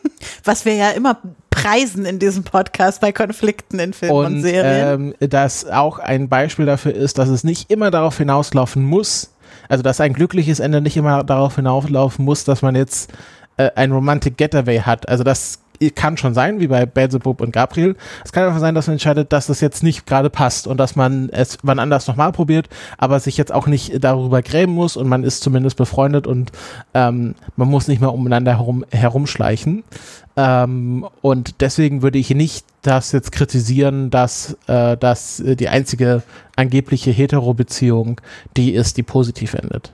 Was 0.45 0.65
wir 0.65 0.75
ja 0.75 0.91
immer 0.91 1.19
preisen 1.51 2.05
in 2.05 2.19
diesem 2.19 2.45
Podcast 2.45 3.01
bei 3.01 3.13
Konflikten 3.13 3.79
in 3.79 3.93
Filmen 3.93 4.17
und, 4.17 4.27
und 4.27 4.43
Serien. 4.43 5.15
Ähm, 5.21 5.31
dass 5.31 5.67
auch 5.67 5.99
ein 5.99 6.29
Beispiel 6.29 6.67
dafür 6.67 6.95
ist, 6.95 7.19
dass 7.19 7.29
es 7.29 7.45
nicht 7.45 7.71
immer 7.71 7.91
darauf 7.91 8.19
hinauslaufen 8.19 8.85
muss, 8.85 9.33
also 9.69 9.83
dass 9.83 10.01
ein 10.01 10.13
glückliches 10.13 10.61
Ende 10.61 10.81
nicht 10.81 10.97
immer 10.97 11.25
darauf 11.25 11.57
hinauslaufen 11.57 12.25
muss, 12.25 12.45
dass 12.45 12.63
man 12.63 12.75
jetzt 12.75 13.13
äh, 13.57 13.71
ein 13.75 13.93
Romantic 13.93 14.37
Getaway 14.37 14.81
hat. 14.81 15.09
Also 15.09 15.25
das 15.25 15.62
kann 15.91 16.17
schon 16.17 16.35
sein, 16.35 16.61
wie 16.61 16.69
bei 16.69 16.87
Beelzebub 16.87 17.41
und 17.41 17.53
Gabriel. 17.53 17.97
Es 18.25 18.33
kann 18.33 18.45
einfach 18.45 18.61
sein, 18.61 18.75
dass 18.75 18.87
man 18.87 18.95
entscheidet, 18.95 19.33
dass 19.33 19.47
das 19.47 19.61
jetzt 19.61 19.83
nicht 19.83 20.07
gerade 20.07 20.31
passt 20.31 20.67
und 20.67 20.79
dass 20.79 20.97
man 20.97 21.29
es 21.31 21.59
wann 21.63 21.79
anders 21.79 22.07
nochmal 22.07 22.33
probiert, 22.33 22.69
aber 22.99 23.21
sich 23.21 23.37
jetzt 23.37 23.53
auch 23.53 23.67
nicht 23.67 24.03
darüber 24.03 24.43
grämen 24.43 24.75
muss 24.75 24.97
und 24.97 25.09
man 25.09 25.25
ist 25.25 25.43
zumindest 25.43 25.77
befreundet 25.77 26.27
und 26.27 26.53
ähm, 26.95 27.35
man 27.57 27.69
muss 27.69 27.89
nicht 27.89 28.01
mehr 28.01 28.13
umeinander 28.13 28.53
herum, 28.59 28.85
herumschleichen. 28.91 29.85
Ähm, 30.37 31.07
und 31.21 31.61
deswegen 31.61 32.03
würde 32.03 32.19
ich 32.19 32.31
nicht 32.31 32.65
das 32.83 33.13
jetzt 33.13 33.33
kritisieren, 33.33 34.11
dass 34.11 34.57
äh, 34.67 34.97
das 34.97 35.43
die 35.45 35.69
einzige 35.69 36.23
angebliche 36.57 37.11
Hetero-Beziehung 37.11 38.21
die 38.57 38.73
ist, 38.73 38.97
die 38.97 39.03
positiv 39.03 39.55
endet 39.55 39.93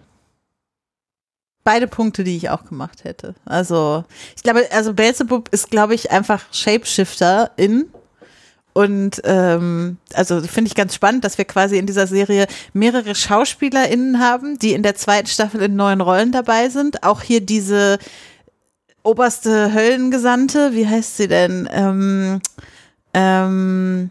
beide 1.69 1.87
Punkte, 1.87 2.25
die 2.25 2.35
ich 2.35 2.49
auch 2.49 2.65
gemacht 2.65 3.05
hätte. 3.05 3.35
Also, 3.45 4.03
ich 4.35 4.43
glaube, 4.43 4.67
also 4.73 4.95
Beelzebub 4.95 5.51
ist, 5.51 5.71
glaube 5.71 5.95
ich, 5.95 6.11
einfach 6.11 6.43
Shapeshifter 6.51 7.51
in. 7.59 7.91
Und 8.73 9.21
ähm, 9.25 9.99
also 10.15 10.41
finde 10.41 10.69
ich 10.69 10.75
ganz 10.75 10.95
spannend, 10.95 11.27
dass 11.27 11.37
wir 11.37 11.45
quasi 11.45 11.77
in 11.77 11.85
dieser 11.85 12.07
Serie 12.07 12.47
mehrere 12.73 13.15
SchauspielerInnen 13.15 14.19
haben, 14.19 14.59
die 14.59 14.73
in 14.73 14.83
der 14.83 14.95
zweiten 14.95 15.27
Staffel 15.27 15.61
in 15.61 15.77
neuen 15.77 16.01
Rollen 16.01 16.33
dabei 16.33 16.71
sind. 16.71 17.03
Auch 17.03 17.21
hier 17.21 17.43
diese 17.43 17.99
oberste 19.03 19.75
Höllengesandte, 19.75 20.73
wie 20.73 20.87
heißt 20.87 21.19
sie 21.19 21.29
denn? 21.29 21.69
Ähm, 21.71 22.41
ähm, 23.13 24.11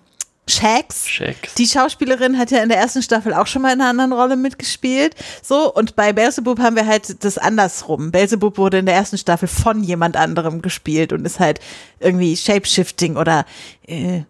Shax. 0.49 1.07
Shax. 1.07 1.56
Die 1.56 1.68
Schauspielerin 1.68 2.38
hat 2.38 2.52
ja 2.52 2.64
in 2.64 2.69
der 2.69 2.78
ersten 2.78 3.02
Staffel 3.02 3.34
auch 3.34 3.48
schon 3.48 3.61
mal 3.61 3.74
in 3.74 3.82
einer 3.82 3.90
anderen 3.90 4.14
Rolle 4.14 4.36
mitgespielt. 4.36 5.15
So, 5.41 5.74
und 5.74 5.95
bei 5.95 6.14
Belzebub 6.14 6.60
haben 6.60 6.76
wir 6.76 6.86
halt 6.86 7.24
das 7.24 7.38
andersrum. 7.38 8.11
Belzebub 8.11 8.57
wurde 8.57 8.78
in 8.78 8.86
der 8.86 8.95
ersten 8.95 9.18
Staffel 9.18 9.48
von 9.48 9.84
jemand 9.84 10.15
anderem 10.15 10.61
gespielt 10.61 11.11
und 11.11 11.26
ist 11.26 11.40
halt 11.40 11.60
irgendwie 11.99 12.38
Shapeshifting 12.38 13.18
oder 13.18 13.45
äh, 13.86 14.24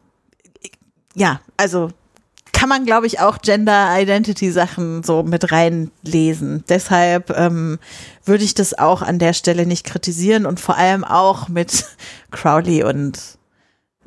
ja, 1.13 1.39
also 1.57 1.89
kann 2.57 2.69
man, 2.69 2.85
glaube 2.85 3.05
ich, 3.05 3.19
auch 3.19 3.37
Gender-Identity-Sachen 3.39 5.03
so 5.03 5.21
mit 5.21 5.51
reinlesen. 5.51 6.63
Deshalb 6.67 7.29
ähm, 7.37 7.77
würde 8.25 8.43
ich 8.43 8.55
das 8.55 8.73
auch 8.73 9.03
an 9.03 9.19
der 9.19 9.33
Stelle 9.33 9.67
nicht 9.67 9.85
kritisieren 9.85 10.47
und 10.47 10.59
vor 10.59 10.75
allem 10.75 11.03
auch 11.03 11.49
mit 11.49 11.85
Crowley 12.31 12.83
und 12.83 13.36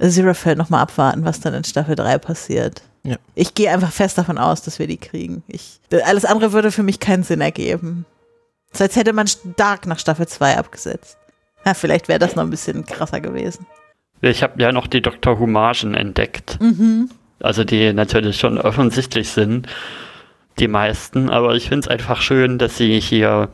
Zerafel 0.01 0.57
nochmal 0.57 0.83
abwarten, 0.83 1.25
was 1.25 1.41
dann 1.41 1.55
in 1.55 1.65
Staffel 1.65 1.95
3 1.95 2.19
passiert. 2.19 2.83
Ja. 3.03 3.17
Ich 3.35 3.55
gehe 3.55 3.71
einfach 3.71 3.93
fest 3.93 4.19
davon 4.19 4.39
aus, 4.39 4.63
dass 4.63 4.79
wir 4.79 4.87
die 4.87 4.99
kriegen. 4.99 5.43
Ich, 5.49 5.81
alles 6.05 6.25
andere 6.25 6.53
würde 6.53 6.71
für 6.71 6.83
mich 6.83 7.01
keinen 7.01 7.23
Sinn 7.23 7.41
ergeben. 7.41 8.05
So 8.73 8.85
als 8.85 8.97
hätte 8.97 9.13
man 9.13 9.27
stark 9.27 9.87
nach 9.87 9.99
Staffel 9.99 10.29
2 10.29 10.57
abgesetzt. 10.59 11.19
Ja, 11.65 11.75
vielleicht 11.75 12.09
wäre 12.09 12.19
das 12.19 12.37
noch 12.37 12.45
ein 12.45 12.51
bisschen 12.51 12.87
krasser 12.87 13.21
gewesen. 13.21 13.67
Ich 14.23 14.43
habe 14.43 14.61
ja 14.63 14.73
noch 14.73 14.87
die 14.87 15.03
Dr. 15.03 15.39
Humagen 15.39 15.95
entdeckt. 15.95 16.59
Mhm. 16.61 17.11
Also 17.41 17.65
die 17.65 17.93
natürlich 17.93 18.39
schon 18.39 18.59
offensichtlich 18.59 19.31
sind, 19.31 19.67
die 20.59 20.69
meisten, 20.69 21.31
aber 21.31 21.55
ich 21.55 21.69
finde 21.69 21.81
es 21.81 21.89
einfach 21.89 22.21
schön, 22.21 22.59
dass 22.59 22.77
sie 22.77 23.01
hier 23.01 23.49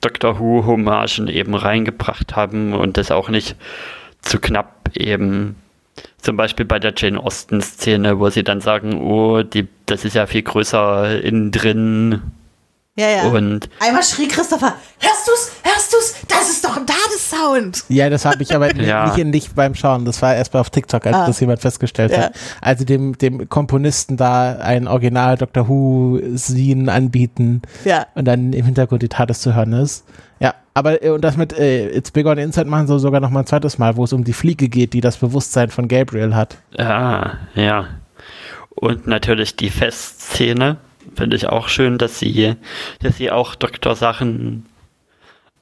Dr. 0.00 0.38
Who 0.38 0.66
Hommagen 0.66 1.28
eben 1.28 1.54
reingebracht 1.54 2.36
haben 2.36 2.74
und 2.74 2.96
das 2.96 3.10
auch 3.10 3.28
nicht 3.28 3.56
zu 4.22 4.38
knapp 4.38 4.90
eben 4.94 5.56
zum 6.18 6.36
Beispiel 6.36 6.64
bei 6.64 6.78
der 6.78 6.94
Jane 6.96 7.18
Austen-Szene, 7.18 8.18
wo 8.18 8.30
sie 8.30 8.44
dann 8.44 8.60
sagen, 8.60 9.00
oh, 9.02 9.42
die, 9.42 9.68
das 9.86 10.04
ist 10.04 10.14
ja 10.14 10.26
viel 10.26 10.42
größer 10.42 11.20
innen 11.22 11.50
drin. 11.50 12.22
Ja, 12.96 13.08
ja. 13.08 13.22
Und 13.24 13.68
Einmal 13.80 14.02
schrie 14.02 14.28
Christopher, 14.28 14.76
hörst 15.00 15.28
du's? 15.28 15.52
Hörst 15.62 15.92
du's? 15.92 16.14
Das 16.28 16.50
ist 16.50 16.64
doch 16.64 16.76
ein 16.76 16.86
Dades-Sound. 17.52 17.84
Ja, 17.88 18.10
das 18.10 18.24
habe 18.24 18.42
ich 18.42 18.54
aber 18.54 18.74
ja. 18.80 19.14
nicht, 19.14 19.24
nicht 19.26 19.54
beim 19.54 19.74
Schauen. 19.74 20.04
Das 20.04 20.22
war 20.22 20.34
erst 20.34 20.54
mal 20.54 20.60
auf 20.60 20.70
TikTok, 20.70 21.06
als 21.06 21.16
ah. 21.16 21.26
das 21.26 21.40
jemand 21.40 21.60
festgestellt 21.60 22.12
ja. 22.12 22.24
hat. 22.24 22.32
Als 22.60 22.80
sie 22.80 22.86
dem, 22.86 23.16
dem 23.18 23.48
Komponisten 23.48 24.16
da 24.16 24.56
ein 24.56 24.88
Original 24.88 25.36
Doctor 25.36 25.68
Who-Scene 25.68 26.90
anbieten 26.90 27.62
ja. 27.84 28.06
und 28.14 28.26
dann 28.26 28.52
im 28.52 28.64
Hintergrund 28.64 29.02
die 29.02 29.08
Tades 29.08 29.40
zu 29.40 29.54
hören 29.54 29.72
ist. 29.72 30.04
Ja, 30.40 30.54
aber 30.74 31.02
äh, 31.02 31.10
und 31.10 31.22
das 31.22 31.36
mit 31.36 31.52
äh, 31.52 31.88
It's 31.96 32.10
Bigger 32.10 32.30
on 32.30 32.38
Inside 32.38 32.68
machen 32.68 32.86
sie 32.86 32.98
sogar 32.98 33.20
noch 33.20 33.30
mal 33.30 33.40
ein 33.40 33.46
zweites 33.46 33.78
Mal, 33.78 33.96
wo 33.96 34.04
es 34.04 34.12
um 34.12 34.24
die 34.24 34.32
Fliege 34.32 34.68
geht, 34.68 34.92
die 34.92 35.00
das 35.00 35.18
Bewusstsein 35.18 35.70
von 35.70 35.88
Gabriel 35.88 36.34
hat. 36.34 36.56
Ja, 36.76 37.38
ja. 37.54 37.86
Und 38.70 39.06
natürlich 39.06 39.54
die 39.56 39.70
Festszene 39.70 40.78
finde 41.14 41.36
ich 41.36 41.46
auch 41.46 41.68
schön, 41.68 41.98
dass 41.98 42.18
sie, 42.18 42.56
dass 43.00 43.18
sie 43.18 43.30
auch 43.30 43.54
Doktor-Sachen 43.54 44.66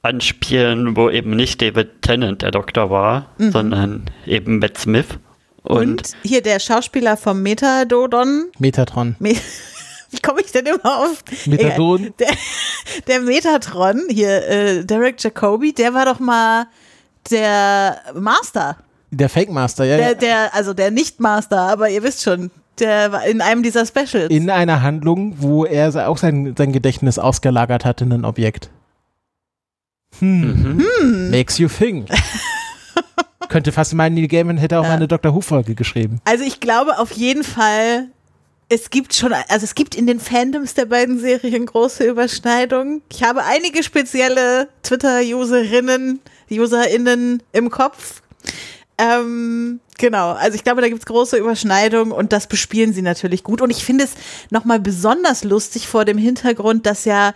anspielen, 0.03 0.95
wo 0.95 1.09
eben 1.09 1.35
nicht 1.35 1.61
David 1.61 2.01
Tennant 2.01 2.41
der 2.41 2.51
Doktor 2.51 2.89
war, 2.89 3.27
mhm. 3.37 3.51
sondern 3.51 4.05
eben 4.25 4.59
Matt 4.59 4.77
Smith. 4.77 5.19
Und, 5.63 5.77
und, 5.77 6.11
hier 6.23 6.41
der 6.41 6.59
Schauspieler 6.59 7.17
vom 7.17 7.43
Metadodon. 7.43 8.47
Metatron. 8.57 9.15
Me 9.19 9.35
wie 10.09 10.19
komme 10.19 10.41
ich 10.41 10.51
denn 10.51 10.65
immer 10.65 11.03
auf? 11.03 11.23
Metadon? 11.45 12.13
Der, 12.19 12.31
der 13.07 13.21
Metatron, 13.21 14.01
hier, 14.09 14.47
äh, 14.47 14.85
Derek 14.85 15.23
Jacobi, 15.23 15.73
der 15.73 15.93
war 15.93 16.05
doch 16.05 16.19
mal 16.19 16.65
der 17.29 17.97
Master. 18.15 18.77
Der 19.11 19.29
Fake 19.29 19.51
Master, 19.51 19.85
ja. 19.85 19.97
Der, 19.97 20.15
der, 20.15 20.55
also 20.55 20.73
der 20.73 20.89
Nicht-Master, 20.89 21.59
aber 21.59 21.89
ihr 21.89 22.01
wisst 22.01 22.23
schon, 22.23 22.49
der 22.79 23.11
war 23.11 23.25
in 23.25 23.41
einem 23.41 23.61
dieser 23.61 23.85
Specials. 23.85 24.29
In 24.29 24.49
einer 24.49 24.81
Handlung, 24.81 25.35
wo 25.37 25.65
er 25.65 26.09
auch 26.09 26.17
sein, 26.17 26.55
sein 26.57 26.71
Gedächtnis 26.71 27.19
ausgelagert 27.19 27.85
hat 27.85 28.01
in 28.01 28.11
ein 28.11 28.25
Objekt. 28.25 28.71
Hm. 30.19 30.41
Mhm. 30.41 30.85
hm. 30.99 31.29
Makes 31.31 31.57
you 31.57 31.67
think. 31.67 32.09
Könnte 33.49 33.71
fast 33.71 33.93
meinen, 33.93 34.15
Neil 34.15 34.27
Gaiman 34.27 34.57
hätte 34.57 34.79
auch 34.79 34.85
ja. 34.85 34.93
eine 34.93 35.07
Dr. 35.07 35.35
Who-Folge 35.35 35.75
geschrieben. 35.75 36.21
Also 36.23 36.45
ich 36.45 36.59
glaube 36.61 36.99
auf 36.99 37.11
jeden 37.11 37.43
Fall, 37.43 38.07
es 38.69 38.89
gibt 38.89 39.13
schon, 39.13 39.33
also 39.33 39.65
es 39.65 39.75
gibt 39.75 39.93
in 39.93 40.07
den 40.07 40.21
Fandoms 40.21 40.73
der 40.73 40.85
beiden 40.85 41.19
Serien 41.19 41.65
große 41.65 42.07
Überschneidungen. 42.07 43.01
Ich 43.11 43.23
habe 43.23 43.43
einige 43.43 43.83
spezielle 43.83 44.69
Twitter-Userinnen, 44.83 46.21
UserInnen 46.49 47.43
im 47.51 47.69
Kopf. 47.69 48.21
Ähm, 48.97 49.81
genau, 49.97 50.31
also 50.31 50.55
ich 50.55 50.63
glaube, 50.63 50.81
da 50.81 50.87
gibt 50.87 50.99
es 50.99 51.05
große 51.05 51.35
Überschneidungen 51.37 52.13
und 52.13 52.31
das 52.31 52.47
bespielen 52.47 52.93
sie 52.93 53.01
natürlich 53.01 53.43
gut. 53.43 53.59
Und 53.59 53.69
ich 53.69 53.83
finde 53.83 54.05
es 54.05 54.13
nochmal 54.49 54.79
besonders 54.79 55.43
lustig 55.43 55.87
vor 55.87 56.05
dem 56.05 56.17
Hintergrund, 56.17 56.85
dass 56.85 57.03
ja 57.03 57.33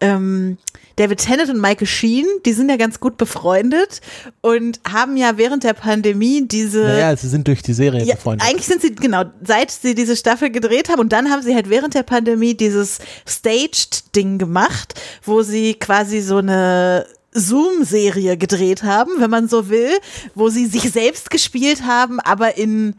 ähm, 0.00 0.58
David 0.96 1.18
Tennant 1.18 1.50
und 1.50 1.60
Michael 1.60 1.86
Sheen, 1.86 2.26
die 2.46 2.52
sind 2.52 2.68
ja 2.68 2.76
ganz 2.76 3.00
gut 3.00 3.16
befreundet 3.16 4.00
und 4.42 4.80
haben 4.88 5.16
ja 5.16 5.36
während 5.36 5.64
der 5.64 5.72
Pandemie 5.72 6.46
diese. 6.46 6.82
Naja, 6.82 7.16
sie 7.16 7.28
sind 7.28 7.48
durch 7.48 7.62
die 7.62 7.72
Serie 7.72 8.04
ja, 8.04 8.14
befreundet. 8.14 8.46
Eigentlich 8.48 8.66
sind 8.66 8.80
sie, 8.80 8.94
genau, 8.94 9.24
seit 9.42 9.70
sie 9.70 9.94
diese 9.94 10.16
Staffel 10.16 10.50
gedreht 10.50 10.88
haben 10.88 11.00
und 11.00 11.12
dann 11.12 11.30
haben 11.30 11.42
sie 11.42 11.54
halt 11.54 11.68
während 11.68 11.94
der 11.94 12.04
Pandemie 12.04 12.54
dieses 12.54 12.98
Staged-Ding 13.26 14.38
gemacht, 14.38 14.94
wo 15.24 15.42
sie 15.42 15.74
quasi 15.74 16.20
so 16.20 16.36
eine 16.36 17.06
Zoom-Serie 17.32 18.36
gedreht 18.36 18.84
haben, 18.84 19.10
wenn 19.18 19.30
man 19.30 19.48
so 19.48 19.68
will, 19.68 19.90
wo 20.36 20.48
sie 20.48 20.66
sich 20.66 20.92
selbst 20.92 21.30
gespielt 21.30 21.82
haben, 21.82 22.20
aber 22.20 22.56
in 22.56 22.94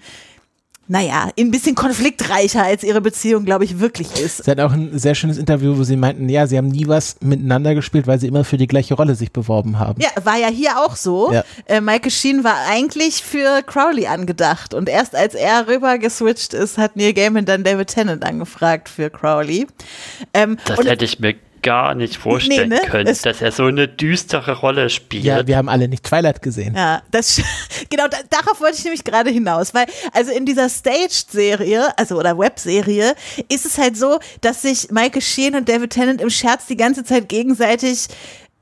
naja, 0.88 1.30
ein 1.40 1.50
bisschen 1.50 1.74
konfliktreicher, 1.74 2.64
als 2.64 2.84
ihre 2.84 3.02
Beziehung, 3.02 3.44
glaube 3.44 3.64
ich, 3.64 3.80
wirklich 3.80 4.20
ist. 4.20 4.44
Sie 4.44 4.52
hat 4.52 4.60
auch 4.60 4.72
ein 4.72 4.98
sehr 4.98 5.16
schönes 5.16 5.38
Interview, 5.38 5.78
wo 5.78 5.84
sie 5.84 5.98
meinten, 5.98 6.30
ja, 6.30 6.46
sie 6.46 6.58
haben 6.58 6.68
nie 6.68 6.88
was 6.88 7.16
miteinander 7.22 7.74
gespielt, 7.74 8.06
weil 8.06 8.20
sie 8.20 8.28
immer 8.28 8.44
für 8.44 8.58
die 8.58 8.68
gleiche 8.68 8.94
Rolle 8.94 9.16
sich 9.16 9.32
beworben 9.32 9.80
haben. 9.80 10.00
Ja, 10.02 10.10
war 10.24 10.38
ja 10.38 10.48
hier 10.48 10.78
auch 10.78 10.96
so. 10.96 11.34
Ja. 11.34 11.44
Äh, 11.66 11.82
Michael 11.82 12.12
Sheen 12.12 12.44
war 12.44 12.56
eigentlich 12.70 13.24
für 13.24 13.64
Crowley 13.64 14.06
angedacht 14.06 14.74
und 14.74 14.88
erst 14.88 15.16
als 15.16 15.34
er 15.34 15.68
rüber 15.68 15.98
geswitcht 15.98 16.54
ist, 16.54 16.78
hat 16.78 16.96
Neil 16.96 17.14
Gaiman 17.14 17.46
dann 17.46 17.64
David 17.64 17.88
Tennant 17.88 18.24
angefragt 18.24 18.88
für 18.88 19.10
Crowley. 19.10 19.66
Ähm, 20.34 20.58
Das 20.66 20.78
und 20.78 20.88
hätte 20.88 21.06
ich 21.06 21.20
mir 21.20 21.36
gar 21.66 21.96
nicht 21.96 22.16
vorstellen 22.18 22.70
Nee, 22.70 22.76
ne? 22.76 22.82
können, 22.88 23.08
Es- 23.08 23.24
dass 23.24 23.42
er 23.42 23.52
so 23.52 23.66
eine 23.66 23.88
düstere 23.88 24.54
Rolle 24.60 24.90
spielt. 24.90 25.24
Ja, 25.26 25.46
wir 25.48 25.58
haben 25.58 25.68
alle 25.68 25.88
nicht 25.88 26.04
Twilight 26.04 26.42
gesehen. 26.42 26.76
Ja, 26.76 27.02
das 27.12 27.42
genau 27.90 28.08
da, 28.08 28.18
darauf 28.30 28.62
wollte 28.62 28.78
ich 28.78 28.84
nämlich 28.84 29.04
gerade 29.04 29.32
hinaus, 29.32 29.74
weil 29.74 29.86
also 30.14 30.32
in 30.32 30.46
dieser 30.46 30.70
Staged-Serie, 30.70 31.98
also 31.98 32.18
oder 32.18 32.38
Webserie, 32.38 33.16
ist 33.50 33.66
es 33.66 33.78
halt 33.78 33.98
so, 33.98 34.20
dass 34.42 34.62
sich 34.62 34.92
Michael 34.92 35.22
Sheen 35.22 35.56
und 35.56 35.68
David 35.68 35.92
Tennant 35.92 36.22
im 36.22 36.30
Scherz 36.30 36.68
die 36.68 36.78
ganze 36.78 37.04
Zeit 37.04 37.30
gegenseitig 37.30 38.08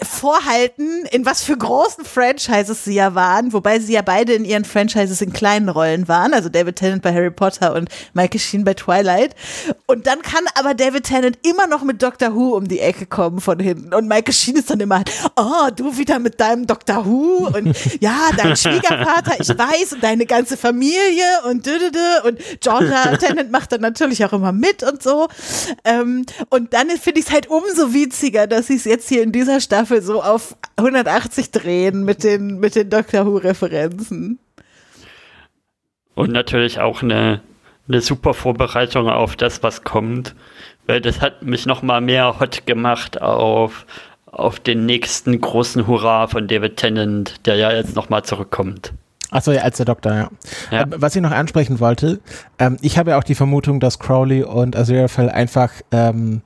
vorhalten, 0.01 1.05
in 1.11 1.25
was 1.25 1.43
für 1.43 1.57
großen 1.57 2.03
Franchises 2.03 2.83
sie 2.83 2.95
ja 2.95 3.15
waren, 3.15 3.53
wobei 3.53 3.79
sie 3.79 3.93
ja 3.93 4.01
beide 4.01 4.33
in 4.33 4.43
ihren 4.43 4.65
Franchises 4.65 5.21
in 5.21 5.33
kleinen 5.33 5.69
Rollen 5.69 6.07
waren, 6.07 6.33
also 6.33 6.49
David 6.49 6.77
Tennant 6.77 7.01
bei 7.03 7.13
Harry 7.13 7.31
Potter 7.31 7.75
und 7.75 7.89
Michael 8.13 8.39
Sheen 8.39 8.63
bei 8.63 8.73
Twilight. 8.73 9.35
Und 9.85 10.07
dann 10.07 10.21
kann 10.21 10.43
aber 10.55 10.73
David 10.73 11.05
Tennant 11.05 11.37
immer 11.47 11.67
noch 11.67 11.83
mit 11.83 12.01
Doctor 12.01 12.35
Who 12.35 12.55
um 12.55 12.67
die 12.67 12.79
Ecke 12.79 13.05
kommen 13.05 13.39
von 13.39 13.59
hinten 13.59 13.93
und 13.93 14.07
Michael 14.07 14.33
Sheen 14.33 14.55
ist 14.55 14.69
dann 14.69 14.79
immer, 14.79 15.03
oh, 15.35 15.69
du 15.75 15.97
wieder 15.97 16.19
mit 16.19 16.39
deinem 16.39 16.67
Doctor 16.67 17.05
Who 17.05 17.49
und 17.55 17.75
ja, 18.01 18.29
dein 18.35 18.57
Schwiegervater, 18.57 19.39
ich 19.39 19.49
weiß, 19.49 19.93
und 19.93 20.03
deine 20.03 20.25
ganze 20.25 20.57
Familie 20.57 21.23
und 21.49 21.65
dödödö 21.65 22.27
und 22.27 22.39
Georgia 22.59 23.15
Tennant 23.17 23.51
macht 23.51 23.71
dann 23.71 23.81
natürlich 23.81 24.25
auch 24.25 24.33
immer 24.33 24.51
mit 24.51 24.83
und 24.83 25.01
so. 25.01 25.27
Ähm, 25.85 26.25
und 26.49 26.73
dann 26.73 26.89
finde 26.89 27.19
ich 27.19 27.27
es 27.27 27.31
halt 27.31 27.47
umso 27.47 27.93
witziger, 27.93 28.47
dass 28.47 28.67
sie 28.67 28.75
es 28.75 28.85
jetzt 28.85 29.07
hier 29.07 29.21
in 29.21 29.31
dieser 29.31 29.61
Staffel 29.61 29.82
so 29.85 30.21
auf 30.21 30.55
180 30.77 31.51
drehen 31.51 32.03
mit 32.03 32.23
den, 32.23 32.59
mit 32.59 32.75
den 32.75 32.89
Doctor 32.89 33.25
Who-Referenzen. 33.25 34.39
Und 36.15 36.31
natürlich 36.31 36.79
auch 36.79 37.01
eine, 37.01 37.41
eine 37.87 38.01
super 38.01 38.33
Vorbereitung 38.33 39.09
auf 39.09 39.35
das, 39.35 39.63
was 39.63 39.83
kommt. 39.83 40.35
Weil 40.85 41.01
das 41.01 41.21
hat 41.21 41.43
mich 41.43 41.65
noch 41.65 41.81
mal 41.81 42.01
mehr 42.01 42.39
hot 42.39 42.65
gemacht 42.65 43.21
auf, 43.21 43.85
auf 44.25 44.59
den 44.59 44.85
nächsten 44.85 45.39
großen 45.39 45.87
Hurra 45.87 46.27
von 46.27 46.47
David 46.47 46.77
Tennant, 46.77 47.45
der 47.45 47.55
ja 47.55 47.71
jetzt 47.71 47.95
noch 47.95 48.09
mal 48.09 48.23
zurückkommt. 48.23 48.93
Achso, 49.31 49.51
ja, 49.51 49.61
als 49.61 49.77
der 49.77 49.87
Doktor, 49.87 50.13
ja. 50.13 50.29
Ja. 50.71 50.81
Ähm, 50.83 50.93
was 50.97 51.15
ich 51.15 51.21
noch 51.21 51.31
ansprechen 51.31 51.79
wollte, 51.79 52.19
ähm, 52.59 52.77
ich 52.81 52.97
habe 52.97 53.11
ja 53.11 53.17
auch 53.17 53.23
die 53.23 53.33
Vermutung, 53.33 53.79
dass 53.79 53.97
Crowley 53.97 54.43
und 54.43 54.75
Aziraphale 54.75 55.33
einfach 55.33 55.71
ähm, 55.91 56.41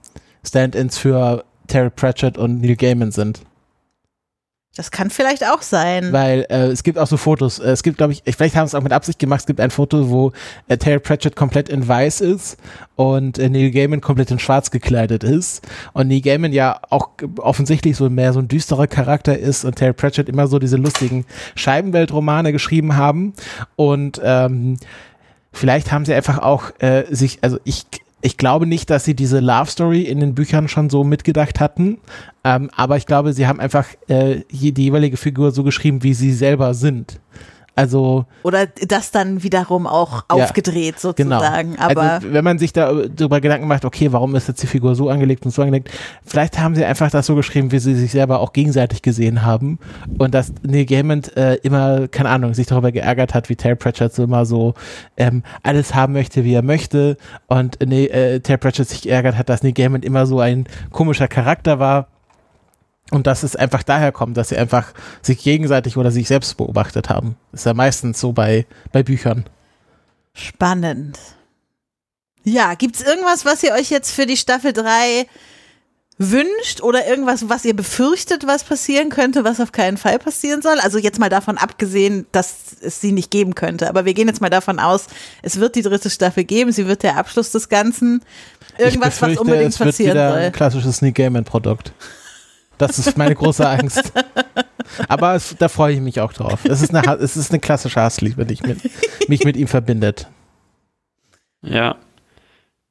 Stand-ins 0.46 0.98
für 0.98 1.44
Terry 1.68 1.90
Pratchett 1.90 2.38
und 2.38 2.62
Neil 2.62 2.76
Gaiman 2.76 3.12
sind. 3.12 3.42
Das 4.78 4.92
kann 4.92 5.10
vielleicht 5.10 5.44
auch 5.44 5.64
sein. 5.64 6.14
Weil 6.14 6.46
äh, 6.50 6.68
es 6.68 6.84
gibt 6.84 7.00
auch 7.00 7.08
so 7.08 7.18
Fotos. 7.18 7.58
Äh, 7.58 7.72
es 7.72 7.82
gibt, 7.82 7.98
glaube 7.98 8.14
ich, 8.14 8.22
vielleicht 8.36 8.56
haben 8.56 8.68
sie 8.68 8.72
es 8.72 8.76
auch 8.76 8.84
mit 8.84 8.94
Absicht 8.94 9.18
gemacht. 9.18 9.40
Es 9.40 9.46
gibt 9.48 9.60
ein 9.60 9.72
Foto, 9.72 10.12
wo 10.12 10.34
äh, 10.68 10.78
Terry 10.78 11.00
Pratchett 11.00 11.36
komplett 11.36 11.68
in 11.68 11.88
weiß 11.88 12.22
ist 12.22 12.58
und 12.96 13.40
äh, 13.40 13.50
Neil 13.50 13.72
Gaiman 13.72 14.02
komplett 14.02 14.30
in 14.30 14.38
schwarz 14.38 14.70
gekleidet 14.70 15.24
ist. 15.24 15.68
Und 15.94 16.10
Neil 16.10 16.22
Gaiman 16.22 16.54
ja 16.54 16.80
auch 16.92 17.10
offensichtlich 17.38 17.98
so 17.98 18.08
mehr 18.12 18.34
so 18.34 18.40
ein 18.40 18.48
düsterer 18.48 18.86
Charakter 18.86 19.38
ist 19.38 19.66
und 19.66 19.76
Terry 19.76 19.94
Pratchett 19.94 20.30
immer 20.30 20.46
so 20.46 20.60
diese 20.60 20.78
lustigen 20.78 21.26
Scheibenweltromane 21.56 22.52
geschrieben 22.52 22.98
haben. 22.98 23.34
Und 23.78 24.22
ähm, 24.24 24.78
vielleicht 25.52 25.92
haben 25.92 26.06
sie 26.06 26.14
einfach 26.14 26.38
auch 26.38 26.70
äh, 26.82 27.06
sich, 27.10 27.40
also 27.42 27.58
ich 27.64 27.88
ich 28.22 28.38
glaube 28.38 28.66
nicht, 28.66 28.90
dass 28.90 29.06
sie 29.06 29.16
diese 29.16 29.40
Love 29.40 29.70
Story 29.70 30.02
in 30.02 30.20
den 30.20 30.34
Büchern 30.34 30.68
schon 30.68 30.90
so 30.90 31.04
mitgedacht 31.04 31.60
hatten, 31.60 32.00
ähm, 32.44 32.70
aber 32.76 32.98
ich 32.98 33.06
glaube, 33.06 33.34
sie 33.34 33.48
haben 33.48 33.60
einfach 33.60 33.88
äh, 34.08 34.42
die 34.50 34.74
jeweilige 34.84 35.18
Figur 35.18 35.52
so 35.52 35.64
geschrieben, 35.64 36.04
wie 36.04 36.14
sie 36.14 36.34
selber 36.34 36.74
sind. 36.74 37.20
Also 37.78 38.26
Oder 38.42 38.66
das 38.66 39.12
dann 39.12 39.44
wiederum 39.44 39.86
auch 39.86 40.24
Ja, 40.30 40.44
aufgedreht 40.44 40.96
genau. 41.16 41.38
sozusagen. 41.40 41.78
Aber 41.78 42.02
also, 42.02 42.34
wenn 42.34 42.44
man 42.44 42.58
sich 42.58 42.74
da 42.74 42.92
darüber 42.92 43.40
Gedanken 43.40 43.68
macht, 43.68 43.86
okay, 43.86 44.12
warum 44.12 44.34
ist 44.36 44.48
jetzt 44.48 44.64
die 44.64 44.68
Figur 44.68 44.96
so 44.96 45.10
angelegt 45.10 45.46
und 45.46 45.52
so 45.52 45.62
angelegt, 45.62 45.92
vielleicht 46.26 46.58
haben 46.58 46.74
sie 46.74 46.84
einfach 46.84 47.12
das 47.12 47.28
so 47.28 47.36
geschrieben, 47.36 47.72
wie 47.72 47.78
sie 47.78 47.94
sich 47.94 48.12
selber 48.12 48.40
auch 48.40 48.52
gegenseitig 48.52 49.04
gesehen 49.04 49.46
haben 49.46 49.78
und 50.18 50.34
dass 50.34 50.52
Neil 50.64 50.86
Gaiman 50.86 51.22
äh, 51.36 51.58
immer, 51.58 52.08
keine 52.08 52.30
Ahnung, 52.30 52.56
sich 52.56 52.66
darüber 52.66 52.92
geärgert 52.92 53.36
hat, 53.36 53.48
wie 53.48 53.56
Terry 53.56 53.76
Pratchett 53.76 54.12
so 54.12 54.24
immer 54.24 54.48
so 54.48 54.74
ähm, 55.16 55.44
alles 55.62 55.94
haben 55.94 56.14
möchte, 56.14 56.44
wie 56.44 56.56
er 56.56 56.64
möchte 56.64 57.16
und 57.46 57.80
äh, 57.80 58.40
Terry 58.40 58.58
Pratchett 58.58 58.90
sich 58.90 59.04
geärgert 59.04 59.38
hat, 59.38 59.50
dass 59.50 59.62
Neil 59.62 59.74
Gaiman 59.74 60.02
immer 60.02 60.26
so 60.26 60.40
ein 60.40 60.66
komischer 60.92 61.28
Charakter 61.28 61.78
war. 61.78 62.08
Und 63.12 63.26
dass 63.26 63.44
es 63.44 63.56
einfach 63.56 63.84
daher 63.84 64.12
kommt, 64.12 64.36
dass 64.36 64.50
sie 64.50 64.58
einfach 64.58 64.94
sich 65.22 65.42
gegenseitig 65.42 65.96
oder 65.98 66.12
sich 66.12 66.28
selbst 66.28 66.58
beobachtet 66.58 67.10
haben. 67.10 67.38
ist 67.54 67.66
ja 67.66 67.74
meistens 67.74 68.20
so 68.20 68.34
bei, 68.34 68.66
bei 68.92 69.04
Büchern. 69.04 69.46
spannend. 70.34 71.18
Ja, 72.44 72.76
gibt's 72.76 73.02
irgendwas, 73.02 73.44
was 73.44 73.62
ihr 73.64 73.74
euch 73.74 73.90
jetzt 73.90 74.12
für 74.12 74.26
die 74.26 74.38
Staffel 74.38 74.72
3 74.72 75.28
wünscht 76.18 76.82
oder 76.82 77.06
irgendwas, 77.06 77.50
was 77.50 77.64
ihr 77.66 77.76
befürchtet, 77.76 78.48
was 78.48 78.64
passieren 78.64 79.10
könnte, 79.10 79.44
was 79.44 79.60
auf 79.60 79.72
keinen 79.72 79.98
Fall 79.98 80.18
passieren 80.18 80.62
soll? 80.62 80.80
Also 80.80 80.98
jetzt 80.98 81.20
mal 81.20 81.30
davon 81.30 81.58
abgesehen, 81.58 82.26
dass 82.32 82.78
es 82.82 83.02
sie 83.02 83.12
nicht 83.12 83.30
geben 83.32 83.54
könnte. 83.54 83.90
Aber 83.90 84.06
wir 84.06 84.14
gehen 84.14 84.28
jetzt 84.28 84.42
mal 84.42 84.50
davon 84.50 84.80
aus, 84.80 85.08
es 85.44 85.60
wird 85.60 85.76
die 85.76 85.82
dritte 85.82 86.10
Staffel 86.10 86.44
geben, 86.44 86.72
sie 86.72 86.88
wird 86.88 87.04
der 87.04 87.18
Abschluss 87.18 87.52
des 87.52 87.70
Ganzen. 87.70 88.24
Irgendwas, 88.78 89.16
ich 89.16 89.22
was 89.22 89.38
unbedingt 89.38 89.74
es 89.74 89.80
wird 89.80 89.90
passieren 89.90 90.14
wieder 90.14 90.32
soll. 90.32 90.40
ein 90.40 90.52
klassisches 90.52 90.98
Sneak 90.98 91.16
Gaiman 91.16 91.44
Produkt. 91.44 91.92
Das 92.78 93.00
ist 93.00 93.18
meine 93.18 93.36
große 93.36 93.68
Angst. 93.68 94.14
Aber 95.08 95.36
es, 95.36 95.56
da 95.58 95.68
freue 95.68 95.94
ich 95.94 96.00
mich 96.00 96.20
auch 96.22 96.34
drauf. 96.34 96.60
Es 96.64 96.82
ist 96.82 96.94
eine, 96.94 97.18
es 97.20 97.38
ist 97.38 97.52
eine 97.52 97.60
klassische 97.60 98.02
Hassliebe, 98.02 98.46
die 98.46 98.56
ich 98.56 98.64
mit, 98.64 98.80
mich 99.30 99.44
mit 99.44 99.58
ihm 99.58 99.68
verbindet. 99.68 100.28
Ja. 101.62 101.96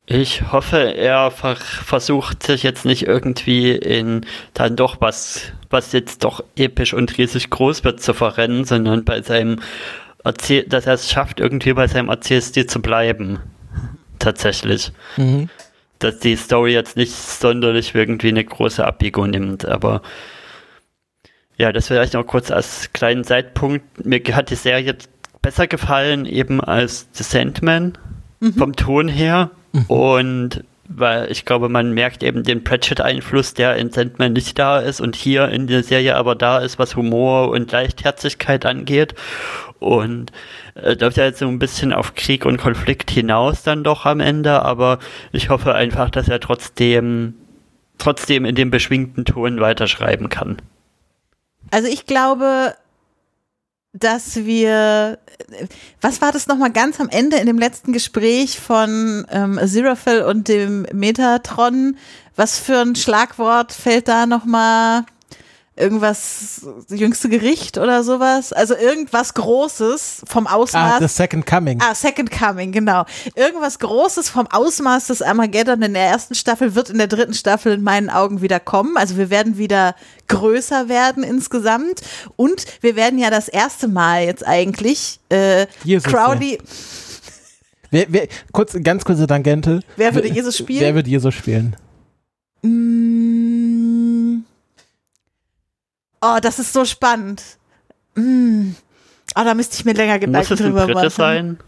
Ich 0.08 0.52
hoffe, 0.52 0.94
er 0.94 1.32
ver 1.32 1.56
versucht 1.56 2.44
sich 2.44 2.62
jetzt 2.62 2.84
nicht 2.84 3.06
irgendwie 3.06 3.72
in 3.72 4.24
dann 4.54 4.76
doch 4.76 5.00
was, 5.00 5.52
was 5.68 5.90
jetzt 5.92 6.22
doch 6.22 6.44
episch 6.54 6.94
und 6.94 7.18
riesig 7.18 7.50
groß 7.50 7.82
wird, 7.82 8.00
zu 8.00 8.14
verrennen, 8.14 8.64
sondern 8.64 9.04
bei 9.04 9.22
seinem 9.22 9.60
Erzähl 10.22 10.64
dass 10.64 10.86
er 10.86 10.94
es 10.94 11.10
schafft, 11.10 11.38
irgendwie 11.40 11.72
bei 11.72 11.86
seinem 11.86 12.08
Erzählstil 12.08 12.66
zu 12.66 12.82
bleiben. 12.82 13.38
Tatsächlich. 14.18 14.92
Mhm. 15.16 15.48
Dass 15.98 16.18
die 16.18 16.36
Story 16.36 16.72
jetzt 16.72 16.96
nicht 16.96 17.12
sonderlich 17.12 17.94
irgendwie 17.94 18.28
eine 18.28 18.44
große 18.44 18.84
Abbiegung 18.86 19.30
nimmt, 19.30 19.64
aber 19.64 20.02
ja, 21.58 21.72
das 21.72 21.86
vielleicht 21.88 22.12
noch 22.12 22.26
kurz 22.26 22.50
als 22.50 22.92
kleinen 22.92 23.24
Zeitpunkt. 23.24 24.04
Mir 24.04 24.20
hat 24.32 24.50
die 24.50 24.56
Serie 24.56 24.96
besser 25.40 25.66
gefallen, 25.66 26.26
eben 26.26 26.60
als 26.60 27.08
The 27.12 27.22
Sandman 27.22 27.96
vom 28.58 28.76
Ton 28.76 29.08
her. 29.08 29.50
Und 29.88 30.64
weil 30.88 31.30
ich 31.30 31.44
glaube, 31.44 31.68
man 31.68 31.92
merkt 31.92 32.22
eben 32.22 32.42
den 32.42 32.64
Pratchett-Einfluss, 32.64 33.54
der 33.54 33.76
in 33.76 33.90
Sandman 33.90 34.32
nicht 34.32 34.58
da 34.58 34.78
ist 34.78 35.00
und 35.00 35.16
hier 35.16 35.48
in 35.48 35.66
der 35.66 35.82
Serie 35.82 36.16
aber 36.16 36.34
da 36.34 36.58
ist, 36.58 36.78
was 36.78 36.96
Humor 36.96 37.50
und 37.50 37.72
Leichtherzigkeit 37.72 38.66
angeht. 38.66 39.14
Und 39.78 40.32
äh, 40.74 40.94
läuft 40.94 41.18
ja 41.18 41.24
jetzt 41.24 41.40
so 41.40 41.46
ein 41.46 41.58
bisschen 41.58 41.92
auf 41.92 42.14
Krieg 42.14 42.46
und 42.46 42.56
Konflikt 42.56 43.10
hinaus 43.10 43.62
dann 43.62 43.84
doch 43.84 44.06
am 44.06 44.20
Ende, 44.20 44.62
aber 44.62 44.98
ich 45.32 45.50
hoffe 45.50 45.74
einfach, 45.74 46.08
dass 46.10 46.28
er 46.28 46.40
trotzdem 46.40 47.34
trotzdem 47.98 48.44
in 48.44 48.54
dem 48.54 48.70
beschwingten 48.70 49.24
Ton 49.24 49.60
weiterschreiben 49.60 50.28
kann. 50.28 50.56
Also 51.70 51.88
ich 51.88 52.06
glaube, 52.06 52.74
dass 53.98 54.36
wir, 54.36 55.18
was 56.00 56.20
war 56.20 56.32
das 56.32 56.46
nochmal 56.46 56.72
ganz 56.72 57.00
am 57.00 57.08
Ende 57.08 57.36
in 57.36 57.46
dem 57.46 57.58
letzten 57.58 57.92
Gespräch 57.92 58.60
von 58.60 59.26
ähm, 59.30 59.58
Aziraphale 59.58 60.26
und 60.26 60.48
dem 60.48 60.86
Metatron? 60.92 61.96
Was 62.36 62.58
für 62.58 62.80
ein 62.80 62.96
Schlagwort 62.96 63.72
fällt 63.72 64.08
da 64.08 64.26
nochmal? 64.26 65.04
Irgendwas, 65.78 66.62
jüngste 66.88 67.28
Gericht 67.28 67.76
oder 67.76 68.02
sowas? 68.02 68.54
Also 68.54 68.74
irgendwas 68.74 69.34
Großes 69.34 70.22
vom 70.26 70.46
Ah, 70.46 70.54
Ausmaß. 70.54 71.00
The 71.00 71.08
Second 71.08 71.44
Coming. 71.44 71.80
Ah, 71.82 71.94
Second 71.94 72.30
Coming, 72.30 72.72
genau. 72.72 73.04
Irgendwas 73.34 73.78
Großes 73.78 74.30
vom 74.30 74.46
Ausmaß 74.46 75.08
des 75.08 75.20
Armageddon 75.20 75.82
in 75.82 75.92
der 75.92 76.04
ersten 76.04 76.34
Staffel 76.34 76.74
wird 76.74 76.88
in 76.88 76.96
der 76.96 77.08
dritten 77.08 77.34
Staffel 77.34 77.74
in 77.74 77.82
meinen 77.82 78.08
Augen 78.08 78.40
wieder 78.40 78.58
kommen. 78.58 78.96
Also 78.96 79.18
wir 79.18 79.28
werden 79.28 79.58
wieder 79.58 79.94
größer 80.28 80.88
werden 80.88 81.22
insgesamt. 81.22 82.00
Und 82.36 82.64
wir 82.80 82.96
werden 82.96 83.18
ja 83.18 83.28
das 83.28 83.48
erste 83.48 83.86
Mal 83.86 84.24
jetzt 84.24 84.46
eigentlich 84.46 85.20
äh, 85.28 85.66
Jesus, 85.84 86.10
Crowley. 86.10 86.58
Wer, 87.90 88.06
wer, 88.08 88.26
kurz, 88.52 88.76
ganz 88.82 89.04
kurze 89.04 89.26
Tangente. 89.28 89.80
Wer 89.96 90.12
würde 90.14 90.28
Jesus 90.28 90.56
spielen? 90.58 90.80
Wer 90.80 90.94
würde 90.96 91.08
Jesus 91.08 91.32
spielen? 91.34 91.76
Mm. 92.62 93.55
Oh, 96.34 96.38
das 96.40 96.58
ist 96.58 96.72
so 96.72 96.84
spannend. 96.84 97.42
Mm. 98.14 98.70
Oh, 99.38 99.42
da 99.44 99.54
müsste 99.54 99.76
ich 99.78 99.84
mir 99.84 99.92
länger 99.92 100.14
Muss 100.14 100.20
Gedanken 100.20 100.52
es 100.54 100.60
ein 100.60 100.66
drüber 100.66 100.86
machen. 100.88 101.10
sein? 101.10 101.58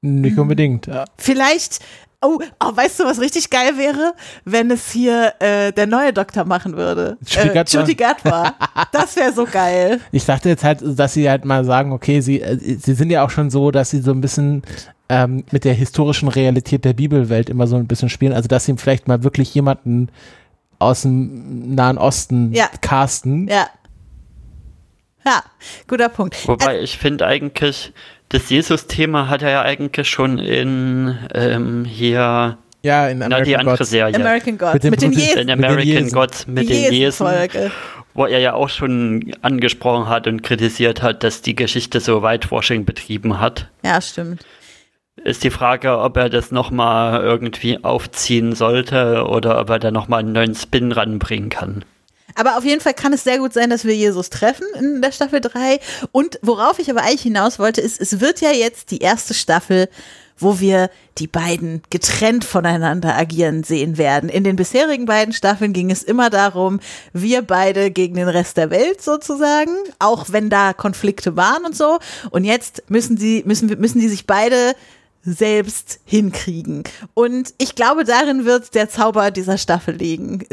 Nicht 0.00 0.38
unbedingt. 0.38 0.86
Ja. 0.86 1.04
Vielleicht, 1.16 1.80
oh, 2.20 2.38
oh, 2.62 2.76
weißt 2.76 3.00
du, 3.00 3.04
was 3.04 3.20
richtig 3.20 3.50
geil 3.50 3.76
wäre? 3.78 4.12
Wenn 4.44 4.70
es 4.70 4.90
hier 4.92 5.32
äh, 5.40 5.72
der 5.72 5.86
neue 5.86 6.12
Doktor 6.12 6.44
machen 6.44 6.76
würde. 6.76 7.16
Judy 7.26 7.48
Äh, 7.48 7.54
Gatwa. 7.54 7.80
Judy 7.80 7.94
Gatwa. 7.94 8.54
das 8.92 9.16
wäre 9.16 9.32
so 9.32 9.44
geil. 9.46 10.00
Ich 10.12 10.24
dachte 10.26 10.48
jetzt 10.50 10.62
halt, 10.62 10.80
dass 10.84 11.14
sie 11.14 11.28
halt 11.28 11.44
mal 11.44 11.64
sagen, 11.64 11.92
okay, 11.92 12.20
sie, 12.20 12.40
äh, 12.42 12.58
sie 12.78 12.94
sind 12.94 13.10
ja 13.10 13.24
auch 13.24 13.30
schon 13.30 13.50
so, 13.50 13.70
dass 13.70 13.90
sie 13.90 14.00
so 14.00 14.10
ein 14.12 14.20
bisschen 14.20 14.62
ähm, 15.08 15.44
mit 15.50 15.64
der 15.64 15.74
historischen 15.74 16.28
Realität 16.28 16.84
der 16.84 16.92
Bibelwelt 16.92 17.48
immer 17.50 17.66
so 17.66 17.76
ein 17.76 17.86
bisschen 17.86 18.08
spielen. 18.10 18.32
Also 18.34 18.48
dass 18.48 18.66
sie 18.66 18.76
vielleicht 18.76 19.08
mal 19.08 19.24
wirklich 19.24 19.52
jemanden 19.54 20.08
aus 20.78 21.02
dem 21.02 21.74
Nahen 21.74 21.98
Osten 21.98 22.52
Ja. 22.52 22.68
casten. 22.80 23.48
Ja. 23.48 23.68
Ja, 25.26 25.42
guter 25.88 26.08
Punkt. 26.10 26.46
Wobei 26.46 26.80
ich 26.80 26.98
finde 26.98 27.26
eigentlich, 27.26 27.92
das 28.28 28.50
Jesus-Thema 28.50 29.28
hat 29.28 29.40
er 29.42 29.50
ja 29.50 29.62
eigentlich 29.62 30.08
schon 30.08 30.38
in 30.38 31.16
ähm, 31.34 31.84
hier, 31.86 32.58
Ja, 32.82 33.08
in 33.08 33.18
na, 33.18 33.28
die 33.28 33.34
American 33.34 33.60
andere 33.60 33.76
Gods. 33.78 33.90
Serie. 33.90 34.14
American 34.16 34.58
Gods. 34.58 34.74
Mit 34.74 34.84
Mit, 34.84 35.00
dem 35.02 35.10
den 35.12 35.18
Brüder- 35.18 35.22
Jesen. 35.26 35.38
mit 35.38 35.48
den 35.48 35.64
American 35.64 35.86
Jesen. 35.86 36.12
Gods 36.12 36.46
mit 36.46 36.62
die 36.64 36.66
den 36.68 36.76
Jesen, 36.92 36.92
Jesenfolge. 36.94 37.70
wo 38.12 38.26
er 38.26 38.38
ja 38.38 38.52
auch 38.52 38.68
schon 38.68 39.32
angesprochen 39.40 40.08
hat 40.08 40.26
und 40.26 40.42
kritisiert 40.42 41.00
hat, 41.00 41.24
dass 41.24 41.40
die 41.40 41.54
Geschichte 41.56 42.00
so 42.00 42.22
Whitewashing 42.22 42.84
betrieben 42.84 43.40
hat. 43.40 43.68
Ja, 43.82 44.00
stimmt. 44.02 44.44
Ist 45.22 45.44
die 45.44 45.50
Frage, 45.50 45.98
ob 45.98 46.16
er 46.16 46.28
das 46.28 46.50
nochmal 46.50 47.22
irgendwie 47.22 47.82
aufziehen 47.82 48.54
sollte 48.54 49.24
oder 49.26 49.60
ob 49.60 49.70
er 49.70 49.78
da 49.78 49.90
nochmal 49.90 50.20
einen 50.20 50.32
neuen 50.32 50.54
Spin 50.54 50.92
ranbringen 50.92 51.50
kann. 51.50 51.84
Aber 52.34 52.58
auf 52.58 52.64
jeden 52.64 52.80
Fall 52.80 52.94
kann 52.94 53.12
es 53.12 53.22
sehr 53.22 53.38
gut 53.38 53.52
sein, 53.52 53.70
dass 53.70 53.84
wir 53.84 53.94
Jesus 53.94 54.28
treffen 54.28 54.66
in 54.76 55.02
der 55.02 55.12
Staffel 55.12 55.40
3. 55.40 55.78
Und 56.10 56.38
worauf 56.42 56.78
ich 56.78 56.90
aber 56.90 57.02
eigentlich 57.02 57.22
hinaus 57.22 57.58
wollte, 57.58 57.80
ist, 57.80 58.00
es 58.00 58.20
wird 58.20 58.40
ja 58.40 58.50
jetzt 58.50 58.90
die 58.90 58.98
erste 58.98 59.34
Staffel, 59.34 59.88
wo 60.36 60.58
wir 60.58 60.90
die 61.18 61.28
beiden 61.28 61.82
getrennt 61.90 62.44
voneinander 62.44 63.16
agieren 63.16 63.62
sehen 63.62 63.98
werden. 63.98 64.28
In 64.28 64.42
den 64.42 64.56
bisherigen 64.56 65.06
beiden 65.06 65.32
Staffeln 65.32 65.72
ging 65.72 65.92
es 65.92 66.02
immer 66.02 66.28
darum, 66.28 66.80
wir 67.12 67.42
beide 67.42 67.92
gegen 67.92 68.16
den 68.16 68.28
Rest 68.28 68.56
der 68.56 68.70
Welt 68.70 69.00
sozusagen, 69.00 69.70
auch 70.00 70.26
wenn 70.30 70.50
da 70.50 70.72
Konflikte 70.72 71.36
waren 71.36 71.64
und 71.64 71.76
so. 71.76 71.98
Und 72.30 72.42
jetzt 72.42 72.82
müssen 72.90 73.16
sie, 73.16 73.44
müssen, 73.46 73.68
müssen 73.78 74.00
die 74.00 74.08
sich 74.08 74.26
beide 74.26 74.74
selbst 75.24 76.00
hinkriegen. 76.04 76.84
Und 77.14 77.54
ich 77.58 77.74
glaube, 77.74 78.04
darin 78.04 78.44
wird 78.44 78.74
der 78.74 78.90
Zauber 78.90 79.30
dieser 79.30 79.56
Staffel 79.56 79.94
liegen. 79.94 80.44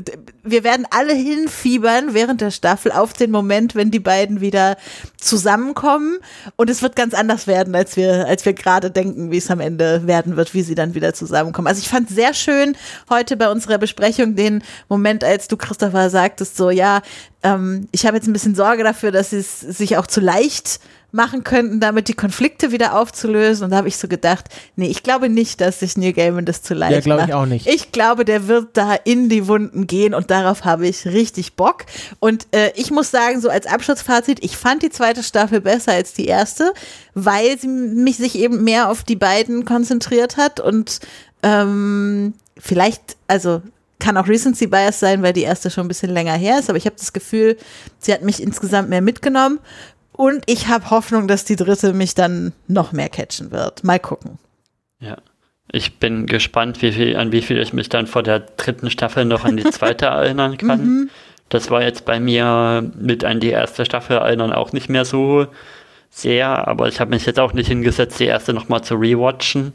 Wir 0.43 0.63
werden 0.63 0.87
alle 0.89 1.13
hinfiebern 1.13 2.13
während 2.13 2.41
der 2.41 2.51
Staffel 2.51 2.91
auf 2.91 3.13
den 3.13 3.31
Moment, 3.31 3.75
wenn 3.75 3.91
die 3.91 3.99
beiden 3.99 4.39
wieder 4.39 4.77
zusammenkommen. 5.17 6.17
Und 6.55 6.69
es 6.69 6.81
wird 6.81 6.95
ganz 6.95 7.13
anders 7.13 7.47
werden, 7.47 7.75
als 7.75 7.97
wir, 7.97 8.27
als 8.27 8.45
wir 8.45 8.53
gerade 8.53 8.91
denken, 8.91 9.31
wie 9.31 9.37
es 9.37 9.51
am 9.51 9.59
Ende 9.59 10.07
werden 10.07 10.37
wird, 10.37 10.53
wie 10.53 10.63
sie 10.63 10.75
dann 10.75 10.95
wieder 10.95 11.13
zusammenkommen. 11.13 11.67
Also 11.67 11.81
ich 11.81 11.89
fand 11.89 12.09
sehr 12.09 12.33
schön 12.33 12.77
heute 13.09 13.35
bei 13.35 13.51
unserer 13.51 13.77
Besprechung 13.77 14.35
den 14.35 14.63
Moment, 14.87 15.23
als 15.23 15.47
du, 15.47 15.57
Christopher, 15.57 16.09
sagtest, 16.09 16.55
so, 16.55 16.69
ja, 16.69 17.01
ähm, 17.43 17.87
ich 17.91 18.05
habe 18.05 18.17
jetzt 18.17 18.27
ein 18.27 18.33
bisschen 18.33 18.55
Sorge 18.55 18.83
dafür, 18.83 19.11
dass 19.11 19.33
es 19.33 19.59
sich 19.59 19.97
auch 19.97 20.07
zu 20.07 20.21
leicht 20.21 20.79
machen 21.11 21.43
könnten, 21.43 21.79
damit 21.79 22.07
die 22.07 22.13
Konflikte 22.13 22.71
wieder 22.71 22.97
aufzulösen. 22.97 23.65
Und 23.65 23.71
da 23.71 23.77
habe 23.77 23.87
ich 23.87 23.97
so 23.97 24.07
gedacht, 24.07 24.45
nee, 24.75 24.87
ich 24.87 25.03
glaube 25.03 25.29
nicht, 25.29 25.59
dass 25.59 25.81
sich 25.81 25.97
Neil 25.97 26.13
Gaiman 26.13 26.45
das 26.45 26.61
zu 26.61 26.73
leicht 26.73 26.93
Ja, 26.93 26.99
glaube 27.01 27.25
ich 27.27 27.33
auch 27.33 27.45
nicht. 27.45 27.67
Ich 27.67 27.91
glaube, 27.91 28.23
der 28.23 28.47
wird 28.47 28.69
da 28.77 28.95
in 29.03 29.27
die 29.27 29.47
Wunden 29.47 29.87
gehen 29.87 30.13
und 30.13 30.31
darauf 30.31 30.63
habe 30.63 30.87
ich 30.87 31.05
richtig 31.05 31.55
Bock. 31.55 31.85
Und 32.19 32.47
äh, 32.51 32.71
ich 32.75 32.91
muss 32.91 33.11
sagen, 33.11 33.41
so 33.41 33.49
als 33.49 33.65
Abschlussfazit, 33.65 34.43
ich 34.43 34.55
fand 34.55 34.83
die 34.83 34.89
zweite 34.89 35.23
Staffel 35.23 35.61
besser 35.61 35.91
als 35.91 36.13
die 36.13 36.25
erste, 36.25 36.73
weil 37.13 37.59
sie 37.59 37.67
mich 37.67 38.17
sich 38.17 38.37
eben 38.37 38.63
mehr 38.63 38.89
auf 38.89 39.03
die 39.03 39.17
beiden 39.17 39.65
konzentriert 39.65 40.37
hat 40.37 40.59
und 40.59 40.99
ähm, 41.43 42.33
vielleicht, 42.57 43.17
also 43.27 43.61
kann 43.99 44.17
auch 44.17 44.27
Recency 44.27 44.67
Bias 44.67 44.99
sein, 44.99 45.21
weil 45.21 45.33
die 45.33 45.43
erste 45.43 45.69
schon 45.69 45.85
ein 45.85 45.87
bisschen 45.87 46.09
länger 46.09 46.33
her 46.33 46.59
ist, 46.59 46.69
aber 46.69 46.77
ich 46.77 46.85
habe 46.85 46.95
das 46.97 47.13
Gefühl, 47.13 47.57
sie 47.99 48.13
hat 48.13 48.23
mich 48.23 48.41
insgesamt 48.41 48.89
mehr 48.89 49.01
mitgenommen 49.01 49.59
und 50.21 50.43
ich 50.45 50.67
habe 50.67 50.91
Hoffnung, 50.91 51.27
dass 51.27 51.45
die 51.45 51.55
dritte 51.55 51.93
mich 51.93 52.13
dann 52.13 52.53
noch 52.67 52.91
mehr 52.91 53.09
catchen 53.09 53.49
wird. 53.49 53.83
Mal 53.83 53.99
gucken. 53.99 54.37
Ja. 54.99 55.17
Ich 55.71 55.97
bin 55.97 56.27
gespannt, 56.27 56.83
wie 56.83 56.91
viel, 56.91 57.17
an 57.17 57.31
wie 57.31 57.41
viel 57.41 57.57
ich 57.57 57.73
mich 57.73 57.89
dann 57.89 58.05
vor 58.05 58.21
der 58.21 58.41
dritten 58.41 58.91
Staffel 58.91 59.25
noch 59.25 59.45
an 59.45 59.57
die 59.57 59.63
zweite 59.63 60.05
erinnern 60.17 60.59
kann. 60.59 61.09
Das 61.49 61.71
war 61.71 61.81
jetzt 61.81 62.05
bei 62.05 62.19
mir 62.19 62.87
mit 62.99 63.25
an 63.25 63.39
die 63.39 63.49
erste 63.49 63.83
Staffel 63.83 64.17
erinnern 64.17 64.53
auch 64.53 64.73
nicht 64.73 64.89
mehr 64.89 65.05
so 65.05 65.47
sehr, 66.11 66.67
aber 66.67 66.87
ich 66.87 66.99
habe 66.99 67.09
mich 67.09 67.25
jetzt 67.25 67.39
auch 67.39 67.53
nicht 67.53 67.69
hingesetzt, 67.69 68.19
die 68.19 68.25
erste 68.25 68.53
nochmal 68.53 68.83
zu 68.83 68.93
rewatchen. 68.93 69.73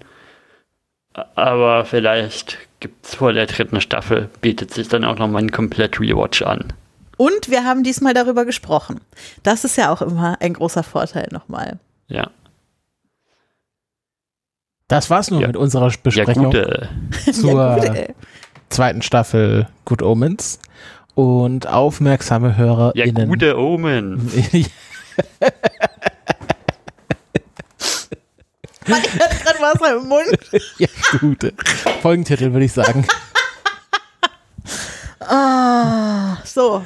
Aber 1.35 1.85
vielleicht 1.86 2.56
gibt 2.78 3.05
es 3.05 3.16
vor 3.16 3.32
der 3.32 3.47
dritten 3.47 3.81
Staffel, 3.81 4.31
bietet 4.43 4.73
sich 4.73 4.86
dann 4.86 5.05
auch 5.05 5.18
nochmal 5.18 5.43
ein 5.43 5.51
komplett 5.51 5.98
Rewatch 5.98 6.43
an. 6.43 6.73
Und 7.16 7.48
wir 7.51 7.64
haben 7.64 7.82
diesmal 7.82 8.12
darüber 8.14 8.44
gesprochen. 8.44 9.01
Das 9.43 9.64
ist 9.64 9.76
ja 9.76 9.90
auch 9.93 10.02
immer 10.02 10.36
ein 10.40 10.52
großer 10.52 10.82
Vorteil 10.82 11.28
nochmal. 11.32 11.78
Ja. 12.09 12.30
Das 14.88 15.09
war's 15.10 15.30
nun 15.30 15.40
Ja. 15.40 15.47
mit 15.48 15.56
unserer 15.56 15.88
Ja, 15.90 15.97
Besprechung 16.02 16.44
gute. 16.47 16.88
zur 17.32 17.78
Ja, 17.82 18.05
zweiten 18.68 19.02
Staffel 19.02 19.66
Good 19.84 20.02
Omens. 20.02 20.59
Und 21.14 21.66
aufmerksame 21.66 22.48
Ja, 22.51 22.56
HörerInnen. 22.56 23.28
gute 23.30 23.59
Omen. 23.59 24.30
Mann, 28.88 29.01
ich 29.02 29.20
hatte 29.20 29.36
gerade 29.43 29.59
Wasser 29.60 29.97
im 29.97 30.06
Mund. 30.09 30.38
ja, 30.78 30.88
gute. 31.18 31.52
Folgentitel 32.02 32.52
würde 32.52 32.66
ich 32.66 32.72
sagen. 32.72 33.05
Ah, 35.20 36.36
so. 36.44 36.84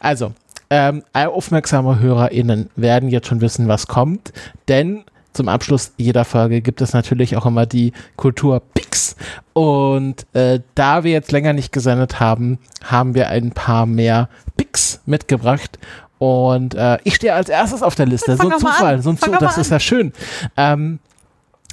Also, 0.00 0.32
ähm, 0.70 1.02
aufmerksame 1.12 1.98
HörerInnen 1.98 2.70
werden 2.76 3.08
jetzt 3.08 3.28
schon 3.28 3.40
wissen, 3.40 3.68
was 3.68 3.86
kommt, 3.86 4.32
denn 4.68 5.04
zum 5.32 5.48
Abschluss 5.48 5.92
jeder 5.96 6.24
Folge 6.24 6.60
gibt 6.60 6.80
es 6.80 6.92
natürlich 6.92 7.36
auch 7.36 7.46
immer 7.46 7.64
die 7.64 7.92
Kultur 8.16 8.60
Pix. 8.74 9.14
Und 9.52 10.26
äh, 10.34 10.60
da 10.74 11.04
wir 11.04 11.12
jetzt 11.12 11.32
länger 11.32 11.52
nicht 11.52 11.72
gesendet 11.72 12.18
haben, 12.18 12.58
haben 12.84 13.14
wir 13.14 13.28
ein 13.28 13.52
paar 13.52 13.86
mehr 13.86 14.28
Pix 14.56 15.00
mitgebracht. 15.06 15.78
Und 16.18 16.74
äh, 16.74 16.98
ich 17.04 17.14
stehe 17.14 17.34
als 17.34 17.48
erstes 17.48 17.82
auf 17.82 17.94
der 17.94 18.06
Liste. 18.06 18.36
So 18.36 18.48
ein 18.48 18.58
Zufall, 18.58 19.00
so 19.02 19.10
ein 19.10 19.16
Fang 19.16 19.28
Zu 19.28 19.34
doch 19.34 19.40
mal 19.40 19.46
das 19.46 19.58
ist 19.58 19.70
ja 19.70 19.78
schön. 19.78 20.12
Ähm, 20.56 20.98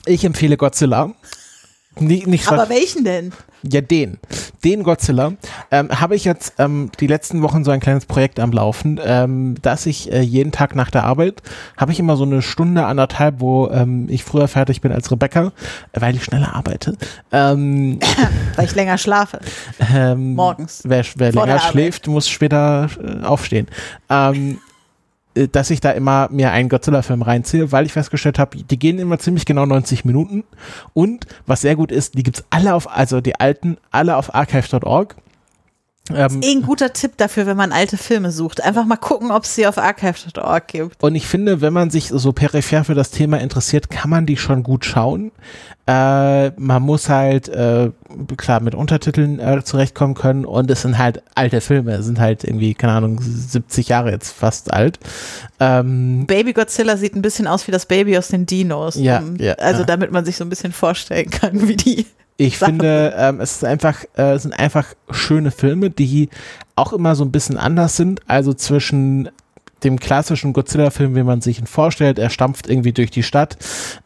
ich 0.05 0.23
empfehle 0.23 0.57
Godzilla. 0.57 1.11
Nicht, 1.99 2.27
nicht 2.27 2.51
Aber 2.51 2.69
welchen 2.69 3.03
denn? 3.03 3.31
ja, 3.71 3.81
den. 3.81 4.19
Den 4.63 4.83
Godzilla. 4.83 5.33
Ähm, 5.71 5.89
Habe 5.89 6.15
ich 6.15 6.25
jetzt 6.25 6.53
ähm, 6.59 6.91
die 6.99 7.07
letzten 7.07 7.41
Wochen 7.41 7.63
so 7.63 7.71
ein 7.71 7.79
kleines 7.79 8.05
Projekt 8.05 8.39
am 8.39 8.51
Laufen, 8.51 8.99
ähm, 9.03 9.55
dass 9.61 9.85
ich 9.85 10.11
äh, 10.11 10.21
jeden 10.21 10.51
Tag 10.51 10.75
nach 10.75 10.91
der 10.91 11.03
Arbeit 11.03 11.41
habe 11.77 11.91
ich 11.91 11.99
immer 11.99 12.17
so 12.17 12.23
eine 12.23 12.41
Stunde, 12.41 12.85
anderthalb, 12.85 13.39
wo 13.39 13.69
ähm, 13.69 14.07
ich 14.09 14.23
früher 14.23 14.47
fertig 14.47 14.81
bin 14.81 14.91
als 14.91 15.11
Rebecca, 15.11 15.51
äh, 15.93 16.01
weil 16.01 16.15
ich 16.15 16.23
schneller 16.23 16.55
arbeite. 16.55 16.97
Ähm, 17.31 17.99
Weil 18.55 18.65
ich 18.65 18.75
länger 18.75 18.97
schlafe. 18.97 19.39
ähm, 19.93 20.35
Morgens. 20.35 20.81
Wer, 20.85 21.03
wer 21.15 21.31
länger 21.31 21.59
schläft, 21.59 22.07
muss 22.07 22.29
später 22.29 22.89
äh, 23.03 23.23
aufstehen. 23.25 23.67
Ähm, 24.09 24.59
äh, 24.59 24.64
dass 25.51 25.69
ich 25.69 25.81
da 25.81 25.91
immer 25.91 26.29
mir 26.31 26.51
einen 26.51 26.69
Godzilla-Film 26.69 27.21
reinziehe, 27.21 27.71
weil 27.71 27.85
ich 27.85 27.93
festgestellt 27.93 28.39
habe, 28.39 28.57
die 28.57 28.79
gehen 28.79 28.99
immer 28.99 29.19
ziemlich 29.19 29.45
genau 29.45 29.65
90 29.65 30.05
Minuten. 30.05 30.43
Und 30.93 31.25
was 31.45 31.61
sehr 31.61 31.75
gut 31.75 31.91
ist, 31.91 32.17
die 32.17 32.23
gibt's 32.23 32.43
alle 32.49 32.73
auf, 32.73 32.89
also 32.89 33.21
die 33.21 33.39
alten, 33.39 33.77
alle 33.91 34.15
auf 34.15 34.33
archive.org. 34.33 35.15
Ähm, 36.13 36.41
Eh 36.43 36.51
ein 36.51 36.61
guter 36.61 36.93
Tipp 36.93 37.17
dafür, 37.17 37.47
wenn 37.47 37.57
man 37.57 37.71
alte 37.71 37.97
Filme 37.97 38.31
sucht. 38.31 38.63
Einfach 38.63 38.85
mal 38.85 38.97
gucken, 38.97 39.31
ob 39.31 39.43
es 39.43 39.55
sie 39.55 39.65
auf 39.65 39.77
archive.org 39.77 40.67
gibt. 40.67 41.03
und 41.03 41.15
ich 41.15 41.27
finde, 41.27 41.61
wenn 41.61 41.73
man 41.73 41.89
sich 41.89 42.09
so 42.09 42.31
peripher 42.31 42.83
für 42.83 42.93
das 42.93 43.09
Thema 43.09 43.39
interessiert, 43.39 43.89
kann 43.89 44.09
man 44.09 44.25
die 44.25 44.37
schon 44.37 44.61
gut 44.61 44.85
schauen. 44.85 45.31
Äh, 45.87 46.49
man 46.59 46.81
muss 46.81 47.09
halt, 47.09 47.47
äh, 47.47 47.91
klar, 48.37 48.59
mit 48.59 48.73
Untertiteln 48.73 49.39
äh, 49.39 49.63
zurechtkommen 49.63 50.15
können 50.15 50.43
und 50.45 50.69
es 50.71 50.81
sind 50.81 50.97
halt 50.97 51.21
alte 51.35 51.61
Filme, 51.61 51.93
es 51.93 52.05
sind 52.05 52.19
halt 52.19 52.43
irgendwie, 52.43 52.73
keine 52.73 52.93
Ahnung, 52.93 53.19
70 53.21 53.89
Jahre 53.89 54.11
jetzt 54.11 54.31
fast 54.31 54.73
alt. 54.73 54.99
Ähm, 55.59 56.25
Baby 56.25 56.53
Godzilla 56.53 56.97
sieht 56.97 57.15
ein 57.15 57.21
bisschen 57.21 57.45
aus 57.45 57.67
wie 57.67 57.71
das 57.71 57.85
Baby 57.85 58.17
aus 58.17 58.29
den 58.29 58.47
Dinos. 58.47 58.95
Ja, 58.95 59.19
um, 59.19 59.35
ja, 59.37 59.53
also 59.53 59.81
ja. 59.81 59.85
damit 59.85 60.11
man 60.11 60.25
sich 60.25 60.37
so 60.37 60.43
ein 60.43 60.49
bisschen 60.49 60.71
vorstellen 60.71 61.29
kann, 61.29 61.67
wie 61.67 61.75
die. 61.75 62.05
Ich 62.37 62.57
finde, 62.57 63.13
ähm, 63.17 63.39
es 63.39 63.57
ist 63.57 63.63
einfach, 63.63 64.03
äh, 64.15 64.37
sind 64.37 64.51
einfach 64.51 64.87
schöne 65.09 65.51
Filme, 65.51 65.89
die 65.89 66.29
auch 66.75 66.91
immer 66.91 67.15
so 67.15 67.23
ein 67.23 67.31
bisschen 67.31 67.57
anders 67.57 67.95
sind. 67.95 68.21
Also 68.27 68.53
zwischen 68.53 69.29
dem 69.83 69.99
klassischen 69.99 70.51
Godzilla-Film, 70.51 71.15
wie 71.15 71.23
man 71.23 71.41
sich 71.41 71.59
ihn 71.59 71.67
vorstellt, 71.67 72.19
er 72.19 72.29
stampft 72.29 72.69
irgendwie 72.69 72.91
durch 72.91 73.11
die 73.11 73.23
Stadt. 73.23 73.57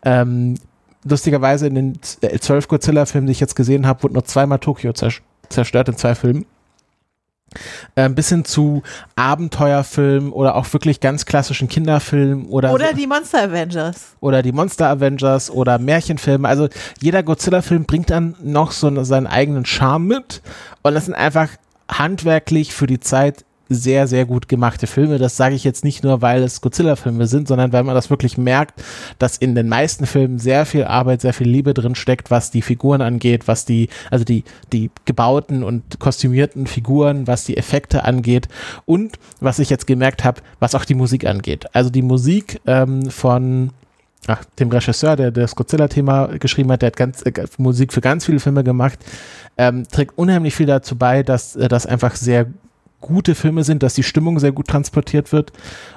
Ähm, 0.04 0.56
lustigerweise 1.04 1.68
in 1.68 1.76
den 1.76 2.00
äh, 2.22 2.38
zwölf 2.40 2.68
Godzilla-Filmen, 2.68 3.28
die 3.28 3.32
ich 3.32 3.40
jetzt 3.40 3.56
gesehen 3.56 3.88
habe, 3.88 4.04
wurde 4.04 4.14
nur 4.14 4.26
zweimal 4.26 4.60
Tokio 4.60 4.92
zers- 4.92 5.22
zerstört 5.50 5.90
in 5.90 5.98
zwei 5.98 6.14
Filmen. 6.14 6.46
Äh, 7.96 8.10
bis 8.10 8.30
hin 8.30 8.46
zu 8.46 8.84
Abenteuerfilmen 9.16 10.32
oder 10.32 10.56
auch 10.56 10.72
wirklich 10.74 11.00
ganz 11.00 11.26
klassischen 11.26 11.68
Kinderfilmen 11.68 12.46
oder 12.48 12.74
Oder 12.74 12.90
so, 12.90 12.96
die 12.96 13.08
Monster 13.08 13.44
Avengers. 13.44 14.16
oder 14.20 14.42
die 14.42 14.52
Monster 14.52 14.90
Avengers 14.90 15.50
oder 15.50 15.80
Märchenfilme. 15.80 16.48
Also 16.48 16.68
jeder 17.02 17.24
Godzilla-Film 17.24 17.86
bringt 17.86 18.10
dann 18.10 18.36
noch 18.42 18.72
so 18.72 19.04
seinen 19.04 19.28
eigenen 19.28 19.66
Charme 19.66 20.08
mit 20.08 20.42
und 20.84 20.94
das 20.94 21.06
sind 21.06 21.16
einfach 21.16 21.50
handwerklich 21.92 22.74
für 22.74 22.88
die 22.88 23.00
Zeit 23.00 23.46
sehr, 23.70 24.08
sehr 24.08 24.26
gut 24.26 24.50
gemachte 24.50 24.88
Filme. 24.88 25.20
Das 25.20 25.38
sage 25.38 25.56
ich 25.56 25.64
jetzt 25.64 25.84
nicht 25.84 26.04
nur, 26.04 26.22
weil 26.22 26.42
es 26.44 26.62
Godzilla-Filme 26.62 27.28
sind, 27.28 27.48
sondern 27.48 27.72
weil 27.72 27.84
man 27.84 27.96
das 27.96 28.10
wirklich 28.10 28.38
merkt, 28.38 28.82
dass 29.20 29.38
in 29.38 29.56
den 29.56 29.70
meisten 29.70 30.06
Filmen 30.06 30.40
sehr 30.40 30.66
viel 30.66 30.84
Arbeit, 30.84 31.22
sehr 31.22 31.34
viel 31.34 31.48
Liebe 31.48 31.74
drin 31.74 31.96
steckt, 31.96 32.32
was 32.32 32.52
die 32.52 32.64
Figuren 32.64 33.02
angeht, 33.02 33.48
was 33.48 33.66
die, 33.66 33.90
also 34.10 34.26
die, 34.26 34.44
die 34.74 34.90
gebauten 35.06 35.64
und 35.64 36.00
kostümierten 36.00 36.68
Figuren, 36.68 37.28
was 37.28 37.46
die 37.46 37.58
Effekte 37.58 38.04
angeht 38.04 38.48
und 38.86 39.20
was 39.40 39.60
ich 39.60 39.70
jetzt 39.70 39.88
gemerkt 39.88 40.24
habe, 40.24 40.42
was 40.60 40.76
auch 40.76 40.86
die 40.86 40.96
Musik 40.96 41.26
angeht. 41.26 41.66
Also 41.74 41.90
die 41.90 42.02
Musik 42.02 42.60
ähm, 42.66 43.10
von 43.12 43.72
ach, 44.28 44.44
dem 44.58 44.70
Regisseur, 44.70 45.16
der 45.16 45.32
das 45.32 45.56
Godzilla-Thema 45.56 46.40
geschrieben 46.40 46.72
hat, 46.72 46.82
der 46.82 46.88
hat 46.88 46.98
ganz, 46.98 47.22
äh, 47.22 47.32
Musik 47.58 47.94
für 47.94 48.02
ganz 48.02 48.26
viele 48.26 48.40
Filme 48.40 48.64
gemacht, 48.64 49.00
ähm, 49.58 49.88
trägt 49.92 50.18
unheimlich 50.18 50.56
viel 50.56 50.66
dazu 50.66 50.96
bei, 50.96 51.24
dass 51.24 51.56
äh, 51.56 51.68
das 51.68 51.86
einfach 51.86 52.16
sehr 52.16 52.48
gute 53.02 53.36
Filme 53.36 53.64
sind, 53.64 53.84
dass 53.84 53.94
die 53.94 54.04
Stimmung 54.04 54.40
sehr 54.40 54.52
gut 54.52 54.68
transportiert 54.68 55.32
wird. 55.32 55.52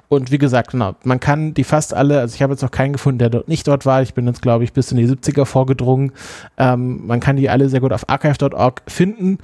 Und 0.09 0.31
wie 0.31 0.39
gesagt, 0.39 0.73
genau, 0.73 0.95
man 1.05 1.21
kann 1.21 1.55
die 1.55 1.65
fast 1.65 1.95
alle, 1.95 2.21
also 2.21 2.35
ich 2.35 2.43
habe 2.43 2.53
jetzt 2.53 2.63
noch 2.63 2.71
keinen 2.71 2.93
gefunden, 2.93 3.19
der 3.19 3.31
dort 3.31 3.49
nicht 3.49 3.67
dort 3.67 3.87
war. 3.87 4.03
Ich 4.03 4.15
bin 4.15 4.27
jetzt, 4.27 4.43
glaube 4.43 4.65
ich, 4.65 4.73
bis 4.73 4.93
in 4.93 4.99
die 4.99 5.09
70er 5.09 5.45
vorgedrungen. 5.45 6.13
Ähm, 6.57 7.07
man 7.07 7.21
kann 7.21 7.37
die 7.37 7.49
alle 7.49 7.69
sehr 7.69 7.81
gut 7.81 7.93
auf 7.93 8.09
archive.org 8.09 8.83
finden. 8.87 9.39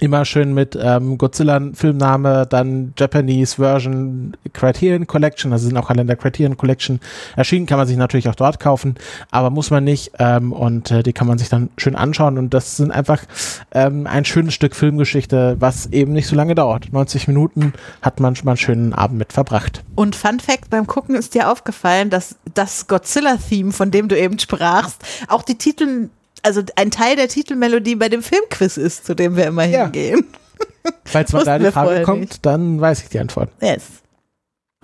Immer 0.00 0.24
schön 0.24 0.54
mit 0.54 0.78
ähm, 0.80 1.18
Godzilla-Filmname, 1.18 2.46
dann 2.48 2.92
Japanese 2.96 3.56
Version 3.56 4.36
Criterion 4.52 5.06
Collection, 5.06 5.52
also 5.52 5.66
sind 5.66 5.76
auch 5.76 5.90
alle 5.90 6.02
in 6.02 6.06
der 6.06 6.16
Criterion 6.16 6.56
Collection 6.56 7.00
erschienen, 7.34 7.66
kann 7.66 7.78
man 7.78 7.86
sich 7.88 7.96
natürlich 7.96 8.28
auch 8.28 8.36
dort 8.36 8.60
kaufen, 8.60 8.94
aber 9.30 9.50
muss 9.50 9.70
man 9.70 9.82
nicht 9.82 10.12
ähm, 10.18 10.52
und 10.52 10.92
äh, 10.92 11.02
die 11.02 11.12
kann 11.12 11.26
man 11.26 11.38
sich 11.38 11.48
dann 11.48 11.70
schön 11.76 11.96
anschauen 11.96 12.38
und 12.38 12.54
das 12.54 12.76
sind 12.76 12.92
einfach 12.92 13.22
ähm, 13.72 14.06
ein 14.06 14.24
schönes 14.24 14.54
Stück 14.54 14.76
Filmgeschichte, 14.76 15.56
was 15.58 15.86
eben 15.86 16.12
nicht 16.12 16.28
so 16.28 16.36
lange 16.36 16.54
dauert. 16.54 16.92
90 16.92 17.26
Minuten 17.26 17.72
hat 18.00 18.20
man 18.20 18.36
schon 18.36 18.44
mal 18.44 18.52
einen 18.52 18.58
schönen 18.58 18.92
Abend 18.92 19.18
mit 19.18 19.32
verbracht. 19.32 19.82
Und 19.96 20.14
Fun 20.14 20.38
Fact, 20.38 20.70
beim 20.70 20.86
Gucken 20.86 21.16
ist 21.16 21.34
dir 21.34 21.50
aufgefallen, 21.50 22.08
dass 22.08 22.36
das 22.54 22.86
Godzilla-Theme, 22.86 23.72
von 23.72 23.90
dem 23.90 24.06
du 24.06 24.16
eben 24.16 24.38
sprachst, 24.38 25.02
auch 25.26 25.42
die 25.42 25.58
Titel, 25.58 26.10
also 26.44 26.62
ein 26.76 26.90
Teil 26.90 27.16
der 27.16 27.28
Titelmelodie 27.28 27.96
bei 27.96 28.08
dem 28.08 28.22
Filmquiz 28.22 28.76
ist, 28.76 29.06
zu 29.06 29.14
dem 29.14 29.36
wir 29.36 29.46
immer 29.46 29.64
Ja. 29.64 29.84
hingehen. 29.84 30.24
Falls 31.04 31.32
mal 31.32 31.44
da 31.44 31.58
die 31.58 31.64
wir 31.64 31.72
Frage 31.72 32.02
kommt, 32.02 32.20
nicht. 32.20 32.46
dann 32.46 32.80
weiß 32.80 33.02
ich 33.02 33.08
die 33.10 33.18
Antwort. 33.18 33.50
Yes. 33.60 33.84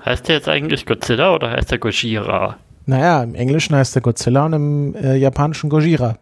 Heißt 0.04 0.28
der 0.28 0.36
jetzt 0.36 0.48
eigentlich 0.48 0.84
Godzilla 0.86 1.34
oder 1.34 1.50
heißt 1.50 1.70
der 1.70 1.78
Gojira? 1.78 2.58
Naja, 2.86 3.22
im 3.22 3.34
Englischen 3.34 3.74
heißt 3.74 3.94
der 3.94 4.02
Godzilla 4.02 4.44
und 4.46 4.52
im 4.52 4.94
äh, 4.94 5.16
japanischen 5.16 5.70
Gojira. 5.70 6.18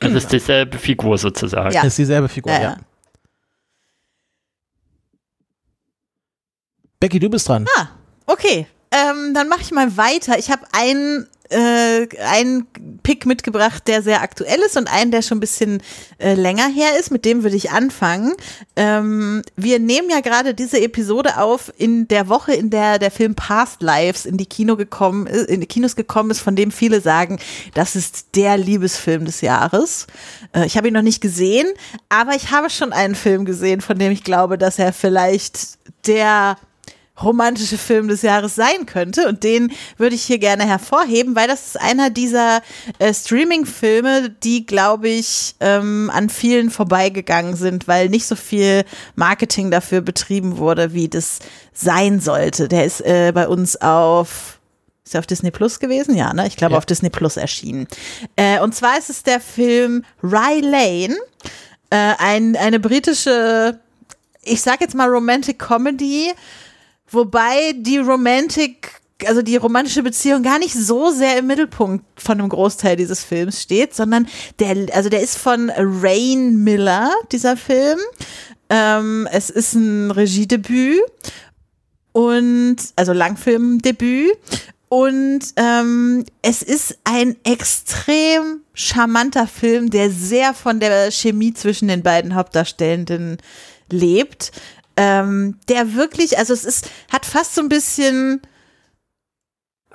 Das 0.00 0.12
ist 0.12 0.30
dieselbe 0.30 0.76
Figur 0.78 1.16
sozusagen. 1.18 1.72
Ja. 1.72 1.80
Das 1.82 1.88
ist 1.88 1.98
dieselbe 1.98 2.28
Figur, 2.28 2.52
Ja, 2.52 2.58
ja. 2.60 2.68
ja. 2.70 2.76
Becky, 7.00 7.18
du 7.18 7.30
bist 7.30 7.48
dran. 7.48 7.66
Ah, 7.76 7.88
okay. 8.26 8.66
Ähm, 8.90 9.32
dann 9.34 9.48
mache 9.48 9.60
ich 9.62 9.70
mal 9.70 9.96
weiter. 9.96 10.38
Ich 10.38 10.50
habe 10.50 10.62
einen, 10.72 11.26
äh, 11.50 12.06
einen 12.24 12.66
Pick 13.02 13.26
mitgebracht, 13.26 13.86
der 13.86 14.02
sehr 14.02 14.22
aktuell 14.22 14.60
ist 14.60 14.76
und 14.76 14.92
einen, 14.92 15.10
der 15.10 15.22
schon 15.22 15.38
ein 15.38 15.40
bisschen 15.40 15.82
äh, 16.18 16.34
länger 16.34 16.68
her 16.68 16.98
ist. 16.98 17.10
Mit 17.10 17.24
dem 17.24 17.42
würde 17.42 17.56
ich 17.56 17.70
anfangen. 17.70 18.34
Ähm, 18.76 19.42
wir 19.56 19.78
nehmen 19.78 20.10
ja 20.10 20.20
gerade 20.20 20.54
diese 20.54 20.80
Episode 20.80 21.38
auf 21.38 21.72
in 21.78 22.08
der 22.08 22.28
Woche, 22.28 22.54
in 22.54 22.70
der 22.70 22.98
der 22.98 23.10
Film 23.10 23.34
Past 23.34 23.82
Lives 23.82 24.26
in 24.26 24.36
die 24.36 24.46
Kino 24.46 24.76
gekommen, 24.76 25.26
ist, 25.26 25.48
in 25.48 25.60
die 25.60 25.66
Kinos 25.66 25.96
gekommen 25.96 26.30
ist, 26.30 26.40
von 26.40 26.56
dem 26.56 26.70
viele 26.70 27.00
sagen, 27.00 27.38
das 27.74 27.96
ist 27.96 28.28
der 28.34 28.56
Liebesfilm 28.58 29.24
des 29.24 29.40
Jahres. 29.40 30.06
Äh, 30.52 30.66
ich 30.66 30.76
habe 30.76 30.88
ihn 30.88 30.94
noch 30.94 31.02
nicht 31.02 31.20
gesehen, 31.20 31.66
aber 32.08 32.34
ich 32.34 32.50
habe 32.50 32.70
schon 32.70 32.92
einen 32.92 33.14
Film 33.14 33.44
gesehen, 33.44 33.80
von 33.80 33.98
dem 33.98 34.12
ich 34.12 34.24
glaube, 34.24 34.58
dass 34.58 34.78
er 34.78 34.92
vielleicht 34.92 35.78
der 36.06 36.56
romantische 37.22 37.78
Film 37.78 38.08
des 38.08 38.22
Jahres 38.22 38.54
sein 38.54 38.86
könnte. 38.86 39.28
Und 39.28 39.42
den 39.44 39.72
würde 39.96 40.14
ich 40.14 40.22
hier 40.22 40.38
gerne 40.38 40.66
hervorheben, 40.66 41.34
weil 41.36 41.48
das 41.48 41.66
ist 41.68 41.80
einer 41.80 42.10
dieser 42.10 42.62
äh, 42.98 43.12
Streaming-Filme, 43.12 44.30
die, 44.42 44.66
glaube 44.66 45.08
ich, 45.08 45.54
ähm, 45.60 46.10
an 46.14 46.28
vielen 46.30 46.70
vorbeigegangen 46.70 47.56
sind, 47.56 47.88
weil 47.88 48.08
nicht 48.08 48.26
so 48.26 48.36
viel 48.36 48.84
Marketing 49.16 49.70
dafür 49.70 50.00
betrieben 50.00 50.58
wurde, 50.58 50.92
wie 50.94 51.08
das 51.08 51.38
sein 51.72 52.20
sollte. 52.20 52.68
Der 52.68 52.84
ist 52.84 53.00
äh, 53.00 53.32
bei 53.34 53.48
uns 53.48 53.80
auf 53.80 54.54
ist 55.04 55.14
er 55.14 55.20
auf 55.20 55.26
Disney 55.26 55.50
Plus 55.50 55.80
gewesen? 55.80 56.14
Ja, 56.14 56.34
ne? 56.34 56.46
Ich 56.46 56.56
glaube, 56.56 56.72
Ja. 56.72 56.78
auf 56.78 56.84
Disney 56.84 57.08
Plus 57.08 57.38
erschienen. 57.38 57.88
Äh, 58.36 58.60
und 58.60 58.74
zwar 58.74 58.98
ist 58.98 59.08
es 59.08 59.22
der 59.22 59.40
Film 59.40 60.04
Rye 60.22 60.60
Lane, 60.60 61.16
äh, 61.88 62.12
ein, 62.18 62.56
eine 62.56 62.78
britische, 62.78 63.78
ich 64.42 64.60
sag 64.60 64.82
jetzt 64.82 64.94
mal 64.94 65.08
Romantic 65.08 65.58
Comedy, 65.58 66.34
wobei 67.10 67.74
die 67.76 67.98
Romantic, 67.98 69.00
also 69.26 69.42
die 69.42 69.56
romantische 69.56 70.02
Beziehung 70.02 70.42
gar 70.42 70.58
nicht 70.58 70.74
so 70.74 71.10
sehr 71.10 71.38
im 71.38 71.46
Mittelpunkt 71.46 72.04
von 72.20 72.38
einem 72.38 72.48
Großteil 72.48 72.96
dieses 72.96 73.24
Films 73.24 73.62
steht, 73.62 73.94
sondern 73.94 74.28
der, 74.58 74.94
also 74.94 75.08
der 75.08 75.20
ist 75.20 75.38
von 75.38 75.70
Rain 75.76 76.62
Miller, 76.62 77.10
dieser 77.32 77.56
Film. 77.56 77.98
Ähm, 78.70 79.28
es 79.32 79.50
ist 79.50 79.74
ein 79.74 80.10
Regiedebüt 80.10 81.02
und 82.12 82.76
also 82.96 83.12
Langfilmdebüt 83.12 84.36
und 84.88 85.40
ähm, 85.56 86.24
es 86.40 86.62
ist 86.62 86.98
ein 87.04 87.36
extrem 87.44 88.62
charmanter 88.72 89.46
Film, 89.46 89.90
der 89.90 90.10
sehr 90.10 90.54
von 90.54 90.80
der 90.80 91.10
Chemie 91.10 91.52
zwischen 91.52 91.88
den 91.88 92.02
beiden 92.02 92.34
Hauptdarstellenden 92.34 93.36
lebt. 93.90 94.52
Ähm, 95.00 95.54
der 95.68 95.94
wirklich, 95.94 96.38
also 96.38 96.52
es 96.52 96.64
ist, 96.64 96.90
hat 97.12 97.24
fast 97.24 97.54
so 97.54 97.60
ein 97.60 97.68
bisschen 97.68 98.40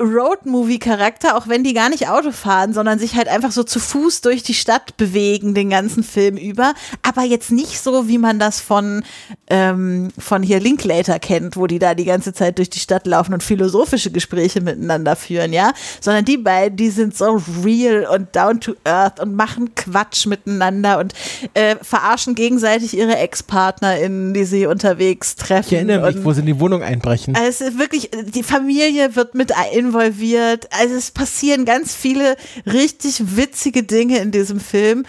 Road-Movie-Charakter, 0.04 1.38
auch 1.38 1.48
wenn 1.48 1.64
die 1.64 1.74
gar 1.74 1.90
nicht 1.90 2.08
Auto 2.10 2.32
fahren, 2.32 2.74
sondern 2.74 3.00
sich 3.00 3.16
halt 3.16 3.28
einfach 3.28 3.52
so 3.52 3.64
zu 3.64 3.80
Fuß 3.80 4.22
durch 4.22 4.44
die 4.44 4.54
Stadt 4.54 4.98
bewegen, 4.98 5.54
den 5.54 5.70
ganzen 5.70 6.04
Film 6.04 6.38
über. 6.38 6.74
Aber 7.02 7.24
jetzt 7.24 7.52
nicht 7.52 7.82
so, 7.82 8.08
wie 8.08 8.18
man 8.18 8.40
das 8.40 8.60
von, 8.60 9.04
ähm, 9.48 10.10
von 10.18 10.44
hier 10.44 10.60
Linklater 10.60 11.20
kennt, 11.20 11.58
wo 11.58 11.68
die 11.68 11.80
da 11.80 11.96
die 11.96 12.06
ganze 12.06 12.34
Zeit 12.34 12.58
durch 12.58 12.70
die 12.70 12.80
Stadt 12.80 13.08
laufen 13.08 13.34
und 13.34 13.44
philosophische 13.44 14.12
Gespräche 14.12 14.62
miteinander 14.62 15.16
führen, 15.16 15.54
ja. 15.54 15.74
Sondern 16.02 16.26
die 16.26 16.38
beiden, 16.38 16.78
die 16.78 16.90
sind 16.90 17.16
so 17.16 17.42
real 17.64 18.06
und 18.06 18.36
down 18.36 18.60
to 18.60 18.74
earth 18.84 19.20
und 19.20 19.36
machen 19.36 19.76
Quatsch 19.76 20.26
miteinander 20.26 21.00
und 21.00 21.14
äh, 21.54 21.76
verarschen 21.82 22.36
gegenseitig 22.36 22.98
ihre 22.98 23.18
Ex-PartnerInnen, 23.18 24.34
die 24.34 24.46
sie 24.46 24.66
unterwegs 24.66 25.36
treffen. 25.36 25.68
Ich 25.68 25.74
erinnere 25.74 26.12
mich, 26.12 26.24
wo 26.24 26.34
sie 26.34 26.42
in 26.42 26.46
die 26.46 26.60
Wohnung 26.60 26.84
einbrechen. 26.84 27.36
also 27.36 27.78
wirklich, 27.78 28.12
die 28.34 28.44
Familie 28.44 29.16
wird 29.16 29.36
mit 29.36 29.56
involviert. 29.94 30.68
Also 30.72 30.96
es 30.96 31.12
passieren 31.12 31.66
ganz 31.66 31.96
viele 31.96 32.36
richtig 32.66 33.36
witzige 33.38 33.84
Dinge 33.84 34.20
in 34.20 34.32
diesem 34.32 34.60
Film. 34.60 35.06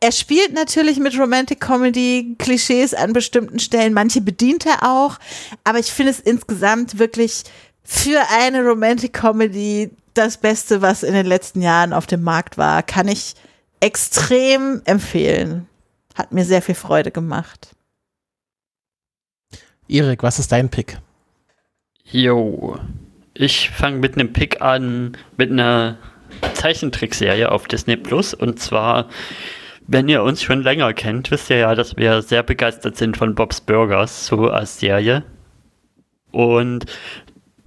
Er 0.00 0.12
spielt 0.12 0.52
natürlich 0.52 0.98
mit 0.98 1.18
Romantic 1.18 1.60
Comedy 1.60 2.36
Klischees 2.38 2.94
an 2.94 3.12
bestimmten 3.12 3.58
Stellen. 3.58 3.92
Manche 3.92 4.20
bedient 4.20 4.64
er 4.64 4.84
auch. 4.84 5.18
Aber 5.64 5.78
ich 5.78 5.92
finde 5.92 6.12
es 6.12 6.20
insgesamt 6.20 6.98
wirklich 6.98 7.44
für 7.82 8.20
eine 8.38 8.62
Romantic 8.62 9.12
Comedy 9.12 9.90
das 10.14 10.36
Beste, 10.36 10.82
was 10.82 11.02
in 11.02 11.14
den 11.14 11.26
letzten 11.26 11.62
Jahren 11.62 11.92
auf 11.92 12.06
dem 12.06 12.22
Markt 12.22 12.58
war. 12.58 12.82
Kann 12.82 13.08
ich 13.08 13.34
extrem 13.80 14.82
empfehlen. 14.84 15.68
Hat 16.14 16.32
mir 16.32 16.44
sehr 16.44 16.62
viel 16.62 16.74
Freude 16.74 17.10
gemacht. 17.10 17.70
Erik, 19.88 20.22
was 20.22 20.38
ist 20.38 20.52
dein 20.52 20.68
Pick? 20.68 20.98
Jo. 22.04 22.78
Ich 23.40 23.70
fange 23.70 23.98
mit 23.98 24.14
einem 24.14 24.32
Pick 24.32 24.60
an, 24.62 25.16
mit 25.36 25.52
einer 25.52 25.96
Zeichentrickserie 26.54 27.52
auf 27.52 27.68
Disney 27.68 27.96
Plus. 27.96 28.34
Und 28.34 28.58
zwar, 28.58 29.06
wenn 29.86 30.08
ihr 30.08 30.24
uns 30.24 30.42
schon 30.42 30.64
länger 30.64 30.92
kennt, 30.92 31.30
wisst 31.30 31.48
ihr 31.48 31.58
ja, 31.58 31.76
dass 31.76 31.96
wir 31.96 32.20
sehr 32.22 32.42
begeistert 32.42 32.96
sind 32.96 33.16
von 33.16 33.36
Bob's 33.36 33.60
Burgers, 33.60 34.26
so 34.26 34.50
als 34.50 34.80
Serie. 34.80 35.22
Und 36.32 36.86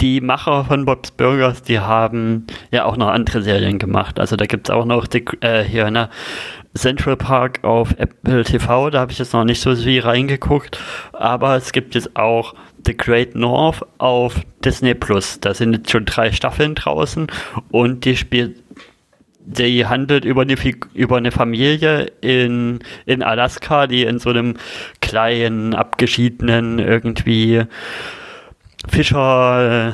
die 0.01 0.19
Macher 0.19 0.65
von 0.65 0.83
Bob's 0.83 1.11
Burgers, 1.11 1.63
die 1.63 1.79
haben 1.79 2.47
ja 2.71 2.83
auch 2.83 2.97
noch 2.97 3.07
andere 3.07 3.41
Serien 3.41 3.79
gemacht. 3.79 4.19
Also 4.19 4.35
da 4.35 4.47
gibt 4.47 4.67
es 4.67 4.75
auch 4.75 4.83
noch 4.83 5.07
die, 5.07 5.23
äh, 5.39 5.63
hier 5.63 5.89
ne, 5.89 6.09
Central 6.75 7.17
Park 7.17 7.63
auf 7.63 7.91
Apple 7.97 8.43
TV, 8.43 8.89
da 8.89 9.01
habe 9.01 9.11
ich 9.11 9.19
jetzt 9.19 9.33
noch 9.33 9.43
nicht 9.43 9.61
so 9.61 9.75
viel 9.75 10.01
reingeguckt. 10.01 10.79
Aber 11.13 11.55
es 11.55 11.71
gibt 11.71 11.95
jetzt 11.95 12.15
auch 12.15 12.55
The 12.85 12.95
Great 12.95 13.35
North 13.35 13.85
auf 13.97 14.41
Disney 14.63 14.93
Plus. 14.93 15.39
Da 15.39 15.53
sind 15.53 15.73
jetzt 15.73 15.91
schon 15.91 16.05
drei 16.05 16.31
Staffeln 16.31 16.75
draußen 16.75 17.27
und 17.71 18.05
die 18.05 18.15
spielt 18.15 18.63
die 19.43 19.85
handelt 19.87 20.23
über 20.23 20.43
eine, 20.43 20.55
über 20.93 21.17
eine 21.17 21.31
Familie 21.31 22.11
in, 22.21 22.79
in 23.05 23.23
Alaska, 23.23 23.87
die 23.87 24.03
in 24.03 24.19
so 24.19 24.29
einem 24.29 24.55
kleinen, 25.01 25.73
abgeschiedenen, 25.73 26.77
irgendwie 26.79 27.63
Fischerdorf 28.87 29.93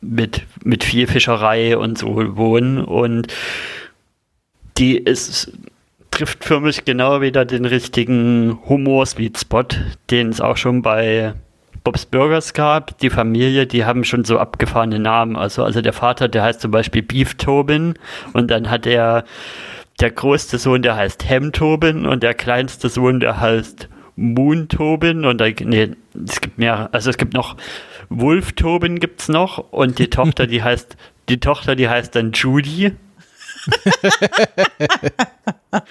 mit, 0.00 0.46
mit 0.64 0.84
viel 0.84 1.06
Fischerei 1.06 1.76
und 1.76 1.98
so 1.98 2.36
wohnen. 2.36 2.82
Und 2.82 3.26
die 4.78 4.96
ist, 4.96 5.52
trifft 6.10 6.44
für 6.44 6.60
mich 6.60 6.84
genau 6.84 7.20
wieder 7.20 7.44
den 7.44 7.64
richtigen 7.64 8.58
Humor-Sweet-Spot, 8.68 9.64
den 10.10 10.30
es 10.30 10.40
auch 10.40 10.56
schon 10.56 10.82
bei 10.82 11.34
Bob's 11.84 12.06
Burgers 12.06 12.54
gab. 12.54 12.98
Die 12.98 13.10
Familie, 13.10 13.66
die 13.66 13.84
haben 13.84 14.04
schon 14.04 14.24
so 14.24 14.38
abgefahrene 14.38 14.98
Namen. 14.98 15.36
Also, 15.36 15.64
also 15.64 15.80
der 15.80 15.92
Vater, 15.92 16.28
der 16.28 16.42
heißt 16.42 16.60
zum 16.60 16.70
Beispiel 16.70 17.02
Beef 17.02 17.34
Tobin 17.34 17.94
und 18.32 18.50
dann 18.50 18.70
hat 18.70 18.86
er 18.86 19.24
der 20.00 20.10
größte 20.10 20.58
Sohn, 20.58 20.82
der 20.82 20.96
heißt 20.96 21.28
Ham 21.28 21.52
Tobin 21.52 22.06
und 22.06 22.22
der 22.22 22.34
kleinste 22.34 22.88
Sohn, 22.88 23.20
der 23.20 23.40
heißt 23.40 23.88
Moon 24.16 24.68
Tobin 24.68 25.24
und 25.24 25.40
da, 25.40 25.46
nee, 25.48 25.90
es 26.26 26.40
gibt 26.40 26.58
mehr, 26.58 26.88
also 26.92 27.10
es 27.10 27.18
gibt 27.18 27.34
noch 27.34 27.56
Wolf 28.08 28.52
Tobin 28.52 29.00
gibt's 29.00 29.28
noch 29.28 29.58
und 29.70 29.98
die 29.98 30.10
Tochter, 30.10 30.46
die 30.46 30.62
heißt, 30.62 30.96
die 31.28 31.40
Tochter, 31.40 31.76
die 31.76 31.88
heißt 31.88 32.14
dann 32.14 32.32
Judy. 32.32 32.92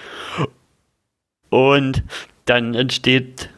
und 1.49 2.03
dann 2.45 2.73
entsteht 2.73 3.49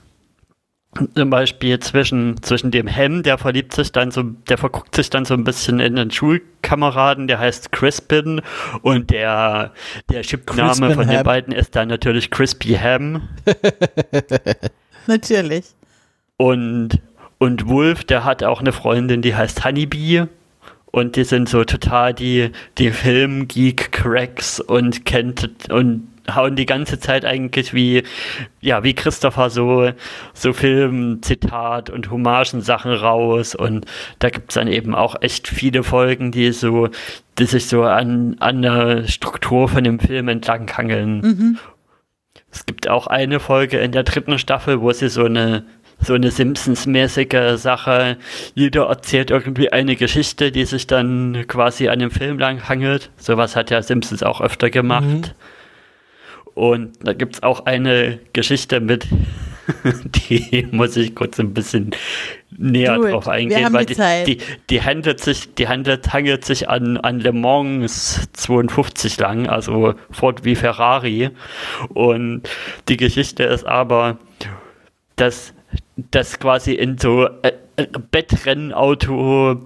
zum 1.16 1.30
Beispiel 1.30 1.80
zwischen, 1.80 2.41
zwischen 2.41 2.72
dem 2.72 2.88
Hem, 2.88 3.24
der 3.24 3.38
verliebt 3.38 3.74
sich 3.74 3.91
dann 3.91 4.12
so, 4.12 4.24
der 4.24 4.58
verguckt 4.58 4.96
sich 4.96 5.10
dann 5.10 5.24
so 5.24 5.34
ein 5.34 5.44
bisschen 5.44 5.80
in 5.80 5.96
den 5.96 6.12
Schulkameraden, 6.12 7.28
der 7.28 7.40
heißt 7.40 7.72
Crispin 7.72 8.41
und 8.82 9.12
der, 9.12 9.72
der 10.10 10.24
Chipname 10.24 10.94
von 10.94 11.08
Ham. 11.08 11.16
den 11.16 11.24
beiden 11.24 11.54
ist 11.54 11.76
dann 11.76 11.90
natürlich 11.90 12.32
Crispy 12.32 12.74
Ham. 12.74 13.30
natürlich. 15.08 15.66
Und, 16.38 17.00
und 17.38 17.68
Wolf, 17.68 18.04
der 18.04 18.24
hat 18.24 18.44
auch 18.44 18.60
eine 18.60 18.72
Freundin, 18.72 19.22
die 19.22 19.36
heißt 19.36 19.64
Honeybee. 19.64 20.28
Und 20.91 21.16
die 21.16 21.24
sind 21.24 21.49
so 21.49 21.64
total 21.64 22.14
die, 22.14 22.52
die 22.78 22.91
Film-Geek-Cracks 22.91 24.60
und 24.60 25.06
kennt 25.06 25.70
und 25.70 26.07
hauen 26.36 26.56
die 26.56 26.66
ganze 26.66 26.99
Zeit 26.99 27.26
eigentlich 27.26 27.74
wie, 27.74 28.03
ja, 28.61 28.84
wie 28.84 28.94
Christopher 28.94 29.49
so, 29.49 29.91
so 30.34 30.53
Film, 30.53 31.22
Zitat 31.22 31.90
und 31.90 32.10
Hommagen-Sachen 32.11 32.94
raus. 32.94 33.56
Und 33.56 33.86
da 34.20 34.30
gibt 34.30 34.52
es 34.52 34.56
dann 34.56 34.68
eben 34.68 34.95
auch 34.95 35.22
echt 35.22 35.48
viele 35.48 35.84
Folgen, 35.84 36.32
die 36.32 36.52
so, 36.52 36.90
die 37.38 37.45
sich 37.45 37.68
so 37.68 37.84
an, 37.84 38.36
an 38.40 38.61
der 38.61 39.07
Struktur 39.07 39.68
von 39.70 39.84
dem 39.84 39.99
Film 39.99 40.28
entlanghangeln. 40.28 41.20
Mhm. 41.22 41.57
Es 42.52 42.66
gibt 42.66 42.88
auch 42.88 43.06
eine 43.07 43.40
Folge 43.40 43.78
in 43.78 43.91
der 43.91 44.03
dritten 44.03 44.40
Staffel, 44.40 44.82
wo 44.82 44.91
sie 44.91 45.10
so 45.10 45.26
eine 45.26 45.66
so 46.01 46.13
eine 46.13 46.31
Simpsons-mäßige 46.31 47.57
Sache. 47.57 48.17
Jeder 48.55 48.88
erzählt 48.88 49.31
irgendwie 49.31 49.71
eine 49.71 49.95
Geschichte, 49.95 50.51
die 50.51 50.65
sich 50.65 50.88
dann 50.88 51.45
quasi 51.47 51.89
an 51.89 51.99
dem 51.99 52.11
Film 52.11 52.39
lang 52.39 52.67
hangelt. 52.69 53.11
Sowas 53.17 53.55
hat 53.55 53.69
ja 53.69 53.81
Simpsons 53.81 54.23
auch 54.23 54.41
öfter 54.41 54.69
gemacht. 54.69 55.05
Mhm. 55.05 55.23
Und 56.55 56.97
da 57.03 57.13
gibt 57.13 57.35
es 57.35 57.43
auch 57.43 57.65
eine 57.65 58.19
Geschichte 58.34 58.80
mit, 58.81 59.07
die 60.30 60.67
muss 60.71 60.97
ich 60.97 61.15
kurz 61.15 61.39
ein 61.39 61.53
bisschen 61.53 61.91
näher 62.57 62.97
Gut, 62.97 63.11
drauf 63.11 63.27
eingehen, 63.27 63.71
weil 63.71 63.85
die, 63.85 63.95
die, 64.26 64.38
die, 64.69 64.81
handelt 64.81 65.21
sich, 65.21 65.53
die 65.55 65.67
handelt, 65.67 66.11
hangelt 66.11 66.43
sich 66.43 66.67
an, 66.67 66.97
an 66.97 67.19
Le 67.19 67.31
Mans 67.31 68.27
52 68.34 69.17
lang, 69.19 69.47
also 69.47 69.93
Ford 70.11 70.43
wie 70.43 70.55
Ferrari. 70.55 71.30
Und 71.89 72.49
die 72.89 72.97
Geschichte 72.97 73.43
ist 73.43 73.65
aber, 73.65 74.17
dass, 75.15 75.53
dass 76.11 76.39
quasi 76.39 76.73
in 76.73 76.97
so 76.97 77.26
äh, 77.43 77.51
äh 77.77 77.88
Bettrennauto 78.11 79.61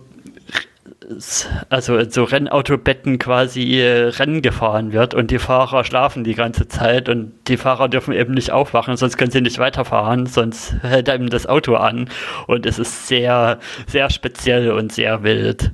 also 1.70 2.10
so 2.10 2.24
Rennautobetten 2.24 3.20
quasi 3.20 3.80
äh, 3.80 4.10
Rennen 4.10 4.42
gefahren 4.42 4.94
wird 4.94 5.14
und 5.14 5.32
die 5.32 5.40
Fahrer 5.40 5.84
schlafen 5.84 6.24
die 6.24 6.36
ganze 6.36 6.68
Zeit 6.68 7.10
und 7.10 7.34
die 7.48 7.58
Fahrer 7.58 7.90
dürfen 7.90 8.14
eben 8.14 8.34
nicht 8.34 8.52
aufwachen, 8.52 8.98
sonst 8.98 9.18
können 9.18 9.32
sie 9.32 9.42
nicht 9.42 9.60
weiterfahren, 9.60 10.26
sonst 10.26 10.76
hält 10.82 11.10
einem 11.10 11.30
das 11.30 11.46
Auto 11.46 11.76
an 11.76 12.10
und 12.48 12.66
es 12.66 12.80
ist 12.80 13.08
sehr, 13.08 13.60
sehr 13.88 14.10
speziell 14.10 14.72
und 14.72 14.92
sehr 14.92 15.24
wild. 15.24 15.72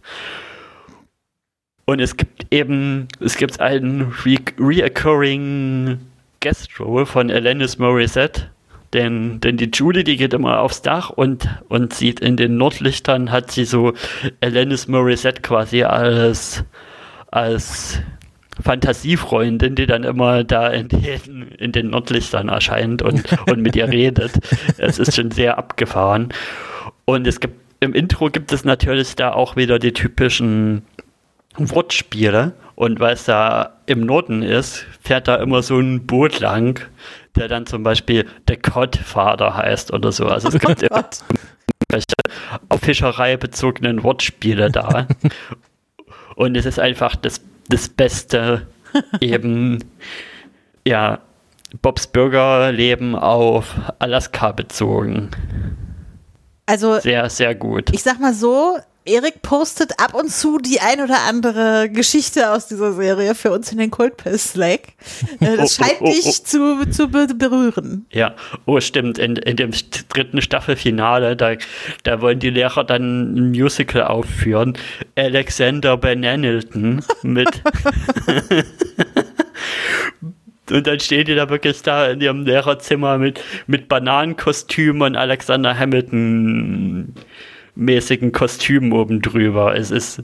Und 1.85 1.99
es 1.99 2.17
gibt 2.17 2.45
eben, 2.51 3.07
es 3.19 3.35
gibt 3.37 3.59
einen 3.59 4.13
re 4.25 4.37
reoccurring 4.59 5.99
Guest 6.39 6.79
Role 6.79 7.05
von 7.05 7.31
Alanis 7.31 7.79
Morissette, 7.79 8.51
denn, 8.93 9.39
denn 9.39 9.57
die 9.57 9.69
Julie, 9.71 10.03
die 10.03 10.17
geht 10.17 10.33
immer 10.33 10.59
aufs 10.59 10.81
Dach 10.81 11.09
und, 11.09 11.47
und 11.67 11.93
sieht 11.93 12.19
in 12.19 12.37
den 12.37 12.57
Nordlichtern, 12.57 13.31
hat 13.31 13.51
sie 13.51 13.65
so 13.65 13.93
Alanis 14.41 14.87
Morissette 14.87 15.41
quasi 15.41 15.83
als, 15.83 16.63
als 17.29 18.01
Fantasiefreundin, 18.61 19.75
die 19.75 19.85
dann 19.85 20.03
immer 20.03 20.43
da 20.43 20.67
in 20.67 20.87
den, 20.87 21.51
in 21.57 21.71
den 21.71 21.89
Nordlichtern 21.91 22.49
erscheint 22.49 23.01
und, 23.01 23.25
und 23.49 23.61
mit 23.61 23.75
ihr 23.75 23.87
redet. 23.87 24.33
Es 24.77 24.99
ist 24.99 25.15
schon 25.15 25.31
sehr 25.31 25.57
abgefahren. 25.57 26.29
Und 27.05 27.27
es 27.27 27.39
gibt 27.39 27.59
im 27.81 27.93
Intro 27.93 28.29
gibt 28.29 28.51
es 28.51 28.65
natürlich 28.65 29.15
da 29.15 29.31
auch 29.31 29.55
wieder 29.55 29.79
die 29.79 29.93
typischen 29.93 30.81
Wortspiele. 31.55 32.53
Und 32.75 32.99
weil 32.99 33.13
es 33.13 33.25
da 33.25 33.77
im 33.85 34.01
Norden 34.01 34.41
ist, 34.41 34.85
fährt 35.01 35.27
da 35.27 35.35
immer 35.35 35.61
so 35.61 35.79
ein 35.79 36.05
Boot 36.05 36.39
lang 36.39 36.79
der 37.35 37.47
dann 37.47 37.65
zum 37.65 37.83
Beispiel 37.83 38.25
der 38.47 38.57
Godfather 38.57 39.55
heißt 39.55 39.93
oder 39.93 40.11
so. 40.11 40.27
Also 40.27 40.49
es 40.49 40.59
gibt 40.59 40.83
immer 40.83 41.05
auf 42.69 42.81
Fischerei 42.81 43.37
bezogenen 43.37 44.03
Wortspiele 44.03 44.71
da. 44.71 45.07
Und 46.35 46.55
es 46.55 46.65
ist 46.65 46.79
einfach 46.79 47.15
das, 47.15 47.41
das 47.67 47.89
Beste 47.89 48.67
eben, 49.21 49.83
ja, 50.85 51.19
Bobs 51.81 52.07
Bürgerleben 52.07 53.15
auf 53.15 53.75
Alaska 53.99 54.51
bezogen. 54.51 55.29
Also 56.65 56.99
sehr, 56.99 57.29
sehr 57.29 57.55
gut. 57.55 57.91
Ich 57.93 58.03
sag 58.03 58.19
mal 58.19 58.33
so, 58.33 58.77
Erik 59.05 59.41
postet 59.41 59.93
ab 59.99 60.13
und 60.13 60.29
zu 60.29 60.59
die 60.59 60.79
ein 60.81 61.01
oder 61.01 61.21
andere 61.27 61.89
Geschichte 61.89 62.51
aus 62.51 62.67
dieser 62.67 62.93
Serie 62.93 63.33
für 63.33 63.51
uns 63.51 63.71
in 63.71 63.77
den 63.77 63.89
Coldpiss 63.91 64.51
Slack. 64.51 64.89
Äh, 65.39 65.57
das 65.57 65.79
oh, 65.79 65.83
scheint 65.83 66.01
oh, 66.01 66.05
oh, 66.05 66.11
dich 66.11 66.43
zu, 66.43 66.89
zu 66.89 67.07
berühren. 67.09 68.05
Ja, 68.11 68.35
oh 68.65 68.79
stimmt. 68.79 69.17
In, 69.17 69.35
in 69.37 69.55
dem 69.55 69.71
dritten 70.09 70.41
Staffelfinale, 70.41 71.35
da, 71.35 71.55
da 72.03 72.21
wollen 72.21 72.39
die 72.39 72.49
Lehrer 72.49 72.83
dann 72.83 73.33
ein 73.35 73.51
Musical 73.51 74.03
aufführen. 74.03 74.77
Alexander 75.15 75.97
Benanilton 75.97 77.03
mit 77.23 77.49
Und 80.71 80.85
dann 80.85 80.99
stehen 80.99 81.25
die 81.25 81.35
da 81.35 81.49
wirklich 81.49 81.81
da 81.81 82.07
in 82.07 82.21
ihrem 82.21 82.45
Lehrerzimmer 82.45 83.17
mit, 83.17 83.41
mit 83.67 83.87
Bananenkostüm 83.87 85.01
und 85.01 85.15
Alexander 85.15 85.77
Hamilton 85.77 87.15
mäßigen 87.75 88.31
Kostüm 88.31 88.93
oben 88.93 89.21
drüber. 89.21 89.75
Es 89.75 89.91
ist, 89.91 90.23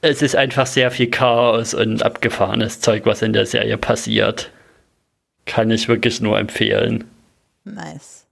es 0.00 0.22
ist 0.22 0.36
einfach 0.36 0.66
sehr 0.66 0.90
viel 0.90 1.10
Chaos 1.10 1.74
und 1.74 2.02
abgefahrenes 2.02 2.80
Zeug, 2.80 3.06
was 3.06 3.22
in 3.22 3.32
der 3.32 3.46
Serie 3.46 3.78
passiert. 3.78 4.50
Kann 5.46 5.70
ich 5.70 5.88
wirklich 5.88 6.20
nur 6.20 6.38
empfehlen. 6.38 7.04
Nice. 7.64 8.26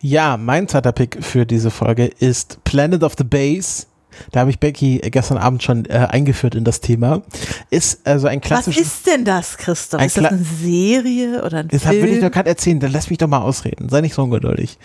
Ja, 0.00 0.36
mein 0.36 0.68
zweiter 0.68 0.92
Pick 0.92 1.24
für 1.24 1.46
diese 1.46 1.70
Folge 1.70 2.06
ist 2.06 2.62
Planet 2.64 3.02
of 3.02 3.14
the 3.16 3.24
Base 3.24 3.86
da 4.32 4.40
habe 4.40 4.50
ich 4.50 4.58
Becky 4.58 4.98
gestern 4.98 5.38
Abend 5.38 5.62
schon 5.62 5.84
äh, 5.86 6.06
eingeführt 6.10 6.54
in 6.54 6.64
das 6.64 6.80
Thema. 6.80 7.22
Ist 7.70 8.06
also 8.06 8.26
ein 8.26 8.40
klassisches. 8.40 8.84
Was 8.84 8.92
ist 8.92 9.06
denn 9.06 9.24
das, 9.24 9.56
Christoph? 9.56 10.02
Ist 10.02 10.16
das 10.16 10.24
eine 10.24 10.38
Serie 10.38 11.42
oder 11.44 11.58
ein 11.58 11.68
das 11.68 11.82
Film? 11.82 12.00
Das 12.00 12.08
will 12.08 12.16
ich 12.16 12.20
doch 12.22 12.30
gerade 12.30 12.48
erzählen. 12.48 12.80
Dann 12.80 12.92
lass 12.92 13.10
mich 13.10 13.18
doch 13.18 13.28
mal 13.28 13.42
ausreden. 13.42 13.88
Sei 13.88 14.00
nicht 14.00 14.14
so 14.14 14.22
ungeduldig. 14.22 14.78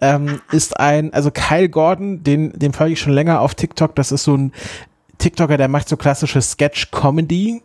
Ähm, 0.00 0.40
ist 0.52 0.78
ein, 0.78 1.12
also 1.12 1.30
Kyle 1.30 1.68
Gordon, 1.68 2.22
den, 2.22 2.52
den 2.58 2.72
folge 2.72 2.94
ich 2.94 3.00
schon 3.00 3.12
länger 3.12 3.40
auf 3.40 3.54
TikTok. 3.54 3.94
Das 3.94 4.12
ist 4.12 4.24
so 4.24 4.36
ein 4.36 4.52
TikToker, 5.18 5.56
der 5.56 5.68
macht 5.68 5.88
so 5.88 5.96
klassische 5.96 6.42
Sketch-Comedy 6.42 7.62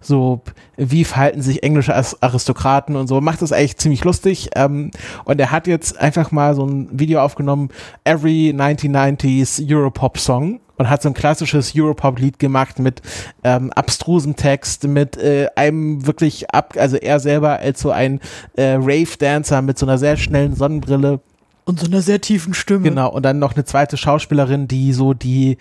so 0.00 0.42
wie 0.76 1.04
verhalten 1.04 1.42
sich 1.42 1.62
englische 1.62 1.94
Aristokraten 1.94 2.96
und 2.96 3.06
so, 3.06 3.20
macht 3.20 3.42
das 3.42 3.52
eigentlich 3.52 3.76
ziemlich 3.76 4.04
lustig. 4.04 4.50
Ähm, 4.54 4.90
und 5.24 5.40
er 5.40 5.50
hat 5.50 5.66
jetzt 5.66 5.98
einfach 5.98 6.30
mal 6.30 6.54
so 6.54 6.64
ein 6.64 6.88
Video 6.92 7.20
aufgenommen, 7.20 7.68
Every 8.04 8.54
1990s 8.56 9.62
Europop 9.68 10.18
Song 10.18 10.60
und 10.82 10.90
hat 10.90 11.02
so 11.02 11.08
ein 11.08 11.14
klassisches 11.14 11.72
Europop-Lied 11.76 12.38
gemacht 12.38 12.78
mit 12.78 13.02
ähm, 13.44 13.70
abstrusem 13.72 14.36
Text, 14.36 14.84
mit 14.84 15.16
äh, 15.16 15.48
einem 15.54 16.06
wirklich 16.06 16.50
ab, 16.50 16.74
also 16.76 16.96
er 16.96 17.20
selber 17.20 17.58
als 17.60 17.80
so 17.80 17.90
ein 17.90 18.20
äh, 18.56 18.74
Rave-Dancer 18.74 19.62
mit 19.62 19.78
so 19.78 19.86
einer 19.86 19.98
sehr 19.98 20.16
schnellen 20.16 20.54
Sonnenbrille 20.54 21.20
Und 21.64 21.78
so 21.78 21.86
einer 21.86 22.02
sehr 22.02 22.20
tiefen 22.20 22.54
Stimme. 22.54 22.82
Genau, 22.82 23.10
und 23.10 23.22
dann 23.22 23.38
noch 23.38 23.54
eine 23.54 23.64
zweite 23.64 23.96
Schauspielerin, 23.96 24.66
die 24.66 24.92
so 24.92 25.14
die, 25.14 25.58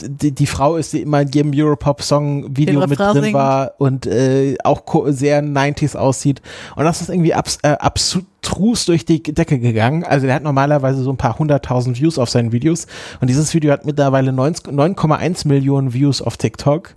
die, 0.00 0.32
die 0.32 0.46
Frau 0.46 0.76
ist, 0.76 0.94
die 0.94 1.02
immer 1.02 1.20
in 1.20 1.28
jedem 1.28 1.52
Europop-Song-Video 1.54 2.86
mit 2.86 2.98
drin 2.98 3.22
singt. 3.22 3.34
war 3.34 3.72
und 3.76 4.06
äh, 4.06 4.56
auch 4.64 4.82
sehr 5.08 5.42
90s 5.42 5.94
aussieht. 5.94 6.40
Und 6.74 6.84
das 6.84 7.02
ist 7.02 7.10
irgendwie 7.10 7.34
abs, 7.34 7.58
äh, 7.62 7.68
absurd 7.72 8.24
abstrus 8.40 8.84
durch 8.86 9.04
die 9.04 9.22
Decke 9.22 9.58
gegangen. 9.58 10.04
Also 10.04 10.26
der 10.26 10.34
hat 10.34 10.42
normalerweise 10.42 11.02
so 11.02 11.10
ein 11.10 11.16
paar 11.16 11.38
hunderttausend 11.38 12.00
Views 12.00 12.18
auf 12.18 12.30
seinen 12.30 12.52
Videos 12.52 12.86
und 13.20 13.28
dieses 13.28 13.54
Video 13.54 13.72
hat 13.72 13.84
mittlerweile 13.84 14.30
9,1 14.32 15.46
Millionen 15.46 15.92
Views 15.92 16.22
auf 16.22 16.36
TikTok. 16.36 16.94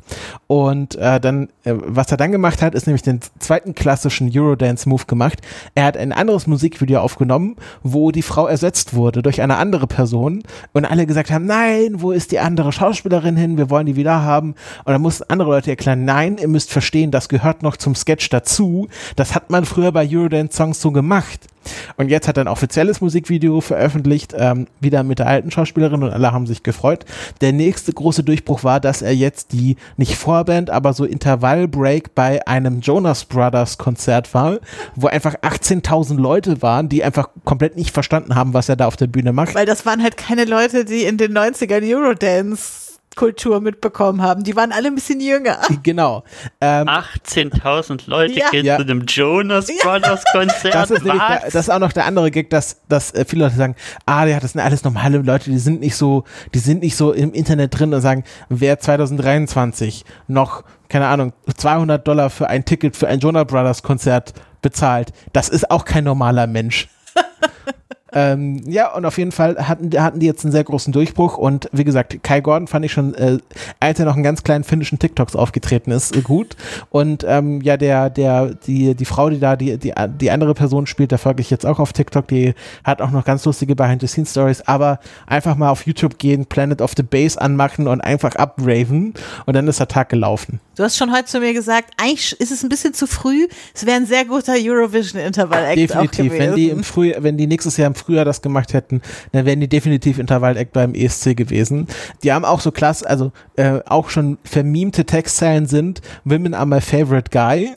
Und 0.48 0.95
äh, 0.95 1.20
dann, 1.20 1.49
äh, 1.64 1.74
was 1.76 2.11
er 2.11 2.18
dann 2.18 2.32
gemacht 2.32 2.61
hat, 2.61 2.76
ist 2.76 2.88
nämlich 2.88 3.02
den 3.02 3.20
zweiten 3.40 3.76
klassischen 3.76 4.32
Eurodance-Move 4.34 5.06
gemacht. 5.06 5.40
Er 5.76 5.86
hat 5.86 5.98
ein 5.98 6.11
anderes 6.11 6.48
Musikvideo 6.48 6.99
aufgenommen, 6.99 7.56
wo 7.82 8.11
die 8.11 8.22
Frau 8.22 8.48
ersetzt 8.48 8.94
wurde 8.94 9.22
durch 9.22 9.41
eine 9.41 9.57
andere 9.57 9.88
Person 9.88 10.44
und 10.74 10.86
alle 10.86 11.06
gesagt 11.06 11.32
haben, 11.32 11.45
nein, 11.45 12.02
wo 12.02 12.11
ist 12.11 12.32
die 12.32 12.40
andere 12.40 12.72
Schauspielerin 12.72 13.36
hin? 13.36 13.57
Wir 13.57 13.70
wollen 13.70 13.86
die 13.86 13.95
wieder 13.95 14.24
haben. 14.24 14.56
Und 14.86 14.94
dann 14.94 15.02
mussten 15.02 15.26
andere 15.30 15.49
Leute 15.49 15.72
erklären, 15.72 16.06
nein, 16.06 16.38
ihr 16.38 16.48
müsst 16.48 16.72
verstehen, 16.72 17.11
das 17.11 17.30
gehört 17.30 17.64
noch 17.64 17.78
zum 17.78 17.95
Sketch 17.95 18.30
dazu. 18.30 18.88
Das 19.15 19.36
hat 19.36 19.49
man 19.49 19.65
früher 19.65 19.91
bei 19.91 20.07
Eurodance-Songs 20.10 20.80
so 20.80 20.91
gemacht 20.91 21.32
gemacht. 21.34 21.53
Und 21.97 22.10
jetzt 22.10 22.27
hat 22.27 22.38
er 22.38 22.43
ein 22.43 22.47
offizielles 22.47 23.01
Musikvideo 23.01 23.61
veröffentlicht, 23.61 24.34
ähm, 24.38 24.68
wieder 24.80 25.03
mit 25.03 25.19
der 25.19 25.27
alten 25.27 25.51
Schauspielerin 25.51 26.03
und 26.03 26.11
alle 26.11 26.31
haben 26.31 26.45
sich 26.45 26.64
gefreut. 26.64 27.05
Der 27.41 27.53
nächste 27.53 27.93
große 27.93 28.23
Durchbruch 28.23 28.64
war, 28.64 28.80
dass 28.80 29.01
er 29.01 29.15
jetzt 29.15 29.53
die, 29.53 29.77
nicht 29.97 30.15
Vorband, 30.15 30.69
aber 30.69 30.93
so 30.93 31.05
Intervallbreak 31.05 32.15
bei 32.15 32.45
einem 32.47 32.81
Jonas 32.81 33.26
Brothers 33.26 33.77
Konzert 33.77 34.34
war, 34.34 34.60
wo 34.95 35.07
einfach 35.07 35.35
18.000 35.35 36.18
Leute 36.18 36.61
waren, 36.61 36.89
die 36.89 37.03
einfach 37.03 37.30
komplett 37.45 37.77
nicht 37.77 37.91
verstanden 37.91 38.35
haben, 38.35 38.53
was 38.53 38.69
er 38.69 38.76
da 38.76 38.88
auf 38.88 38.95
der 38.95 39.07
Bühne 39.07 39.31
macht. 39.31 39.55
Weil 39.55 39.65
das 39.65 39.85
waren 39.85 40.03
halt 40.03 40.18
keine 40.18 40.45
Leute, 40.45 40.85
die 40.85 41.03
in 41.03 41.18
den 41.18 41.38
90ern 41.38 41.84
Eurodance 41.84 42.93
Kultur 43.15 43.61
mitbekommen 43.61 44.22
haben. 44.22 44.44
Die 44.44 44.56
waren 44.56 44.72
alle 44.72 44.88
ein 44.88 44.95
bisschen 44.95 45.19
jünger. 45.19 45.60
Genau. 45.84 46.23
Ähm, 46.61 46.88
18.000 46.88 48.10
Leute 48.10 48.40
ja. 48.40 48.49
gehen 48.49 48.65
ja. 48.65 48.77
zu 48.77 48.84
einem 48.84 49.06
Jonas 49.06 49.68
Brothers 49.81 50.23
Konzert. 50.31 50.73
Das 50.73 50.91
ist, 50.91 51.06
der, 51.06 51.41
das 51.44 51.56
ist 51.56 51.69
auch 51.69 51.80
noch 51.80 51.94
der 51.94 52.06
andere 52.06 52.31
Gag, 52.31 52.49
dass, 52.49 52.81
dass 52.88 53.14
äh, 53.14 53.26
viele 53.26 53.45
Leute 53.45 53.56
sagen, 53.56 53.76
ah, 54.06 54.26
ja, 54.26 54.40
das 54.40 54.53
sind 54.53 54.61
alles 54.61 54.84
normale 54.84 55.18
Leute, 55.19 55.49
die 55.49 55.57
sind 55.57 55.80
nicht 55.80 55.95
so, 55.95 56.23
die 56.53 56.60
sind 56.60 56.81
nicht 56.81 56.95
so 56.95 57.11
im 57.11 57.34
Internet 57.34 57.77
drin 57.77 57.94
und 57.94 58.02
sagen, 58.02 58.23
wer 58.49 58.80
2023 58.80 60.06
noch, 60.27 60.64
keine 60.90 61.07
Ahnung, 61.07 61.34
200 61.56 62.07
Dollar 62.07 62.30
für 62.30 62.49
ein 62.49 62.65
Ticket 62.65 62.95
für 62.95 63.07
ein 63.07 63.19
Jonas 63.19 63.45
Brothers 63.45 63.84
Konzert 63.84 64.34
bezahlt, 64.61 65.14
das 65.34 65.49
ist 65.49 65.69
auch 65.69 65.85
kein 65.85 66.03
normaler 66.03 66.48
Mensch. 66.48 66.88
Ähm, 68.15 68.64
ja, 68.68 68.94
und 68.94 69.06
auf 69.06 69.18
jeden 69.18 69.31
Fall 69.31 69.56
hatten, 69.68 69.90
hatten 70.02 70.19
die 70.19 70.26
jetzt 70.26 70.44
einen 70.44 70.52
sehr 70.52 70.64
großen 70.64 70.94
Durchbruch 70.94 71.38
und 71.38 71.69
wie 71.72 71.84
gesagt, 71.84 72.23
Kai 72.23 72.41
Gordon 72.41 72.68
fand 72.68 72.85
ich 72.85 72.91
schon, 72.91 73.14
äh, 73.15 73.38
als 73.80 73.99
er 73.99 74.06
noch 74.06 74.15
einen 74.15 74.23
ganz 74.23 74.44
kleinen 74.44 74.64
finnischen 74.64 74.99
TikToks 74.99 75.35
aufgetreten 75.35 75.91
ist, 75.91 76.15
äh, 76.15 76.22
gut. 76.22 76.56
Und 76.90 77.26
ähm, 77.27 77.61
ja, 77.61 77.77
der, 77.77 78.10
der, 78.10 78.53
die, 78.53 78.95
die 78.95 79.06
Frau, 79.06 79.30
die 79.30 79.40
da 79.40 79.56
die, 79.56 79.77
die, 79.77 79.94
die 80.19 80.31
andere 80.31 80.53
Person 80.53 80.85
spielt, 80.85 81.11
da 81.11 81.18
folge 81.18 81.41
ich 81.41 81.49
jetzt 81.49 81.65
auch 81.65 81.80
auf 81.80 81.94
TikTok, 81.94 82.27
die 82.27 82.53
hat 82.84 83.02
auch 83.02 83.11
noch 83.11 83.26
ganz 83.26 83.45
lustige 83.45 83.76
Behind-the-Scenes-Stories, 83.76 84.61
aber 84.68 84.99
einfach 85.27 85.56
mal 85.56 85.69
auf 85.69 85.85
YouTube 85.85 86.18
gehen, 86.18 86.45
Planet 86.45 86.81
of 86.81 86.94
the 86.95 87.03
Base 87.03 87.40
anmachen 87.40 87.88
und 87.88 88.02
einfach 88.02 88.35
abraven 88.35 89.14
und 89.45 89.56
dann 89.56 89.68
ist 89.68 89.80
der 89.80 89.88
Tag 89.88 90.10
gelaufen. 90.10 90.60
Du 90.76 90.84
hast 90.84 90.98
schon 90.98 91.14
heute 91.14 91.26
zu 91.26 91.40
mir 91.40 91.53
gesagt, 91.53 91.91
eigentlich 91.98 92.40
ist 92.40 92.52
es 92.52 92.64
ein 92.64 92.69
bisschen 92.69 92.94
zu 92.94 93.06
früh, 93.06 93.48
es 93.73 93.85
wäre 93.85 93.98
ein 93.98 94.06
sehr 94.06 94.26
guter 94.26 94.53
Eurovision-Intervall-Act 94.53 95.77
Definitiv, 95.77 96.31
wenn 96.34 96.56
die 96.56 96.69
im 96.69 96.84
Früh, 96.84 97.14
wenn 97.18 97.38
die 97.38 97.48
nächstes 97.48 97.77
Jahr 97.77 97.88
im 97.88 97.95
früher 98.05 98.25
das 98.25 98.41
gemacht 98.41 98.73
hätten, 98.73 99.01
dann 99.31 99.45
wären 99.45 99.59
die 99.59 99.67
definitiv 99.67 100.19
Intervall-Act 100.19 100.73
beim 100.73 100.93
ESC 100.93 101.35
gewesen. 101.35 101.88
Die 102.23 102.31
haben 102.31 102.45
auch 102.45 102.59
so 102.59 102.71
klasse, 102.71 103.09
also 103.09 103.31
äh, 103.55 103.80
auch 103.85 104.09
schon 104.09 104.38
vermimte 104.43 105.05
Textzeilen 105.05 105.65
sind 105.65 106.01
Women 106.23 106.53
are 106.53 106.65
my 106.65 106.81
favorite 106.81 107.30
guy 107.31 107.73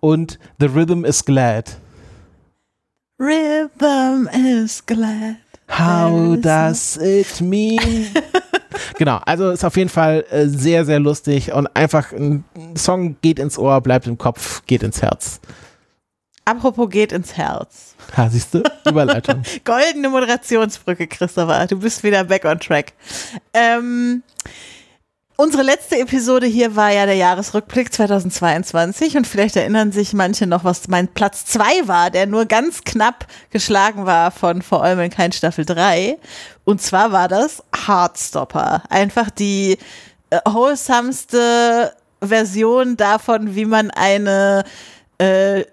und 0.00 0.38
The 0.58 0.66
rhythm 0.66 1.04
is 1.04 1.24
glad. 1.24 1.76
Rhythm 3.18 4.28
is 4.32 4.84
glad. 4.84 5.36
How 5.68 6.36
does 6.36 6.98
it 6.98 7.40
mean? 7.40 8.08
genau, 8.98 9.20
also 9.24 9.50
ist 9.50 9.64
auf 9.64 9.76
jeden 9.76 9.88
Fall 9.88 10.24
äh, 10.30 10.46
sehr, 10.46 10.84
sehr 10.84 10.98
lustig 10.98 11.52
und 11.52 11.68
einfach 11.74 12.12
ein 12.12 12.44
Song 12.76 13.16
geht 13.22 13.38
ins 13.38 13.58
Ohr, 13.58 13.80
bleibt 13.80 14.06
im 14.06 14.18
Kopf, 14.18 14.62
geht 14.66 14.82
ins 14.82 15.00
Herz. 15.00 15.40
Apropos 16.44 16.90
geht 16.90 17.12
ins 17.12 17.36
Herz. 17.36 17.94
Ha, 18.16 18.28
siehst 18.28 18.54
du? 18.54 18.62
Überleitung. 18.84 19.42
Goldene 19.64 20.08
Moderationsbrücke, 20.08 21.06
Christopher. 21.06 21.66
Du 21.68 21.78
bist 21.78 22.02
wieder 22.02 22.24
back 22.24 22.44
on 22.44 22.58
track. 22.58 22.92
Ähm, 23.54 24.24
unsere 25.36 25.62
letzte 25.62 26.00
Episode 26.00 26.46
hier 26.46 26.74
war 26.74 26.90
ja 26.90 27.06
der 27.06 27.14
Jahresrückblick 27.14 27.92
2022 27.92 29.16
und 29.16 29.26
vielleicht 29.28 29.54
erinnern 29.54 29.92
sich 29.92 30.14
manche 30.14 30.48
noch, 30.48 30.64
was 30.64 30.88
mein 30.88 31.06
Platz 31.06 31.46
2 31.46 31.86
war, 31.86 32.10
der 32.10 32.26
nur 32.26 32.46
ganz 32.46 32.82
knapp 32.82 33.26
geschlagen 33.50 34.04
war 34.04 34.32
von 34.32 34.62
Vor 34.62 34.82
allem 34.82 34.98
in 34.98 35.10
kein 35.10 35.30
Staffel 35.30 35.64
3. 35.64 36.18
Und 36.64 36.82
zwar 36.82 37.12
war 37.12 37.28
das 37.28 37.62
Heartstopper. 37.86 38.82
Einfach 38.88 39.30
die 39.30 39.78
äh, 40.30 40.40
wholesomeste 40.44 41.92
Version 42.20 42.96
davon, 42.96 43.54
wie 43.54 43.64
man 43.64 43.92
eine 43.92 44.64
äh, 45.18 45.64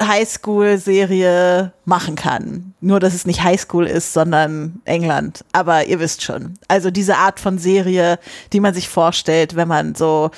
Highschool-Serie 0.00 1.72
machen 1.84 2.16
kann. 2.16 2.74
Nur, 2.80 3.00
dass 3.00 3.14
es 3.14 3.26
nicht 3.26 3.42
Highschool 3.42 3.86
ist, 3.86 4.12
sondern 4.12 4.80
England. 4.84 5.44
Aber 5.52 5.86
ihr 5.86 6.00
wisst 6.00 6.22
schon. 6.22 6.54
Also 6.68 6.90
diese 6.90 7.16
Art 7.16 7.38
von 7.38 7.58
Serie, 7.58 8.18
die 8.52 8.60
man 8.60 8.74
sich 8.74 8.88
vorstellt, 8.88 9.56
wenn 9.56 9.68
man 9.68 9.94
so 9.94 10.30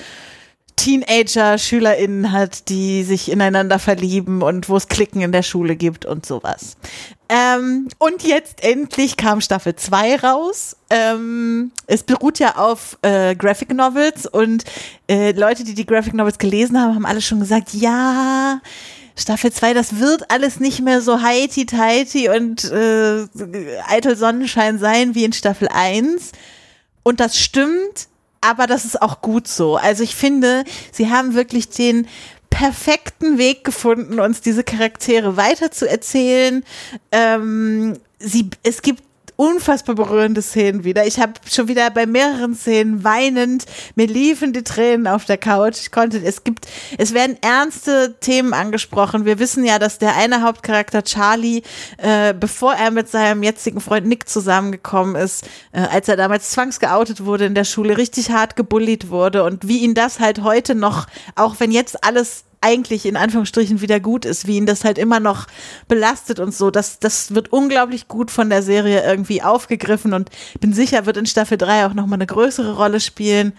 Teenager, 0.76 1.56
SchülerInnen 1.56 2.32
hat, 2.32 2.68
die 2.68 3.02
sich 3.02 3.30
ineinander 3.30 3.78
verlieben 3.78 4.42
und 4.42 4.68
wo 4.68 4.76
es 4.76 4.88
Klicken 4.88 5.22
in 5.22 5.32
der 5.32 5.42
Schule 5.42 5.74
gibt 5.74 6.04
und 6.04 6.26
sowas. 6.26 6.76
Ähm, 7.28 7.88
und 7.98 8.22
jetzt 8.22 8.62
endlich 8.62 9.16
kam 9.16 9.40
Staffel 9.40 9.74
2 9.74 10.16
raus. 10.16 10.76
Ähm, 10.90 11.72
es 11.86 12.02
beruht 12.02 12.38
ja 12.38 12.56
auf 12.56 12.98
äh, 13.02 13.34
Graphic 13.34 13.74
Novels 13.74 14.26
und 14.26 14.64
äh, 15.08 15.32
Leute, 15.32 15.64
die 15.64 15.74
die 15.74 15.86
Graphic 15.86 16.14
Novels 16.14 16.38
gelesen 16.38 16.80
haben, 16.80 16.94
haben 16.94 17.06
alle 17.06 17.22
schon 17.22 17.40
gesagt, 17.40 17.72
ja, 17.72 18.60
Staffel 19.18 19.50
2, 19.50 19.72
das 19.72 19.98
wird 19.98 20.30
alles 20.30 20.60
nicht 20.60 20.82
mehr 20.82 21.00
so 21.00 21.22
heiti-teiti 21.22 22.28
und 22.28 22.64
äh, 22.64 23.26
eitel 23.88 24.16
Sonnenschein 24.16 24.78
sein 24.78 25.14
wie 25.14 25.24
in 25.24 25.32
Staffel 25.32 25.68
1. 25.68 26.32
Und 27.02 27.20
das 27.20 27.38
stimmt, 27.38 28.08
aber 28.40 28.66
das 28.66 28.84
ist 28.84 29.00
auch 29.00 29.22
gut 29.22 29.48
so. 29.48 29.76
Also 29.76 30.02
ich 30.02 30.14
finde, 30.14 30.64
sie 30.92 31.10
haben 31.10 31.34
wirklich 31.34 31.70
den 31.70 32.06
perfekten 32.50 33.38
Weg 33.38 33.64
gefunden, 33.64 34.20
uns 34.20 34.40
diese 34.40 34.64
Charaktere 34.64 35.36
weiter 35.36 35.70
zu 35.70 35.88
erzählen. 35.88 36.64
Ähm, 37.10 37.98
sie, 38.18 38.50
es 38.62 38.82
gibt 38.82 39.02
unfassbar 39.36 39.94
berührende 39.94 40.42
Szenen 40.42 40.84
wieder. 40.84 41.06
Ich 41.06 41.20
habe 41.20 41.32
schon 41.50 41.68
wieder 41.68 41.90
bei 41.90 42.06
mehreren 42.06 42.54
Szenen 42.54 43.04
weinend, 43.04 43.66
mir 43.94 44.06
liefen 44.06 44.52
die 44.52 44.64
Tränen 44.64 45.06
auf 45.06 45.26
der 45.26 45.38
Couch. 45.38 45.78
Ich 45.80 45.92
konnte, 45.92 46.18
es 46.18 46.42
gibt, 46.42 46.66
es 46.98 47.12
werden 47.14 47.36
ernste 47.42 48.16
Themen 48.18 48.54
angesprochen. 48.54 49.26
Wir 49.26 49.38
wissen 49.38 49.64
ja, 49.64 49.78
dass 49.78 49.98
der 49.98 50.16
eine 50.16 50.42
Hauptcharakter 50.42 51.04
Charlie, 51.04 51.62
äh, 51.98 52.32
bevor 52.32 52.74
er 52.74 52.90
mit 52.90 53.08
seinem 53.08 53.42
jetzigen 53.42 53.80
Freund 53.80 54.06
Nick 54.06 54.28
zusammengekommen 54.28 55.16
ist, 55.16 55.46
äh, 55.72 55.80
als 55.80 56.08
er 56.08 56.16
damals 56.16 56.50
zwangsgeoutet 56.50 57.24
wurde 57.24 57.44
in 57.44 57.54
der 57.54 57.64
Schule, 57.64 57.98
richtig 57.98 58.30
hart 58.30 58.56
gebullied 58.56 59.10
wurde 59.10 59.44
und 59.44 59.68
wie 59.68 59.78
ihn 59.78 59.94
das 59.94 60.18
halt 60.18 60.42
heute 60.42 60.74
noch, 60.74 61.06
auch 61.34 61.56
wenn 61.58 61.70
jetzt 61.70 62.02
alles 62.02 62.45
eigentlich 62.60 63.06
in 63.06 63.16
Anführungsstrichen 63.16 63.80
wieder 63.80 64.00
gut 64.00 64.24
ist, 64.24 64.46
wie 64.46 64.56
ihn 64.56 64.66
das 64.66 64.84
halt 64.84 64.98
immer 64.98 65.20
noch 65.20 65.46
belastet 65.88 66.40
und 66.40 66.54
so. 66.54 66.70
Das, 66.70 66.98
das 66.98 67.34
wird 67.34 67.52
unglaublich 67.52 68.08
gut 68.08 68.30
von 68.30 68.50
der 68.50 68.62
Serie 68.62 69.04
irgendwie 69.04 69.42
aufgegriffen 69.42 70.14
und 70.14 70.30
bin 70.60 70.72
sicher, 70.72 71.06
wird 71.06 71.16
in 71.16 71.26
Staffel 71.26 71.58
3 71.58 71.86
auch 71.86 71.94
nochmal 71.94 72.18
eine 72.18 72.26
größere 72.26 72.76
Rolle 72.76 73.00
spielen, 73.00 73.52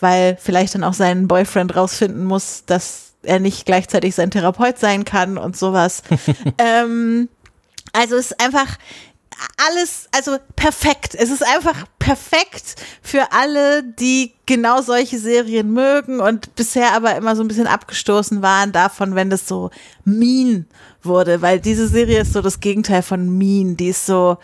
weil 0.00 0.36
vielleicht 0.40 0.74
dann 0.74 0.84
auch 0.84 0.94
sein 0.94 1.28
Boyfriend 1.28 1.74
rausfinden 1.74 2.24
muss, 2.24 2.64
dass 2.66 3.12
er 3.22 3.40
nicht 3.40 3.66
gleichzeitig 3.66 4.14
sein 4.14 4.30
Therapeut 4.30 4.78
sein 4.78 5.04
kann 5.04 5.38
und 5.38 5.56
sowas. 5.56 6.02
ähm, 6.58 7.28
also 7.92 8.16
es 8.16 8.32
ist 8.32 8.40
einfach, 8.40 8.78
alles, 9.56 10.08
also 10.12 10.38
perfekt. 10.56 11.14
Es 11.14 11.30
ist 11.30 11.44
einfach 11.46 11.86
perfekt 11.98 12.76
für 13.02 13.32
alle, 13.32 13.82
die 13.82 14.32
genau 14.46 14.82
solche 14.82 15.18
Serien 15.18 15.72
mögen 15.72 16.20
und 16.20 16.54
bisher 16.54 16.92
aber 16.94 17.16
immer 17.16 17.36
so 17.36 17.42
ein 17.42 17.48
bisschen 17.48 17.66
abgestoßen 17.66 18.42
waren 18.42 18.72
davon, 18.72 19.14
wenn 19.14 19.30
das 19.30 19.46
so 19.46 19.70
mean 20.04 20.66
wurde, 21.02 21.42
weil 21.42 21.60
diese 21.60 21.88
Serie 21.88 22.20
ist 22.20 22.32
so 22.32 22.42
das 22.42 22.60
Gegenteil 22.60 23.02
von 23.02 23.38
mean. 23.38 23.76
Die 23.76 23.88
ist 23.88 24.06
so 24.06 24.38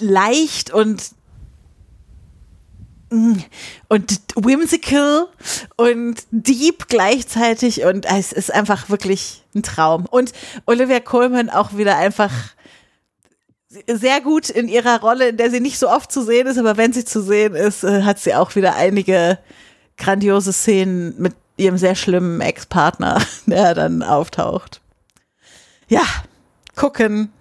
leicht 0.00 0.70
und 0.70 1.02
und 3.88 4.20
whimsical 4.34 5.28
und 5.76 6.24
deep 6.32 6.88
gleichzeitig 6.88 7.84
und 7.84 8.06
es 8.06 8.32
ist 8.32 8.52
einfach 8.52 8.88
wirklich 8.88 9.44
ein 9.54 9.62
Traum. 9.62 10.06
Und 10.06 10.32
Olivia 10.66 10.98
Colman 10.98 11.48
auch 11.48 11.76
wieder 11.76 11.96
einfach 11.96 12.32
sehr 13.86 14.20
gut 14.20 14.50
in 14.50 14.68
ihrer 14.68 15.00
Rolle, 15.00 15.28
in 15.28 15.36
der 15.36 15.50
sie 15.50 15.60
nicht 15.60 15.78
so 15.78 15.88
oft 15.88 16.10
zu 16.10 16.22
sehen 16.22 16.46
ist, 16.46 16.58
aber 16.58 16.76
wenn 16.76 16.92
sie 16.92 17.04
zu 17.04 17.22
sehen 17.22 17.54
ist, 17.54 17.84
äh, 17.84 18.02
hat 18.02 18.18
sie 18.18 18.34
auch 18.34 18.54
wieder 18.56 18.74
einige 18.74 19.38
grandiose 19.96 20.52
Szenen 20.52 21.14
mit 21.18 21.34
ihrem 21.56 21.78
sehr 21.78 21.94
schlimmen 21.94 22.40
Ex-Partner, 22.40 23.20
der 23.46 23.74
dann 23.74 24.02
auftaucht. 24.02 24.80
Ja, 25.88 26.04
gucken. 26.74 27.32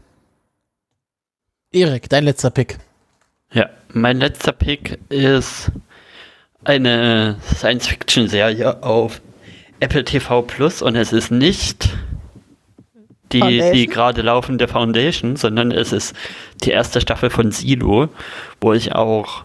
Erik, 1.71 2.09
dein 2.09 2.25
letzter 2.25 2.51
Pick. 2.51 2.77
Ja, 3.51 3.69
mein 3.89 4.17
letzter 4.17 4.51
Pick 4.51 4.99
ist 5.09 5.71
eine 6.63 7.37
Science-Fiction-Serie 7.55 8.83
auf 8.83 9.21
Apple 9.79 10.05
TV 10.05 10.43
Plus 10.43 10.81
und 10.81 10.95
es 10.95 11.11
ist 11.11 11.31
nicht 11.31 11.89
die, 13.33 13.71
die 13.73 13.87
gerade 13.87 14.21
laufende 14.21 14.67
Foundation, 14.67 15.35
sondern 15.35 15.71
es 15.71 15.91
ist 15.91 16.15
die 16.63 16.71
erste 16.71 17.01
Staffel 17.01 17.29
von 17.29 17.51
Silo, 17.51 18.09
wo 18.61 18.73
ich 18.73 18.93
auch 18.93 19.43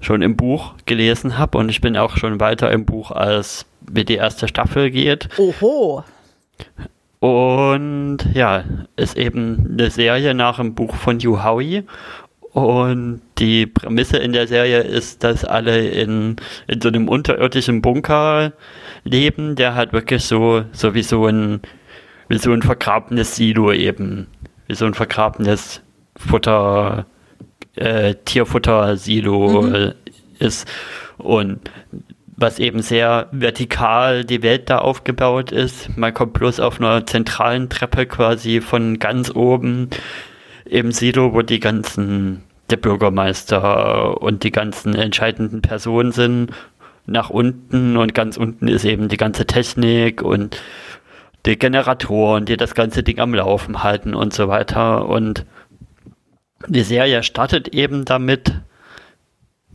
schon 0.00 0.22
im 0.22 0.36
Buch 0.36 0.74
gelesen 0.86 1.38
habe 1.38 1.58
und 1.58 1.68
ich 1.68 1.80
bin 1.80 1.96
auch 1.96 2.16
schon 2.16 2.40
weiter 2.40 2.72
im 2.72 2.86
Buch, 2.86 3.10
als 3.10 3.66
wie 3.80 4.04
die 4.04 4.16
erste 4.16 4.48
Staffel 4.48 4.90
geht. 4.90 5.28
Oho. 5.38 6.04
Und 7.20 8.18
ja, 8.32 8.64
ist 8.96 9.16
eben 9.16 9.68
eine 9.72 9.90
Serie 9.90 10.34
nach 10.34 10.56
dem 10.56 10.74
Buch 10.74 10.94
von 10.96 11.20
Yu 11.20 11.42
Howie. 11.42 11.84
Und 12.52 13.20
die 13.38 13.66
Prämisse 13.66 14.16
in 14.16 14.32
der 14.32 14.48
Serie 14.48 14.80
ist, 14.80 15.22
dass 15.22 15.44
alle 15.44 15.86
in, 15.86 16.36
in 16.66 16.80
so 16.80 16.88
einem 16.88 17.08
unterirdischen 17.08 17.80
Bunker 17.80 18.52
leben, 19.04 19.54
der 19.54 19.74
halt 19.74 19.92
wirklich 19.92 20.24
so, 20.24 20.64
so 20.72 20.94
wie 20.94 21.02
so 21.02 21.26
ein, 21.26 21.60
wie 22.30 22.38
so 22.38 22.52
ein 22.52 22.62
vergrabenes 22.62 23.34
Silo 23.34 23.72
eben, 23.72 24.28
wie 24.68 24.74
so 24.76 24.86
ein 24.86 24.94
vergrabenes 24.94 25.82
Futter, 26.16 27.04
äh, 27.74 28.14
Tierfutter-Silo 28.24 29.62
mhm. 29.62 29.92
ist. 30.38 30.66
Und 31.18 31.70
was 32.36 32.58
eben 32.58 32.80
sehr 32.80 33.28
vertikal 33.32 34.24
die 34.24 34.42
Welt 34.42 34.70
da 34.70 34.78
aufgebaut 34.78 35.52
ist. 35.52 35.94
Man 35.98 36.14
kommt 36.14 36.32
bloß 36.32 36.60
auf 36.60 36.80
einer 36.80 37.04
zentralen 37.04 37.68
Treppe 37.68 38.06
quasi 38.06 38.62
von 38.62 38.98
ganz 38.98 39.30
oben 39.34 39.90
im 40.64 40.92
Silo, 40.92 41.34
wo 41.34 41.42
die 41.42 41.60
ganzen, 41.60 42.44
der 42.70 42.76
Bürgermeister 42.76 44.22
und 44.22 44.44
die 44.44 44.52
ganzen 44.52 44.94
entscheidenden 44.94 45.62
Personen 45.62 46.12
sind, 46.12 46.52
nach 47.06 47.28
unten 47.28 47.96
und 47.96 48.14
ganz 48.14 48.36
unten 48.36 48.68
ist 48.68 48.84
eben 48.84 49.08
die 49.08 49.16
ganze 49.16 49.44
Technik 49.44 50.22
und 50.22 50.56
die 51.46 51.58
Generatoren, 51.58 52.44
die 52.44 52.56
das 52.56 52.74
ganze 52.74 53.02
Ding 53.02 53.18
am 53.18 53.34
Laufen 53.34 53.82
halten 53.82 54.14
und 54.14 54.32
so 54.32 54.48
weiter. 54.48 55.06
Und 55.06 55.46
die 56.68 56.82
Serie 56.82 57.22
startet 57.22 57.68
eben 57.68 58.04
damit, 58.04 58.52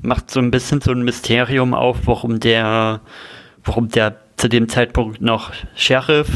macht 0.02 0.30
so 0.30 0.40
ein 0.40 0.52
bisschen 0.52 0.82
so 0.82 0.92
ein 0.92 1.04
Mysterium 1.04 1.74
auf, 1.74 2.06
warum 2.06 2.40
der, 2.40 3.02
warum 3.64 3.90
der 3.90 4.18
zu 4.38 4.50
dem 4.50 4.70
Zeitpunkt 4.70 5.22
noch 5.22 5.52
Sheriff 5.76 6.30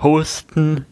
hosten 0.00 0.86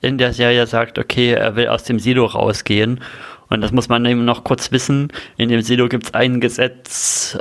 in 0.00 0.18
der 0.18 0.32
Serie 0.32 0.66
sagt, 0.66 0.98
okay, 0.98 1.32
er 1.32 1.56
will 1.56 1.68
aus 1.68 1.84
dem 1.84 1.98
Silo 1.98 2.26
rausgehen. 2.26 3.00
Und 3.48 3.60
das 3.62 3.72
muss 3.72 3.88
man 3.88 4.04
eben 4.04 4.24
noch 4.24 4.44
kurz 4.44 4.70
wissen. 4.72 5.08
In 5.36 5.48
dem 5.48 5.62
Silo 5.62 5.88
gibt 5.88 6.06
es 6.06 6.14
ein 6.14 6.40
Gesetz, 6.40 7.38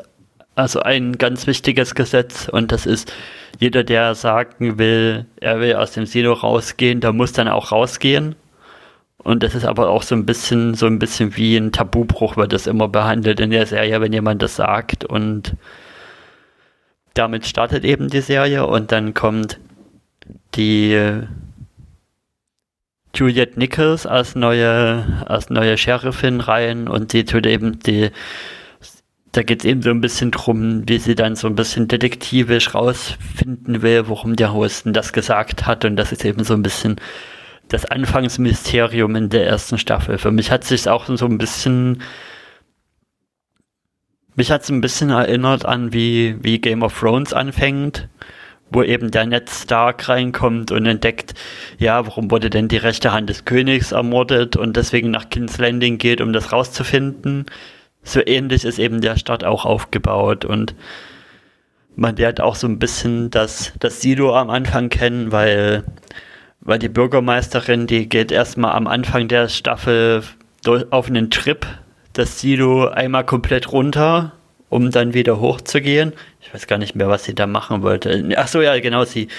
also 0.55 0.79
ein 0.79 1.17
ganz 1.17 1.47
wichtiges 1.47 1.95
Gesetz, 1.95 2.47
und 2.47 2.71
das 2.71 2.85
ist, 2.85 3.13
jeder, 3.59 3.83
der 3.83 4.15
sagen 4.15 4.77
will, 4.77 5.25
er 5.39 5.59
will 5.59 5.75
aus 5.75 5.91
dem 5.91 6.05
Silo 6.05 6.33
rausgehen, 6.33 7.01
der 7.01 7.13
muss 7.13 7.33
dann 7.33 7.47
auch 7.47 7.71
rausgehen. 7.71 8.35
Und 9.17 9.43
das 9.43 9.55
ist 9.55 9.65
aber 9.65 9.89
auch 9.89 10.03
so 10.03 10.15
ein 10.15 10.25
bisschen, 10.25 10.75
so 10.75 10.85
ein 10.85 10.99
bisschen 10.99 11.35
wie 11.35 11.57
ein 11.57 11.71
Tabubruch 11.71 12.37
wird 12.37 12.53
das 12.53 12.67
immer 12.67 12.87
behandelt 12.87 13.39
in 13.39 13.49
der 13.49 13.65
Serie, 13.65 13.99
wenn 13.99 14.13
jemand 14.13 14.41
das 14.41 14.55
sagt. 14.55 15.03
Und 15.03 15.55
damit 17.13 17.45
startet 17.45 17.83
eben 17.83 18.09
die 18.09 18.21
Serie 18.21 18.67
und 18.67 18.91
dann 18.91 19.13
kommt 19.13 19.59
die 20.55 21.23
Juliette 23.15 23.57
Nichols 23.57 24.05
als 24.05 24.35
neue, 24.35 25.25
als 25.25 25.49
neue 25.49 25.77
Sheriffin 25.77 26.39
rein 26.39 26.87
und 26.87 27.11
sie 27.11 27.25
tut 27.25 27.47
eben 27.47 27.79
die, 27.79 28.11
da 29.37 29.43
geht 29.43 29.59
es 29.61 29.65
eben 29.65 29.83
so 29.83 29.91
ein 29.91 30.01
bisschen 30.01 30.31
drum, 30.31 30.89
wie 30.89 30.97
sie 30.97 31.13
dann 31.13 31.35
so 31.35 31.47
ein 31.47 31.53
bisschen 31.53 31.87
detektivisch 31.87 32.73
rausfinden 32.73 33.83
will, 33.83 34.09
warum 34.09 34.35
der 34.35 34.51
Hosten 34.51 34.93
das 34.93 35.13
gesagt 35.13 35.67
hat 35.67 35.85
und 35.85 35.95
das 35.95 36.11
ist 36.11 36.25
eben 36.25 36.43
so 36.43 36.55
ein 36.55 36.63
bisschen 36.63 36.95
das 37.67 37.85
Anfangsmysterium 37.85 39.15
in 39.15 39.29
der 39.29 39.45
ersten 39.45 39.77
Staffel. 39.77 40.17
Für 40.17 40.31
mich 40.31 40.49
hat 40.49 40.63
sich 40.63 40.89
auch 40.89 41.05
so 41.05 41.25
ein 41.27 41.37
bisschen 41.37 42.01
mich 44.35 44.49
hat 44.49 44.63
es 44.63 44.69
ein 44.69 44.81
bisschen 44.81 45.11
erinnert 45.11 45.65
an, 45.65 45.93
wie, 45.93 46.37
wie 46.41 46.59
Game 46.59 46.81
of 46.81 46.99
Thrones 46.99 47.31
anfängt, 47.31 48.09
wo 48.71 48.81
eben 48.81 49.11
der 49.11 49.27
Ned 49.27 49.51
Stark 49.51 50.09
reinkommt 50.09 50.71
und 50.71 50.87
entdeckt, 50.87 51.35
ja, 51.77 52.07
warum 52.07 52.31
wurde 52.31 52.49
denn 52.49 52.69
die 52.69 52.77
rechte 52.77 53.13
Hand 53.13 53.29
des 53.29 53.45
Königs 53.45 53.91
ermordet 53.91 54.55
und 54.55 54.77
deswegen 54.77 55.11
nach 55.11 55.29
King's 55.29 55.59
Landing 55.59 55.99
geht, 55.99 56.21
um 56.21 56.33
das 56.33 56.51
rauszufinden. 56.51 57.45
So 58.07 58.21
ähnlich 58.25 58.63
ist 58.63 58.79
eben 58.79 59.01
der 59.01 59.17
Stadt 59.17 59.43
auch 59.43 59.65
aufgebaut 59.65 60.45
und 60.45 60.75
man 61.95 62.15
lernt 62.15 62.39
auch 62.39 62.55
so 62.55 62.67
ein 62.67 62.79
bisschen 62.79 63.31
das, 63.31 63.73
das 63.79 64.01
Silo 64.01 64.35
am 64.35 64.49
Anfang 64.49 64.89
kennen, 64.89 65.31
weil 65.31 65.83
weil 66.61 66.79
die 66.79 66.89
Bürgermeisterin, 66.89 67.87
die 67.87 68.09
geht 68.09 68.31
erstmal 68.31 68.73
am 68.73 68.87
Anfang 68.87 69.27
der 69.27 69.47
Staffel 69.47 70.23
auf 70.89 71.07
einen 71.07 71.29
Trip, 71.31 71.65
das 72.11 72.41
Silo 72.41 72.89
einmal 72.89 73.25
komplett 73.25 73.71
runter, 73.71 74.33
um 74.69 74.91
dann 74.91 75.13
wieder 75.13 75.39
hochzugehen. 75.39 76.11
Ich 76.41 76.53
weiß 76.53 76.67
gar 76.67 76.77
nicht 76.77 76.93
mehr, 76.93 77.07
was 77.07 77.23
sie 77.23 77.33
da 77.33 77.47
machen 77.47 77.83
wollte. 77.83 78.33
Ach 78.35 78.49
so, 78.49 78.61
ja, 78.61 78.77
genau, 78.79 79.05
sie, 79.05 79.29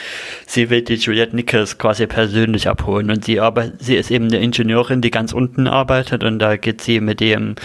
sie 0.46 0.70
will 0.70 0.82
die 0.82 0.94
Juliette 0.94 1.36
Nichols 1.36 1.76
quasi 1.76 2.06
persönlich 2.06 2.66
abholen 2.66 3.10
und 3.10 3.26
sie 3.26 3.40
arbeitet, 3.40 3.82
sie 3.82 3.96
ist 3.96 4.10
eben 4.10 4.26
eine 4.26 4.38
Ingenieurin, 4.38 5.02
die 5.02 5.10
ganz 5.10 5.32
unten 5.32 5.66
arbeitet 5.66 6.24
und 6.24 6.38
da 6.38 6.56
geht 6.56 6.80
sie 6.80 7.00
mit 7.00 7.20
dem 7.20 7.56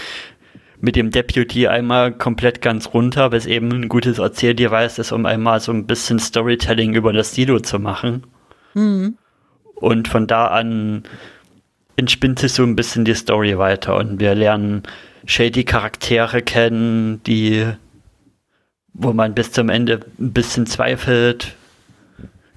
mit 0.84 0.96
dem 0.96 1.10
Deputy 1.10 1.66
einmal 1.66 2.12
komplett 2.12 2.60
ganz 2.60 2.92
runter, 2.92 3.32
was 3.32 3.46
eben 3.46 3.72
ein 3.72 3.88
gutes 3.88 4.18
Erzähldevice 4.18 4.98
ist, 4.98 5.12
um 5.12 5.24
einmal 5.24 5.58
so 5.60 5.72
ein 5.72 5.86
bisschen 5.86 6.18
Storytelling 6.18 6.94
über 6.94 7.12
das 7.12 7.34
Silo 7.34 7.58
zu 7.58 7.78
machen. 7.78 8.24
Mhm. 8.74 9.16
Und 9.76 10.08
von 10.08 10.26
da 10.26 10.48
an 10.48 11.04
entspinnt 11.96 12.38
sich 12.38 12.52
so 12.52 12.62
ein 12.64 12.76
bisschen 12.76 13.04
die 13.04 13.14
Story 13.14 13.56
weiter 13.56 13.96
und 13.96 14.20
wir 14.20 14.34
lernen 14.34 14.82
shady 15.26 15.64
Charaktere 15.64 16.42
kennen, 16.42 17.22
die, 17.24 17.64
wo 18.92 19.12
man 19.12 19.34
bis 19.34 19.52
zum 19.52 19.70
Ende 19.70 20.00
ein 20.18 20.32
bisschen 20.32 20.66
zweifelt. 20.66 21.54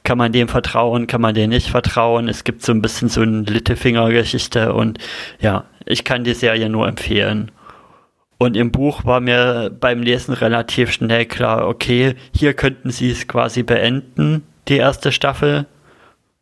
Kann 0.04 0.18
man 0.18 0.32
dem 0.32 0.48
vertrauen, 0.48 1.08
kann 1.08 1.22
man 1.22 1.34
dem 1.34 1.50
nicht 1.50 1.70
vertrauen? 1.70 2.28
Es 2.28 2.44
gibt 2.44 2.64
so 2.64 2.72
ein 2.72 2.82
bisschen 2.82 3.10
so 3.10 3.22
eine 3.22 3.42
Littefinger-Geschichte 3.42 4.74
und 4.74 5.00
ja, 5.40 5.66
ich 5.86 6.04
kann 6.04 6.24
die 6.24 6.34
Serie 6.34 6.70
nur 6.70 6.88
empfehlen. 6.88 7.52
Und 8.38 8.56
im 8.56 8.72
Buch 8.72 9.04
war 9.06 9.20
mir 9.20 9.72
beim 9.80 10.02
Lesen 10.02 10.34
relativ 10.34 10.92
schnell 10.92 11.26
klar, 11.26 11.68
okay, 11.68 12.16
hier 12.36 12.54
könnten 12.54 12.92
sie 12.92 13.12
es 13.12 13.28
quasi 13.28 13.64
beenden, 13.64 14.44
die 14.68 14.78
erste 14.78 15.12
Staffel. 15.12 15.66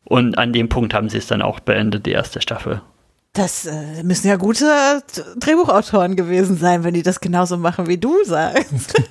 Und 0.03 0.37
an 0.37 0.53
dem 0.53 0.69
Punkt 0.69 0.93
haben 0.93 1.09
sie 1.09 1.17
es 1.17 1.27
dann 1.27 1.41
auch 1.41 1.59
beendet, 1.59 2.05
die 2.05 2.11
erste 2.11 2.41
Staffel. 2.41 2.81
Das 3.33 3.65
äh, 3.65 4.03
müssen 4.03 4.27
ja 4.27 4.35
gute 4.35 5.03
Drehbuchautoren 5.37 6.15
gewesen 6.15 6.57
sein, 6.57 6.83
wenn 6.83 6.93
die 6.93 7.03
das 7.03 7.19
genauso 7.19 7.57
machen, 7.57 7.87
wie 7.87 7.97
du 7.97 8.23
sagst. 8.23 8.93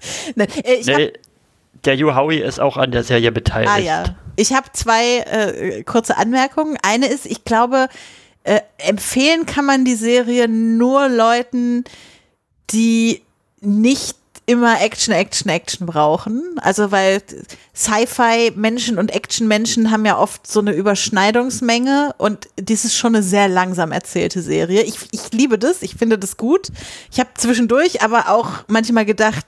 nee, 0.34 0.44
äh, 0.64 0.82
nee, 0.84 1.12
der 1.84 1.94
Yu 1.96 2.14
Howie 2.14 2.40
ist 2.40 2.60
auch 2.60 2.76
an 2.76 2.90
der 2.90 3.04
Serie 3.04 3.32
beteiligt. 3.32 3.72
Ah 3.72 3.78
ja. 3.78 4.04
Ich 4.36 4.52
habe 4.52 4.66
zwei 4.72 5.18
äh, 5.18 5.82
kurze 5.82 6.16
Anmerkungen. 6.16 6.76
Eine 6.82 7.06
ist, 7.06 7.26
ich 7.26 7.44
glaube, 7.44 7.88
äh, 8.44 8.60
empfehlen 8.78 9.46
kann 9.46 9.64
man 9.64 9.84
die 9.84 9.94
Serie 9.94 10.48
nur 10.48 11.08
Leuten, 11.08 11.84
die 12.70 13.22
nicht 13.60 14.16
immer 14.48 14.80
Action, 14.80 15.12
Action, 15.12 15.50
Action 15.50 15.86
brauchen. 15.86 16.42
Also 16.62 16.90
weil 16.90 17.22
Sci-Fi-Menschen 17.76 18.98
und 18.98 19.14
Action-Menschen 19.14 19.90
haben 19.90 20.06
ja 20.06 20.18
oft 20.18 20.46
so 20.46 20.60
eine 20.60 20.72
Überschneidungsmenge 20.72 22.14
und 22.16 22.48
das 22.56 22.86
ist 22.86 22.96
schon 22.96 23.14
eine 23.14 23.22
sehr 23.22 23.48
langsam 23.48 23.92
erzählte 23.92 24.40
Serie. 24.40 24.82
Ich, 24.84 24.96
ich 25.10 25.32
liebe 25.32 25.58
das, 25.58 25.82
ich 25.82 25.96
finde 25.96 26.18
das 26.18 26.38
gut. 26.38 26.68
Ich 27.12 27.20
habe 27.20 27.28
zwischendurch 27.34 28.00
aber 28.00 28.30
auch 28.30 28.48
manchmal 28.68 29.04
gedacht, 29.04 29.44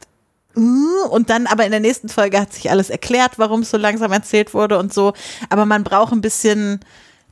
uh, 0.55 1.09
und 1.09 1.31
dann 1.31 1.47
aber 1.47 1.65
in 1.65 1.71
der 1.71 1.81
nächsten 1.81 2.11
Folge 2.11 2.39
hat 2.39 2.53
sich 2.53 2.71
alles 2.71 2.91
erklärt, 2.91 3.39
warum 3.39 3.61
es 3.61 3.71
so 3.71 3.79
langsam 3.79 4.13
erzählt 4.13 4.53
wurde 4.53 4.79
und 4.79 4.93
so. 4.93 5.15
Aber 5.49 5.65
man 5.65 5.83
braucht 5.83 6.13
ein 6.13 6.21
bisschen 6.21 6.81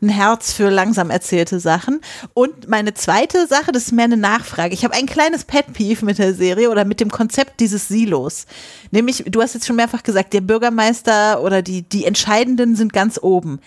ein 0.01 0.09
Herz 0.09 0.53
für 0.53 0.71
langsam 0.71 1.11
erzählte 1.11 1.61
Sachen. 1.61 2.01
Und 2.35 2.69
meine 2.69 2.95
zweite 2.95 3.47
Sache, 3.47 3.73
das 3.73 3.85
ist 3.85 3.93
mehr 3.93 4.05
eine 4.05 4.17
Nachfrage. 4.17 4.75
Ich 4.75 4.85
habe 4.85 4.95
ein 4.95 5.07
kleines 5.07 5.45
Pet 5.45 5.73
Peeve 5.73 6.05
mit 6.05 6.19
der 6.19 6.35
Serie 6.35 6.71
oder 6.71 6.85
mit 6.85 7.01
dem 7.01 7.11
Konzept 7.11 7.61
dieses 7.61 7.89
Silos. 7.89 8.47
Nämlich, 8.91 9.25
du 9.27 9.43
hast 9.43 9.55
jetzt 9.55 9.67
schon 9.67 9.77
mehrfach 9.77 10.03
gesagt, 10.03 10.33
der 10.33 10.41
Bürgermeister 10.41 11.43
oder 11.43 11.63
die, 11.63 11.83
die 11.83 12.05
Entscheidenden 12.05 12.77
sind 12.77 12.93
ganz 12.93 13.19
oben. 13.21 13.61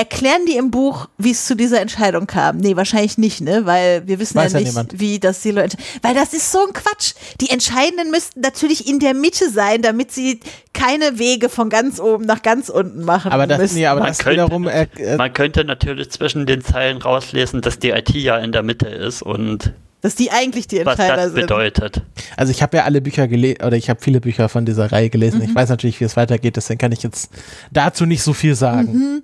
Erklären 0.00 0.46
die 0.48 0.56
im 0.56 0.70
Buch, 0.70 1.08
wie 1.18 1.30
es 1.32 1.44
zu 1.44 1.54
dieser 1.54 1.78
Entscheidung 1.78 2.26
kam? 2.26 2.56
Nee, 2.56 2.74
wahrscheinlich 2.74 3.18
nicht, 3.18 3.42
ne? 3.42 3.66
Weil 3.66 4.06
wir 4.08 4.18
wissen 4.18 4.34
Weiß 4.34 4.54
ja 4.54 4.58
ja 4.58 4.64
nicht, 4.64 4.72
niemand. 4.72 4.98
wie 4.98 5.18
das 5.18 5.42
Silo 5.42 5.60
entscheidet. 5.60 5.84
Weil 6.00 6.14
das 6.14 6.32
ist 6.32 6.50
so 6.50 6.58
ein 6.66 6.72
Quatsch. 6.72 7.12
Die 7.42 7.50
Entscheidenden 7.50 8.10
müssten 8.10 8.40
natürlich 8.40 8.88
in 8.88 8.98
der 8.98 9.12
Mitte 9.12 9.50
sein, 9.50 9.82
damit 9.82 10.10
sie 10.10 10.40
keine 10.72 11.18
Wege 11.18 11.50
von 11.50 11.68
ganz 11.68 12.00
oben 12.00 12.24
nach 12.24 12.40
ganz 12.40 12.70
unten 12.70 13.04
machen 13.04 13.30
Aber 13.30 13.46
das, 13.46 13.58
müssen. 13.58 13.74
nee, 13.74 13.84
aber 13.86 14.00
Man 14.00 14.08
das 14.08 14.18
könnte- 14.20 14.42
wiederum, 14.42 14.68
äh, 14.68 14.86
äh, 14.96 15.16
Man 15.18 15.34
könnte 15.34 15.64
natürlich 15.66 16.08
zwischen 16.10 16.46
den 16.46 16.64
Zeilen 16.64 16.96
rauslesen, 17.02 17.60
dass 17.60 17.78
die 17.78 17.90
IT 17.90 18.08
ja 18.14 18.38
in 18.38 18.52
der 18.52 18.62
Mitte 18.62 18.86
ist 18.88 19.20
und 19.20 19.74
dass 20.00 20.14
die 20.14 20.30
eigentlich 20.30 20.66
die 20.66 20.78
was 20.86 20.98
Entscheider 20.98 21.16
das 21.24 21.32
sind. 21.32 21.42
bedeutet. 21.42 22.00
also 22.38 22.50
ich 22.50 22.62
habe 22.62 22.78
ja 22.78 22.84
alle 22.84 23.02
Bücher 23.02 23.28
gelesen, 23.28 23.58
oder 23.66 23.76
ich 23.76 23.90
habe 23.90 24.00
viele 24.00 24.22
Bücher 24.22 24.48
von 24.48 24.64
dieser 24.64 24.90
Reihe 24.90 25.10
gelesen. 25.10 25.40
Mhm. 25.40 25.44
Ich 25.44 25.54
weiß 25.54 25.68
natürlich, 25.68 26.00
wie 26.00 26.04
es 26.04 26.16
weitergeht, 26.16 26.56
deswegen 26.56 26.78
kann 26.78 26.92
ich 26.92 27.02
jetzt 27.02 27.30
dazu 27.70 28.06
nicht 28.06 28.22
so 28.22 28.32
viel 28.32 28.54
sagen. 28.54 28.92
Mhm. 28.94 29.22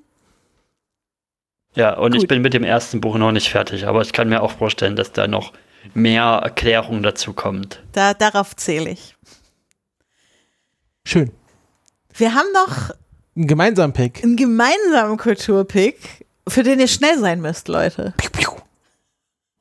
Ja, 1.76 1.96
und 1.96 2.14
ich 2.14 2.22
Gut. 2.22 2.28
bin 2.28 2.42
mit 2.42 2.54
dem 2.54 2.64
ersten 2.64 3.00
Buch 3.00 3.16
noch 3.16 3.32
nicht 3.32 3.50
fertig, 3.50 3.86
aber 3.86 4.00
ich 4.02 4.12
kann 4.12 4.28
mir 4.28 4.42
auch 4.42 4.52
vorstellen, 4.52 4.96
dass 4.96 5.12
da 5.12 5.28
noch 5.28 5.52
mehr 5.94 6.22
Erklärung 6.42 7.02
dazu 7.02 7.32
kommt. 7.32 7.82
Da, 7.92 8.14
darauf 8.14 8.56
zähle 8.56 8.90
ich. 8.90 9.14
Schön. 11.04 11.30
Wir 12.14 12.34
haben 12.34 12.48
noch 12.54 12.90
Ein 13.36 13.46
gemeinsamen 13.46 13.92
Pick. 13.92 14.24
einen 14.24 14.36
gemeinsamen 14.36 15.18
Kulturpick, 15.18 16.26
für 16.48 16.62
den 16.62 16.80
ihr 16.80 16.88
schnell 16.88 17.18
sein 17.18 17.40
müsst, 17.40 17.68
Leute. 17.68 18.14
Piu, 18.16 18.30
piu. 18.30 18.50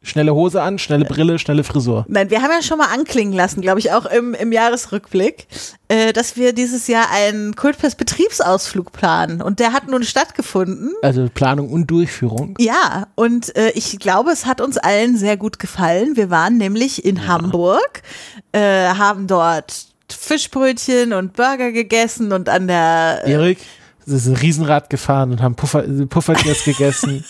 Schnelle 0.05 0.35
Hose 0.35 0.61
an, 0.61 0.77
schnelle 0.77 1.03
Brille, 1.03 1.39
schnelle 1.39 1.63
Frisur. 1.63 2.05
Nein, 2.07 2.29
wir 2.29 2.43
haben 2.43 2.51
ja 2.51 2.61
schon 2.61 2.77
mal 2.77 2.93
anklingen 2.93 3.33
lassen, 3.33 3.61
glaube 3.61 3.79
ich, 3.79 3.91
auch 3.91 4.05
im, 4.05 4.35
im 4.35 4.51
Jahresrückblick, 4.51 5.47
äh, 5.87 6.13
dass 6.13 6.37
wir 6.37 6.53
dieses 6.53 6.87
Jahr 6.87 7.09
einen 7.11 7.55
Kultfest-Betriebsausflug 7.55 8.91
planen. 8.91 9.41
Und 9.41 9.59
der 9.59 9.73
hat 9.73 9.87
nun 9.87 10.03
stattgefunden. 10.03 10.93
Also 11.01 11.27
Planung 11.33 11.69
und 11.71 11.87
Durchführung. 11.89 12.55
Ja, 12.59 13.07
und 13.15 13.55
äh, 13.55 13.71
ich 13.71 13.97
glaube, 13.97 14.29
es 14.29 14.45
hat 14.45 14.61
uns 14.61 14.77
allen 14.77 15.17
sehr 15.17 15.37
gut 15.37 15.57
gefallen. 15.57 16.15
Wir 16.15 16.29
waren 16.29 16.57
nämlich 16.57 17.03
in 17.03 17.27
Hamburg, 17.27 18.03
äh, 18.51 18.59
haben 18.89 19.25
dort 19.25 19.87
Fischbrötchen 20.11 21.13
und 21.13 21.33
Burger 21.33 21.71
gegessen 21.71 22.31
und 22.31 22.47
an 22.47 22.67
der 22.67 23.21
äh, 23.25 23.31
Erik, 23.31 23.57
sie 24.05 24.19
sind 24.19 24.39
Riesenrad 24.39 24.89
gefahren 24.91 25.31
und 25.31 25.41
haben 25.41 25.55
Puffer, 25.55 25.81
Pufferkeks 25.81 26.63
gegessen. 26.65 27.25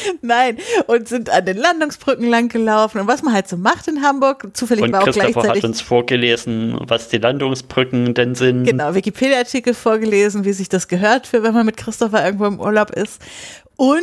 Nein, 0.22 0.58
und 0.86 1.08
sind 1.08 1.30
an 1.30 1.44
den 1.44 1.56
Landungsbrücken 1.56 2.28
lang 2.28 2.48
gelaufen 2.48 3.00
und 3.00 3.06
was 3.06 3.22
man 3.22 3.32
halt 3.34 3.48
so 3.48 3.56
macht 3.56 3.88
in 3.88 4.02
Hamburg. 4.02 4.48
Zufällig 4.54 4.84
Und 4.84 4.92
war 4.92 5.00
auch 5.00 5.04
Christopher 5.04 5.26
hat 5.26 5.34
gleichzeitig 5.34 5.64
uns 5.64 5.80
vorgelesen, 5.80 6.78
was 6.86 7.08
die 7.08 7.18
Landungsbrücken 7.18 8.14
denn 8.14 8.34
sind. 8.34 8.64
genau 8.64 8.94
Wikipedia-Artikel 8.94 9.74
vorgelesen, 9.74 10.44
wie 10.44 10.52
sich 10.52 10.68
das 10.68 10.88
gehört 10.88 11.26
für, 11.26 11.42
wenn 11.42 11.54
man 11.54 11.66
mit 11.66 11.76
Christopher 11.76 12.24
irgendwo 12.24 12.46
im 12.46 12.60
Urlaub 12.60 12.90
ist. 12.90 13.20
Und 13.76 14.02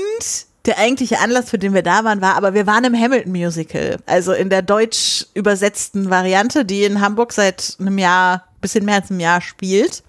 der 0.66 0.78
eigentliche 0.78 1.20
Anlass, 1.20 1.50
für 1.50 1.58
den 1.58 1.74
wir 1.74 1.84
da 1.84 2.04
waren, 2.04 2.22
war, 2.22 2.36
aber 2.36 2.54
wir 2.54 2.68
waren 2.68 2.84
im 2.84 2.94
Hamilton 2.94 3.32
Musical, 3.32 3.98
also 4.06 4.34
in 4.34 4.50
der 4.50 4.62
deutsch 4.62 5.26
übersetzten 5.34 6.10
Variante, 6.10 6.66
die 6.66 6.84
in 6.84 7.02
Hamburg 7.02 7.34
seit 7.34 7.78
einem 7.80 7.98
Jahr, 7.98 8.46
bisschen 8.62 8.84
mehr 8.84 8.96
als 8.96 9.10
einem 9.10 9.22
Jahr 9.22 9.42
spielt. 9.42 10.04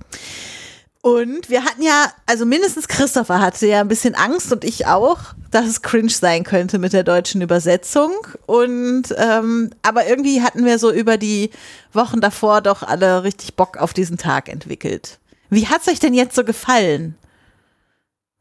Und 1.02 1.48
wir 1.48 1.64
hatten 1.64 1.82
ja, 1.82 2.12
also 2.26 2.44
mindestens 2.44 2.86
Christopher 2.86 3.40
hatte 3.40 3.66
ja 3.66 3.80
ein 3.80 3.88
bisschen 3.88 4.14
Angst 4.14 4.52
und 4.52 4.64
ich 4.64 4.86
auch, 4.86 5.18
dass 5.50 5.66
es 5.66 5.80
cringe 5.80 6.10
sein 6.10 6.44
könnte 6.44 6.78
mit 6.78 6.92
der 6.92 7.04
deutschen 7.04 7.40
Übersetzung. 7.40 8.10
Und 8.44 9.04
ähm, 9.16 9.70
aber 9.82 10.06
irgendwie 10.06 10.42
hatten 10.42 10.66
wir 10.66 10.78
so 10.78 10.92
über 10.92 11.16
die 11.16 11.50
Wochen 11.94 12.20
davor 12.20 12.60
doch 12.60 12.82
alle 12.82 13.24
richtig 13.24 13.56
Bock 13.56 13.78
auf 13.78 13.94
diesen 13.94 14.18
Tag 14.18 14.50
entwickelt. 14.50 15.18
Wie 15.48 15.66
hat's 15.66 15.88
euch 15.88 16.00
denn 16.00 16.12
jetzt 16.12 16.36
so 16.36 16.44
gefallen? 16.44 17.16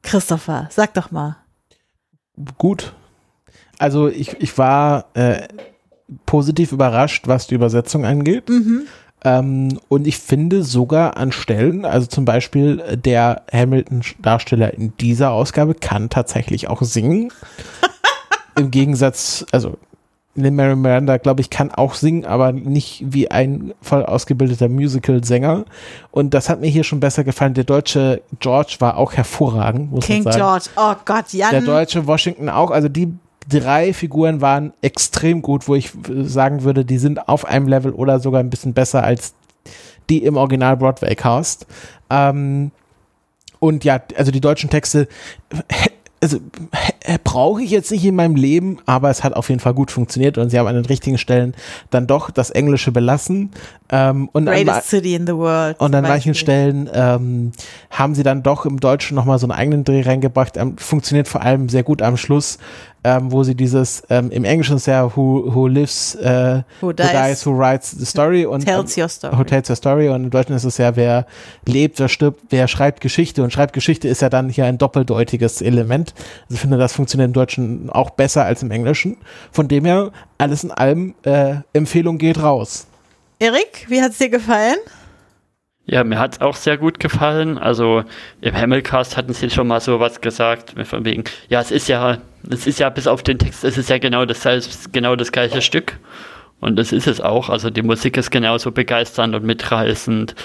Christopher, 0.04 0.68
sag 0.70 0.94
doch 0.96 1.12
mal. 1.12 1.38
Gut. 2.58 2.94
Also 3.78 4.10
ich, 4.10 4.40
ich 4.42 4.58
war 4.58 5.06
äh, 5.14 5.48
positiv 6.26 6.74
überrascht, 6.74 7.28
was 7.28 7.48
die 7.48 7.56
Übersetzung 7.56 8.06
angeht. 8.06 8.50
Ähm, 9.24 9.80
und 9.90 10.08
ich 10.08 10.18
finde 10.18 10.64
sogar 10.64 11.18
an 11.18 11.32
Stellen, 11.32 11.86
also 11.86 12.08
zum 12.08 12.26
Beispiel 12.26 12.80
äh, 12.80 12.98
der 12.98 13.44
Hamilton-Darsteller 13.52 14.74
in 14.74 14.96
dieser 14.98 15.32
Ausgabe 15.32 15.76
kann 15.76 16.10
tatsächlich 16.10 16.70
auch 16.70 16.82
singen. 16.82 17.32
Im 18.58 18.72
Gegensatz, 18.72 19.46
also 19.52 19.78
Lin 20.36 20.56
Mary 20.56 20.76
Miranda, 20.76 21.18
glaube 21.18 21.42
ich, 21.42 21.50
kann 21.50 21.72
auch 21.72 21.96
singen, 21.96 22.26
aber 22.26 22.52
nicht 22.52 23.04
wie 23.06 23.30
ein 23.30 23.74
voll 23.82 24.06
ausgebildeter 24.06 24.70
Musical-Sänger. 24.70 25.66
Und 26.12 26.34
das 26.34 26.50
hat 26.50 26.62
mir 26.62 26.68
hier 26.68 26.84
schon 26.84 27.00
besser 27.00 27.24
gefallen. 27.24 27.54
Der 27.54 27.64
deutsche 27.66 28.22
George 28.40 28.78
war 28.80 28.98
auch 28.98 29.14
hervorragend, 29.14 29.92
muss 29.92 30.06
King 30.06 30.24
man 30.24 30.34
sagen. 30.34 30.44
George, 30.44 30.66
oh 30.78 30.96
Gott, 31.06 31.34
Jan. 31.34 31.52
Der 31.52 31.62
deutsche 31.62 32.08
Washington 32.08 32.48
auch. 32.48 32.72
Also 32.72 32.88
die 32.88 33.14
drei 33.50 33.94
Figuren 33.94 34.42
waren 34.42 34.74
extrem 34.82 35.42
gut, 35.42 35.68
wo 35.68 35.76
ich 35.76 35.92
äh, 36.08 36.24
sagen 36.24 36.64
würde, 36.64 36.86
die 36.86 36.98
sind 36.98 37.28
auf 37.28 37.46
einem 37.46 37.68
Level 37.68 37.92
oder 37.92 38.20
sogar 38.20 38.40
ein 38.40 38.50
bisschen 38.50 38.74
besser 38.74 39.04
als 39.04 39.34
die 40.10 40.24
im 40.24 40.38
Original 40.38 40.78
Broadway 40.78 41.16
Cast. 41.16 41.68
Ähm, 42.10 42.72
und 43.60 43.84
ja, 43.84 44.02
also 44.16 44.32
die 44.32 44.42
deutschen 44.42 44.70
Texte, 44.70 45.08
also 46.22 46.38
äh, 47.02 47.18
brauche 47.24 47.62
ich 47.62 47.72
jetzt 47.72 47.92
nicht 47.92 48.04
in 48.06 48.16
meinem 48.16 48.36
Leben, 48.36 48.80
aber 48.86 49.10
es 49.10 49.24
hat 49.24 49.34
auf 49.34 49.50
jeden 49.50 49.62
Fall 49.62 49.74
gut 49.74 49.92
funktioniert 49.92 50.38
und 50.38 50.50
sie 50.50 50.60
haben 50.60 50.68
an 50.68 50.76
den 50.76 50.86
richtigen 50.86 51.18
Stellen 51.18 51.56
dann 51.92 52.08
doch 52.08 52.30
das 52.30 52.50
Englische 52.50 52.92
belassen. 52.92 53.52
Ähm, 53.90 54.30
und 54.34 54.48
an, 54.48 54.54
Greatest 54.54 54.90
City 54.90 55.16
in 55.16 55.26
the 55.26 55.36
World. 55.36 55.80
und 55.80 55.96
an 55.96 56.04
manchen. 56.04 56.34
Stellen 56.34 56.90
ähm, 56.94 57.52
haben 57.90 58.16
sie 58.16 58.24
dann 58.24 58.44
doch 58.44 58.66
im 58.66 58.80
Deutschen 58.80 59.16
nochmal 59.16 59.40
so 59.40 59.46
einen 59.46 59.58
eigenen 59.58 59.84
Dreh 59.84 60.02
reingebracht. 60.02 60.58
Ähm, 60.58 60.78
funktioniert 60.78 61.28
vor 61.28 61.42
allem 61.42 61.70
sehr 61.70 61.84
gut 61.84 62.02
am 62.02 62.18
Schluss, 62.18 62.58
ähm, 63.04 63.32
wo 63.32 63.44
sie 63.44 63.56
dieses, 63.56 64.04
ähm, 64.10 64.30
im 64.32 64.44
Englischen 64.44 64.76
ist 64.76 64.88
ja 64.88 65.16
Who, 65.16 65.54
who 65.54 65.68
lives, 65.68 66.16
äh, 66.16 66.64
Who 66.82 66.92
dies, 66.92 67.46
who 67.46 67.58
writes 67.58 67.92
the 67.92 68.06
story 68.06 68.46
und 68.46 68.66
tells 68.66 68.98
your 68.98 69.08
story. 69.08 69.38
Who 69.38 69.44
tells 69.44 69.70
your 69.70 69.76
story 69.76 70.10
und 70.10 70.26
im 70.26 70.30
Deutschen 70.30 70.56
ist 70.56 70.66
es 70.66 70.78
ja, 70.78 70.96
wer 70.96 71.26
lebt, 71.66 72.00
wer 72.00 72.10
stirbt, 72.10 72.42
wer 72.50 72.68
schreibt 72.68 73.02
Geschichte 73.02 73.44
und 73.44 73.54
schreibt 73.54 73.74
Geschichte 73.74 74.08
ist 74.08 74.22
ja 74.22 74.30
dann 74.30 74.50
hier 74.50 74.66
ein 74.66 74.78
doppeldeutiges 74.78 75.62
Element. 75.62 76.14
Also 76.44 76.56
ich 76.56 76.60
finde, 76.60 76.78
das 76.78 76.94
funktioniert 76.94 77.28
im 77.28 77.34
Deutschen 77.34 77.90
auch 77.90 78.10
besser 78.10 78.46
als 78.46 78.64
im 78.64 78.72
Englischen. 78.72 79.18
Von 79.52 79.68
dem 79.68 79.86
her, 79.86 80.12
alles 80.38 80.64
in 80.64 80.72
allem, 80.72 81.16
äh, 81.24 81.56
Empfehlung 81.74 82.18
geht 82.18 82.42
raus. 82.42 82.88
Erik, 83.40 83.86
wie 83.88 84.02
hat's 84.02 84.18
dir 84.18 84.30
gefallen? 84.30 84.78
Ja, 85.86 86.04
mir 86.04 86.20
hat's 86.20 86.40
auch 86.40 86.56
sehr 86.56 86.78
gut 86.78 87.00
gefallen. 87.00 87.58
Also 87.58 88.04
im 88.42 88.54
Hamilcast 88.56 89.18
hatten 89.18 89.34
sie 89.34 89.50
schon 89.50 89.68
mal 89.68 89.80
so 89.80 90.00
was 90.00 90.22
gesagt, 90.22 90.76
von 90.86 91.04
wegen, 91.04 91.24
ja, 91.48 91.62
es 91.62 91.72
ist 91.72 91.88
ja, 91.88 92.20
es 92.50 92.68
ist 92.68 92.80
ja 92.80 92.90
bis 92.90 93.08
auf 93.08 93.24
den 93.24 93.40
Text, 93.40 93.64
es 93.64 93.78
ist 93.78 93.90
ja 93.90 93.98
genau 93.98 94.26
das, 94.26 94.44
genau 94.92 95.16
das 95.16 95.32
gleiche 95.32 95.62
Stück. 95.62 95.98
Und 96.60 96.76
das 96.76 96.92
ist 96.92 97.08
es 97.08 97.22
auch. 97.22 97.50
Also 97.50 97.70
die 97.70 97.82
Musik 97.82 98.18
ist 98.18 98.32
genauso 98.32 98.72
begeisternd 98.72 99.34
und 99.34 99.46
mitreißend. 99.46 100.36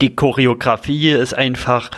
Die 0.00 0.14
Choreografie 0.14 1.10
ist 1.10 1.34
einfach, 1.34 1.90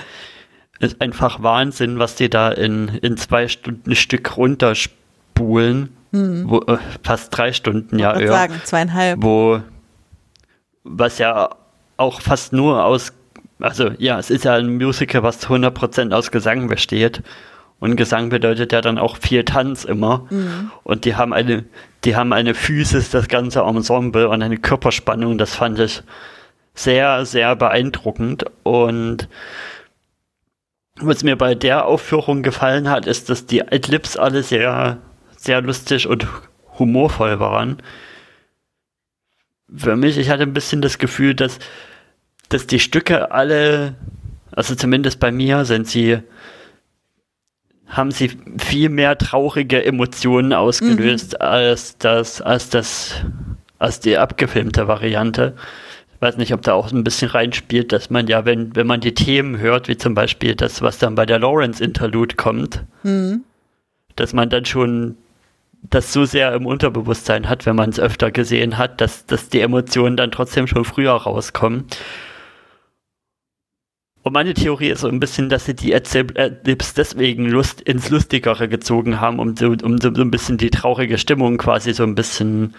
ist 0.81 1.01
einfach 1.01 1.43
Wahnsinn, 1.43 1.99
was 1.99 2.17
die 2.17 2.29
da 2.29 2.51
in, 2.51 2.89
in 2.89 3.17
zwei 3.17 3.49
Stunden 3.49 3.95
Stück 3.95 4.37
runterspulen. 4.37 5.91
Wo, 6.11 6.61
äh, 6.63 6.79
fast 7.03 7.37
drei 7.37 7.53
Stunden, 7.53 7.99
ja, 7.99 8.19
Ich 8.19 8.29
sagen, 8.29 8.61
zweieinhalb. 8.65 9.23
wo 9.23 9.61
was 10.85 11.19
ja 11.19 11.51
auch 11.99 12.21
fast 12.21 12.53
nur 12.53 12.85
aus, 12.85 13.13
also 13.61 13.91
ja, 13.99 14.19
es 14.19 14.31
ist 14.31 14.45
ja 14.45 14.55
ein 14.55 14.77
Musical, 14.79 15.23
was 15.23 15.41
zu 15.41 15.49
100% 15.49 16.13
aus 16.15 16.31
Gesang 16.31 16.69
besteht. 16.69 17.23
Und 17.81 17.97
Gesang 17.97 18.29
bedeutet 18.29 18.73
ja 18.73 18.81
dann 18.81 18.99
auch 18.99 19.17
viel 19.19 19.45
Tanz 19.45 19.85
immer. 19.85 20.27
Und 20.83 21.05
die 21.05 21.15
haben 21.15 21.33
eine, 21.33 21.65
die 22.05 22.17
haben 22.17 22.33
eine 22.33 22.55
Physis, 22.55 23.11
das 23.11 23.29
ganze 23.29 23.61
Ensemble 23.61 24.29
und 24.29 24.43
eine 24.43 24.59
Körperspannung, 24.59 25.39
das 25.39 25.55
fand 25.55 25.79
ich 25.79 26.03
sehr, 26.75 27.25
sehr 27.25 27.55
beeindruckend. 27.57 28.45
Und 28.65 29.29
was 31.01 31.23
mir 31.23 31.37
bei 31.37 31.55
der 31.55 31.87
Aufführung 31.87 32.43
gefallen 32.43 32.91
hat, 32.91 33.07
ist, 33.07 33.31
dass 33.31 33.47
die 33.47 33.67
Adlibs 33.67 34.17
alle 34.17 34.43
sehr, 34.43 34.99
sehr 35.37 35.61
lustig 35.61 36.09
und 36.09 36.27
humorvoll 36.79 37.39
waren 37.39 37.81
für 39.75 39.97
mich, 39.97 40.19
ich 40.19 40.31
hatte 40.31 40.43
ein 40.43 40.53
bisschen 40.53 40.83
das 40.83 40.99
Gefühl, 40.99 41.35
dass, 41.35 41.59
dass 42.49 42.67
die 42.67 42.81
Stücke 42.81 43.31
alle, 43.31 43.95
also 44.53 44.75
zumindest 44.75 45.21
bei 45.21 45.31
mir, 45.31 45.65
sind 45.65 45.87
sie, 45.87 46.19
haben 47.89 48.11
sie 48.11 48.31
viel 48.59 48.89
mehr 48.91 49.17
traurige 49.19 49.85
Emotionen 49.85 50.53
ausgelöst 50.53 51.41
als 51.41 51.97
das, 51.99 52.41
als 52.43 52.69
das, 52.69 53.15
als 53.79 54.01
die 54.01 54.17
abgefilmte 54.19 54.87
Variante. 54.89 55.55
weiß 56.21 56.37
nicht, 56.37 56.53
ob 56.53 56.63
da 56.63 56.75
auch 56.75 56.91
ein 56.93 57.05
bisschen 57.05 57.31
reinspielt, 57.31 57.93
dass 57.93 58.11
man 58.11 58.27
ja, 58.27 58.45
wenn, 58.45 58.75
wenn 58.77 58.87
man 58.87 59.01
die 59.01 59.15
Themen 59.15 59.59
hört, 59.59 59.89
wie 59.89 59.97
zum 59.97 60.15
Beispiel 60.15 60.55
das, 60.55 60.83
was 60.83 60.99
dann 60.99 61.15
bei 61.15 61.25
der 61.27 61.39
Lawrence 61.39 61.83
Interlude 61.83 62.35
kommt, 62.35 62.85
Mhm. 63.05 63.43
dass 64.17 64.33
man 64.33 64.51
dann 64.51 64.65
schon 64.65 65.17
das 65.91 66.13
so 66.13 66.25
sehr 66.25 66.53
im 66.55 66.67
Unterbewusstsein 66.67 67.49
hat, 67.49 67.65
wenn 67.65 67.77
man 67.77 67.91
es 67.91 68.01
öfter 68.01 68.33
gesehen 68.33 68.79
hat, 68.79 69.01
dass, 69.01 69.27
dass 69.27 69.49
die 69.49 69.61
Emotionen 69.61 70.17
dann 70.17 70.33
trotzdem 70.33 70.67
schon 70.67 70.85
früher 70.85 71.13
rauskommen. 71.13 71.85
Und 74.23 74.33
meine 74.33 74.55
Theorie 74.55 74.89
ist 74.89 75.01
so 75.01 75.09
ein 75.09 75.21
bisschen, 75.21 75.49
dass 75.49 75.65
sie 75.65 75.75
die 75.75 75.95
Adlibs 75.95 76.95
deswegen 76.95 77.47
Lust, 77.47 77.81
ins 77.81 78.11
Lustigere 78.11 78.69
gezogen 78.69 79.21
haben, 79.21 79.39
um, 79.39 79.57
so, 79.57 79.69
um 79.69 79.99
so, 79.99 80.13
so 80.15 80.23
ein 80.23 80.31
bisschen 80.31 80.59
die 80.59 80.71
traurige 80.71 81.19
Stimmung 81.19 81.57
quasi 81.57 81.95
so 81.95 82.03
ein 82.03 82.15
bisschen 82.15 82.75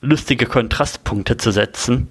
lustige 0.00 0.46
Kontrastpunkte 0.46 1.36
zu 1.36 1.50
setzen. 1.50 2.08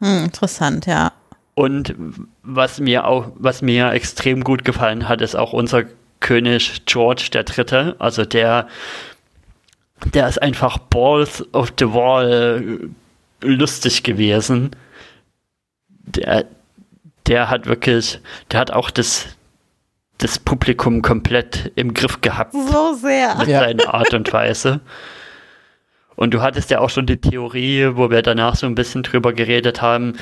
Hm, 0.00 0.24
interessant, 0.24 0.86
ja. 0.86 1.12
Und 1.54 1.94
was 2.42 2.80
mir 2.80 3.06
auch, 3.06 3.32
was 3.34 3.62
mir 3.62 3.92
extrem 3.92 4.44
gut 4.44 4.64
gefallen 4.64 5.08
hat, 5.08 5.20
ist 5.20 5.34
auch 5.36 5.52
unser 5.52 5.84
König 6.20 6.84
George 6.86 7.28
der 7.32 7.44
Dritte. 7.44 7.96
Also 7.98 8.24
der, 8.24 8.68
der 10.14 10.28
ist 10.28 10.40
einfach 10.40 10.78
balls 10.78 11.44
of 11.52 11.72
the 11.78 11.92
wall 11.92 12.62
äh, 13.42 13.46
lustig 13.46 14.02
gewesen. 14.02 14.70
Der, 15.88 16.46
der 17.30 17.48
hat 17.48 17.66
wirklich, 17.66 18.20
der 18.50 18.58
hat 18.60 18.72
auch 18.72 18.90
das, 18.90 19.28
das 20.18 20.38
Publikum 20.40 21.00
komplett 21.00 21.70
im 21.76 21.94
Griff 21.94 22.20
gehabt 22.20 22.52
So 22.52 22.94
sehr. 22.94 23.36
mit 23.36 23.48
Ja. 23.48 23.60
seiner 23.60 23.94
Art 23.94 24.12
und 24.12 24.30
Weise. 24.32 24.80
Und 26.16 26.34
du 26.34 26.42
hattest 26.42 26.70
ja 26.70 26.80
auch 26.80 26.90
schon 26.90 27.06
die 27.06 27.16
Theorie, 27.20 27.92
wo 27.94 28.10
wir 28.10 28.20
danach 28.22 28.56
so 28.56 28.66
ein 28.66 28.74
bisschen 28.74 29.04
drüber 29.04 29.32
geredet 29.32 29.80
haben, 29.80 30.18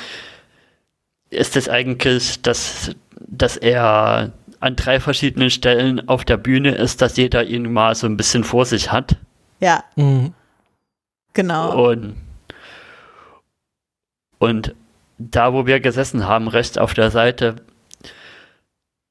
ist 1.31 1.57
es 1.57 1.67
eigentlich, 1.67 2.41
dass, 2.43 2.91
dass 3.27 3.57
er 3.57 4.31
an 4.59 4.75
drei 4.75 4.99
verschiedenen 4.99 5.49
Stellen 5.49 6.07
auf 6.07 6.23
der 6.25 6.37
Bühne 6.37 6.75
ist, 6.75 7.01
dass 7.01 7.17
jeder 7.17 7.43
ihn 7.43 7.73
mal 7.73 7.95
so 7.95 8.05
ein 8.07 8.17
bisschen 8.17 8.43
vor 8.43 8.65
sich 8.65 8.91
hat. 8.91 9.17
Ja, 9.59 9.83
Mhm. 9.95 10.33
genau. 11.33 11.89
Und, 11.89 12.15
und 14.37 14.75
da, 15.19 15.53
wo 15.53 15.67
wir 15.67 15.79
gesessen 15.79 16.25
haben, 16.25 16.47
rechts 16.47 16.77
auf 16.77 16.93
der 16.93 17.11
Seite, 17.11 17.57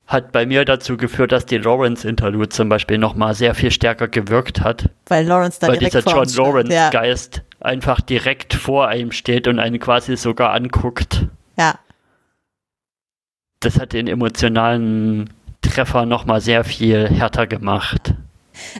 hat 0.06 0.32
bei 0.32 0.47
mir 0.47 0.64
dazu 0.64 0.97
geführt, 0.97 1.32
dass 1.32 1.44
die 1.44 1.59
Lawrence 1.59 2.09
Interlude 2.09 2.48
zum 2.48 2.70
Beispiel 2.70 2.97
nochmal 2.97 3.35
sehr 3.35 3.55
viel 3.55 3.70
stärker 3.70 4.09
gewirkt 4.09 4.62
hat. 4.62 4.89
Weil 5.06 5.26
Lawrence 5.26 5.60
da 5.60 5.68
weil 5.68 5.76
direkt 5.76 5.94
dieser 5.97 6.10
John 6.10 6.20
uns 6.20 6.32
stand. 6.32 6.47
Lawrence 6.47 6.74
Ja, 6.74 6.89
Geist 6.89 7.43
einfach 7.60 8.01
direkt 8.01 8.55
vor 8.55 8.89
einem 8.89 9.12
steht 9.12 9.47
und 9.47 9.59
einen 9.59 9.78
quasi 9.78 10.16
sogar 10.16 10.52
anguckt. 10.52 11.26
ja. 11.56 11.78
Das 13.60 13.80
hat 13.80 13.93
den 13.93 14.06
emotionalen 14.06 15.30
Treffer 15.62 16.06
nochmal 16.06 16.40
sehr 16.40 16.62
viel 16.62 17.09
härter 17.09 17.48
gemacht. 17.48 18.14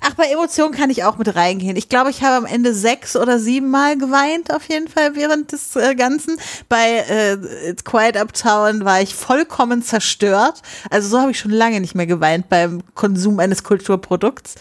Ach, 0.01 0.15
bei 0.15 0.25
Emotionen 0.27 0.75
kann 0.75 0.91
ich 0.91 1.05
auch 1.05 1.19
mit 1.19 1.35
reingehen. 1.35 1.77
Ich 1.77 1.89
glaube, 1.89 2.11
ich 2.11 2.23
habe 2.23 2.37
am 2.37 2.47
Ende 2.47 2.75
sechs 2.75 3.17
oder 3.17 3.39
sieben 3.39 3.71
Mal 3.71 3.97
geweint, 3.97 4.53
auf 4.53 4.69
jeden 4.69 4.89
Fall 4.89 5.17
während 5.17 5.53
des 5.53 5.77
äh, 5.77 5.95
Ganzen. 5.95 6.37
Bei 6.69 7.05
äh, 7.09 7.35
It's 7.69 7.85
Quiet 7.85 8.17
Uptown 8.17 8.85
war 8.85 9.01
ich 9.01 9.15
vollkommen 9.15 9.83
zerstört. 9.83 10.63
Also 10.91 11.09
so 11.09 11.21
habe 11.21 11.31
ich 11.31 11.39
schon 11.39 11.51
lange 11.51 11.81
nicht 11.81 11.95
mehr 11.95 12.07
geweint 12.07 12.49
beim 12.49 12.83
Konsum 12.95 13.39
eines 13.41 13.63
Kulturprodukts. 13.63 14.57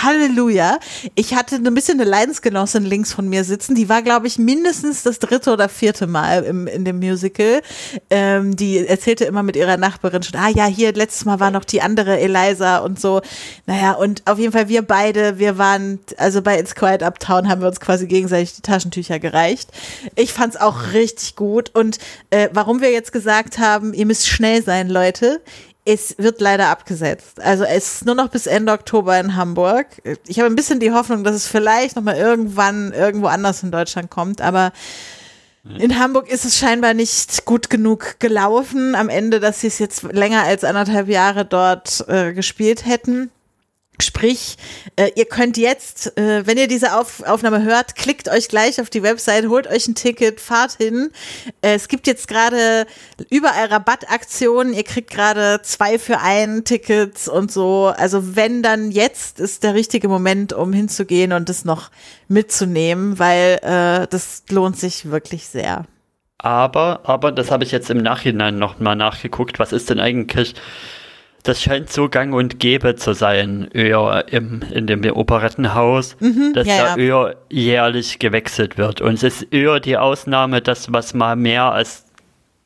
Halleluja. 0.00 0.78
Ich 1.14 1.34
hatte 1.34 1.56
ein 1.56 1.74
bisschen 1.74 2.00
eine 2.00 2.08
Leidensgenossin 2.08 2.84
links 2.84 3.12
von 3.12 3.28
mir 3.28 3.44
sitzen. 3.44 3.74
Die 3.74 3.88
war, 3.88 4.02
glaube 4.02 4.26
ich, 4.26 4.38
mindestens 4.38 5.02
das 5.02 5.18
dritte 5.18 5.52
oder 5.52 5.68
vierte 5.68 6.06
Mal 6.06 6.44
im, 6.44 6.66
in 6.66 6.84
dem 6.84 6.98
Musical. 6.98 7.60
Ähm, 8.08 8.56
die 8.56 8.86
erzählte 8.86 9.24
immer 9.24 9.42
mit 9.42 9.56
ihrer 9.56 9.76
Nachbarin 9.76 10.22
schon, 10.22 10.40
ah 10.40 10.48
ja, 10.48 10.64
hier 10.64 10.92
letztes 10.92 11.24
Mal 11.24 11.40
war 11.40 11.50
noch 11.50 11.64
die 11.64 11.82
andere 11.82 12.18
Eliza 12.18 12.78
und 12.78 12.98
so. 12.98 13.20
Naja, 13.66 13.92
und 13.92 14.22
auf 14.26 14.38
jeden 14.38 14.52
Fall 14.52 14.68
wir 14.68 14.82
beide, 14.82 15.38
wir 15.38 15.58
waren, 15.58 16.00
also 16.16 16.40
bei 16.40 16.58
It's 16.58 16.74
Quiet 16.74 17.02
Uptown 17.02 17.48
haben 17.48 17.60
wir 17.60 17.68
uns 17.68 17.80
quasi 17.80 18.06
gegenseitig 18.06 18.54
die 18.54 18.62
Taschentücher 18.62 19.18
gereicht. 19.18 19.68
Ich 20.16 20.32
fand's 20.32 20.56
auch 20.56 20.92
richtig 20.92 21.36
gut. 21.36 21.70
Und 21.74 21.98
äh, 22.30 22.48
warum 22.52 22.80
wir 22.80 22.90
jetzt 22.90 23.12
gesagt 23.12 23.58
haben, 23.58 23.92
ihr 23.92 24.06
müsst 24.06 24.26
schnell 24.26 24.62
sein, 24.62 24.88
Leute, 24.88 25.42
es 25.84 26.14
wird 26.18 26.40
leider 26.40 26.68
abgesetzt. 26.68 27.40
Also 27.40 27.64
es 27.64 27.94
ist 27.94 28.06
nur 28.06 28.14
noch 28.14 28.28
bis 28.28 28.46
Ende 28.46 28.72
Oktober 28.72 29.18
in 29.18 29.36
Hamburg. 29.36 29.86
Ich 30.26 30.38
habe 30.38 30.48
ein 30.48 30.56
bisschen 30.56 30.80
die 30.80 30.92
Hoffnung, 30.92 31.24
dass 31.24 31.34
es 31.34 31.46
vielleicht 31.46 31.96
noch 31.96 32.02
mal 32.02 32.16
irgendwann 32.16 32.92
irgendwo 32.92 33.26
anders 33.26 33.62
in 33.62 33.70
Deutschland 33.72 34.10
kommt, 34.10 34.40
aber 34.40 34.72
in 35.78 35.96
Hamburg 35.96 36.28
ist 36.28 36.44
es 36.44 36.58
scheinbar 36.58 36.92
nicht 36.92 37.44
gut 37.44 37.70
genug 37.70 38.18
gelaufen 38.18 38.96
am 38.96 39.08
Ende, 39.08 39.38
dass 39.38 39.60
sie 39.60 39.68
es 39.68 39.78
jetzt 39.78 40.02
länger 40.02 40.42
als 40.42 40.64
anderthalb 40.64 41.08
Jahre 41.08 41.44
dort 41.44 42.04
äh, 42.08 42.32
gespielt 42.32 42.84
hätten. 42.84 43.30
Sprich, 44.02 44.56
äh, 44.96 45.10
ihr 45.14 45.24
könnt 45.24 45.56
jetzt, 45.56 46.16
äh, 46.18 46.46
wenn 46.46 46.58
ihr 46.58 46.68
diese 46.68 46.96
Auf 46.96 47.22
Aufnahme 47.22 47.62
hört, 47.62 47.94
klickt 47.94 48.28
euch 48.28 48.48
gleich 48.48 48.80
auf 48.80 48.90
die 48.90 49.02
Website, 49.02 49.48
holt 49.48 49.66
euch 49.66 49.88
ein 49.88 49.94
Ticket, 49.94 50.40
fahrt 50.40 50.72
hin. 50.72 51.10
Äh, 51.60 51.74
es 51.74 51.88
gibt 51.88 52.06
jetzt 52.06 52.28
gerade 52.28 52.86
überall 53.30 53.66
Rabattaktionen. 53.66 54.74
Ihr 54.74 54.84
kriegt 54.84 55.10
gerade 55.10 55.60
zwei 55.62 55.98
für 55.98 56.20
ein 56.20 56.64
Tickets 56.64 57.28
und 57.28 57.52
so. 57.52 57.92
Also 57.96 58.36
wenn 58.36 58.62
dann 58.62 58.90
jetzt 58.90 59.40
ist 59.40 59.62
der 59.62 59.74
richtige 59.74 60.08
Moment, 60.08 60.52
um 60.52 60.72
hinzugehen 60.72 61.32
und 61.32 61.48
das 61.48 61.64
noch 61.64 61.90
mitzunehmen, 62.28 63.18
weil 63.18 63.58
äh, 63.62 64.06
das 64.08 64.42
lohnt 64.50 64.78
sich 64.78 65.10
wirklich 65.10 65.46
sehr. 65.46 65.86
Aber, 66.42 67.00
aber, 67.04 67.30
das 67.30 67.52
habe 67.52 67.62
ich 67.62 67.70
jetzt 67.70 67.88
im 67.88 67.98
Nachhinein 67.98 68.58
nochmal 68.58 68.96
nachgeguckt, 68.96 69.60
was 69.60 69.72
ist 69.72 69.90
denn 69.90 70.00
eigentlich, 70.00 70.54
das 71.44 71.60
scheint 71.60 71.90
so 71.90 72.08
gang 72.08 72.34
und 72.34 72.60
gäbe 72.60 72.94
zu 72.96 73.14
sein, 73.14 73.68
eher 73.72 74.24
im, 74.30 74.62
in 74.72 74.86
dem 74.86 75.04
Operettenhaus, 75.04 76.16
dass 76.20 76.20
Mhm, 76.20 76.52
ja, 76.54 76.62
da 76.64 76.96
ja. 76.96 76.96
eher 76.96 77.36
jährlich 77.50 78.18
gewechselt 78.18 78.78
wird. 78.78 79.00
Und 79.00 79.14
es 79.14 79.22
ist 79.22 79.52
eher 79.52 79.80
die 79.80 79.96
Ausnahme, 79.96 80.60
dass 80.62 80.92
was 80.92 81.14
mal 81.14 81.34
mehr 81.36 81.72
als 81.72 82.04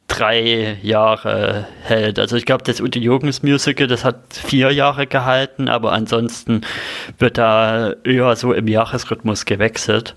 drei 0.09 0.79
Jahre 0.83 1.67
hält. 1.83 2.19
Also 2.19 2.37
ich 2.37 2.45
glaube, 2.47 2.63
das 2.65 2.81
Ute 2.81 2.99
Jürgens 2.99 3.43
Musical, 3.43 3.87
das 3.89 4.05
hat 4.05 4.19
vier 4.31 4.71
Jahre 4.71 5.07
gehalten, 5.07 5.69
aber 5.69 5.93
ansonsten 5.93 6.61
wird 7.19 7.39
da 7.39 7.93
eher 8.05 8.37
so 8.37 8.53
im 8.53 8.69
Jahresrhythmus 8.69 9.47
gewechselt. 9.47 10.15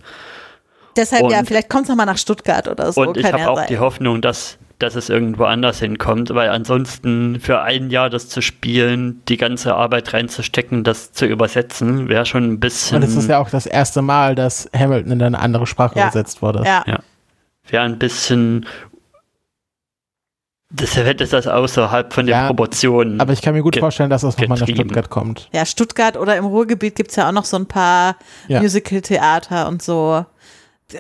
Deshalb 0.96 1.24
Und- 1.24 1.32
ja, 1.32 1.42
vielleicht 1.46 1.70
kommt 1.70 1.84
es 1.84 1.90
nochmal 1.90 2.06
nach 2.06 2.18
Stuttgart 2.18 2.68
oder 2.68 2.92
so. 2.92 3.02
Und 3.02 3.18
ich 3.18 3.26
habe 3.26 3.40
ja 3.40 3.48
auch 3.50 3.56
sein. 3.58 3.68
die 3.70 3.80
Hoffnung, 3.80 4.22
dass, 4.22 4.58
dass 4.80 4.96
es 4.96 5.10
irgendwo 5.10 5.44
anders 5.44 5.80
hinkommt, 5.80 6.34
weil 6.34 6.50
ansonsten 6.50 7.40
für 7.42 7.62
ein 7.62 7.90
Jahr 7.90 8.10
das 8.10 8.30
zu 8.30 8.42
spielen, 8.42 9.22
die 9.28 9.36
ganze 9.38 9.76
Arbeit 9.76 10.14
reinzustecken, 10.14 10.84
das 10.86 11.12
zu 11.12 11.26
übersetzen, 11.26 12.08
wäre 12.08 12.26
schon 12.26 12.46
ein 12.46 12.60
bisschen, 12.60 12.98
Und 12.98 13.04
es 13.04 13.16
ist 13.16 13.30
ja 13.30 13.40
auch 13.40 13.50
das 13.50 13.66
erste 13.66 14.02
Mal, 14.02 14.36
dass 14.36 14.70
Hamilton 14.74 15.12
in 15.12 15.22
eine 15.22 15.40
andere 15.40 15.68
Sprache 15.68 15.98
Ja. 16.00 16.06
übersetzt 16.06 16.42
wurde. 16.42 16.64
Ja. 16.66 16.84
wäre 17.68 17.84
ein 17.84 18.00
bisschen, 18.00 18.66
das 20.72 20.96
hätte 20.96 21.26
das 21.26 21.48
außerhalb 21.48 22.14
von 22.14 22.26
den 22.28 22.32
Ja, 22.36 22.48
Proportionen. 22.48 23.20
Aber 23.20 23.34
ich 23.34 23.42
kann 23.42 23.56
mir 23.56 23.64
gut 23.64 23.76
vorstellen, 23.78 24.10
dass 24.12 24.22
das 24.22 24.38
nochmal 24.38 24.60
nach. 24.60 24.68
Stuttgart 24.68 25.10
kommt. 25.10 25.50
ja, 25.52 25.66
Stuttgart 25.66 26.16
oder 26.16 26.38
im 26.38 26.46
Ruhrgebiet 26.46 26.96
gibt 26.96 27.10
es 27.10 27.16
ja 27.16 27.28
auch 27.28 27.32
noch 27.32 27.46
so 27.46 27.58
ein 27.58 27.66
paar 27.66 28.16
Ja. 28.48 28.62
Musical-Theater 28.62 29.68
und 29.68 29.82
so. 29.82 30.26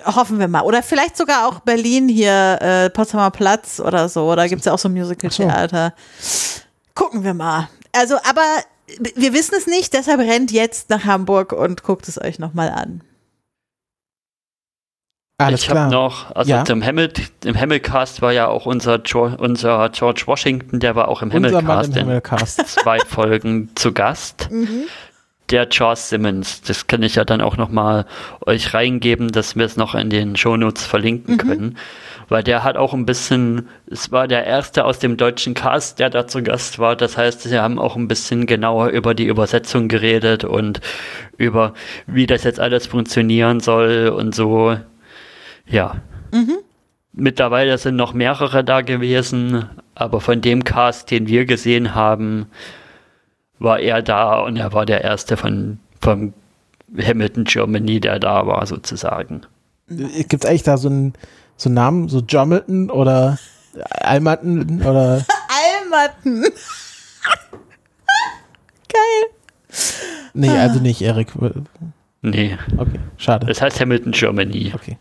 Hoffen 0.05 0.39
wir 0.39 0.47
mal. 0.47 0.61
Oder 0.61 0.83
vielleicht 0.83 1.17
sogar 1.17 1.47
auch 1.47 1.61
Berlin 1.61 2.07
hier, 2.09 2.59
äh, 2.61 2.89
Potsdamer 2.89 3.31
Platz 3.31 3.79
oder 3.79 4.07
so. 4.09 4.35
Da 4.35 4.47
gibt 4.47 4.59
es 4.59 4.65
ja 4.65 4.73
auch 4.73 4.79
so 4.79 4.87
Musical-Theater. 4.89 5.93
Gucken 6.95 7.23
wir 7.23 7.33
mal. 7.33 7.69
Also, 7.93 8.15
aber 8.17 8.43
wir 9.15 9.33
wissen 9.33 9.55
es 9.57 9.65
nicht, 9.67 9.93
deshalb 9.93 10.19
rennt 10.19 10.51
jetzt 10.51 10.89
nach 10.89 11.05
Hamburg 11.05 11.53
und 11.53 11.83
guckt 11.83 12.07
es 12.07 12.21
euch 12.21 12.37
nochmal 12.39 12.69
an. 12.69 13.01
Alles 15.41 15.61
ich 15.61 15.67
klar. 15.69 15.83
habe 15.85 15.91
noch, 15.93 16.35
also 16.35 16.51
Ja. 16.51 16.63
im, 16.67 16.83
Hamil 16.83 17.13
im 17.45 17.57
Hamilcast 17.57 18.21
war 18.21 18.33
ja 18.33 18.47
auch 18.49 18.65
unser, 18.65 19.01
jo 19.05 19.23
unser 19.37 19.87
George 19.89 20.23
Washington, 20.25 20.81
der 20.81 20.95
war 20.95 21.07
auch 21.07 21.21
im 21.21 21.31
Unser 21.31 21.61
Mann 21.61 21.67
Hamilcast 21.67 21.89
im 21.91 21.95
in 21.95 22.07
Hamilcast. 22.07 22.67
zwei 22.67 22.99
Folgen 22.99 23.69
zu 23.75 23.93
Gast. 23.93 24.49
Der 25.49 25.69
Charles 25.69 26.09
Simmons, 26.09 26.61
das 26.61 26.85
kann 26.85 27.01
ich 27.01 27.15
ja 27.15 27.25
dann 27.25 27.41
auch 27.41 27.57
noch 27.57 27.69
mal 27.69 28.05
euch 28.45 28.73
reingeben, 28.73 29.31
dass 29.31 29.55
wir 29.55 29.65
es 29.65 29.77
noch 29.77 29.95
in 29.95 30.11
den 30.11 30.35
Shownotes 30.35 30.85
verlinken 30.85 31.37
können, 31.37 31.77
weil 32.27 32.43
der 32.43 32.63
hat 32.63 32.77
auch 32.77 32.93
ein 32.93 33.07
bisschen, 33.07 33.67
es 33.89 34.11
war 34.11 34.27
der 34.27 34.45
erste 34.45 34.85
aus 34.85 34.99
dem 34.99 35.17
deutschen 35.17 35.55
Cast, 35.55 35.97
der 35.97 36.11
da 36.11 36.27
zu 36.27 36.43
Gast 36.43 36.77
war. 36.77 36.95
Das 36.95 37.17
heißt, 37.17 37.41
sie 37.41 37.59
haben 37.59 37.79
auch 37.79 37.95
ein 37.95 38.07
bisschen 38.07 38.45
genauer 38.45 38.89
über 38.89 39.15
die 39.15 39.25
Übersetzung 39.25 39.87
geredet 39.87 40.43
und 40.43 40.81
über 41.37 41.73
wie 42.05 42.27
das 42.27 42.43
jetzt 42.43 42.59
alles 42.59 42.85
funktionieren 42.85 43.59
soll 43.59 44.13
und 44.15 44.35
so. 44.35 44.77
Ja. 45.65 45.95
Mittlerweile 47.11 47.77
sind 47.79 47.95
noch 47.95 48.13
mehrere 48.13 48.63
da 48.63 48.81
gewesen, 48.81 49.65
aber 49.95 50.21
von 50.21 50.41
dem 50.41 50.63
Cast, 50.63 51.09
den 51.09 51.27
wir 51.27 51.45
gesehen 51.45 51.95
haben, 51.95 52.47
war 53.59 53.79
er 53.79 54.01
da 54.01 54.39
und 54.41 54.55
er 54.57 54.73
war 54.73 54.85
der 54.85 55.03
erste 55.03 55.37
von 55.37 55.79
vom 56.01 56.33
Hamilton 56.97 57.43
Germany, 57.43 57.99
der 57.99 58.19
da 58.19 58.47
war 58.47 58.65
sozusagen. 58.65 59.41
Gibt 59.87 60.43
es 60.43 60.49
eigentlich 60.49 60.63
da 60.63 60.77
so 60.77 60.89
ein, 60.89 61.13
so 61.57 61.69
Namen, 61.69 62.09
so 62.09 62.19
Jomelton 62.19 62.89
oder 62.89 63.37
Almatten 64.01 64.81
oder. 64.81 65.25
Almatten. 65.83 66.43
Geil. 68.89 69.29
Nee, 70.33 70.49
also 70.49 70.79
nicht 70.79 71.01
Erik. 71.01 71.29
Nee, 72.21 72.57
Okay, 72.77 72.99
schade. 73.17 73.45
das 73.47 73.61
heißt 73.61 73.79
Hamilton 73.79 74.11
Germany. 74.11 74.71
Okay. 74.73 74.97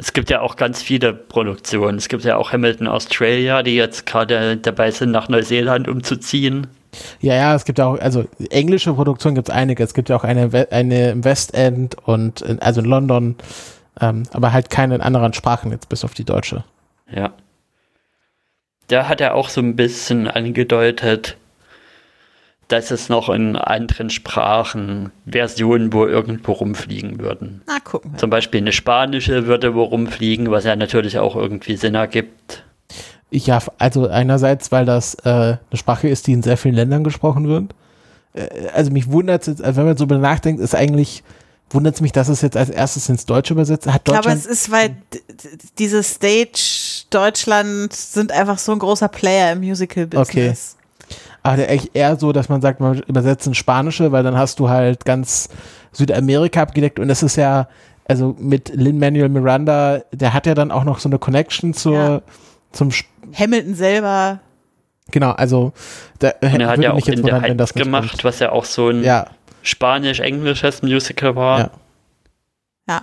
Es 0.00 0.14
gibt 0.14 0.30
ja 0.30 0.40
auch 0.40 0.56
ganz 0.56 0.80
viele 0.80 1.12
Produktionen. 1.12 1.98
Es 1.98 2.08
gibt 2.08 2.24
ja 2.24 2.38
auch 2.38 2.52
Hamilton 2.52 2.88
Australia, 2.88 3.62
die 3.62 3.76
jetzt 3.76 4.06
gerade 4.06 4.56
dabei 4.56 4.90
sind, 4.90 5.10
nach 5.10 5.28
Neuseeland 5.28 5.88
umzuziehen. 5.88 6.68
Ja, 7.20 7.34
ja, 7.34 7.54
es 7.54 7.66
gibt 7.66 7.78
ja 7.78 7.84
auch, 7.84 7.98
also 7.98 8.24
englische 8.48 8.94
Produktion 8.94 9.34
gibt 9.34 9.50
es 9.50 9.54
einige. 9.54 9.84
Es 9.84 9.92
gibt 9.92 10.08
ja 10.08 10.16
auch 10.16 10.24
eine, 10.24 10.68
eine 10.70 11.10
im 11.10 11.22
Westend 11.22 11.96
und 12.06 12.40
in, 12.40 12.62
also 12.62 12.80
in 12.80 12.86
London, 12.86 13.36
ähm, 14.00 14.22
aber 14.32 14.54
halt 14.54 14.70
keine 14.70 14.94
in 14.94 15.00
anderen 15.02 15.34
Sprachen 15.34 15.70
jetzt 15.70 15.90
bis 15.90 16.02
auf 16.02 16.14
die 16.14 16.24
deutsche. 16.24 16.64
Ja. 17.14 17.34
Da 18.88 19.06
hat 19.06 19.20
er 19.20 19.34
auch 19.34 19.50
so 19.50 19.60
ein 19.60 19.76
bisschen 19.76 20.28
angedeutet, 20.28 21.36
dass 22.72 22.90
es 22.90 23.08
noch 23.08 23.28
in 23.28 23.56
anderen 23.56 24.10
Sprachen 24.10 25.10
Versionen 25.26 25.92
wo 25.92 26.06
irgendwo 26.06 26.52
rumfliegen 26.52 27.18
würden. 27.18 27.62
Na, 27.66 27.78
gucken 27.80 28.12
wir. 28.12 28.18
Zum 28.18 28.30
Beispiel 28.30 28.60
eine 28.60 28.72
spanische 28.72 29.46
würde 29.46 29.74
wo 29.74 29.82
rumfliegen, 29.82 30.50
was 30.50 30.64
ja 30.64 30.76
natürlich 30.76 31.18
auch 31.18 31.36
irgendwie 31.36 31.76
Sinn 31.76 31.94
ergibt. 31.94 32.64
Ja, 33.32 33.60
also 33.78 34.08
einerseits, 34.08 34.72
weil 34.72 34.84
das 34.86 35.14
äh, 35.24 35.28
eine 35.28 35.58
Sprache 35.74 36.08
ist, 36.08 36.26
die 36.26 36.32
in 36.32 36.42
sehr 36.42 36.56
vielen 36.56 36.74
Ländern 36.74 37.04
gesprochen 37.04 37.46
wird. 37.48 37.74
Äh, 38.34 38.68
also 38.74 38.90
mich 38.90 39.10
wundert 39.10 39.46
es, 39.46 39.60
also 39.60 39.76
wenn 39.78 39.86
man 39.86 39.96
so 39.96 40.04
darüber 40.06 40.20
nachdenkt, 40.20 40.60
ist 40.60 40.74
eigentlich, 40.74 41.22
wundert 41.70 41.94
es 41.94 42.00
mich, 42.00 42.10
dass 42.12 42.28
es 42.28 42.40
jetzt 42.42 42.56
als 42.56 42.70
erstes 42.70 43.08
ins 43.08 43.26
Deutsche 43.26 43.54
übersetzt 43.54 43.86
hat. 43.86 44.08
Aber 44.08 44.16
Deutschland, 44.18 44.38
es 44.40 44.46
ist, 44.46 44.70
weil 44.72 44.90
d- 45.12 45.20
diese 45.78 46.02
Stage 46.02 47.04
Deutschland 47.10 47.92
sind 47.92 48.32
einfach 48.32 48.58
so 48.58 48.72
ein 48.72 48.78
großer 48.80 49.08
Player 49.08 49.52
im 49.52 49.60
Musical-Business. 49.60 50.76
Aber 51.42 51.56
der 51.56 51.70
echt 51.70 51.90
eher 51.94 52.16
so, 52.16 52.32
dass 52.32 52.48
man 52.48 52.60
sagt, 52.60 52.80
man 52.80 52.98
übersetzt 53.02 53.46
ins 53.46 53.56
Spanische, 53.56 54.12
weil 54.12 54.22
dann 54.22 54.36
hast 54.36 54.58
du 54.60 54.68
halt 54.68 55.04
ganz 55.04 55.48
Südamerika 55.92 56.62
abgedeckt 56.62 56.98
und 56.98 57.08
das 57.08 57.22
ist 57.22 57.36
ja, 57.36 57.68
also 58.06 58.36
mit 58.38 58.68
Lin-Manuel 58.74 59.28
Miranda, 59.28 60.02
der 60.12 60.34
hat 60.34 60.46
ja 60.46 60.54
dann 60.54 60.70
auch 60.70 60.84
noch 60.84 60.98
so 60.98 61.08
eine 61.08 61.18
Connection 61.18 61.74
zur, 61.74 61.94
Ja. 61.94 62.22
zum, 62.72 62.88
Sp- 62.92 63.08
Hamilton 63.34 63.74
selber. 63.74 64.40
genau, 65.10 65.30
also 65.32 65.72
da 66.18 66.32
Und 66.40 66.60
er 66.60 66.68
hat 66.68 66.78
ja 66.80 66.92
auch 66.92 66.98
in 67.06 67.22
der 67.22 67.22
wundern, 67.24 67.42
wenn 67.42 67.58
das 67.58 67.68
Heights 67.70 67.74
nicht 67.76 67.84
gemacht, 67.84 68.10
kommt. 68.10 68.24
was 68.24 68.38
ja 68.40 68.50
auch 68.52 68.64
so 68.64 68.88
ein 68.88 69.02
Ja, 69.04 69.26
spanisch-englisches 69.62 70.82
Musical 70.82 71.36
war. 71.36 71.58
Ja. 71.58 71.70
Ja. 72.88 73.02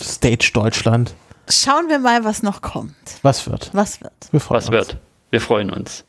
Stage 0.00 0.50
Deutschland. 0.54 1.14
Schauen 1.50 1.88
wir 1.88 1.98
mal, 1.98 2.24
was 2.24 2.42
noch 2.42 2.60
kommt. 2.60 2.94
Was 3.22 3.48
wird? 3.48 3.70
Was 3.72 4.00
wird? 4.02 4.12
Wir 4.30 4.40
freuen 4.40 4.56
Was 4.58 4.66
uns. 4.66 4.72
wird? 4.72 4.96
Wir 5.30 5.40
freuen 5.40 5.70
uns. 5.70 6.04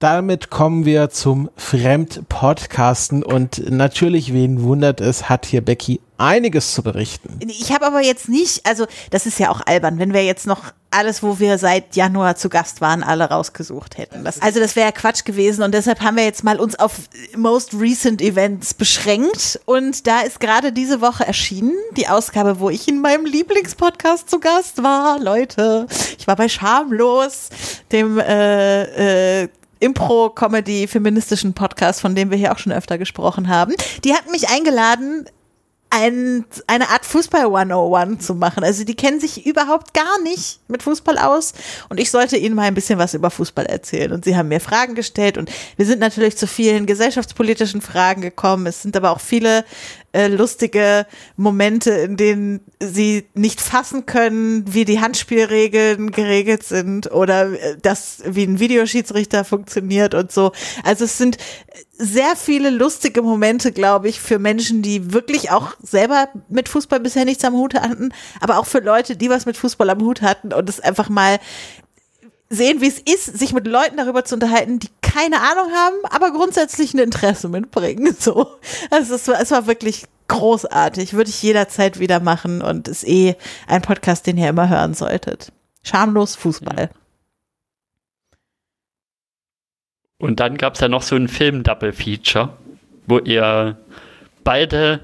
Damit 0.00 0.48
kommen 0.48 0.86
wir 0.86 1.10
zum 1.10 1.50
Fremdpodcasten 1.58 3.22
und 3.22 3.70
natürlich, 3.70 4.32
wen 4.32 4.62
wundert 4.62 5.02
es, 5.02 5.28
hat 5.28 5.44
hier 5.44 5.60
Becky 5.60 6.00
einiges 6.16 6.72
zu 6.72 6.82
berichten. 6.82 7.38
Ich 7.46 7.70
habe 7.70 7.86
aber 7.86 8.00
jetzt 8.00 8.26
nicht, 8.30 8.64
also 8.64 8.86
das 9.10 9.26
ist 9.26 9.38
ja 9.38 9.50
auch 9.50 9.60
albern, 9.66 9.98
wenn 9.98 10.14
wir 10.14 10.24
jetzt 10.24 10.46
noch 10.46 10.72
alles, 10.90 11.22
wo 11.22 11.38
wir 11.38 11.58
seit 11.58 11.96
Januar 11.96 12.34
zu 12.36 12.48
Gast 12.48 12.80
waren, 12.80 13.02
alle 13.02 13.28
rausgesucht 13.28 13.98
hätten. 13.98 14.24
Das, 14.24 14.40
also 14.40 14.58
das 14.58 14.74
wäre 14.74 14.90
Quatsch 14.92 15.26
gewesen 15.26 15.62
und 15.62 15.74
deshalb 15.74 16.00
haben 16.00 16.16
wir 16.16 16.24
jetzt 16.24 16.44
mal 16.44 16.58
uns 16.58 16.78
auf 16.78 16.92
Most 17.36 17.74
Recent 17.74 18.22
Events 18.22 18.72
beschränkt 18.72 19.60
und 19.66 20.06
da 20.06 20.20
ist 20.20 20.40
gerade 20.40 20.72
diese 20.72 21.02
Woche 21.02 21.26
erschienen, 21.26 21.76
die 21.98 22.08
Ausgabe, 22.08 22.58
wo 22.58 22.70
ich 22.70 22.88
in 22.88 23.02
meinem 23.02 23.26
Lieblingspodcast 23.26 24.30
zu 24.30 24.40
Gast 24.40 24.82
war, 24.82 25.20
Leute. 25.20 25.86
Ich 26.18 26.26
war 26.26 26.36
bei 26.36 26.48
Schamlos, 26.48 27.50
dem 27.92 28.18
äh, 28.18 29.42
äh, 29.42 29.48
Impro-Comedy-feministischen 29.80 31.54
Podcast, 31.54 32.00
von 32.00 32.14
dem 32.14 32.30
wir 32.30 32.38
hier 32.38 32.52
auch 32.52 32.58
schon 32.58 32.72
öfter 32.72 32.98
gesprochen 32.98 33.48
haben. 33.48 33.74
Die 34.04 34.14
hatten 34.14 34.30
mich 34.30 34.48
eingeladen, 34.48 35.26
ein, 35.90 36.44
eine 36.68 36.88
Art 36.90 37.04
Fußball 37.04 37.46
101 37.46 38.24
zu 38.24 38.34
machen. 38.36 38.62
Also 38.62 38.84
die 38.84 38.94
kennen 38.94 39.20
sich 39.20 39.44
überhaupt 39.44 39.92
gar 39.92 40.22
nicht 40.22 40.60
mit 40.68 40.84
Fußball 40.84 41.18
aus 41.18 41.52
und 41.88 41.98
ich 41.98 42.10
sollte 42.12 42.36
ihnen 42.36 42.54
mal 42.54 42.62
ein 42.62 42.74
bisschen 42.74 42.98
was 42.98 43.14
über 43.14 43.30
Fußball 43.30 43.66
erzählen. 43.66 44.12
Und 44.12 44.24
sie 44.24 44.36
haben 44.36 44.48
mir 44.48 44.60
Fragen 44.60 44.94
gestellt 44.94 45.36
und 45.36 45.50
wir 45.76 45.86
sind 45.86 45.98
natürlich 45.98 46.36
zu 46.36 46.46
vielen 46.46 46.86
gesellschaftspolitischen 46.86 47.80
Fragen 47.80 48.22
gekommen. 48.22 48.66
Es 48.66 48.82
sind 48.82 48.96
aber 48.96 49.10
auch 49.10 49.20
viele 49.20 49.64
äh, 50.12 50.28
lustige 50.28 51.06
Momente, 51.36 51.90
in 51.90 52.16
denen 52.16 52.60
sie 52.80 53.26
nicht 53.34 53.60
fassen 53.60 54.06
können, 54.06 54.64
wie 54.72 54.84
die 54.84 55.00
Handspielregeln 55.00 56.10
geregelt 56.10 56.62
sind 56.64 57.12
oder 57.12 57.52
äh, 57.52 57.76
das, 57.80 58.22
wie 58.26 58.44
ein 58.44 58.58
Videoschiedsrichter 58.58 59.44
funktioniert 59.44 60.14
und 60.14 60.32
so. 60.32 60.52
Also 60.84 61.04
es 61.04 61.16
sind 61.16 61.36
sehr 61.96 62.34
viele 62.34 62.70
lustige 62.70 63.22
Momente, 63.22 63.72
glaube 63.72 64.08
ich, 64.08 64.20
für 64.20 64.38
Menschen, 64.38 64.82
die 64.82 65.12
wirklich 65.12 65.50
auch 65.50 65.74
selber 65.82 66.28
mit 66.48 66.68
Fußball 66.68 66.98
bisher 66.98 67.24
nichts 67.24 67.44
am 67.44 67.54
Hut 67.54 67.74
hatten, 67.74 68.12
aber 68.40 68.58
auch 68.58 68.66
für 68.66 68.80
Leute, 68.80 69.16
die 69.16 69.30
was 69.30 69.46
mit 69.46 69.56
Fußball 69.56 69.90
am 69.90 70.00
Hut 70.00 70.22
hatten 70.22 70.52
und 70.52 70.68
es 70.68 70.80
einfach 70.80 71.08
mal 71.08 71.38
sehen, 72.50 72.80
wie 72.80 72.88
es 72.88 72.98
ist, 72.98 73.38
sich 73.38 73.52
mit 73.52 73.66
Leuten 73.66 73.96
darüber 73.96 74.24
zu 74.24 74.34
unterhalten, 74.34 74.80
die 74.80 74.88
keine 75.00 75.40
Ahnung 75.40 75.72
haben, 75.72 75.96
aber 76.10 76.32
grundsätzlich 76.32 76.92
ein 76.92 76.98
Interesse 76.98 77.48
mitbringen. 77.48 78.14
So, 78.20 78.58
also 78.90 79.14
es 79.14 79.28
war, 79.28 79.40
es 79.40 79.50
war 79.50 79.66
wirklich 79.66 80.04
großartig, 80.28 81.14
würde 81.14 81.30
ich 81.30 81.42
jederzeit 81.42 81.98
wieder 81.98 82.20
machen 82.20 82.60
und 82.60 82.86
ist 82.86 83.06
eh 83.06 83.36
ein 83.66 83.82
Podcast, 83.82 84.26
den 84.26 84.36
ihr 84.36 84.50
immer 84.50 84.68
hören 84.68 84.94
solltet. 84.94 85.52
Schamlos 85.82 86.36
Fußball. 86.36 86.90
Und 90.18 90.38
dann 90.38 90.58
gab 90.58 90.74
es 90.74 90.80
ja 90.80 90.88
noch 90.88 91.02
so 91.02 91.16
einen 91.16 91.28
Film-Double-Feature, 91.28 92.52
wo 93.06 93.18
ihr 93.18 93.78
beide 94.44 95.00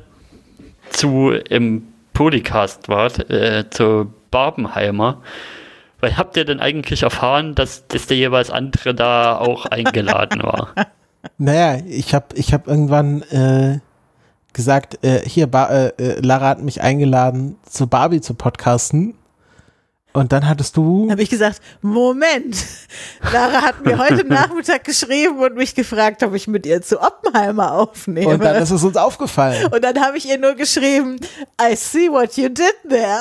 zu 0.90 1.30
im 1.30 1.88
Polycast 2.12 2.88
wart, 2.88 3.30
äh, 3.30 3.68
zu 3.70 4.12
Barbenheimer. 4.30 5.22
Weil 6.06 6.16
habt 6.16 6.36
ihr 6.36 6.44
denn 6.44 6.60
eigentlich 6.60 7.02
erfahren, 7.02 7.56
dass, 7.56 7.88
dass 7.88 8.06
der 8.06 8.16
jeweils 8.16 8.48
andere 8.48 8.94
da 8.94 9.38
auch 9.38 9.66
eingeladen 9.66 10.40
war? 10.42 10.68
Naja, 11.38 11.82
ich 11.88 12.14
habe 12.14 12.26
ich 12.36 12.54
hab 12.54 12.68
irgendwann 12.68 13.22
äh, 13.22 13.80
gesagt, 14.52 15.02
äh, 15.04 15.28
hier, 15.28 15.48
ba 15.48 15.66
äh, 15.66 15.88
äh, 15.98 16.20
Lara 16.20 16.50
hat 16.50 16.62
mich 16.62 16.80
eingeladen, 16.82 17.56
zu 17.68 17.88
Barbie 17.88 18.20
zu 18.20 18.34
podcasten. 18.34 19.16
Und 20.16 20.32
dann 20.32 20.48
hattest 20.48 20.78
du. 20.78 21.10
habe 21.10 21.20
ich 21.20 21.28
gesagt, 21.28 21.60
Moment, 21.82 22.56
Lara 23.32 23.60
hat 23.60 23.84
mir 23.84 23.98
heute 23.98 24.24
Nachmittag 24.26 24.84
geschrieben 24.84 25.38
und 25.40 25.56
mich 25.56 25.74
gefragt, 25.74 26.22
ob 26.22 26.34
ich 26.34 26.48
mit 26.48 26.64
ihr 26.64 26.80
zu 26.80 27.02
Oppenheimer 27.02 27.74
aufnehme. 27.74 28.28
Und 28.28 28.42
dann 28.42 28.62
ist 28.62 28.70
es 28.70 28.82
uns 28.82 28.96
aufgefallen. 28.96 29.66
Und 29.66 29.84
dann 29.84 30.00
habe 30.00 30.16
ich 30.16 30.26
ihr 30.26 30.38
nur 30.38 30.54
geschrieben, 30.54 31.16
I 31.60 31.76
see 31.76 32.10
what 32.10 32.34
you 32.38 32.48
did 32.48 32.74
there. 32.88 33.20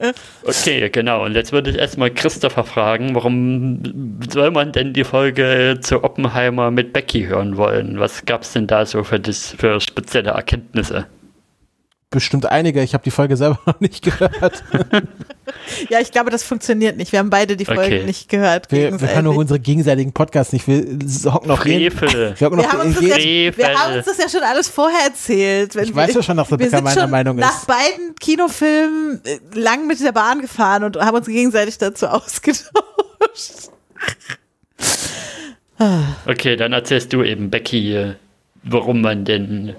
Okay, 0.44 0.88
genau. 0.90 1.24
Und 1.24 1.34
jetzt 1.34 1.52
würde 1.52 1.70
ich 1.70 1.76
erstmal 1.76 2.10
Christopher 2.10 2.64
fragen, 2.64 3.14
warum 3.14 4.20
soll 4.30 4.50
man 4.50 4.72
denn 4.72 4.92
die 4.92 5.04
Folge 5.04 5.78
zu 5.80 6.04
Oppenheimer 6.04 6.70
mit 6.70 6.92
Becky 6.92 7.26
hören 7.26 7.56
wollen? 7.56 7.98
Was 7.98 8.24
gab 8.24 8.42
es 8.42 8.52
denn 8.52 8.66
da 8.66 8.86
so 8.86 9.04
für, 9.04 9.20
das, 9.20 9.54
für 9.58 9.80
spezielle 9.80 10.30
Erkenntnisse? 10.30 11.06
Bestimmt 12.10 12.46
einige. 12.46 12.82
Ich 12.82 12.94
habe 12.94 13.04
die 13.04 13.10
Folge 13.10 13.36
selber 13.36 13.58
noch 13.66 13.80
nicht 13.80 14.02
gehört. 14.02 14.64
Ja, 15.88 16.00
ich 16.00 16.12
glaube, 16.12 16.30
das 16.30 16.42
funktioniert 16.44 16.98
nicht. 16.98 17.10
Wir 17.12 17.20
haben 17.20 17.30
beide 17.30 17.56
die 17.56 17.64
Folgen 17.64 17.80
Okay. 17.80 18.04
nicht 18.04 18.28
gehört. 18.28 18.70
Wir, 18.70 19.00
wir 19.00 19.14
hören 19.14 19.26
auch 19.28 19.34
unsere 19.36 19.58
gegenseitigen 19.58 20.12
Podcasts 20.12 20.52
nicht. 20.52 20.66
Wir 20.68 21.32
hocken 21.32 21.48
noch 21.48 21.64
jeden, 21.64 21.96
Frevel. 21.96 22.34
wir 22.38 22.46
hocken 22.46 22.58
wir 22.58 22.70
haben, 22.70 22.80
uns 22.88 22.96
das 22.96 23.04
ja, 23.04 23.16
wir 23.16 23.74
haben 23.78 23.94
uns 23.96 24.04
das 24.04 24.18
ja 24.18 24.28
schon 24.28 24.42
alles 24.42 24.68
vorher 24.68 25.06
erzählt. 25.06 25.74
Wenn 25.74 25.84
Ich 25.84 25.94
weiß 25.94 26.08
wir, 26.08 26.16
ja 26.16 26.22
schon, 26.22 26.36
dass 26.36 26.50
wir 26.50 26.58
Rebecca 26.58 26.76
sind 26.76 26.84
meiner 26.84 27.00
schon 27.00 27.10
Meinung 27.10 27.36
nach 27.36 27.60
ist. 27.60 27.66
beiden 27.66 28.14
Kinofilmen 28.20 29.22
äh, 29.24 29.38
lang 29.58 29.86
mit 29.86 30.00
der 30.04 30.12
Bahn 30.12 30.42
gefahren 30.42 30.84
und 30.84 30.96
haben 30.98 31.16
uns 31.16 31.26
gegenseitig 31.26 31.78
dazu 31.78 32.06
ausgetauscht. 32.08 33.70
Okay, 36.26 36.56
dann 36.56 36.72
erzählst 36.72 37.12
du 37.12 37.22
eben, 37.22 37.50
Becky, 37.50 38.14
warum 38.64 39.00
man 39.00 39.24
denn 39.24 39.74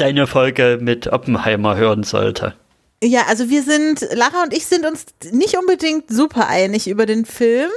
deine 0.00 0.26
Folge 0.26 0.78
mit 0.80 1.06
Oppenheimer 1.08 1.76
hören 1.76 2.02
sollte. 2.02 2.54
Ja, 3.02 3.26
also 3.28 3.48
wir 3.48 3.62
sind, 3.62 4.08
Lara 4.12 4.42
und 4.42 4.52
ich 4.52 4.66
sind 4.66 4.84
uns 4.84 5.06
nicht 5.30 5.56
unbedingt 5.56 6.10
super 6.10 6.48
einig 6.48 6.88
über 6.88 7.06
den 7.06 7.24
Film, 7.24 7.70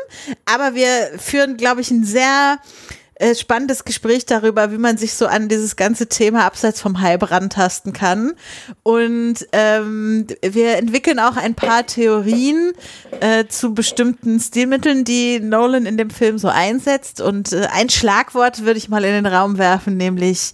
aber 0.45 0.73
wir 0.73 1.19
führen, 1.19 1.57
glaube 1.57 1.81
ich, 1.81 1.91
ein 1.91 2.03
sehr 2.03 2.57
äh, 3.22 3.35
spannendes 3.35 3.85
Gespräch 3.85 4.26
darüber, 4.26 4.72
wie 4.72 4.80
man 4.80 4.98
sich 4.98 5.14
so 5.14 5.27
an 5.27 5.48
dieses 5.48 5.76
ganze 5.76 6.07
Thema 6.07 6.43
abseits 6.43 6.81
vom 6.81 7.02
Hype 7.02 7.30
rantasten 7.30 7.93
kann. 7.93 8.34
Und 8.81 9.35
ähm, 9.52 10.26
wir 10.41 10.77
entwickeln 10.77 11.19
auch 11.19 11.38
ein 11.38 11.53
paar 11.53 11.85
Theorien 11.85 12.73
äh, 13.19 13.45
zu 13.45 13.76
bestimmten 13.76 14.39
Stilmitteln, 14.39 15.03
die 15.03 15.39
Nolan 15.39 15.85
in 15.85 15.98
dem 15.98 16.10
Film 16.10 16.39
so 16.39 16.48
einsetzt. 16.48 17.22
Und 17.22 17.53
äh, 17.53 17.68
ein 17.72 17.91
Schlagwort 17.91 18.65
würde 18.65 18.80
ich 18.80 18.89
mal 18.89 19.06
in 19.06 19.14
den 19.14 19.27
Raum 19.27 19.60
werfen, 19.60 19.98
nämlich 19.98 20.53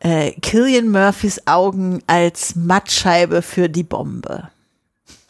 äh, 0.00 0.32
Killian 0.40 0.88
Murphys 0.90 1.40
Augen 1.46 2.02
als 2.06 2.54
Mattscheibe 2.56 3.42
für 3.42 3.68
die 3.68 3.82
Bombe. 3.82 4.48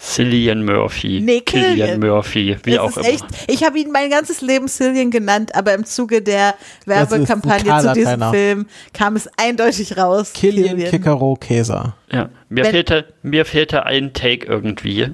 Cillian 0.00 0.64
Murphy. 0.64 1.20
Nee, 1.20 1.40
Killian. 1.40 1.98
Murphy, 1.98 2.56
wie 2.62 2.70
Das 2.72 2.80
auch 2.80 2.88
ist 2.90 2.96
immer. 2.98 3.08
echt, 3.08 3.24
ich 3.48 3.64
habe 3.64 3.80
ihn 3.80 3.90
mein 3.90 4.10
ganzes 4.10 4.40
Leben 4.42 4.68
Cillian 4.68 5.10
genannt, 5.10 5.56
aber 5.56 5.74
im 5.74 5.84
Zuge 5.84 6.22
der 6.22 6.54
Werbekampagne 6.86 7.78
zu 7.80 7.92
diesem 7.94 8.10
Trainer. 8.20 8.30
Film 8.30 8.66
kam 8.92 9.16
es 9.16 9.28
eindeutig 9.36 9.96
raus. 9.96 10.32
Killian 10.34 10.78
Kikaro 10.78 11.34
Käser. 11.34 11.94
Ja, 12.12 12.28
mir 12.48 12.64
Wenn- 12.64 12.70
fehlte, 12.70 13.12
mir 13.22 13.44
fehlte 13.44 13.86
ein 13.86 14.12
Take 14.12 14.46
irgendwie. 14.46 15.08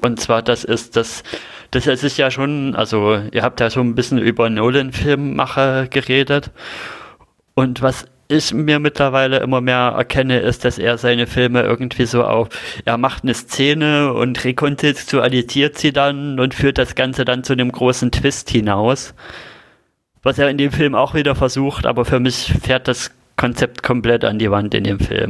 Und 0.00 0.20
zwar, 0.20 0.40
das 0.40 0.64
ist 0.64 0.96
das, 0.96 1.22
das 1.70 1.86
ist 1.86 2.16
ja 2.16 2.30
schon, 2.30 2.74
also 2.74 3.18
ihr 3.30 3.42
habt 3.42 3.60
ja 3.60 3.68
schon 3.70 3.88
ein 3.90 3.94
bisschen 3.94 4.18
über 4.18 4.48
Nolan-Filmmacher 4.48 5.86
geredet. 5.88 6.50
Und 7.54 7.82
was 7.82 8.06
ich 8.34 8.52
mir 8.52 8.78
mittlerweile 8.78 9.38
immer 9.38 9.60
mehr 9.60 9.94
erkenne, 9.96 10.40
ist, 10.40 10.64
dass 10.64 10.78
er 10.78 10.98
seine 10.98 11.26
Filme 11.26 11.62
irgendwie 11.62 12.06
so 12.06 12.24
auf, 12.24 12.48
er 12.84 12.98
macht 12.98 13.22
eine 13.22 13.34
Szene 13.34 14.12
und 14.12 14.44
rekontextualisiert 14.44 15.78
sie 15.78 15.92
dann 15.92 16.38
und 16.38 16.54
führt 16.54 16.78
das 16.78 16.94
Ganze 16.94 17.24
dann 17.24 17.44
zu 17.44 17.52
einem 17.54 17.72
großen 17.72 18.10
Twist 18.10 18.50
hinaus. 18.50 19.14
Was 20.22 20.38
er 20.38 20.48
in 20.48 20.58
dem 20.58 20.72
Film 20.72 20.94
auch 20.94 21.14
wieder 21.14 21.34
versucht, 21.34 21.86
aber 21.86 22.04
für 22.04 22.20
mich 22.20 22.52
fährt 22.62 22.88
das 22.88 23.10
Konzept 23.36 23.82
komplett 23.82 24.24
an 24.24 24.38
die 24.38 24.50
Wand 24.50 24.74
in 24.74 24.84
dem 24.84 25.00
Film. 25.00 25.28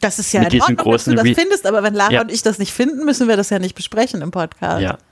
Das 0.00 0.18
ist 0.18 0.32
ja 0.32 0.40
Mit 0.40 0.54
in 0.54 0.60
Ordnung, 0.60 0.76
dass 0.76 0.84
du 0.84 0.90
großen 0.90 1.16
das 1.16 1.28
findest, 1.28 1.66
aber 1.66 1.82
wenn 1.82 1.94
Lara 1.94 2.12
Ja. 2.12 2.20
und 2.22 2.32
ich 2.32 2.42
das 2.42 2.58
nicht 2.58 2.72
finden, 2.72 3.04
müssen 3.04 3.28
wir 3.28 3.36
das 3.36 3.50
ja 3.50 3.58
nicht 3.58 3.74
besprechen 3.74 4.22
im 4.22 4.30
Podcast. 4.30 4.82
Ja. 4.82 4.98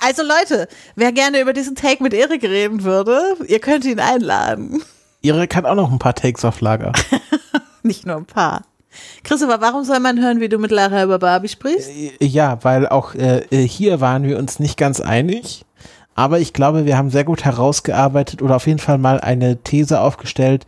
Also 0.00 0.22
Leute, 0.22 0.68
wer 0.94 1.12
gerne 1.12 1.40
über 1.40 1.52
diesen 1.54 1.74
Take 1.74 2.02
mit 2.02 2.12
Erik 2.12 2.42
reden 2.42 2.84
würde, 2.84 3.18
ihr 3.46 3.58
könnt 3.60 3.84
ihn 3.86 4.00
einladen. 4.00 4.82
Erik 5.26 5.56
hat 5.56 5.64
auch 5.64 5.74
noch 5.74 5.90
ein 5.90 5.98
paar 5.98 6.14
Takes 6.14 6.44
auf 6.44 6.60
Lager. 6.60 6.92
Nicht 7.82 8.06
nur 8.06 8.16
ein 8.16 8.26
paar. 8.26 8.62
Christopher, 9.24 9.60
warum 9.60 9.84
soll 9.84 10.00
man 10.00 10.20
hören, 10.20 10.40
wie 10.40 10.48
du 10.48 10.58
mit 10.58 10.70
Lara 10.70 11.04
über 11.04 11.18
Barbie 11.18 11.48
sprichst? 11.48 11.90
Ja, 12.20 12.58
weil 12.62 12.88
auch 12.88 13.14
äh, 13.14 13.40
äh, 13.50 13.66
hier 13.66 14.00
waren 14.00 14.24
wir 14.24 14.38
uns 14.38 14.58
nicht 14.58 14.78
ganz 14.78 15.00
einig. 15.00 15.64
Aber 16.14 16.38
ich 16.38 16.54
glaube, 16.54 16.86
wir 16.86 16.96
haben 16.96 17.10
sehr 17.10 17.24
gut 17.24 17.44
herausgearbeitet 17.44 18.40
oder 18.40 18.56
auf 18.56 18.66
jeden 18.66 18.78
Fall 18.78 18.96
mal 18.96 19.20
eine 19.20 19.58
These 19.58 20.00
aufgestellt, 20.00 20.64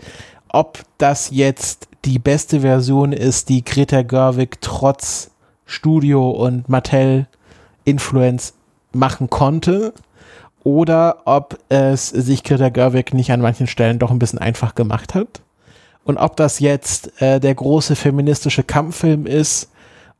ob 0.51 0.81
das 0.99 1.31
jetzt 1.31 1.89
die 2.05 2.19
beste 2.19 2.61
Version 2.61 3.13
ist, 3.13 3.49
die 3.49 3.65
Greta 3.65 4.03
Gerwig 4.03 4.61
trotz 4.61 5.31
Studio 5.65 6.31
und 6.31 6.69
Mattel 6.69 7.27
Influence 7.85 8.55
machen 8.93 9.31
konnte. 9.31 9.95
Oder 10.69 11.23
ob 11.25 11.59
es 11.71 12.11
sich 12.11 12.45
Greta 12.45 12.69
Gerwig 12.69 13.15
nicht 13.15 13.33
an 13.33 13.41
manchen 13.41 13.67
Stellen 13.67 13.99
doch 13.99 14.11
ein 14.11 14.19
bisschen 14.19 14.39
einfach 14.39 14.75
gemacht 14.75 15.15
hat. 15.15 15.41
Und 16.05 16.19
ob 16.19 16.37
das 16.37 16.59
jetzt 16.59 17.23
äh, 17.23 17.41
der 17.41 17.55
große 17.55 17.97
feministische 17.97 18.65
Kampffilm 18.65 19.25
ist 19.25 19.71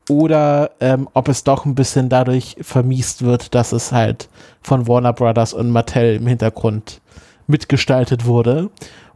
oder 0.09 0.71
ähm, 0.79 1.07
ob 1.13 1.27
es 1.27 1.43
doch 1.43 1.65
ein 1.65 1.75
bisschen 1.75 2.09
dadurch 2.09 2.55
vermiest 2.61 3.21
wird, 3.21 3.53
dass 3.53 3.73
es 3.73 3.91
halt 3.91 4.27
von 4.63 4.87
Warner 4.87 5.13
Brothers 5.13 5.53
und 5.53 5.69
Mattel 5.69 6.15
im 6.15 6.25
Hintergrund 6.25 6.99
mitgestaltet 7.45 8.25
wurde. 8.25 8.71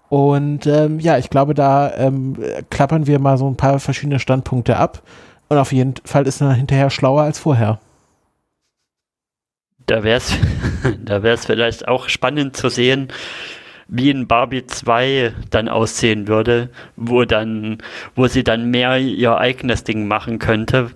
Und 0.09 0.67
ähm, 0.67 0.99
ja, 0.99 1.17
ich 1.17 1.31
glaube, 1.31 1.55
da 1.55 1.91
ähm, 1.95 2.37
klappern 2.69 3.07
wir 3.07 3.17
mal 3.17 3.39
so 3.39 3.47
ein 3.47 3.57
paar 3.57 3.79
verschiedene 3.79 4.19
Standpunkte 4.19 4.77
ab. 4.77 5.01
Und 5.49 5.57
auf 5.57 5.71
jeden 5.71 5.95
Fall 6.05 6.27
ist 6.27 6.41
man 6.41 6.53
hinterher 6.53 6.91
schlauer 6.91 7.23
als 7.23 7.39
vorher. 7.39 7.79
Da 9.85 10.03
wäre 10.03 10.17
es 10.17 10.37
da 11.05 11.23
wär's 11.23 11.45
vielleicht 11.45 11.87
auch 11.87 12.09
spannend 12.09 12.55
zu 12.55 12.69
sehen, 12.69 13.09
wie 13.87 14.09
in 14.09 14.27
Barbie 14.27 14.65
2 14.65 15.33
dann 15.49 15.69
aussehen 15.69 16.27
würde, 16.27 16.69
wo 16.95 17.25
dann, 17.25 17.77
wo 18.15 18.27
sie 18.27 18.43
dann 18.43 18.71
mehr 18.71 18.97
ihr 18.97 19.37
eigenes 19.37 19.83
Ding 19.83 20.07
machen 20.07 20.39
könnte. 20.39 20.91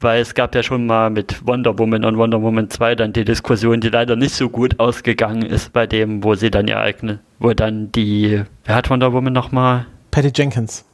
Weil 0.00 0.20
es 0.20 0.34
gab 0.34 0.54
ja 0.54 0.62
schon 0.62 0.86
mal 0.86 1.10
mit 1.10 1.46
Wonder 1.46 1.78
Woman 1.78 2.04
und 2.04 2.18
Wonder 2.18 2.42
Woman 2.42 2.68
2 2.68 2.96
dann 2.96 3.12
die 3.12 3.24
Diskussion, 3.24 3.80
die 3.80 3.88
leider 3.88 4.16
nicht 4.16 4.34
so 4.34 4.48
gut 4.48 4.78
ausgegangen 4.78 5.42
ist 5.42 5.72
bei 5.72 5.86
dem, 5.86 6.22
wo 6.24 6.34
sie 6.34 6.50
dann 6.50 6.68
ihr 6.68 6.78
eigenes, 6.78 7.18
wo 7.38 7.52
dann 7.54 7.92
die, 7.92 8.42
wer 8.64 8.74
hat 8.74 8.90
Wonder 8.90 9.12
Woman 9.12 9.32
nochmal? 9.32 9.86
Patty 10.10 10.32
Jenkins. 10.34 10.84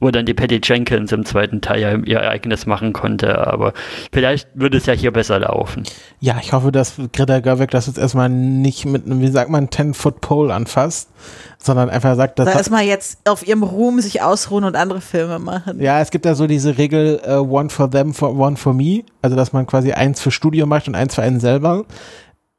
Wo 0.00 0.10
dann 0.10 0.26
die 0.26 0.34
Patty 0.34 0.60
Jenkins 0.62 1.12
im 1.12 1.24
zweiten 1.24 1.60
Teil 1.60 1.80
ja 1.80 1.96
ihr 1.96 2.28
eigenes 2.28 2.66
machen 2.66 2.92
konnte. 2.92 3.46
Aber 3.46 3.72
vielleicht 4.12 4.48
würde 4.54 4.76
es 4.76 4.86
ja 4.86 4.94
hier 4.94 5.12
besser 5.12 5.40
laufen. 5.40 5.82
Ja, 6.20 6.36
ich 6.40 6.52
hoffe, 6.52 6.72
dass 6.72 6.94
Greta 7.12 7.40
Gerwig 7.40 7.70
das 7.70 7.86
jetzt 7.86 7.98
erstmal 7.98 8.28
nicht 8.28 8.86
mit 8.86 9.06
einem, 9.06 9.20
wie 9.20 9.28
sagt 9.28 9.50
man, 9.50 9.68
10-Foot-Pole 9.68 10.54
anfasst, 10.54 11.10
sondern 11.58 11.90
einfach 11.90 12.16
sagt, 12.16 12.38
dass 12.38 12.52
Da 12.52 12.58
ist 12.58 12.70
mal 12.70 12.84
jetzt 12.84 13.18
auf 13.28 13.46
ihrem 13.46 13.62
Ruhm 13.62 14.00
sich 14.00 14.22
ausruhen 14.22 14.64
und 14.64 14.76
andere 14.76 15.00
Filme 15.00 15.38
machen. 15.38 15.80
Ja, 15.80 16.00
es 16.00 16.10
gibt 16.10 16.24
ja 16.24 16.34
so 16.34 16.46
diese 16.46 16.78
Regel 16.78 17.20
äh, 17.24 17.34
One 17.34 17.70
for 17.70 17.90
them, 17.90 18.14
for, 18.14 18.36
one 18.36 18.56
for 18.56 18.74
me. 18.74 19.02
Also, 19.22 19.36
dass 19.36 19.52
man 19.52 19.66
quasi 19.66 19.92
eins 19.92 20.20
für 20.20 20.30
Studio 20.30 20.66
macht 20.66 20.88
und 20.88 20.94
eins 20.94 21.14
für 21.14 21.22
einen 21.22 21.40
selber. 21.40 21.84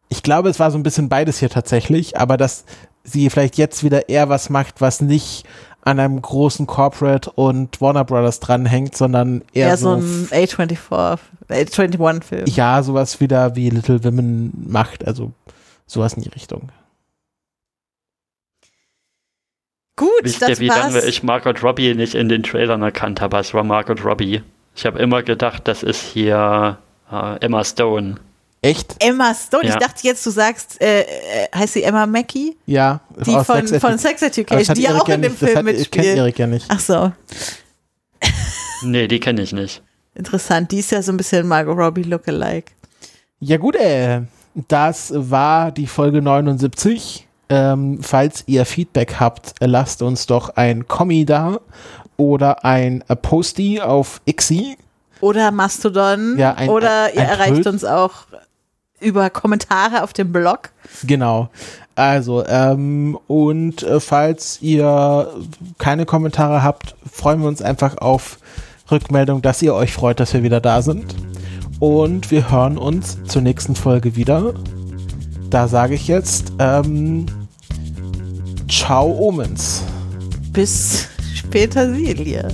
Ich 0.10 0.24
glaube, 0.24 0.50
es 0.50 0.60
war 0.60 0.72
so 0.72 0.78
ein 0.78 0.84
bisschen 0.84 1.08
beides 1.08 1.40
hier 1.40 1.50
tatsächlich, 1.50 2.18
aber 2.18 2.36
dass 2.36 2.66
sie 3.04 3.30
vielleicht 3.30 3.58
jetzt 3.58 3.84
wieder 3.84 4.10
eher 4.10 4.30
was 4.30 4.50
macht, 4.50 4.82
was 4.82 5.02
nicht 5.02 5.46
an 5.82 6.00
einem 6.00 6.22
großen 6.22 6.68
Corporate 6.68 7.32
und 7.32 7.80
Warner 7.82 8.04
Brothers 8.06 8.40
dranhängt, 8.40 8.96
sondern 8.98 9.42
eher 9.54 9.70
Eher 9.70 9.78
so 9.78 10.00
so, 10.00 10.36
ein 10.36 10.46
A24, 10.48 11.20
A21-Film. 11.50 12.46
ja, 12.48 12.84
sowas 12.84 13.20
wieder 13.20 13.56
wie 13.56 13.70
Little 13.70 14.04
Women 14.04 14.52
macht, 14.68 15.08
also 15.08 15.32
sowas 15.86 16.14
in 16.14 16.24
die 16.24 16.30
Richtung. 16.30 16.70
Gut, 19.96 20.10
Wisst 20.24 20.42
das 20.42 20.50
ihr, 20.50 20.60
wie 20.60 20.70
war's. 20.70 20.94
lange 20.94 21.02
ich 21.06 21.24
Margot 21.24 21.62
Robbie 21.64 21.94
nicht 21.94 22.16
in 22.16 22.30
den 22.30 22.44
Trailern 22.44 22.82
erkannt 22.82 23.20
habe? 23.22 23.38
Es 23.38 23.54
war 23.54 23.64
Margot 23.64 24.04
Robbie. 24.06 24.42
Ich 24.76 24.86
habe 24.86 25.00
immer 25.00 25.24
gedacht, 25.24 25.68
das 25.68 25.84
ist 25.84 26.02
hier 26.02 26.78
äh, 27.12 27.38
Emma 27.42 27.64
Stone. 27.66 28.16
Echt? 28.62 28.96
Emma 29.00 29.34
Stone. 29.34 29.64
Ich 29.64 29.70
Ja. 29.70 29.78
dachte 29.80 30.00
jetzt, 30.04 30.26
du 30.26 30.32
sagst, 30.32 30.82
äh, 30.82 31.02
äh, 31.02 31.06
heißt 31.56 31.74
sie 31.74 31.84
Emma 31.84 32.06
Mackey? 32.06 32.58
Ja, 32.66 33.00
Die 33.26 33.34
aus 33.34 33.46
von, 33.46 33.66
Sex 33.66 33.82
von 33.82 33.98
Sex 33.98 34.22
Education, 34.22 34.76
die 34.76 34.82
ja 34.82 34.96
auch 35.00 35.08
in 35.08 35.22
dem 35.22 35.32
nicht, 35.32 35.40
Film 35.40 35.56
hat, 35.58 35.64
mitspielt. 35.64 36.06
Erik 36.18 36.38
ja 36.40 36.48
nicht. 36.48 36.66
Ach 36.70 36.80
so, 36.80 37.12
Nee, 38.84 39.08
die 39.08 39.20
kenne 39.20 39.42
ich 39.42 39.54
nicht. 39.54 39.82
interessant. 40.16 40.72
Die 40.72 40.80
ist 40.80 40.92
ja 40.92 41.02
so 41.02 41.12
ein 41.12 41.18
bisschen 41.18 41.48
Margot 41.48 41.78
Robbie 41.78 42.04
Lookalike. 42.04 42.72
Ja 43.40 43.58
gut, 43.58 43.76
äh, 43.76 44.22
das 44.68 45.12
war 45.16 45.72
die 45.72 45.88
Folge 45.88 46.22
79. 46.22 47.26
Ähm, 47.52 48.00
falls 48.02 48.44
ihr 48.46 48.66
Feedback 48.66 49.16
habt, 49.20 49.54
lasst 49.60 50.02
uns 50.02 50.26
doch 50.28 50.50
ein 50.56 50.88
Kommi 50.88 51.26
da 51.26 51.60
oder 52.18 52.64
ein 52.66 53.04
Posty 53.22 53.80
auf 53.82 54.22
Xi. 54.32 54.78
Oder 55.22 55.52
Mastodon. 55.52 56.38
Ja, 56.38 56.54
ein- 56.54 56.70
oder 56.70 57.06
ein- 57.06 57.14
ihr 57.16 57.22
ein 57.22 57.28
erreicht 57.28 57.54
Pult. 57.54 57.68
uns 57.68 57.84
auch 57.86 58.12
über 59.00 59.30
Kommentare 59.30 60.04
auf 60.04 60.14
dem 60.14 60.32
Blog. 60.32 60.70
Genau. 61.04 61.50
Also, 61.96 62.46
ähm, 62.46 63.18
und 63.28 63.84
äh, 63.84 64.00
falls 64.00 64.62
ihr 64.62 65.34
keine 65.78 66.06
Kommentare 66.06 66.64
habt, 66.64 66.96
freuen 67.12 67.42
wir 67.42 67.48
uns 67.48 67.62
einfach 67.62 67.98
auf 67.98 68.40
Rückmeldung, 68.90 69.42
dass 69.42 69.62
ihr 69.62 69.74
euch 69.74 69.92
freut, 69.92 70.20
dass 70.20 70.34
wir 70.34 70.44
wieder 70.44 70.62
da 70.62 70.82
sind. 70.82 71.16
Und 71.80 72.32
wir 72.32 72.52
hören 72.52 72.78
uns 72.78 73.18
zur 73.26 73.42
nächsten 73.42 73.76
Folge 73.76 74.16
wieder. 74.16 74.54
Da 75.50 75.68
sage 75.68 75.96
ich 75.96 76.08
jetzt, 76.08 76.54
ähm, 76.60 77.26
ciao 78.70 79.08
Omens. 79.18 79.84
Bis 80.52 81.08
später, 81.34 81.94
Silje. 81.94 82.48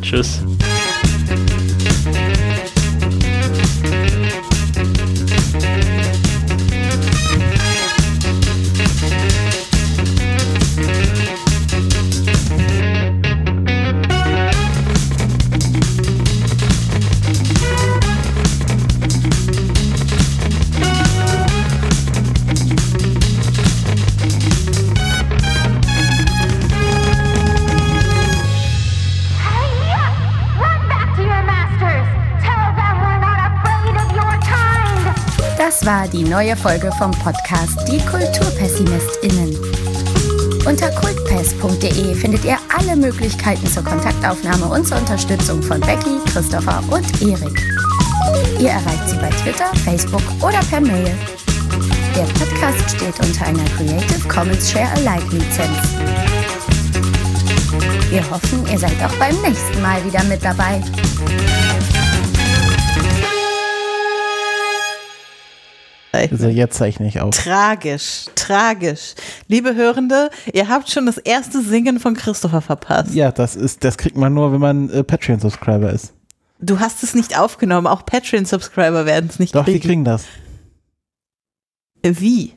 Tschüss. 0.00 0.40
War 35.86 36.08
die 36.08 36.24
neue 36.24 36.56
Folge 36.56 36.90
vom 36.98 37.12
Podcast 37.12 37.78
Die 37.86 38.04
KulturpessimistInnen. 38.06 39.56
Unter 40.66 40.90
kultpest.de 40.90 42.12
findet 42.16 42.44
ihr 42.44 42.58
alle 42.76 42.96
Möglichkeiten 42.96 43.64
zur 43.68 43.84
Kontaktaufnahme 43.84 44.66
und 44.66 44.84
zur 44.84 44.98
Unterstützung 44.98 45.62
von 45.62 45.78
Becky, 45.80 46.18
Christopher 46.32 46.82
und 46.90 47.22
Erik. 47.22 47.62
Ihr 48.58 48.70
erreicht 48.70 49.08
sie 49.08 49.16
bei 49.18 49.30
Twitter, 49.30 49.70
Facebook 49.84 50.22
oder 50.42 50.58
per 50.68 50.80
Mail. 50.80 51.16
Der 52.16 52.24
Podcast 52.34 52.96
steht 52.96 53.20
unter 53.20 53.46
einer 53.46 53.64
Creative 53.76 54.28
Commons 54.28 54.68
Share 54.68 54.90
Alike 54.96 55.36
Lizenz. 55.36 55.78
Wir 58.10 58.28
hoffen, 58.28 58.66
ihr 58.72 58.78
seid 58.78 59.00
auch 59.04 59.14
beim 59.20 59.40
nächsten 59.40 59.80
Mal 59.80 60.04
wieder 60.04 60.24
mit 60.24 60.44
dabei. 60.44 60.82
Also 66.30 66.48
jetzt 66.48 66.76
zeichne 66.76 67.06
ich 67.08 67.20
auf. 67.20 67.36
Tragisch, 67.36 68.26
tragisch. 68.34 69.14
Liebe 69.48 69.74
Hörende, 69.74 70.30
ihr 70.52 70.68
habt 70.68 70.90
schon 70.90 71.06
das 71.06 71.18
erste 71.18 71.62
Singen 71.62 72.00
von 72.00 72.14
Christopher 72.14 72.60
verpasst. 72.60 73.14
Ja, 73.14 73.30
das 73.32 73.56
ist, 73.56 73.84
das 73.84 73.96
kriegt 73.98 74.16
man 74.16 74.34
nur, 74.34 74.52
wenn 74.52 74.60
man 74.60 74.90
äh, 74.90 75.02
Patreon-Subscriber 75.04 75.90
ist. 75.90 76.12
Du 76.60 76.80
hast 76.80 77.02
es 77.02 77.14
nicht 77.14 77.38
aufgenommen, 77.38 77.86
auch 77.86 78.04
Patreon-Subscriber 78.06 79.04
werden 79.06 79.28
es 79.30 79.38
nicht 79.38 79.54
Doch, 79.54 79.64
die 79.64 79.72
kriegen. 79.72 79.84
kriegen 79.88 80.04
das. 80.04 80.24
Wie? 82.02 82.52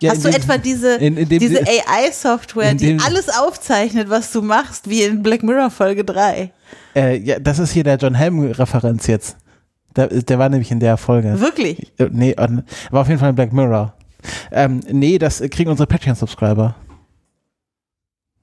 Ja, 0.00 0.10
hast 0.10 0.24
du 0.24 0.30
dem- 0.30 0.36
etwa 0.40 0.58
diese, 0.58 0.96
in- 0.96 1.16
in 1.16 1.28
dem- 1.28 1.38
diese 1.38 1.60
AI-Software, 1.62 2.74
die 2.74 2.86
dem- 2.86 3.00
alles 3.00 3.28
aufzeichnet, 3.28 4.10
was 4.10 4.32
du 4.32 4.42
machst, 4.42 4.90
wie 4.90 5.02
in 5.02 5.22
Black 5.22 5.42
Mirror 5.42 5.70
Folge 5.70 6.04
3? 6.04 6.50
Äh, 6.96 7.16
ja, 7.18 7.38
das 7.38 7.60
ist 7.60 7.70
hier 7.70 7.84
der 7.84 7.96
John 7.96 8.14
Helm-Referenz 8.14 9.06
jetzt. 9.06 9.36
Der, 9.96 10.06
der 10.08 10.38
war 10.38 10.48
nämlich 10.48 10.70
in 10.70 10.80
der 10.80 10.96
Folge. 10.96 11.40
Wirklich? 11.40 11.92
Äh, 11.98 12.08
Nee, 12.12 12.32
äh, 12.32 12.48
war 12.90 13.02
auf 13.02 13.08
jeden 13.08 13.18
Fall 13.20 13.30
in 13.30 13.34
Black 13.34 13.52
Mirror. 13.52 13.94
Ähm, 14.52 14.80
nee, 14.90 15.18
das 15.18 15.40
kriegen 15.50 15.70
unsere 15.70 15.86
Patreon-Subscriber. 15.86 16.74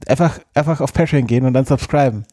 Einfach, 0.07 0.40
einfach 0.53 0.82
auf 0.82 0.94
Patreon 0.94 1.26
gehen 1.28 1.45
und 1.45 1.53
dann 1.53 1.65
subscriben. 1.65 2.26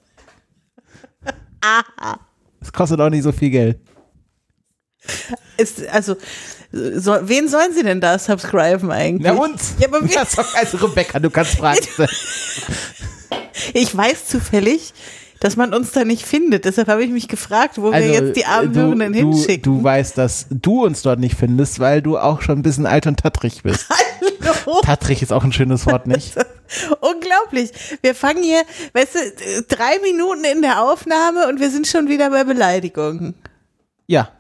Aha. 1.61 2.19
Es 2.61 2.73
kostet 2.73 3.01
auch 3.01 3.11
nicht 3.11 3.23
so 3.23 3.33
viel 3.33 3.51
Geld. 3.51 3.79
Ist, 5.57 5.87
also, 5.89 6.17
so, 6.73 7.17
wen 7.23 7.49
sollen 7.49 7.73
sie 7.75 7.83
denn 7.83 8.01
da 8.01 8.19
subscriben 8.19 8.91
eigentlich? 8.91 9.31
Na 9.33 9.39
uns! 9.39 9.75
Ja, 9.79 9.89
aber 9.89 10.03
wie- 10.03 10.13
Das 10.13 10.29
ist 10.31 10.39
doch- 10.39 10.55
also 10.55 10.77
Rebecca, 10.79 11.19
du 11.19 11.31
kannst 11.31 11.57
fragen. 11.57 11.79
Ich 13.73 13.97
weiß 13.97 14.27
zufällig, 14.27 14.93
dass 15.45 15.57
man 15.57 15.75
uns 15.75 15.93
da 15.93 16.07
nicht 16.07 16.25
findet. 16.25 16.65
Deshalb 16.65 16.89
habe 16.89 17.05
ich 17.05 17.11
mich 17.11 17.29
gefragt, 17.29 17.77
wo 17.77 17.91
Also, 17.91 18.09
wir 18.09 18.15
jetzt 18.15 18.35
die 18.35 18.47
armen 18.47 18.73
du, 18.73 18.81
Hörenden 18.81 19.13
du, 19.13 19.19
hinschicken. 19.19 19.63
du 19.63 19.85
weißt, 19.85 20.17
dass 20.17 20.47
du 20.49 20.87
uns 20.87 21.03
dort 21.03 21.21
nicht 21.21 21.35
findest, 21.35 21.81
weil 21.81 22.01
du 22.01 22.17
auch 22.17 22.41
schon 22.41 22.61
ein 22.61 22.63
bisschen 22.63 22.87
alt 22.87 23.07
und 23.07 23.21
tattrig 23.21 23.63
bist. 23.63 23.87
Hallo. 24.41 24.81
tattrig 24.83 25.21
ist 25.21 25.35
auch 25.35 25.45
ein 25.45 25.53
schönes 25.53 25.85
Wort, 25.85 26.07
nicht? 26.07 26.35
Unglaublich. 27.01 27.73
Wir 28.01 28.15
fangen 28.15 28.43
hier, 28.43 28.63
weißt 28.95 29.15
du, 29.17 29.63
drei 29.69 29.99
Minuten 30.01 30.45
in 30.45 30.63
der 30.63 30.83
Aufnahme 30.83 31.47
und 31.49 31.61
wir 31.61 31.69
sind 31.69 31.87
schon 31.87 32.09
wieder 32.09 32.31
bei 32.31 32.45
Beleidigungen. 32.45 33.35
Ja. 34.07 34.31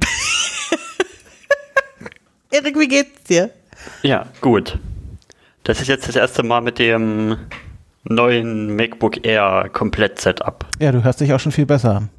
Erik, 2.50 2.78
wie 2.78 2.88
geht's 2.88 3.22
dir? 3.24 3.48
Ja, 4.02 4.26
gut. 4.42 4.78
Das 5.62 5.80
ist 5.80 5.88
jetzt 5.88 6.06
das 6.08 6.16
erste 6.16 6.42
Mal 6.42 6.60
mit 6.60 6.78
dem 6.78 7.38
neuen 8.04 8.74
MacBook 8.76 9.24
Air 9.26 9.68
Komplett-Setup. 9.72 10.66
Ja, 10.80 10.92
du 10.92 11.02
hörst 11.04 11.20
dich 11.20 11.32
auch 11.32 11.40
schon 11.40 11.52
viel 11.52 11.66
besser 11.66 11.96
an. 11.96 12.10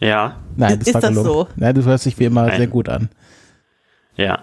Ja, 0.00 0.36
Nein, 0.56 0.78
das 0.78 0.88
Ist 0.88 0.94
war 0.94 1.00
das 1.00 1.10
gelogen. 1.10 1.28
so? 1.28 1.48
Nein, 1.56 1.74
du 1.74 1.84
hörst 1.84 2.06
dich 2.06 2.18
wie 2.18 2.24
immer 2.26 2.46
Nein. 2.46 2.58
sehr 2.58 2.66
gut 2.68 2.88
an. 2.88 3.08
ja. 4.16 4.40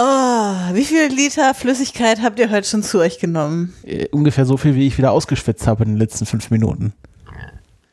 Oh, 0.00 0.54
wie 0.74 0.84
viel 0.84 1.08
Liter 1.08 1.54
Flüssigkeit 1.54 2.22
habt 2.22 2.38
ihr 2.38 2.50
heute 2.52 2.68
schon 2.68 2.84
zu 2.84 3.00
euch 3.00 3.18
genommen? 3.18 3.74
Äh, 3.82 4.06
ungefähr 4.12 4.46
so 4.46 4.56
viel, 4.56 4.76
wie 4.76 4.86
ich 4.86 4.96
wieder 4.96 5.10
ausgeschwitzt 5.10 5.66
habe 5.66 5.82
in 5.82 5.90
den 5.90 5.98
letzten 5.98 6.24
fünf 6.24 6.50
Minuten. 6.52 6.92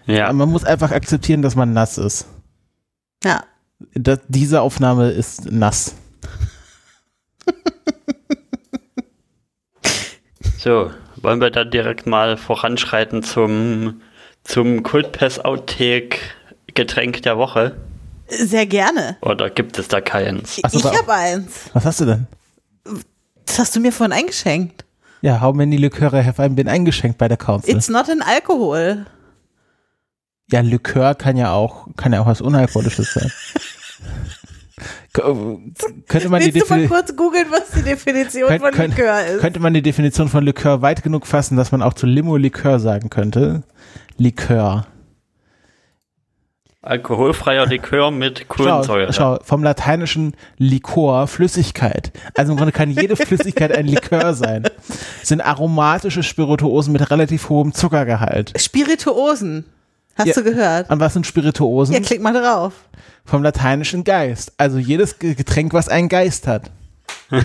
Ja, 0.06 0.26
Aber 0.26 0.34
man 0.36 0.52
muss 0.52 0.66
einfach 0.66 0.92
akzeptieren, 0.92 1.42
dass 1.42 1.56
man 1.56 1.74
nass 1.74 1.98
ist. 1.98 2.28
Ja. 3.24 3.44
Das, 3.96 4.20
diese 4.28 4.62
Aufnahme 4.62 5.10
ist 5.10 5.52
nass. 5.52 5.96
so. 10.60 10.92
Wollen 11.26 11.42
wir 11.42 11.50
dann 11.50 11.72
direkt 11.72 12.06
mal 12.06 12.38
voranschreiten 12.38 13.24
zum, 13.24 14.00
zum 14.44 14.84
Kultpass 14.84 15.44
Outtake 15.44 16.20
Getränk 16.76 17.24
der 17.24 17.40
Woche? 17.40 17.76
Sehr 18.28 18.68
gerne. 18.68 19.18
Oder 19.22 19.50
gibt 19.50 19.80
es 19.80 19.88
da 19.88 20.02
keins? 20.02 20.58
So, 20.68 20.78
ich 20.78 20.86
habe 20.86 21.12
eins. 21.12 21.72
Was 21.74 21.84
hast 21.84 22.02
du 22.02 22.06
denn? 22.06 22.28
Das 23.48 23.58
hast 23.58 23.76
du 23.76 23.80
mir 23.80 23.92
vorhin 23.92 24.14
eingeschenkt. 24.14 24.86
Ja, 25.22 25.42
how 25.42 25.52
many 25.52 25.78
Liköre 25.78 26.24
have 26.24 26.46
I 26.46 26.48
been 26.50 26.68
eingeschenkt 26.68 27.18
bei 27.18 27.28
der 27.28 27.38
Council? 27.38 27.76
It's 27.76 27.90
not 27.90 28.08
an 28.08 28.22
Alkohol. 28.22 29.08
ja, 30.52 30.60
Likör 30.60 31.16
kann 31.16 31.38
ja 31.38 31.54
auch, 31.54 31.88
kann 31.98 32.14
ja 32.14 32.22
auch 32.22 32.28
was 32.28 32.42
Unalkoholisches 32.42 33.16
sein. 33.16 33.32
K- 35.16 35.58
könnte 36.08 36.30
man 36.30 36.42
die 36.42 36.54
Willst 36.54 36.70
du 36.70 36.74
mal 36.74 36.82
Defini 36.82 36.88
kurz 36.88 37.16
googeln, 37.16 37.48
was 37.50 37.72
die 37.72 37.84
Definition 37.84 38.50
Könnt- 38.50 38.62
von 38.62 38.72
könnt- 38.72 38.98
Likör 38.98 39.26
ist? 39.26 39.40
könnte 39.42 39.60
man 39.62 39.74
die 39.74 39.82
Definition 39.82 40.28
von 40.28 40.44
Likör 40.44 40.82
weit 40.82 41.04
genug 41.04 41.26
fassen, 41.26 41.56
dass 41.56 41.72
man 41.72 41.82
auch 41.82 41.94
zu 41.94 42.06
Limo 42.06 42.36
Likör 42.38 42.80
sagen 42.80 43.10
könnte? 43.10 43.64
Likör. 44.18 44.86
Alkoholfreier 46.82 47.66
Likör 47.66 48.12
mit 48.12 48.40
Schau, 48.42 48.64
Kohlensäure. 48.64 49.12
schau, 49.14 49.40
vom 49.44 49.64
lateinischen 49.64 50.36
Likor, 50.58 51.26
Flüssigkeit. 51.28 52.12
Also 52.36 52.52
im 52.52 52.58
Grunde 52.58 52.72
kann 52.74 52.92
jede 52.92 53.16
Flüssigkeit 53.16 53.76
ein 53.76 53.88
Likör 53.88 54.36
sein. 54.36 54.68
Sind 55.24 55.42
aromatische 55.42 56.22
Spirituosen 56.22 56.94
mit 56.94 57.10
relativ 57.10 57.50
hohem 57.50 57.74
Zuckergehalt. 57.74 58.54
Spirituosen. 58.60 59.66
Hast 60.16 60.28
Ja. 60.28 60.34
du 60.34 60.44
gehört? 60.44 60.90
Und 60.90 61.00
was 61.00 61.14
sind 61.14 61.26
Spirituosen? 61.28 61.94
Ja, 61.94 62.00
klick 62.02 62.22
mal 62.22 62.34
drauf. 62.34 62.74
Vom 63.26 63.44
lateinischen 63.44 64.04
Geist. 64.04 64.54
Also 64.58 64.78
jedes 64.78 65.20
Ge- 65.20 65.34
Getränk, 65.34 65.74
was 65.74 65.90
einen 65.90 66.10
Geist 66.10 66.48
hat. 66.48 66.72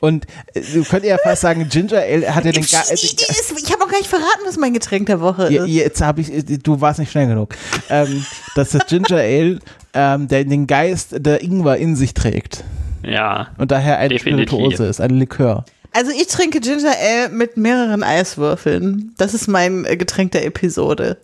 Und 0.00 0.26
äh, 0.54 0.60
du 0.60 0.82
könntest 0.84 1.04
ja 1.04 1.16
fast 1.22 1.42
sagen, 1.42 1.68
Ginger 1.68 1.98
Ale 2.00 2.34
hat 2.34 2.44
ja 2.44 2.50
den 2.52 2.62
Geist. 2.66 2.92
ich 2.92 3.70
habe 3.70 3.78
noch 3.80 3.88
gar 3.88 3.98
nicht 3.98 4.08
verraten, 4.08 4.40
was 4.44 4.56
mein 4.56 4.72
Getränk 4.72 5.06
der 5.06 5.20
Woche 5.20 5.52
Ja, 5.52 5.64
ist. 5.64 5.70
Jetzt 5.70 6.00
habe 6.02 6.20
ich, 6.22 6.60
du 6.62 6.80
warst 6.80 6.98
nicht 6.98 7.12
schnell 7.12 7.28
genug. 7.28 7.54
Ähm, 7.88 8.24
dass 8.56 8.70
das 8.70 8.86
Ginger 8.86 9.18
Ale 9.18 9.58
ähm, 9.94 10.26
der 10.26 10.44
den 10.44 10.66
Geist 10.66 11.08
der 11.24 11.42
Ingwer 11.42 11.76
in 11.76 11.94
sich 11.94 12.14
trägt. 12.14 12.64
Ja, 13.04 13.48
Und 13.58 13.70
daher 13.70 13.98
eine. 13.98 14.18
Spirituose 14.18 14.86
ist, 14.86 15.00
ein 15.00 15.10
Likör. 15.10 15.64
Also 15.92 16.10
ich 16.10 16.26
trinke 16.28 16.60
Ginger 16.60 16.94
Ale 16.98 17.28
mit 17.30 17.56
mehreren 17.56 18.02
Eiswürfeln. 18.02 19.14
Das 19.18 19.34
ist 19.34 19.46
mein 19.48 19.84
äh, 19.84 19.96
Getränk 19.96 20.32
der 20.32 20.46
Episode. 20.46 21.18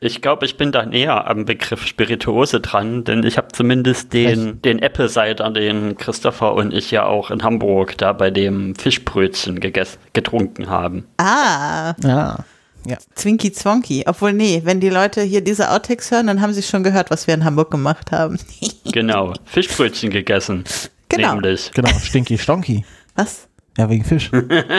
ich 0.00 0.20
glaube, 0.20 0.44
ich 0.46 0.56
bin 0.56 0.72
da 0.72 0.84
näher 0.84 1.28
am 1.28 1.44
Begriff 1.44 1.86
Spirituose 1.86 2.60
dran, 2.60 3.04
denn 3.04 3.22
ich 3.22 3.38
habe 3.38 3.48
zumindest 3.52 4.12
den, 4.12 4.60
den 4.62 4.80
Apple 4.80 5.08
Cider, 5.08 5.48
den 5.50 5.96
Christopher 5.96 6.54
und 6.54 6.74
ich 6.74 6.90
ja 6.90 7.04
auch 7.06 7.30
in 7.30 7.44
Hamburg 7.44 7.96
da 7.98 8.12
bei 8.12 8.30
dem 8.32 8.74
Fischbrötchen 8.74 9.60
gegessen, 9.60 9.98
getrunken 10.12 10.68
haben. 10.68 11.06
Ah, 11.18 11.94
Ja. 12.02 12.44
Ja. 12.84 12.96
Zwinky 13.14 13.52
Zwonky. 13.52 14.02
Obwohl, 14.08 14.32
nee, 14.32 14.62
wenn 14.64 14.80
die 14.80 14.88
Leute 14.88 15.22
hier 15.22 15.40
diese 15.40 15.70
Outtakes 15.70 16.10
hören, 16.10 16.26
dann 16.26 16.40
haben 16.40 16.52
sie 16.52 16.64
schon 16.64 16.82
gehört, 16.82 17.12
was 17.12 17.28
wir 17.28 17.34
in 17.34 17.44
Hamburg 17.44 17.70
gemacht 17.70 18.10
haben. 18.10 18.38
Genau, 18.92 19.32
Fischbrötchen 19.46 20.10
gegessen. 20.10 20.64
Genau. 21.08 21.34
Nämlich. 21.34 21.70
Genau, 21.72 21.88
Stinky 22.00 22.36
Stonky. 22.36 22.84
Was? 23.14 23.46
Ja, 23.78 23.88
wegen 23.88 24.04
Fisch. 24.04 24.30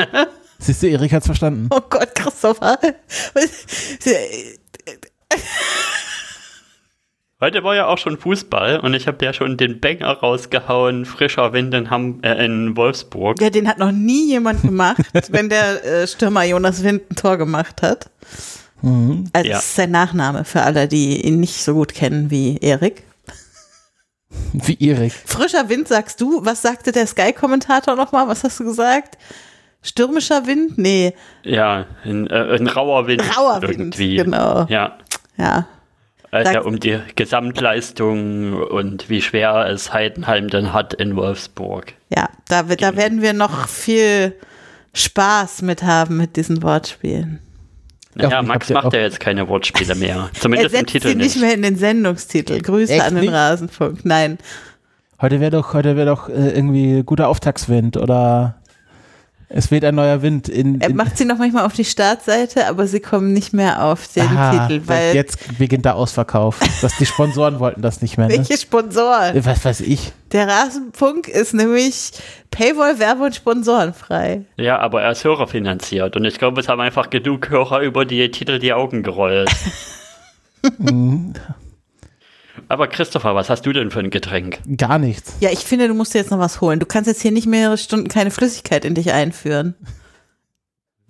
Siehst 0.59 0.83
du, 0.83 0.87
Erik 0.87 1.11
hat's 1.13 1.25
verstanden. 1.25 1.67
Oh 1.71 1.81
Gott, 1.89 2.13
Christopher. 2.15 2.77
Heute 7.41 7.63
war 7.63 7.75
ja 7.75 7.87
auch 7.87 7.97
schon 7.97 8.17
Fußball 8.17 8.79
und 8.79 8.93
ich 8.93 9.05
habe 9.07 9.23
ja 9.25 9.33
schon 9.33 9.57
den 9.57 9.81
Banger 9.81 10.11
rausgehauen, 10.11 11.03
frischer 11.05 11.51
Wind 11.51 11.73
in, 11.73 11.89
Ham 11.89 12.19
äh, 12.23 12.45
in 12.45 12.77
Wolfsburg. 12.77 13.41
Ja, 13.41 13.49
den 13.49 13.67
hat 13.67 13.79
noch 13.79 13.91
nie 13.91 14.29
jemand 14.29 14.61
gemacht, 14.61 15.01
wenn 15.29 15.49
der 15.49 15.83
äh, 15.83 16.07
Stürmer 16.07 16.43
Jonas 16.45 16.83
Wind 16.83 17.01
ein 17.11 17.15
Tor 17.15 17.35
gemacht 17.37 17.81
hat. 17.81 18.09
Mhm. 18.81 19.25
Also 19.33 19.49
Ja. 19.49 19.55
das 19.55 19.65
ist 19.65 19.75
sein 19.75 19.91
Nachname 19.91 20.45
für 20.45 20.61
alle, 20.61 20.87
die 20.87 21.25
ihn 21.27 21.41
nicht 21.41 21.61
so 21.61 21.73
gut 21.73 21.93
kennen 21.93 22.31
wie 22.31 22.57
Erik. 22.61 23.03
Wie 24.53 24.77
Erik. 24.87 25.13
Frischer 25.13 25.69
Wind 25.69 25.87
sagst 25.87 26.19
du. 26.21 26.45
Was 26.45 26.61
sagte 26.61 26.91
der 26.91 27.07
Sky-Kommentator 27.07 27.95
nochmal? 27.95 28.27
Was 28.27 28.43
hast 28.43 28.59
du 28.59 28.63
gesagt? 28.65 29.17
Stürmischer 29.81 30.45
Wind? 30.47 30.77
Nee, 30.77 31.13
Ja, 31.43 31.85
ein, 32.05 32.27
äh, 32.27 32.55
ein 32.57 32.67
rauer 32.67 33.07
Wind. 33.07 33.21
rauer 33.37 33.61
Wind. 33.61 33.71
irgendwie. 33.73 34.15
Genau. 34.15 34.65
Ja. 34.69 34.97
Ja. 35.37 35.67
Also 36.31 36.51
Sag- 36.53 36.65
um 36.65 36.79
die 36.79 36.99
Gesamtleistung 37.15 38.53
und 38.63 39.09
wie 39.09 39.21
schwer 39.21 39.67
es 39.69 39.93
Heidenheim 39.93 40.49
denn 40.49 40.73
hat 40.73 40.93
in 40.93 41.15
Wolfsburg. 41.15 41.93
Ja, 42.09 42.29
da, 42.47 42.63
da 42.63 42.95
werden 42.95 43.21
wir 43.21 43.33
noch 43.33 43.67
viel 43.67 44.33
Spaß 44.93 45.61
mit 45.63 45.83
haben 45.83 46.17
mit 46.17 46.35
diesen 46.35 46.63
Wortspielen. 46.63 47.39
Naja, 48.15 48.41
ich 48.41 48.47
Max 48.47 48.69
ja 48.69 48.81
macht 48.81 48.93
ja 48.93 49.01
jetzt 49.01 49.19
keine 49.19 49.47
Wortspiele 49.47 49.95
mehr. 49.95 50.29
Er 50.33 50.39
Zumindest 50.39 50.73
im 50.73 50.79
setzt 50.81 50.91
Titel 50.91 51.07
sie 51.09 51.15
nicht 51.15 51.35
nicht. 51.35 51.41
mehr 51.41 51.53
in 51.53 51.61
den 51.63 51.75
Sendungstitel. 51.75 52.61
Grüße 52.61 52.93
Echt 52.93 53.01
an 53.03 53.15
den 53.15 53.21
nicht? 53.25 53.33
Rasenfunk. 53.33 54.05
Nein. 54.05 54.37
Heute 55.21 55.39
wäre 55.39 55.51
doch, 55.51 55.73
heute 55.73 55.95
wäre 55.95 56.07
doch 56.07 56.27
äh, 56.29 56.49
irgendwie 56.49 57.01
guter 57.03 57.27
Auftaktswind 57.29 57.97
oder 57.97 58.55
Es 59.49 59.69
weht 59.71 59.85
ein 59.85 59.95
neuer 59.95 60.21
Wind 60.21 60.49
in. 60.49 60.81
Er 60.81 60.89
in 60.89 60.95
macht 60.95 61.17
sie 61.17 61.25
noch 61.25 61.37
manchmal 61.37 61.65
auf 61.65 61.73
die 61.73 61.85
Startseite, 61.85 62.67
aber 62.67 62.87
sie 62.87 62.99
kommen 62.99 63.33
nicht 63.33 63.53
mehr 63.53 63.83
auf 63.83 64.07
den 64.13 64.23
Aha, 64.23 64.67
Titel, 64.67 64.81
weil 64.87 65.13
jetzt 65.13 65.57
beginnt 65.57 65.85
der 65.85 65.95
Ausverkauf. 65.95 66.59
dass 66.81 66.97
die 66.97 67.05
Sponsoren 67.05 67.59
wollten 67.59 67.81
das 67.81 68.01
nicht 68.01 68.17
mehr. 68.17 68.27
Ne? 68.27 68.37
welche 68.37 68.57
Sponsoren? 68.57 69.45
Was 69.45 69.63
weiß 69.63 69.81
ich. 69.81 70.11
Der 70.31 70.47
Rasenfunk 70.47 71.27
ist 71.27 71.53
nämlich 71.53 72.11
Paywall, 72.49 72.97
Werbe 72.97 73.23
und 73.25 73.35
Sponsorenfrei. 73.35 74.41
Ja, 74.57 74.79
aber 74.79 75.03
er 75.03 75.11
ist 75.11 75.23
hörerfinanziert. 75.23 76.15
Und 76.15 76.25
ich 76.25 76.39
glaube, 76.39 76.59
es 76.59 76.67
haben 76.67 76.81
einfach 76.81 77.09
genug 77.11 77.49
Hörer 77.49 77.81
über 77.81 78.05
die 78.05 78.31
Titel 78.31 78.57
die 78.57 78.73
Augen 78.73 79.03
gerollt. 79.03 79.51
aber 82.69 82.87
Christopher, 82.87 83.35
was 83.35 83.49
hast 83.49 83.65
du 83.65 83.73
denn 83.73 83.91
für 83.91 83.99
ein 83.99 84.09
Getränk? 84.09 84.59
Gar 84.77 84.99
nichts. 84.99 85.33
Ja, 85.39 85.51
ich 85.51 85.59
finde, 85.59 85.87
du 85.87 85.93
musst 85.93 86.13
dir 86.13 86.19
jetzt 86.19 86.31
noch 86.31 86.39
was 86.39 86.61
holen. 86.61 86.79
Du 86.79 86.85
kannst 86.85 87.07
jetzt 87.07 87.21
hier 87.21 87.31
nicht 87.31 87.47
mehrere 87.47 87.77
Stunden 87.77 88.07
keine 88.07 88.31
Flüssigkeit 88.31 88.85
in 88.85 88.95
dich 88.95 89.11
einführen. 89.13 89.75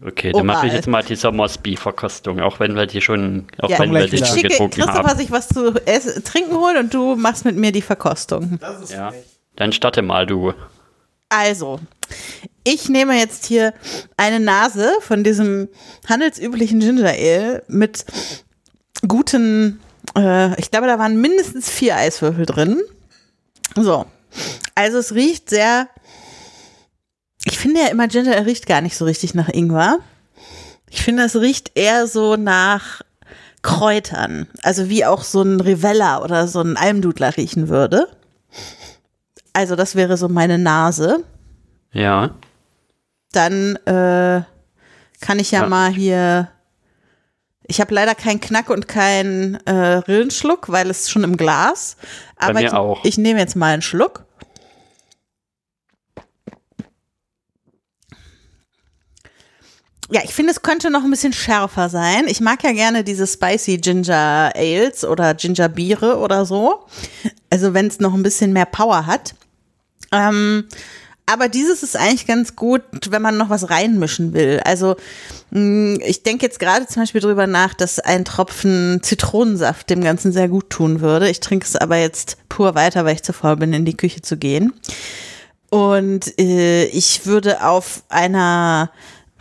Okay, 0.05 0.33
dann 0.33 0.45
mache 0.45 0.67
ich 0.67 0.73
jetzt 0.73 0.87
mal 0.87 1.03
die 1.03 1.15
Sommersby-Verkostung, 1.15 2.41
auch 2.41 2.59
wenn 2.59 2.75
wir 2.75 2.87
die 2.87 2.99
schon, 2.99 3.47
auch 3.59 3.69
Ja, 3.69 3.79
wenn 3.79 3.93
wir 3.93 4.07
die 4.07 4.17
schon 4.17 4.27
schicke 4.27 4.49
getrunken 4.49 4.81
Christopher 4.81 5.09
haben. 5.09 5.17
sich 5.17 5.31
was 5.31 5.47
zu 5.47 5.73
essen, 5.85 6.23
trinken 6.25 6.55
holen 6.57 6.77
und 6.77 6.93
du 6.93 7.15
machst 7.15 7.45
mit 7.45 7.55
mir 7.55 7.71
die 7.71 7.81
Verkostung. 7.81 8.59
Ja. 8.89 9.13
Dann 9.55 9.71
starte 9.71 10.01
mal 10.01 10.25
du. 10.25 10.53
Also, 11.29 11.79
ich 12.65 12.89
nehme 12.89 13.17
jetzt 13.17 13.45
hier 13.45 13.73
eine 14.17 14.39
Nase 14.41 14.91
von 14.99 15.23
diesem 15.23 15.69
handelsüblichen 16.09 16.79
Ginger 16.79 17.09
Ale 17.09 17.63
mit 17.67 18.05
guten, 19.07 19.79
äh, 20.15 20.59
ich 20.59 20.71
glaube, 20.71 20.87
da 20.87 20.99
waren 20.99 21.19
mindestens 21.19 21.69
vier 21.69 21.95
Eiswürfel 21.95 22.45
drin. 22.45 22.81
So. 23.75 24.05
Also 24.75 24.97
es 24.97 25.13
riecht 25.13 25.49
sehr, 25.49 25.87
ich 27.45 27.59
finde 27.59 27.81
ja 27.81 27.87
immer 27.87 28.07
Ginger 28.07 28.35
Ale 28.35 28.45
riecht 28.45 28.65
gar 28.67 28.81
nicht 28.81 28.97
so 28.97 29.05
richtig 29.05 29.33
nach 29.33 29.49
Ingwer. 29.49 29.99
Ich 30.89 31.01
finde, 31.03 31.23
es 31.23 31.35
riecht 31.35 31.71
eher 31.75 32.07
so 32.07 32.35
nach 32.35 33.01
Kräutern. 33.61 34.47
Also 34.61 34.89
wie 34.89 35.05
auch 35.05 35.23
so 35.23 35.41
ein 35.41 35.59
Rivella 35.59 36.21
oder 36.21 36.47
so 36.47 36.61
ein 36.61 36.77
Almdudler 36.77 37.35
riechen 37.37 37.69
würde. 37.69 38.07
Also 39.53 39.75
das 39.75 39.95
wäre 39.95 40.17
so 40.17 40.29
meine 40.29 40.57
Nase. 40.57 41.23
Ja. 41.91 42.31
Dann 43.31 43.75
äh, 43.85 44.41
kann 45.21 45.39
ich 45.39 45.51
ja, 45.51 45.61
Ja. 45.61 45.67
mal 45.67 45.91
hier. 45.91 46.49
Ich 47.67 47.79
habe 47.79 47.93
leider 47.93 48.13
keinen 48.15 48.41
Knack 48.41 48.69
und 48.69 48.87
keinen 48.87 49.55
äh, 49.65 49.71
Rillenschluck, 49.71 50.69
weil 50.69 50.89
es 50.89 51.09
schon 51.09 51.23
im 51.23 51.37
Glas. 51.37 51.95
Aber 52.35 52.59
mir 52.59 52.67
ich, 52.67 52.73
auch. 52.73 53.03
ich 53.05 53.17
nehme 53.17 53.39
jetzt 53.39 53.55
mal 53.55 53.73
einen 53.73 53.81
Schluck. 53.81 54.25
Ja, 60.13 60.21
ich 60.23 60.33
finde, 60.33 60.51
es 60.51 60.61
könnte 60.61 60.91
noch 60.91 61.03
ein 61.03 61.09
bisschen 61.09 61.33
schärfer 61.33 61.89
sein. 61.89 62.27
Ich 62.27 62.39
mag 62.39 62.63
ja 62.63 62.71
gerne 62.71 63.03
diese 63.03 63.25
spicy 63.25 63.77
Ginger 63.77 64.51
Ales 64.55 65.03
oder 65.03 65.33
Ginger 65.33 65.69
Biere 65.69 66.17
oder 66.17 66.45
so. 66.45 66.85
Also 67.49 67.73
wenn 67.73 67.87
es 67.87 67.99
noch 67.99 68.13
ein 68.13 68.23
bisschen 68.23 68.53
mehr 68.53 68.65
Power 68.65 69.05
hat. 69.05 69.33
Ähm, 70.11 70.67
aber 71.25 71.47
dieses 71.47 71.83
ist 71.83 71.95
eigentlich 71.95 72.27
ganz 72.27 72.55
gut, 72.55 72.81
wenn 73.09 73.21
man 73.21 73.37
noch 73.37 73.49
was 73.49 73.69
reinmischen 73.69 74.33
will. 74.33 74.59
Also 74.65 74.95
mh, 75.51 75.99
ich 76.05 76.23
denke 76.23 76.45
jetzt 76.45 76.59
gerade 76.59 76.85
zum 76.85 77.01
Beispiel 77.01 77.21
drüber 77.21 77.47
nach, 77.47 77.73
dass 77.73 77.99
ein 77.99 78.25
Tropfen 78.25 78.99
Zitronensaft 79.01 79.89
dem 79.89 80.03
Ganzen 80.03 80.31
sehr 80.33 80.49
gut 80.49 80.69
tun 80.69 81.01
würde. 81.01 81.29
Ich 81.29 81.39
trinke 81.39 81.65
es 81.65 81.75
aber 81.75 81.97
jetzt 81.97 82.37
pur 82.49 82.75
weiter, 82.75 83.05
weil 83.05 83.15
ich 83.15 83.23
zu 83.23 83.33
faul 83.33 83.55
bin, 83.55 83.73
in 83.73 83.85
die 83.85 83.97
Küche 83.97 84.21
zu 84.21 84.37
gehen. 84.37 84.73
Und 85.69 86.39
äh, 86.39 86.85
ich 86.85 87.25
würde 87.25 87.63
auf 87.65 88.03
einer 88.09 88.91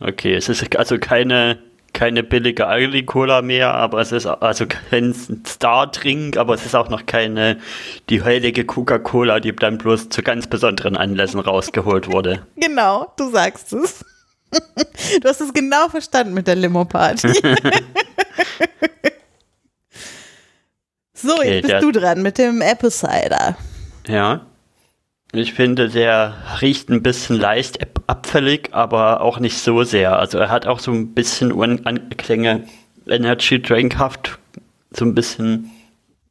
Okay, 0.00 0.34
es 0.34 0.48
ist 0.48 0.76
also 0.76 0.98
keine, 0.98 1.58
keine 1.98 2.22
billige 2.22 2.68
Aldi-Cola 2.68 3.42
mehr, 3.42 3.74
aber 3.74 4.00
es 4.00 4.12
ist 4.12 4.24
also 4.24 4.66
kein 4.68 5.12
Star-Trink, 5.44 6.36
aber 6.36 6.54
es 6.54 6.64
ist 6.64 6.76
auch 6.76 6.88
noch 6.90 7.06
keine 7.06 7.58
die 8.08 8.22
heilige 8.22 8.64
Coca-Cola, 8.64 9.40
die 9.40 9.50
dann 9.54 9.78
bloß 9.78 10.08
zu 10.08 10.22
ganz 10.22 10.46
besonderen 10.46 10.96
Anlässen 10.96 11.40
rausgeholt 11.40 12.06
wurde. 12.12 12.46
Genau, 12.56 13.12
du 13.16 13.30
sagst 13.30 13.72
es. 13.72 14.04
Du 15.22 15.28
hast 15.28 15.40
es 15.40 15.52
genau 15.52 15.88
verstanden 15.88 16.34
mit 16.34 16.46
der 16.46 16.54
Limo-Party. 16.54 17.32
so, 21.12 21.34
Okay, 21.34 21.56
jetzt 21.56 21.68
bist 21.68 21.82
du 21.82 21.90
dran 21.90 22.22
mit 22.22 22.38
dem 22.38 22.60
Apple 22.62 22.92
Cider. 22.92 23.56
Ja. 24.06 24.46
Ich 25.32 25.52
finde, 25.52 25.88
der 25.90 26.34
riecht 26.62 26.88
ein 26.88 27.02
bisschen 27.02 27.38
leicht 27.38 27.82
ab- 27.82 28.02
abfällig, 28.06 28.70
aber 28.72 29.20
auch 29.20 29.38
nicht 29.40 29.58
so 29.58 29.82
sehr. 29.84 30.18
Also 30.18 30.38
er 30.38 30.48
hat 30.48 30.66
auch 30.66 30.78
so 30.78 30.90
ein 30.90 31.12
bisschen 31.12 31.52
Anklänge 31.86 32.64
Energy 33.06 33.60
Drinkhaft, 33.60 34.38
so 34.90 35.04
ein 35.04 35.14
bisschen 35.14 35.70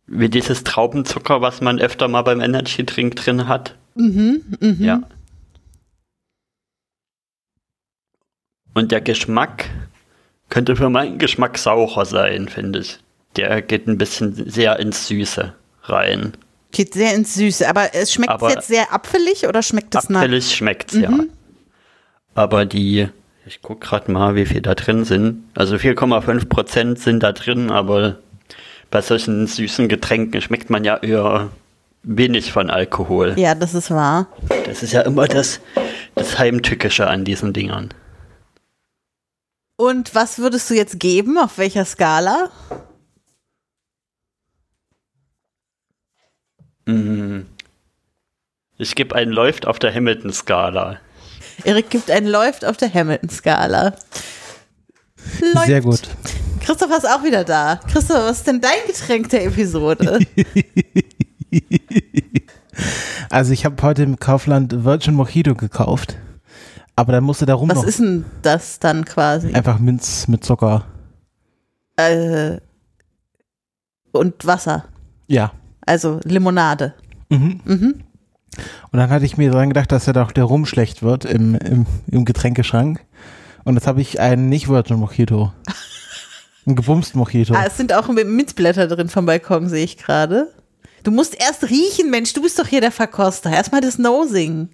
wie 0.07 0.29
dieses 0.29 0.63
Traubenzucker, 0.63 1.41
was 1.41 1.61
man 1.61 1.79
öfter 1.79 2.07
mal 2.07 2.23
beim 2.23 2.41
Energy 2.41 2.85
Drink 2.85 3.15
drin 3.17 3.47
hat. 3.47 3.75
Ja. 4.79 5.01
Und 8.73 8.91
der 8.91 9.01
Geschmack 9.01 9.69
könnte 10.49 10.75
für 10.75 10.89
meinen 10.89 11.17
Geschmack 11.19 11.57
saurer 11.57 12.05
sein, 12.05 12.47
finde 12.47 12.79
ich. 12.79 12.99
Der 13.35 13.61
geht 13.61 13.87
ein 13.87 13.97
bisschen 13.97 14.49
sehr 14.49 14.79
ins 14.79 15.07
Süße 15.07 15.53
rein. 15.83 16.33
Geht 16.77 16.93
sehr 16.93 17.15
ins 17.15 17.33
Süße, 17.33 17.67
aber 17.67 17.95
es 17.95 18.13
schmeckt 18.13 18.29
Aber- 18.29 18.51
jetzt 18.51 18.67
sehr 18.67 18.93
apfelig 18.93 19.47
oder 19.47 19.63
schmeckt 19.63 19.95
es 19.95 20.09
nach? 20.09 20.19
Abfällig 20.19 20.55
schmeckt's, 20.55 20.93
ja. 20.93 21.09
Aber 22.35 22.65
die, 22.65 23.07
ich 23.47 23.63
guck 23.63 23.81
gerade 23.81 24.11
mal, 24.11 24.35
wie 24.35 24.45
viel 24.45 24.61
da 24.61 24.75
drin 24.75 25.03
sind. 25.03 25.43
Also 25.55 25.77
4,5 25.77 26.47
Prozent 26.49 26.99
sind 26.99 27.23
da 27.23 27.31
drin, 27.31 27.71
aber 27.71 28.19
bei 28.91 29.01
solchen 29.01 29.47
süßen 29.47 29.87
Getränken 29.87 30.39
schmeckt 30.39 30.69
man 30.69 30.83
ja 30.83 30.97
eher 30.97 31.49
wenig 32.03 32.51
von 32.51 32.69
Alkohol. 32.69 33.33
Ja, 33.39 33.55
das 33.55 33.73
ist 33.73 33.89
wahr. 33.89 34.27
Das 34.67 34.83
ist 34.83 34.93
ja 34.93 35.01
immer 35.01 35.27
das, 35.27 35.59
das 36.13 36.37
Heimtückische 36.37 37.07
an 37.07 37.25
diesen 37.25 37.53
Dingern. 37.53 37.89
Und 39.77 40.13
was 40.13 40.37
würdest 40.37 40.69
du 40.69 40.75
jetzt 40.75 40.99
geben? 40.99 41.39
Auf 41.39 41.57
welcher 41.57 41.85
Skala? 41.85 42.51
Ich 48.77 48.95
gebe 48.95 49.15
einen 49.15 49.31
Läuft 49.31 49.67
auf 49.67 49.79
der 49.79 49.93
Hamilton-Skala. 49.93 50.97
Erik 51.63 51.89
gibt 51.89 52.09
ein 52.11 52.25
Läuft 52.27 52.65
auf 52.65 52.77
der 52.77 52.93
Hamilton-Skala. 52.93 53.95
Läuft. 55.53 55.65
Sehr 55.65 55.81
gut. 55.81 56.01
Christoph 56.61 56.91
ist 56.97 57.07
auch 57.09 57.23
wieder 57.23 57.43
da. 57.43 57.79
Christoph, 57.91 58.17
was 58.29 58.37
ist 58.39 58.47
denn 58.47 58.61
dein 58.61 58.79
Getränk 58.87 59.29
der 59.29 59.45
Episode? 59.45 60.19
Also 63.29 63.51
ich 63.51 63.65
habe 63.65 63.81
heute 63.81 64.03
im 64.03 64.19
Kaufland 64.19 64.85
Virgin 64.85 65.15
Mojito 65.15 65.55
gekauft. 65.55 66.17
Aber 66.95 67.11
dann 67.11 67.23
musste 67.23 67.45
da 67.45 67.53
rum 67.55 67.69
Was 67.69 67.77
noch 67.77 67.83
ist 67.85 67.99
denn 67.99 68.25
das 68.41 68.79
dann 68.79 69.05
quasi? 69.05 69.53
einfach 69.53 69.79
Minz 69.79 70.27
mit 70.27 70.43
Zucker. 70.43 70.85
Äh, 71.95 72.57
und 74.11 74.45
Wasser. 74.45 74.85
Ja. 75.27 75.51
Also 75.87 76.19
Limonade. 76.23 76.93
Mhm. 77.29 77.61
Und 77.65 78.99
dann 78.99 79.09
hatte 79.09 79.25
ich 79.25 79.37
mir 79.37 79.51
dran 79.51 79.69
gedacht, 79.69 79.91
dass 79.91 80.05
ja 80.05 80.13
doch 80.13 80.31
der 80.31 80.43
Rum 80.45 80.65
schlecht 80.65 81.03
wird 81.03 81.25
im, 81.25 81.55
im, 81.55 81.85
im 82.07 82.25
Getränkeschrank. 82.25 83.01
Und 83.63 83.75
jetzt 83.75 83.87
habe 83.87 84.01
ich 84.01 84.19
einen 84.19 84.49
nicht 84.49 84.69
Virgin 84.69 84.97
Mojito. 84.97 85.51
Ein 86.65 86.75
gebumst 86.75 87.15
Mojito. 87.15 87.53
Ah, 87.53 87.65
es 87.67 87.77
sind 87.77 87.93
auch 87.93 88.07
Minzblätter 88.07 88.87
drin 88.87 89.09
vom 89.09 89.25
Balkon, 89.25 89.69
sehe 89.69 89.83
ich 89.83 89.97
gerade. 89.97 90.53
Du 91.03 91.11
musst 91.11 91.35
erst 91.39 91.69
riechen, 91.69 92.09
Mensch, 92.09 92.33
du 92.33 92.41
bist 92.41 92.59
doch 92.59 92.67
hier 92.67 92.81
der 92.81 92.91
Verkoster. 92.91 93.51
Erstmal 93.51 93.81
das 93.81 93.97
Nosing. 93.97 94.69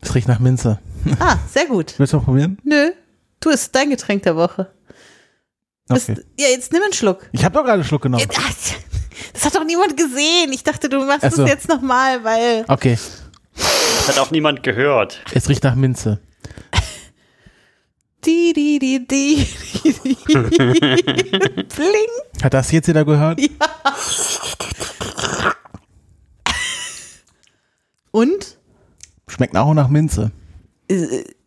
Das 0.00 0.14
riecht 0.14 0.28
nach 0.28 0.40
Minze. 0.40 0.78
Ah, 1.20 1.36
sehr 1.50 1.66
gut. 1.66 1.94
Willst 1.98 2.12
du 2.12 2.18
mal 2.18 2.24
probieren? 2.24 2.58
Nö, 2.64 2.90
du 3.40 3.50
ist 3.50 3.74
dein 3.74 3.90
Getränk 3.90 4.24
der 4.24 4.36
Woche. 4.36 4.70
Bist, 5.88 6.10
Okay. 6.10 6.20
Ja, 6.38 6.48
jetzt 6.48 6.72
nimm 6.72 6.82
einen 6.82 6.92
Schluck. 6.92 7.28
Ich 7.32 7.44
habe 7.44 7.54
doch 7.54 7.62
gerade 7.62 7.74
einen 7.74 7.84
Schluck 7.84 8.02
genommen. 8.02 8.20
Jetzt- 8.20 8.38
ah, 8.38 8.50
Das 9.36 9.44
hat 9.44 9.54
doch 9.54 9.64
niemand 9.64 9.98
gesehen. 9.98 10.50
Ich 10.52 10.64
dachte, 10.64 10.88
du 10.88 11.04
machst 11.04 11.24
Ach 11.24 11.30
so. 11.30 11.42
das 11.42 11.50
jetzt 11.50 11.68
nochmal, 11.68 12.24
weil. 12.24 12.64
Okay, 12.68 12.96
Das 13.54 14.08
hat 14.08 14.18
auch 14.18 14.30
niemand 14.30 14.62
gehört. 14.62 15.20
es 15.34 15.46
riecht 15.50 15.62
nach 15.62 15.74
Minze. 15.74 16.20
Die, 18.24 18.54
die, 18.54 18.78
die, 18.78 19.06
die, 19.06 19.46
die. 19.84 20.14
Bling. 21.76 22.42
Hat 22.42 22.54
das 22.54 22.72
jetzt 22.72 22.86
jeder 22.88 23.04
gehört? 23.04 23.38
Und 28.10 28.58
Schmeckt 29.28 29.56
auch 29.56 29.74
nach 29.74 29.88
Minze. 29.88 30.32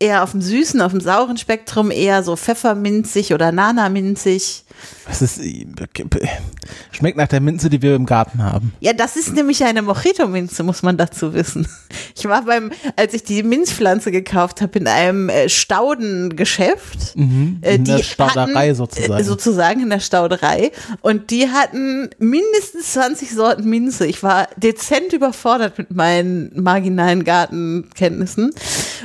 Äh, 0.00 0.04
eher 0.06 0.22
auf 0.22 0.32
dem 0.32 0.42
süßen, 0.42 0.80
auf 0.80 0.92
dem 0.92 1.00
sauren 1.00 1.36
Spektrum, 1.36 1.90
eher 1.90 2.22
so 2.22 2.36
pfefferminzig 2.36 3.32
oder 3.34 3.52
nanaminzig. 3.52 4.64
Es 5.10 5.20
ist, 5.20 5.40
schmeckt 6.92 7.18
nach 7.18 7.28
der 7.28 7.40
Minze, 7.40 7.68
die 7.68 7.82
wir 7.82 7.94
im 7.94 8.06
Garten 8.06 8.42
haben. 8.42 8.72
Ja, 8.80 8.92
das 8.92 9.16
ist 9.16 9.34
nämlich 9.34 9.62
eine 9.64 9.82
Mojito-Minze, 9.82 10.62
muss 10.62 10.82
man 10.82 10.96
dazu 10.96 11.34
wissen. 11.34 11.66
Ich 12.16 12.24
war 12.26 12.42
beim, 12.44 12.70
als 12.96 13.12
ich 13.14 13.24
die 13.24 13.42
Minzpflanze 13.42 14.10
gekauft 14.10 14.60
habe, 14.60 14.78
in 14.78 14.86
einem 14.86 15.28
äh, 15.28 15.48
Staudengeschäft. 15.48 17.16
äh, 17.16 17.20
Mhm. 17.20 17.58
in 17.62 17.84
der 17.84 18.02
Stauderei 18.02 18.72
sozusagen. 18.74 19.20
Äh, 19.20 19.24
sozusagen 19.24 19.80
in 19.82 19.90
der 19.90 20.00
Stauderei. 20.00 20.70
Und 21.02 21.30
die 21.30 21.48
hatten 21.50 22.08
mindestens 22.18 22.92
20 22.92 23.32
Sorten 23.32 23.68
Minze. 23.68 24.06
Ich 24.06 24.22
war 24.22 24.48
dezent 24.56 25.12
überfordert 25.12 25.76
mit 25.78 25.94
meinen 25.94 26.52
marginalen 26.62 27.24
Gartenkenntnissen 27.24 28.52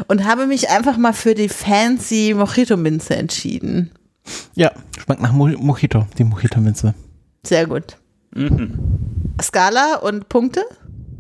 und 0.08 0.26
habe 0.26 0.46
mich 0.46 0.70
einfach 0.70 0.85
mal 0.98 1.14
für 1.14 1.36
die 1.36 1.50
fancy 1.50 2.34
Mojito-Minze 2.36 3.16
entschieden. 3.16 3.92
Ja, 4.56 4.72
schmeckt 5.04 5.22
nach 5.22 5.32
Mo 5.32 5.48
Mojito, 5.48 6.08
die 6.18 6.24
Mojito-Minze. 6.24 6.94
Sehr 7.46 7.68
gut. 7.68 7.98
Skala 9.42 9.96
und 9.98 10.30
Punkte? 10.30 10.64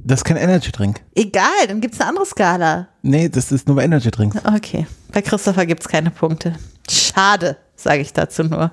Das 0.03 0.19
ist 0.19 0.23
kein 0.23 0.37
Energy-Drink. 0.37 1.01
Egal, 1.15 1.67
dann 1.67 1.81
gibt 1.81 1.95
es 1.95 2.01
eine 2.01 2.09
andere 2.09 2.25
Skala. 2.25 2.87
Nee, 3.01 3.29
das 3.29 3.51
ist 3.51 3.67
nur 3.67 3.75
bei 3.75 3.83
Energy-Drinks. 3.83 4.37
Okay, 4.45 4.85
bei 5.11 5.21
Christopher 5.21 5.65
gibt 5.65 5.81
es 5.81 5.87
keine 5.87 6.11
Punkte. 6.11 6.53
Schade, 6.89 7.57
sage 7.75 8.01
ich 8.01 8.13
dazu 8.13 8.43
nur. 8.43 8.71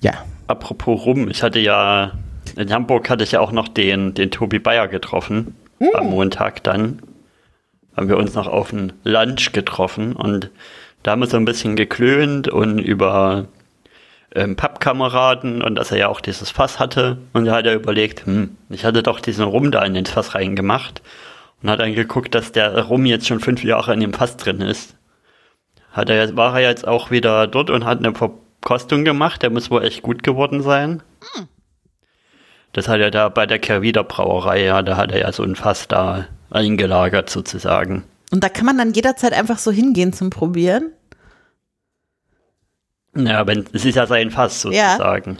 Ja. 0.00 0.12
Apropos 0.48 1.06
rum, 1.06 1.28
ich 1.28 1.42
hatte 1.42 1.60
ja, 1.60 2.12
in 2.56 2.72
Hamburg 2.72 3.08
hatte 3.08 3.24
ich 3.24 3.32
ja 3.32 3.40
auch 3.40 3.52
noch 3.52 3.68
den, 3.68 4.14
den 4.14 4.30
Tobi 4.30 4.58
Bayer 4.58 4.88
getroffen. 4.88 5.54
Am 5.94 6.10
Montag 6.10 6.62
dann. 6.62 7.00
Haben 7.96 8.08
wir 8.08 8.16
uns 8.16 8.34
noch 8.34 8.46
auf 8.46 8.72
einen 8.72 8.92
Lunch 9.04 9.52
getroffen 9.52 10.14
und 10.16 10.50
da 11.02 11.10
haben 11.12 11.20
wir 11.20 11.26
so 11.26 11.36
ein 11.36 11.44
bisschen 11.44 11.76
geklönt 11.76 12.48
und 12.48 12.78
über 12.78 13.46
ähm, 14.34 14.56
Pappkameraden 14.56 15.60
und 15.62 15.74
dass 15.74 15.90
er 15.90 15.98
ja 15.98 16.08
auch 16.08 16.20
dieses 16.20 16.50
Fass 16.50 16.78
hatte. 16.78 17.18
Und 17.32 17.44
da 17.44 17.56
hat 17.56 17.66
er 17.66 17.74
überlegt, 17.74 18.24
hm, 18.24 18.56
ich 18.70 18.84
hatte 18.84 19.02
doch 19.02 19.20
diesen 19.20 19.44
Rum 19.44 19.70
da 19.70 19.82
in 19.84 19.94
den 19.94 20.06
Fass 20.06 20.34
reingemacht 20.34 21.02
und 21.62 21.68
hat 21.70 21.80
dann 21.80 21.94
geguckt, 21.94 22.34
dass 22.34 22.52
der 22.52 22.80
Rum 22.82 23.04
jetzt 23.04 23.26
schon 23.26 23.40
fünf 23.40 23.62
Jahre 23.64 23.92
in 23.92 24.00
dem 24.00 24.12
Fass 24.14 24.36
drin 24.36 24.60
ist. 24.60 24.96
Hat 25.92 26.08
er, 26.08 26.16
jetzt- 26.16 26.36
war 26.36 26.54
er 26.58 26.68
jetzt 26.68 26.86
auch 26.88 27.10
wieder 27.10 27.46
dort 27.46 27.68
und 27.68 27.84
hat 27.84 27.98
eine 27.98 28.14
Verkostung 28.14 29.04
gemacht. 29.04 29.42
Der 29.42 29.50
muss 29.50 29.70
wohl 29.70 29.84
echt 29.84 30.02
gut 30.02 30.22
geworden 30.22 30.62
sein. 30.62 31.02
Das 32.72 32.88
hat 32.88 33.00
er 33.00 33.10
da 33.10 33.28
bei 33.28 33.44
der 33.44 33.58
Kerwider 33.58 34.02
Brauerei, 34.02 34.62
ja, 34.64 34.80
da 34.82 34.96
hat 34.96 35.12
er 35.12 35.18
ja 35.18 35.32
so 35.32 35.42
ein 35.42 35.56
Fass 35.56 35.88
da 35.88 36.26
eingelagert 36.52 37.30
sozusagen. 37.30 38.04
Und 38.30 38.44
da 38.44 38.48
kann 38.48 38.66
man 38.66 38.78
dann 38.78 38.92
jederzeit 38.92 39.32
einfach 39.32 39.58
so 39.58 39.70
hingehen 39.70 40.12
zum 40.12 40.30
Probieren. 40.30 40.92
Ja, 43.16 43.46
wenn, 43.46 43.66
es 43.72 43.84
ist 43.84 43.94
ja 43.96 44.06
sein 44.06 44.30
Fass 44.30 44.62
Ja. 44.70 44.92
sozusagen. 44.92 45.38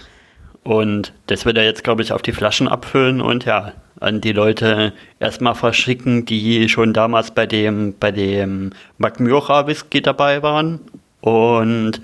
Und 0.63 1.13
das 1.27 1.45
wird 1.45 1.57
er 1.57 1.65
jetzt, 1.65 1.83
glaube 1.85 2.03
ich, 2.03 2.13
auf 2.13 2.23
die 2.23 2.33
Flaschen 2.33 2.69
abfüllen 2.69 3.21
und 3.21 3.45
ja, 3.47 3.73
an 3.99 4.21
die 4.21 4.33
Leute 4.33 4.93
erstmal 5.19 5.55
verschicken, 5.55 6.25
die 6.25 6.69
schon 6.69 6.93
damals 6.93 7.31
bei 7.33 7.47
dem, 7.47 7.95
bei 7.99 8.11
dem 8.13 8.71
Magmura 8.99 9.67
Whisky 9.67 10.03
dabei 10.03 10.43
waren. 10.43 10.81
Und 11.21 12.01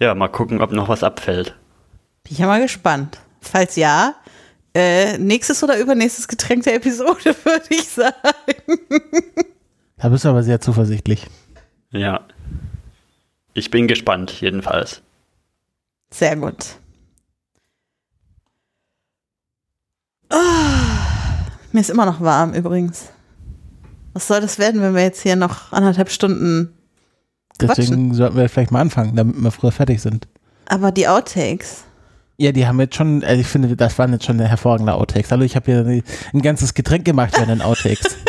ja, 0.00 0.14
mal 0.14 0.28
gucken, 0.28 0.60
ob 0.60 0.72
noch 0.72 0.88
was 0.88 1.02
abfällt. 1.04 1.54
Bin 2.24 2.32
ich 2.32 2.38
ja 2.38 2.46
mal 2.46 2.60
gespannt. 2.62 3.18
Falls 3.40 3.76
ja, 3.76 4.14
äh, 4.74 5.18
nächstes 5.18 5.62
oder 5.62 5.78
übernächstes 5.78 6.28
Getränk 6.28 6.64
der 6.64 6.76
Episode, 6.76 7.34
würde 7.44 7.66
ich 7.70 7.88
sagen. 7.88 8.14
Da 9.96 10.08
bist 10.08 10.24
du 10.24 10.28
aber 10.28 10.42
sehr 10.42 10.60
zuversichtlich. 10.60 11.26
Ja. 11.90 12.20
Ich 13.54 13.70
bin 13.70 13.88
gespannt, 13.88 14.40
jedenfalls. 14.40 15.02
Sehr 16.10 16.36
gut. 16.36 16.76
Ah, 20.30 21.46
mir 21.72 21.80
ist 21.80 21.90
immer 21.90 22.06
noch 22.06 22.20
warm 22.20 22.54
übrigens. 22.54 23.08
Was 24.12 24.28
soll 24.28 24.40
das 24.40 24.58
werden, 24.58 24.80
wenn 24.80 24.94
wir 24.94 25.02
jetzt 25.02 25.22
hier 25.22 25.36
noch 25.36 25.72
anderthalb 25.72 26.10
Stunden. 26.10 26.74
Deswegen 27.60 28.14
sollten 28.14 28.36
wir 28.36 28.48
vielleicht 28.48 28.70
mal 28.70 28.80
anfangen, 28.80 29.16
damit 29.16 29.36
wir 29.36 29.50
früher 29.50 29.72
fertig 29.72 30.00
sind. 30.00 30.28
Aber 30.66 30.92
die 30.92 31.08
Outtakes. 31.08 31.84
Ja, 32.40 32.52
die 32.52 32.68
haben 32.68 32.78
jetzt 32.78 32.94
schon, 32.94 33.24
also 33.24 33.40
ich 33.40 33.48
finde, 33.48 33.74
das 33.74 33.98
waren 33.98 34.12
jetzt 34.12 34.24
schon 34.24 34.38
hervorragende 34.38 34.94
Outtakes. 34.94 35.32
Hallo, 35.32 35.42
ich 35.42 35.56
habe 35.56 35.72
hier 35.72 36.02
ein 36.32 36.40
ganzes 36.40 36.72
Getränk 36.72 37.04
gemacht 37.04 37.36
für 37.36 37.44
den 37.44 37.60
Outtakes. 37.60 38.16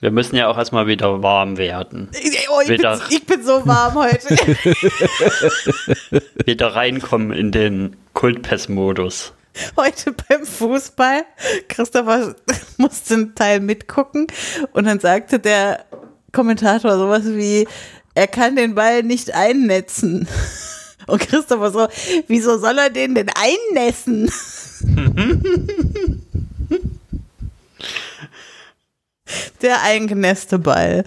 Wir 0.00 0.10
müssen 0.10 0.36
ja 0.36 0.48
auch 0.48 0.58
erstmal 0.58 0.86
wieder 0.86 1.22
warm 1.22 1.56
werden. 1.56 2.10
Oh, 2.50 2.60
ich, 2.60 2.68
bin, 2.68 2.78
Wieder. 2.78 3.00
ich 3.08 3.24
bin 3.24 3.42
so 3.42 3.66
warm 3.66 3.94
heute. 3.94 4.28
Wieder 6.44 6.74
reinkommen 6.74 7.32
in 7.32 7.50
den 7.50 7.96
Kultpest-Modus. 8.12 9.32
heute 9.78 10.12
beim 10.28 10.44
Fußball. 10.44 11.24
Christopher 11.68 12.36
musste 12.76 13.14
einen 13.14 13.34
Teil 13.34 13.60
mitgucken 13.60 14.26
und 14.74 14.84
dann 14.84 15.00
sagte 15.00 15.38
der 15.38 15.86
Kommentator 16.30 16.98
sowas 16.98 17.24
wie, 17.24 17.66
er 18.14 18.26
kann 18.26 18.54
den 18.54 18.74
Ball 18.74 19.02
nicht 19.02 19.34
einnetzen. 19.34 20.28
Und 21.06 21.20
Christopher 21.20 21.70
so, 21.70 21.86
wieso 22.26 22.58
soll 22.58 22.78
er 22.78 22.90
den 22.90 23.14
denn 23.14 23.30
einnässen? 23.30 24.30
der 29.62 29.82
eingenässte 29.82 30.58
Ball. 30.58 31.04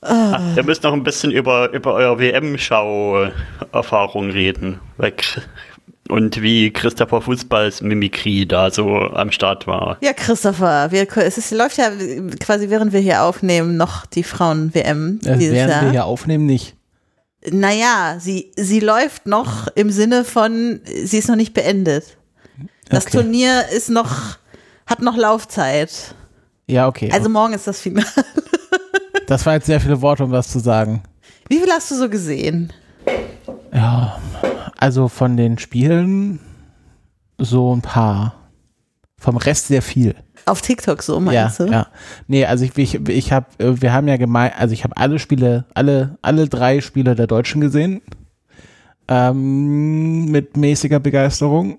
Wir 0.00 0.62
müssen 0.64 0.82
noch 0.82 0.92
ein 0.92 1.02
bisschen 1.02 1.30
über, 1.30 1.72
über 1.72 1.94
euer 1.94 2.18
WM-Schau-Erfahrung 2.18 4.30
reden. 4.30 4.80
Und 6.10 6.42
wie 6.42 6.70
Christopher 6.70 7.22
Fußballs 7.22 7.80
Mimikrie 7.80 8.44
da 8.44 8.70
so 8.70 8.98
am 8.98 9.32
Start 9.32 9.66
war. 9.66 9.96
Ja, 10.02 10.12
Christopher, 10.12 10.90
wir, 10.90 11.06
es 11.16 11.38
ist, 11.38 11.50
läuft 11.52 11.78
ja 11.78 11.90
quasi 12.40 12.68
während 12.68 12.92
wir 12.92 13.00
hier 13.00 13.22
aufnehmen 13.22 13.78
noch 13.78 14.04
die 14.04 14.22
Frauen-WM 14.22 15.20
Äh, 15.24 15.38
dieses 15.38 15.54
während 15.54 15.72
Jahr. 15.72 15.82
wir 15.84 15.90
hier 15.92 16.04
aufnehmen, 16.04 16.44
nicht. 16.44 16.76
Naja, 17.50 18.16
sie, 18.18 18.52
sie 18.56 18.80
läuft 18.80 19.26
noch 19.26 19.66
im 19.74 19.90
Sinne 19.90 20.24
von, 20.24 20.80
sie 21.04 21.18
ist 21.18 21.28
noch 21.28 21.36
nicht 21.36 21.52
beendet. 21.54 22.16
Das 22.88 23.06
Okay. 23.06 23.18
Turnier 23.18 23.68
ist 23.68 23.90
noch, 23.90 24.38
hat 24.86 25.00
noch 25.00 25.16
Laufzeit. 25.16 26.14
Ja, 26.66 26.88
okay. 26.88 27.10
Also 27.12 27.28
morgen 27.28 27.52
ist 27.52 27.66
das 27.66 27.80
Finale. 27.80 28.06
das 29.26 29.44
war 29.44 29.54
jetzt 29.54 29.66
sehr 29.66 29.80
viele 29.80 30.00
Worte, 30.00 30.24
um 30.24 30.30
was 30.30 30.48
zu 30.48 30.58
sagen. 30.58 31.02
Wie 31.48 31.58
viel 31.58 31.70
hast 31.70 31.90
du 31.90 31.96
so 31.96 32.08
gesehen? 32.08 32.72
Ja, 33.72 34.18
also 34.78 35.08
von 35.08 35.36
den 35.36 35.58
Spielen 35.58 36.40
so 37.38 37.74
ein 37.74 37.82
paar. 37.82 38.34
Vom 39.18 39.36
Rest 39.36 39.68
sehr 39.68 39.82
viel. 39.82 40.14
Auf 40.46 40.60
TikTok 40.60 41.02
so, 41.02 41.14
Ja, 41.16 41.20
meinst 41.44 41.60
du? 41.60 41.66
ja. 41.66 41.86
Nee, 42.28 42.44
also 42.44 42.64
ich, 42.64 42.76
ich, 42.76 43.08
ich 43.08 43.32
habe, 43.32 43.46
wir 43.58 43.92
haben 43.92 44.08
ja 44.08 44.16
gemeint, 44.16 44.54
also 44.58 44.72
ich 44.74 44.84
habe 44.84 44.96
alle 44.96 45.18
Spiele, 45.18 45.64
alle, 45.74 46.18
alle 46.22 46.48
drei 46.48 46.80
Spiele 46.80 47.14
der 47.14 47.26
Deutschen 47.26 47.60
gesehen. 47.60 48.02
Ähm, 49.08 50.26
mit 50.30 50.56
mäßiger 50.56 50.98
Begeisterung. 51.00 51.78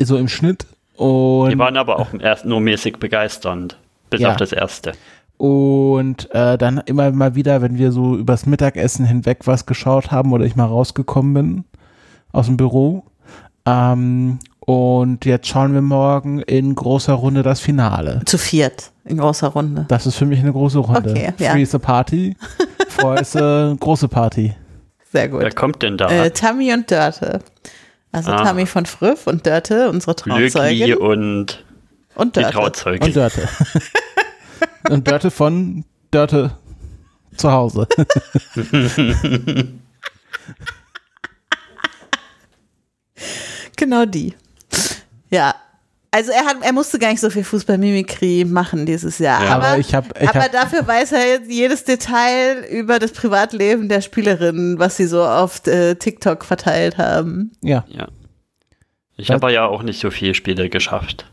So 0.00 0.16
im 0.16 0.28
Schnitt. 0.28 0.66
Und 0.96 1.50
Die 1.50 1.58
waren 1.58 1.76
aber 1.76 1.98
auch 1.98 2.12
erst 2.18 2.44
nur 2.44 2.60
mäßig 2.60 2.98
begeisternd. 2.98 3.78
Bis 4.10 4.20
Ja. 4.20 4.30
auf 4.30 4.36
das 4.36 4.52
erste. 4.52 4.92
Und 5.38 6.32
äh, 6.34 6.56
dann 6.58 6.78
immer 6.86 7.10
mal 7.10 7.34
wieder, 7.34 7.62
wenn 7.62 7.78
wir 7.78 7.90
so 7.90 8.16
übers 8.16 8.46
Mittagessen 8.46 9.04
hinweg 9.06 9.40
was 9.46 9.66
geschaut 9.66 10.10
haben 10.12 10.32
oder 10.32 10.44
ich 10.44 10.54
mal 10.54 10.66
rausgekommen 10.66 11.34
bin 11.34 11.64
aus 12.32 12.46
dem 12.46 12.56
Büro. 12.56 13.04
Ähm, 13.66 14.38
und 14.64 15.24
jetzt 15.24 15.48
schauen 15.48 15.74
wir 15.74 15.82
morgen 15.82 16.40
in 16.40 16.74
großer 16.74 17.12
Runde 17.14 17.42
das 17.42 17.60
Finale. 17.60 18.22
Zu 18.26 18.38
viert, 18.38 18.90
in 19.04 19.18
großer 19.18 19.48
Runde. 19.48 19.84
Das 19.88 20.06
ist 20.06 20.16
für 20.16 20.26
mich 20.26 20.38
eine 20.40 20.52
große 20.52 20.78
Runde. 20.78 21.10
Okay, 21.10 21.32
ja. 21.38 21.50
Free 21.52 21.62
is 21.62 21.74
a 21.74 21.78
Party, 21.78 22.36
Four 22.88 23.20
is 23.20 23.34
a 23.36 23.74
große 23.78 24.08
Party. 24.08 24.54
Sehr 25.12 25.32
Wer 25.32 25.44
gut. 25.48 25.56
kommt 25.56 25.82
denn 25.82 25.96
da? 25.98 26.08
Äh, 26.10 26.30
Tammy 26.30 26.72
und 26.72 26.90
Dörte. 26.90 27.40
Also 28.12 28.30
Ah. 28.30 28.44
Tammy 28.44 28.66
von 28.66 28.86
Früff 28.86 29.26
und 29.26 29.46
Dörte, 29.46 29.88
unsere 29.90 30.14
Trauzeugin. 30.14 30.94
und 30.96 31.64
Und 32.14 32.36
die 32.36 32.40
Dörte. 32.40 32.54
Trauzeugin. 32.54 33.02
Und 33.08 33.16
Dörte. 33.16 33.48
und 34.90 35.08
Dörte 35.08 35.30
von 35.30 35.84
Dörte 36.10 36.52
zu 37.36 37.50
Hause. 37.50 37.88
Genau 43.76 44.04
die. 44.04 44.34
Ja. 45.32 45.54
Also 46.14 46.30
er 46.30 46.44
hat, 46.44 46.56
er 46.60 46.72
musste 46.74 46.98
gar 46.98 47.10
nicht 47.10 47.20
so 47.20 47.30
viel 47.30 47.42
Fußballmimikrie 47.42 48.44
machen 48.44 48.84
dieses 48.84 49.18
Jahr. 49.18 49.42
Ja. 49.42 49.54
aber, 49.56 49.66
Aber 49.68 49.78
ich 49.78 49.94
hab- 49.94 50.20
ich 50.22 50.28
aber 50.28 50.40
hab- 50.42 50.52
dafür 50.52 50.86
weiß 50.86 51.12
er 51.12 51.26
jetzt 51.26 51.50
jedes 51.50 51.84
Detail 51.84 52.66
über 52.70 52.98
das 52.98 53.12
Privatleben 53.12 53.88
der 53.88 54.02
Spielerin, 54.02 54.78
was 54.78 54.98
sie 54.98 55.06
so 55.06 55.24
auf 55.24 55.66
äh, 55.66 55.94
TikTok 55.94 56.44
verteilt 56.44 56.98
haben. 56.98 57.52
Ja. 57.62 57.84
Ja. 57.88 58.08
Ich 59.16 59.30
habe 59.30 59.52
ja 59.52 59.64
auch 59.66 59.82
nicht 59.82 60.00
so 60.00 60.10
viele 60.10 60.34
Spiele 60.34 60.68
geschafft. 60.68 61.26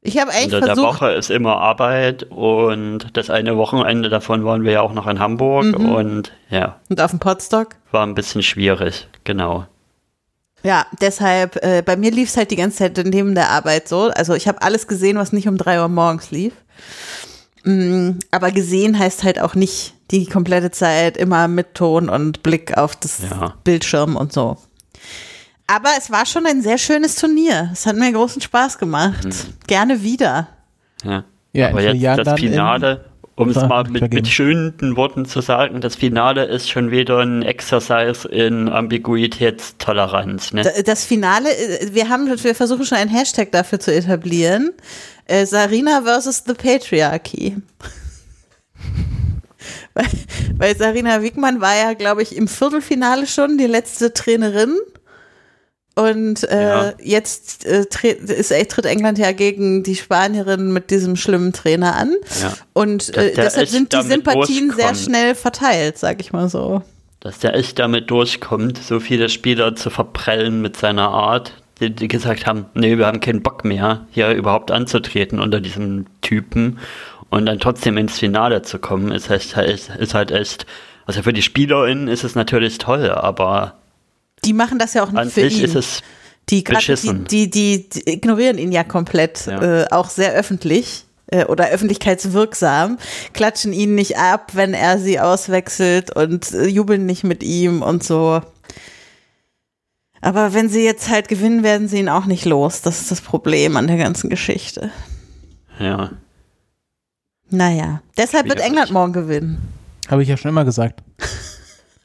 Ich 0.00 0.18
habe 0.18 0.30
eigentlich 0.30 0.50
der 0.50 0.62
versucht, 0.62 0.86
Woche 0.86 1.10
ist 1.12 1.30
immer 1.30 1.56
Arbeit 1.58 2.22
und 2.30 3.08
das 3.16 3.28
eine 3.28 3.56
Wochenende 3.56 4.08
davon 4.08 4.44
waren 4.44 4.62
wir 4.62 4.72
ja 4.72 4.80
auch 4.80 4.92
noch 4.94 5.08
in 5.08 5.18
Hamburg 5.18 5.78
Mhm. 5.78 5.92
und 5.92 6.32
ja, 6.48 6.78
und 6.88 7.00
auf 7.00 7.10
dem 7.10 7.18
Podstock. 7.18 7.70
war 7.90 8.06
ein 8.06 8.14
bisschen 8.14 8.42
schwierig, 8.42 9.08
genau. 9.24 9.66
Ja, 10.66 10.84
deshalb, 11.00 11.62
äh, 11.64 11.80
bei 11.86 11.96
mir 11.96 12.10
lief 12.10 12.28
es 12.28 12.36
halt 12.36 12.50
die 12.50 12.56
ganze 12.56 12.78
Zeit 12.78 13.00
neben 13.06 13.36
der 13.36 13.50
Arbeit 13.50 13.86
so. 13.86 14.10
Also 14.10 14.34
ich 14.34 14.48
habe 14.48 14.62
alles 14.62 14.88
gesehen, 14.88 15.16
was 15.16 15.32
nicht 15.32 15.46
um 15.46 15.56
drei 15.56 15.80
Uhr 15.80 15.86
morgens 15.86 16.32
lief. 16.32 16.54
Mm, 17.62 18.18
aber 18.32 18.50
gesehen 18.50 18.98
heißt 18.98 19.22
halt 19.22 19.40
auch 19.40 19.54
nicht 19.54 19.94
die 20.10 20.26
komplette 20.26 20.72
Zeit 20.72 21.16
immer 21.16 21.46
mit 21.46 21.74
Ton 21.74 22.08
und 22.08 22.42
Blick 22.42 22.76
auf 22.76 22.96
das 22.96 23.18
Ja. 23.30 23.54
Bildschirm 23.62 24.16
und 24.16 24.32
so. 24.32 24.56
Aber 25.68 25.90
es 25.96 26.10
war 26.10 26.26
schon 26.26 26.46
ein 26.46 26.62
sehr 26.62 26.78
schönes 26.78 27.14
Turnier. 27.14 27.70
Es 27.72 27.86
hat 27.86 27.94
mir 27.94 28.10
großen 28.10 28.42
Spaß 28.42 28.78
gemacht. 28.78 29.24
Mhm. 29.24 29.32
Gerne 29.68 30.02
wieder. 30.02 30.48
Ja. 31.04 31.22
Ja, 31.52 31.68
Aber 31.68 31.80
jetzt 31.80 32.26
das 32.26 32.40
Finale, 32.40 33.04
um 33.36 33.50
es 33.50 33.56
mal 33.56 33.84
mit, 33.84 34.12
mit 34.14 34.28
schönen 34.28 34.96
Worten 34.96 35.26
zu 35.26 35.42
sagen, 35.42 35.82
das 35.82 35.94
Finale 35.94 36.46
ist 36.46 36.70
schon 36.70 36.90
wieder 36.90 37.18
ein 37.18 37.42
Exercise 37.42 38.26
in 38.26 38.68
Ambiguitätstoleranz. 38.68 40.54
Ne? 40.54 40.62
Das 40.84 41.04
Finale, 41.04 41.50
äh, 41.50 41.94
wir 41.94 42.08
haben, 42.08 42.26
wir 42.26 42.54
versuchen 42.54 42.86
schon 42.86 42.96
einen 42.96 43.10
Hashtag 43.10 43.52
dafür 43.52 43.78
zu 43.78 43.94
etablieren. 43.94 44.72
Äh, 45.26 45.44
Sarina 45.44 46.02
versus 46.02 46.44
the 46.46 46.54
Patriarchy. 46.54 47.56
weil, 49.94 50.06
weil 50.56 50.76
Sarina 50.76 51.22
Wiegmann 51.22 51.60
war 51.60 51.76
ja, 51.76 51.92
glaube 51.92 52.22
ich, 52.22 52.34
im 52.34 52.48
Viertelfinale 52.48 53.26
schon 53.26 53.58
die 53.58 53.66
letzte 53.66 54.14
Trainerin. 54.14 54.74
Und 55.98 56.44
äh, 56.50 56.62
Ja. 56.62 56.92
jetzt 57.02 57.64
äh, 57.64 57.84
ist, 58.12 58.52
äh, 58.52 58.64
tritt 58.66 58.84
England 58.84 59.16
ja 59.18 59.32
gegen 59.32 59.82
die 59.82 59.96
Spanierin 59.96 60.70
mit 60.70 60.90
diesem 60.90 61.16
schlimmen 61.16 61.54
Trainer 61.54 61.96
an. 61.96 62.14
Ja. 62.42 62.52
Und 62.74 63.16
äh, 63.16 63.32
deshalb 63.34 63.68
sind 63.68 63.94
die 63.94 64.02
Sympathien 64.02 64.70
sehr 64.76 64.94
schnell 64.94 65.34
verteilt, 65.34 65.96
sag 65.96 66.20
ich 66.20 66.32
mal 66.34 66.50
so. 66.50 66.82
Dass 67.20 67.38
der 67.38 67.54
echt 67.54 67.78
damit 67.78 68.10
durchkommt, 68.10 68.76
so 68.78 69.00
viele 69.00 69.30
Spieler 69.30 69.74
zu 69.74 69.88
verprellen 69.88 70.60
mit 70.60 70.76
seiner 70.76 71.08
Art, 71.08 71.54
die, 71.80 71.88
die 71.88 72.08
gesagt 72.08 72.46
haben, 72.46 72.66
nee, 72.74 72.98
wir 72.98 73.06
haben 73.06 73.20
keinen 73.20 73.42
Bock 73.42 73.64
mehr, 73.64 74.06
hier 74.10 74.30
überhaupt 74.32 74.70
anzutreten 74.70 75.40
unter 75.40 75.60
diesem 75.60 76.04
Typen 76.20 76.78
und 77.30 77.46
dann 77.46 77.58
trotzdem 77.58 77.96
ins 77.96 78.18
Finale 78.18 78.60
zu 78.60 78.78
kommen, 78.78 79.12
ist, 79.12 79.30
echt, 79.30 79.56
ist, 79.56 79.88
ist 79.98 80.12
halt 80.12 80.30
echt, 80.30 80.66
also 81.06 81.22
für 81.22 81.32
die 81.32 81.42
SpielerInnen 81.42 82.06
ist 82.06 82.22
es 82.22 82.34
natürlich 82.34 82.76
toll, 82.76 83.10
aber 83.10 83.74
Die 84.46 84.52
machen 84.54 84.78
das 84.78 84.94
ja 84.94 85.02
auch 85.04 85.12
an 85.12 85.24
nicht 85.26 85.34
für 85.34 85.42
sich 85.50 85.58
ihn. 85.58 85.64
ist 85.64 85.74
es, 85.74 86.02
Die, 86.48 86.62
Beschissen. 86.62 87.24
die, 87.24 87.50
die, 87.50 87.88
die 87.90 88.10
ignorieren 88.10 88.56
ihn 88.58 88.72
ja 88.72 88.84
komplett, 88.84 89.46
Ja. 89.46 89.82
Äh, 89.82 89.86
auch 89.90 90.08
sehr 90.08 90.32
öffentlich 90.32 91.04
äh, 91.26 91.44
oder 91.44 91.68
öffentlichkeitswirksam, 91.68 92.98
klatschen 93.32 93.72
ihn 93.72 93.94
nicht 93.96 94.16
ab, 94.16 94.52
wenn 94.54 94.72
er 94.74 94.98
sie 94.98 95.18
auswechselt 95.20 96.14
und 96.14 96.52
äh, 96.52 96.66
jubeln 96.66 97.04
nicht 97.04 97.24
mit 97.24 97.42
ihm 97.42 97.82
und 97.82 98.04
so. 98.04 98.40
Aber 100.20 100.54
wenn 100.54 100.68
sie 100.68 100.84
jetzt 100.84 101.08
halt 101.08 101.28
gewinnen, 101.28 101.62
werden 101.62 101.88
sie 101.88 101.98
ihn 101.98 102.08
auch 102.08 102.26
nicht 102.26 102.44
los. 102.46 102.80
Das 102.82 103.00
ist 103.00 103.10
das 103.10 103.20
Problem 103.20 103.76
an 103.76 103.86
der 103.86 103.96
ganzen 103.98 104.30
Geschichte. 104.30 104.90
ja. 105.78 106.10
Naja, 107.48 108.02
deshalb 108.18 108.48
wird. 108.48 108.58
England 108.60 108.90
morgen 108.90 109.12
gewinnen. 109.12 109.58
Habe 110.08 110.20
ich 110.24 110.28
ja 110.28 110.36
schon 110.36 110.48
immer 110.48 110.64
gesagt. 110.64 111.00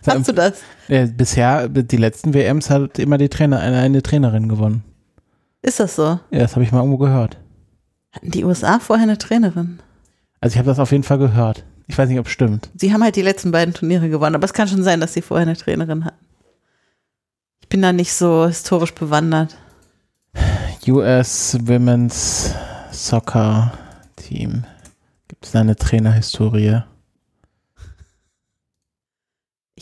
Hast 0.06 0.28
du 0.28 0.34
das? 0.34 0.62
Bisher, 0.88 1.70
die 1.70 1.98
letzten 1.98 2.34
WMs 2.34 2.70
hat 2.70 3.00
immer 3.00 3.18
die 3.18 3.30
Trainer, 3.30 3.60
eine, 3.60 3.80
eine 3.80 4.02
Trainerin 4.02 4.50
gewonnen. 4.50 4.84
Ist 5.62 5.80
das 5.80 5.96
so? 5.96 6.20
Ja, 6.32 6.40
das 6.40 6.56
habe 6.56 6.64
ich 6.64 6.72
mal 6.72 6.80
irgendwo 6.80 6.98
gehört. 6.98 7.38
Hatten 8.12 8.32
die 8.32 8.44
USA 8.44 8.80
vorher 8.80 9.04
eine 9.04 9.18
Trainerin? 9.18 9.80
Also 10.40 10.56
ich 10.56 10.58
habe 10.58 10.68
das 10.68 10.80
auf 10.80 10.92
jeden 10.92 11.04
Fall 11.04 11.20
gehört. 11.20 11.64
Ich 11.88 11.98
weiß 11.98 12.10
nicht, 12.10 12.20
ob 12.20 12.26
es 12.26 12.32
stimmt. 12.32 12.70
Sie 12.76 12.94
haben 12.94 13.04
halt 13.04 13.16
die 13.16 13.22
letzten 13.22 13.52
beiden 13.52 13.74
Turniere 13.74 14.10
gewonnen, 14.10 14.36
aber 14.36 14.46
es 14.46 14.54
kann 14.54 14.68
schon 14.68 14.84
sein, 14.84 15.00
dass 15.00 15.14
sie 15.14 15.22
vorher 15.22 15.46
eine 15.46 15.58
Trainerin 15.58 16.06
hatten. 16.06 16.26
Ich 17.62 17.70
bin 17.70 17.82
da 17.82 17.94
nicht 17.94 18.14
so 18.14 18.48
historisch 18.48 18.94
bewandert. 18.94 19.56
US 20.88 21.58
Women's 21.62 22.56
Soccer 22.92 23.72
Team. 24.16 24.64
Gibt 25.28 25.46
es 25.46 25.52
da 25.52 25.60
eine 25.62 25.76
Trainerhistorie? 25.76 26.82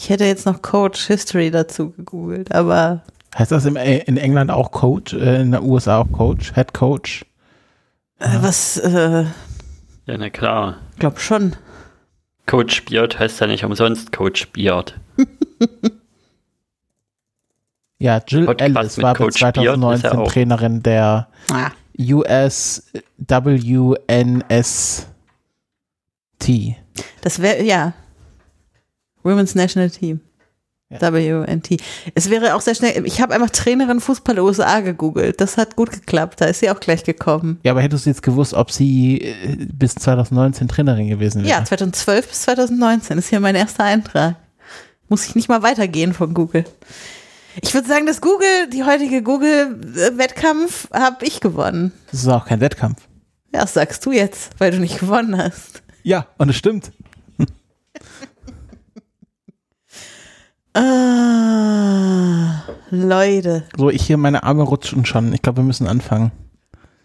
Ich 0.01 0.09
hätte 0.09 0.23
jetzt 0.23 0.45
noch 0.45 0.61
Coach 0.61 1.07
History 1.07 1.51
dazu 1.51 1.89
gegoogelt, 1.91 2.53
aber 2.55 3.01
Heißt 3.37 3.51
das 3.51 3.65
äh, 3.65 3.97
in 4.05 4.15
England 4.15 4.49
auch 4.49 4.71
Coach, 4.71 5.13
äh, 5.13 5.41
in 5.41 5.51
den 5.51 5.61
USA 5.61 5.97
auch 5.99 6.09
Coach, 6.13 6.53
Head 6.53 6.73
Coach? 6.73 7.25
äh, 8.19 8.37
was, 8.39 8.77
äh, 8.77 9.25
Ja, 10.05 10.17
na 10.17 10.29
klar. 10.29 10.77
glaub 10.99 11.19
schon. 11.19 11.57
Coach 12.45 12.85
Beard 12.85 13.19
heißt 13.19 13.41
ja 13.41 13.47
nicht 13.47 13.65
umsonst 13.65 14.13
Coach 14.13 14.47
Beard. 14.53 14.95
Ja, 18.01 18.21
Jill 18.25 18.45
Podcast 18.45 18.77
Ellis 18.77 18.97
war 19.01 19.13
bis 19.13 19.17
Coach 19.25 19.39
Beard 19.41 19.57
ist 19.57 19.63
2019 19.63 20.11
ja 20.19 20.23
Trainerin 20.25 20.81
der 20.83 21.27
Ah, 21.51 21.71
US 21.99 22.89
WNST. 23.17 25.05
das 27.19 27.41
wäre, 27.41 27.61
ja. 27.63 27.93
Women's 29.23 29.55
National 29.55 29.89
Team. 29.89 30.21
Ja. 30.91 31.13
WNT. 31.13 31.77
Es 32.15 32.31
wäre 32.31 32.55
auch 32.55 32.61
sehr 32.61 32.73
schnell, 32.73 33.05
ich 33.05 33.21
habe 33.21 33.35
einfach 33.35 33.51
Trainerin 33.51 33.99
Fußball 33.99 34.39
USA 34.39 34.79
gegoogelt. 34.79 35.39
Das 35.39 35.55
hat 35.57 35.75
gut 35.75 35.91
geklappt, 35.91 36.41
da 36.41 36.45
ist 36.45 36.61
sie 36.61 36.71
auch 36.71 36.79
gleich 36.79 37.03
gekommen. 37.03 37.59
Ja, 37.61 37.73
aber 37.73 37.81
hättest 37.81 38.07
du 38.07 38.09
jetzt 38.09 38.23
gewusst, 38.23 38.55
ob 38.55 38.71
sie 38.71 39.21
äh, 39.21 39.67
bis 39.71 39.93
2019 39.93 40.67
Trainerin 40.67 41.07
gewesen 41.07 41.43
wäre? 41.43 41.59
Ja, 41.59 41.63
2012 41.63 42.27
bis 42.27 42.41
2019 42.41 43.19
ist 43.19 43.29
hier 43.29 43.39
mein 43.39 43.53
erster 43.53 43.83
Eintrag. 43.83 44.37
Muss 45.09 45.27
ich 45.27 45.35
nicht 45.35 45.47
mal 45.47 45.61
weitergehen 45.61 46.13
von 46.13 46.33
Google. 46.33 46.65
Ich 47.61 47.73
würde 47.73 47.87
sagen, 47.87 48.07
das 48.07 48.21
Google, 48.21 48.69
die 48.73 48.83
heutige 48.83 49.21
Google-Wettkampf 49.21 50.89
habe 50.91 51.23
ich 51.25 51.39
gewonnen. 51.39 51.91
Das 52.09 52.21
ist 52.21 52.27
auch 52.27 52.45
kein 52.45 52.61
Wettkampf. 52.61 53.01
Ja, 53.53 53.61
das 53.61 53.73
sagst 53.73 54.05
du 54.05 54.11
jetzt, 54.11 54.51
weil 54.59 54.71
du 54.71 54.79
nicht 54.79 54.99
gewonnen 54.99 55.37
hast. 55.37 55.83
Ja, 56.01 56.27
und 56.37 56.49
es 56.49 56.55
stimmt. 56.55 56.91
Ah, 60.73 62.61
Leute. 62.91 63.63
So, 63.77 63.89
ich 63.89 64.05
hier 64.05 64.17
meine 64.17 64.43
Arme 64.43 64.63
rutschen 64.63 65.05
schon. 65.05 65.33
Ich 65.33 65.41
glaube, 65.41 65.57
wir 65.57 65.63
müssen 65.63 65.87
anfangen. 65.87 66.31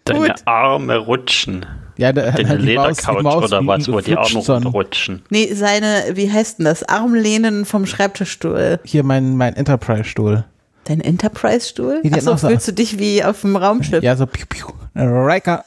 Deine 0.05 0.19
Gut. 0.27 0.41
Arme 0.45 0.97
rutschen. 0.97 1.65
Ja, 1.97 2.11
da, 2.13 2.29
Deine 2.31 2.37
die 2.37 2.45
Maus- 2.45 2.57
die 2.59 2.65
Ledercouch 2.65 3.21
Maus 3.23 3.43
oder 3.45 3.65
was, 3.65 3.91
wo 3.91 3.99
die 4.01 4.15
Arme 4.17 4.27
schon. 4.29 4.41
runterrutschen. 4.63 5.23
Nee, 5.29 5.53
seine, 5.53 6.03
wie 6.13 6.31
heißt 6.31 6.59
denn 6.59 6.65
das? 6.65 6.83
Armlehnen 6.83 7.65
vom 7.65 7.85
Schreibtischstuhl. 7.85 8.79
Hier 8.83 9.03
mein, 9.03 9.37
mein 9.37 9.55
Enterprise-Stuhl. 9.55 10.43
Dein 10.83 11.01
Enterprise-Stuhl? 11.01 12.01
Nee, 12.03 12.11
Achso, 12.13 12.35
so- 12.35 12.47
fühlst 12.49 12.67
du 12.67 12.73
dich 12.73 12.99
wie 12.99 13.23
auf 13.23 13.41
dem 13.41 13.55
Raumschiff? 13.55 14.03
Ja, 14.03 14.15
so 14.15 14.27
piu, 14.27 14.45
piu. 14.47 14.67
Riker. 14.95 15.63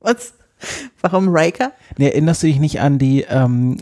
Was? 0.00 0.34
Warum 1.02 1.28
Riker? 1.28 1.72
Nee, 1.98 2.08
erinnerst 2.08 2.42
du 2.42 2.46
dich 2.46 2.58
nicht 2.58 2.80
an 2.80 2.98
die 2.98 3.22
ähm, 3.28 3.76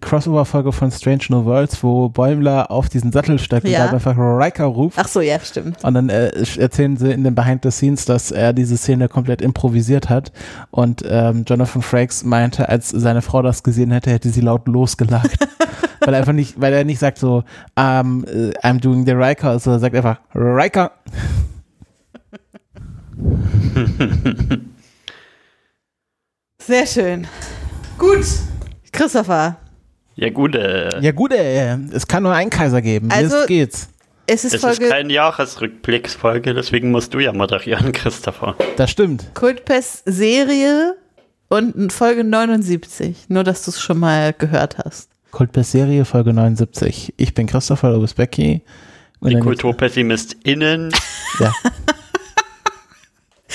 Crossover-Folge 0.00 0.72
von 0.72 0.90
Strange 0.90 1.24
New 1.30 1.44
Worlds, 1.44 1.82
wo 1.82 2.08
Bäumler 2.08 2.70
auf 2.70 2.88
diesen 2.88 3.12
Sattel 3.12 3.38
steigt 3.38 3.66
Ja. 3.66 3.86
und 3.86 3.94
einfach 3.94 4.16
Riker 4.16 4.66
ruft? 4.66 4.98
Ach 4.98 5.08
so, 5.08 5.20
ja, 5.20 5.40
stimmt. 5.40 5.82
Und 5.84 5.94
dann 5.94 6.08
äh, 6.08 6.30
erzählen 6.58 6.96
sie 6.96 7.12
in 7.12 7.24
den 7.24 7.34
Behind 7.34 7.62
the 7.64 7.70
Scenes, 7.70 8.04
dass 8.04 8.30
er 8.30 8.52
diese 8.52 8.76
Szene 8.76 9.08
komplett 9.08 9.40
improvisiert 9.42 10.08
hat. 10.08 10.32
Und 10.70 11.02
ähm, 11.08 11.44
Jonathan 11.46 11.82
Frakes 11.82 12.24
meinte, 12.24 12.68
als 12.68 12.90
seine 12.90 13.22
Frau 13.22 13.42
das 13.42 13.62
gesehen 13.62 13.90
hätte, 13.90 14.10
hätte 14.10 14.28
sie 14.30 14.40
laut 14.40 14.68
losgelacht. 14.68 15.38
weil 16.00 16.14
er 16.14 16.20
einfach 16.20 16.32
nicht, 16.32 16.60
weil 16.60 16.72
er 16.72 16.84
nicht 16.84 16.98
sagt 17.00 17.18
so, 17.18 17.42
um, 17.76 18.24
äh, 18.24 18.52
I'm 18.62 18.80
doing 18.80 19.04
the 19.04 19.12
Riker, 19.12 19.58
sondern 19.58 19.80
sagt 19.80 19.94
einfach 19.96 20.20
Riker. 20.34 20.92
Sehr 26.68 26.86
schön. 26.86 27.26
Gut. 27.96 28.26
Christopher, 28.92 29.56
Ja 30.16 30.28
gut, 30.28 30.54
äh, 30.54 31.00
Ja 31.00 31.12
gut, 31.12 31.32
äh, 31.32 31.76
es 31.92 32.06
kann 32.06 32.22
nur 32.24 32.34
einen 32.34 32.50
Kaiser 32.50 32.82
geben. 32.82 33.10
Also- 33.10 33.36
Jetzt 33.38 33.46
geht's. 33.48 33.88
es 34.26 34.44
ist 34.44 34.52
es 34.52 34.54
ist 34.54 34.60
Folge 34.60 34.88
kein 34.90 35.08
Jahresrückblicksfolge, 35.08 36.52
deswegen 36.52 36.90
musst 36.90 37.14
du 37.14 37.20
ja 37.20 37.32
moderieren, 37.32 37.92
Christopher. 37.92 38.54
Das 38.76 38.90
stimmt. 38.90 39.30
Kultpest 39.32 40.02
Serie 40.04 40.94
und 41.48 41.90
Folge 41.90 42.22
79. 42.22 43.16
Nur, 43.28 43.44
dass 43.44 43.64
du 43.64 43.70
es 43.70 43.80
schon 43.80 43.98
mal 43.98 44.34
gehört 44.34 44.76
hast. 44.76 45.08
Kultbest 45.30 45.70
Serie, 45.72 46.04
Folge 46.04 46.34
79. 46.34 47.14
Ich 47.16 47.32
bin 47.32 47.46
Christopher, 47.46 47.92
du 47.94 48.02
bist 48.02 48.16
Becky. 48.16 48.60
Und 49.20 49.30
Die 49.30 49.38
KulturpessimistInnen 49.40 50.92
Ja. 51.40 51.50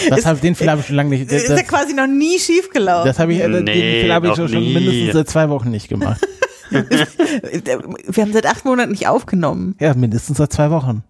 Das 0.10 0.26
hab, 0.26 0.42
den 0.42 0.56
Fehler 0.56 0.72
habe 0.72 0.82
ich 0.82 0.88
schon 0.88 0.96
lange 0.96 1.10
nicht. 1.12 1.32
Das, 1.32 1.44
ist 1.44 1.50
ja 1.50 1.62
quasi 1.64 1.94
noch 1.94 2.08
nie 2.08 2.40
schief 2.40 2.70
gelaufen. 2.72 3.08
das 3.08 3.20
habe 3.20 3.34
ich, 3.34 3.40
äh, 3.40 3.50
den 3.50 3.64
Nee, 3.64 4.02
Fehler 4.02 4.16
habe 4.16 4.28
ich 4.30 4.36
schon, 4.36 4.50
schon 4.50 4.62
nie. 4.64 4.74
mindestens 4.74 5.14
seit 5.14 5.30
zwei 5.30 5.50
Wochen 5.50 5.70
nicht 5.70 5.88
gemacht. 5.90 6.22
Wir 6.72 8.24
haben 8.24 8.34
seit 8.34 8.48
acht 8.48 8.66
Monaten 8.66 8.92
nicht 8.92 9.08
aufgenommen. 9.08 9.76
ja, 9.80 9.94
mindestens 9.94 10.38
seit 10.38 10.52
zwei 10.52 10.72
Wochen. 10.72 11.04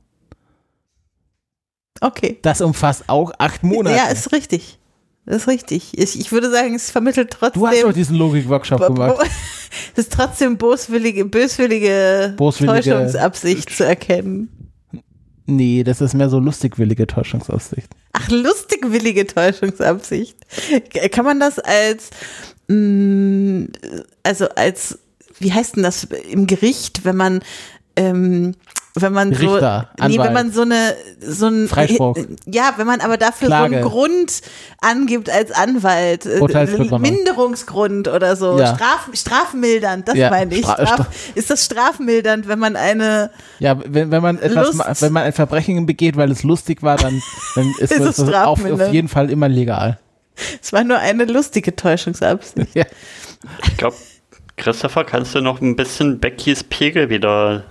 Okay. 2.02 2.40
Das 2.42 2.60
umfasst 2.60 3.04
auch 3.08 3.32
acht 3.38 3.64
Monate. 3.64 3.96
Ja, 3.96 4.08
ist 4.08 4.34
richtig. 4.34 4.78
Das 5.26 5.38
ist 5.44 5.48
richtig. 5.48 5.98
Ich, 5.98 6.20
ich 6.20 6.32
würde 6.34 6.52
sagen, 6.52 6.76
es 6.76 6.92
vermittelt 6.92 7.32
trotzdem. 7.32 7.62
du 7.62 7.68
hast 7.68 7.82
doch 7.84 7.94
diesen 7.94 8.18
Logik-Workshop 8.18 8.86
gemacht. 8.88 9.16
Das 9.20 9.30
ist 10.08 10.12
trotzdem 10.12 10.58
boswillige, 10.58 11.24
böswillige, 11.24 12.34
Boswillige- 12.36 12.82
Täuschungsabsicht 12.92 13.70
zu 13.70 13.86
erkennen. 13.86 14.50
Nee, 15.46 15.84
das 15.84 16.00
ist 16.02 16.14
mehr 16.14 16.30
so 16.30 16.40
lustigwillige 16.40 17.06
Täuschungsaussicht. 17.06 17.90
Ach, 18.14 18.30
lustigwillige 18.30 19.28
Täuschungsabsicht. 19.28 20.38
Kann 21.12 21.26
man 21.26 21.40
das 21.40 21.60
als, 21.60 22.12
mh, 22.68 23.68
also 24.24 24.48
als, 24.50 25.00
wie 25.40 25.52
heißt 25.52 25.76
denn 25.76 25.84
das 25.84 26.06
im 26.30 26.48
Gericht, 26.48 27.04
wenn 27.04 27.18
man, 27.18 27.42
ähm, 27.96 28.56
wenn 28.96 29.12
man 29.14 29.30
Richter, 29.34 29.90
so, 30.00 30.08
nee, 30.08 30.20
wenn 30.20 30.34
man 30.34 30.52
so 30.52 30.62
eine, 30.62 30.94
so 31.20 31.48
ein, 31.48 31.68
Freispruch. 31.68 32.16
ja, 32.46 32.74
wenn 32.78 32.86
man 32.86 33.02
aber 33.02 33.18
dafür 33.18 33.48
Klage. 33.48 33.70
so 33.70 33.76
einen 33.76 33.84
Grund 33.90 34.42
angibt 34.82 35.30
als 35.32 35.52
Anwalt, 35.52 36.26
äh. 36.28 37.00
Minderungsgrund 37.00 38.08
oder 38.08 38.36
so, 38.36 38.60
Ja. 38.60 38.76
Straf, 38.76 39.10
strafmildernd, 39.14 40.08
das 40.08 40.16
Ja, 40.16 40.30
meine 40.30 40.54
ich. 40.56 40.66
Stra- 40.66 40.86
Straf, 40.86 41.08
ist 41.34 41.50
das 41.50 41.66
strafmildernd, 41.66 42.48
wenn 42.48 42.60
man 42.60 42.76
eine, 42.76 43.32
Ja, 43.60 43.78
wenn, 43.86 44.12
wenn 44.12 44.22
man 44.22 44.38
etwas, 44.40 44.76
Lust. 44.76 45.02
wenn 45.02 45.14
man 45.14 45.24
ein 45.24 45.34
Verbrechen 45.34 45.86
begeht, 45.86 46.16
weil 46.16 46.30
es 46.32 46.44
lustig 46.44 46.84
war, 46.84 46.98
dann, 46.98 47.20
dann 47.56 47.74
ist, 47.80 47.92
Ist 47.92 48.00
das 48.06 48.20
es 48.20 48.34
auf, 48.34 48.64
auf 48.64 48.92
jeden 48.94 49.08
Fall 49.08 49.32
immer 49.32 49.50
legal. 49.50 50.00
es 50.62 50.72
war 50.72 50.84
nur 50.84 51.00
eine 51.00 51.26
lustige 51.26 51.76
Täuschungsabsicht. 51.76 52.70
Ja. 52.76 52.86
Ich 53.68 53.76
glaube, 53.78 53.96
Christopher, 54.56 55.04
kannst 55.04 55.34
du 55.36 55.42
noch 55.42 55.60
ein 55.62 55.76
bisschen 55.76 56.20
Beckys 56.20 56.64
Pegel 56.64 57.10
wieder 57.10 57.64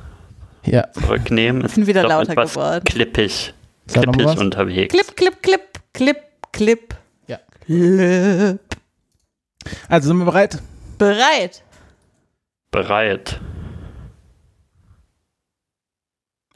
ja. 0.64 0.92
zurücknehmen? 0.92 1.64
Ist 1.64 1.74
bin 1.74 1.86
wieder 1.86 2.02
lauter 2.04 2.30
etwas 2.32 2.54
geworden. 2.54 2.84
Klippig. 2.84 3.54
Sag 3.86 4.04
Klippig 4.04 4.26
was. 4.26 4.38
unterwegs. 4.38 4.94
Clip, 4.94 5.16
clip, 5.16 5.42
clip, 5.42 5.80
clip, 5.92 6.22
clip. 6.52 6.94
ja. 7.26 7.38
Clip. 7.64 8.60
Also 9.88 10.08
sind 10.08 10.18
wir 10.18 10.24
bereit? 10.24 10.58
Bereit. 10.98 11.62
Bereit. 12.70 13.40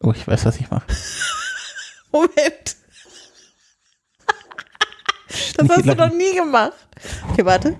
Oh, 0.01 0.13
ich 0.13 0.27
weiß, 0.27 0.45
was 0.45 0.57
ich 0.59 0.71
mache. 0.71 0.87
Moment. 2.13 2.33
Das 5.59 5.69
hast 5.71 5.87
du 5.87 5.95
noch 5.95 6.13
nie 6.13 6.35
gemacht. 6.35 6.75
Okay, 7.31 7.45
warte. 7.45 7.77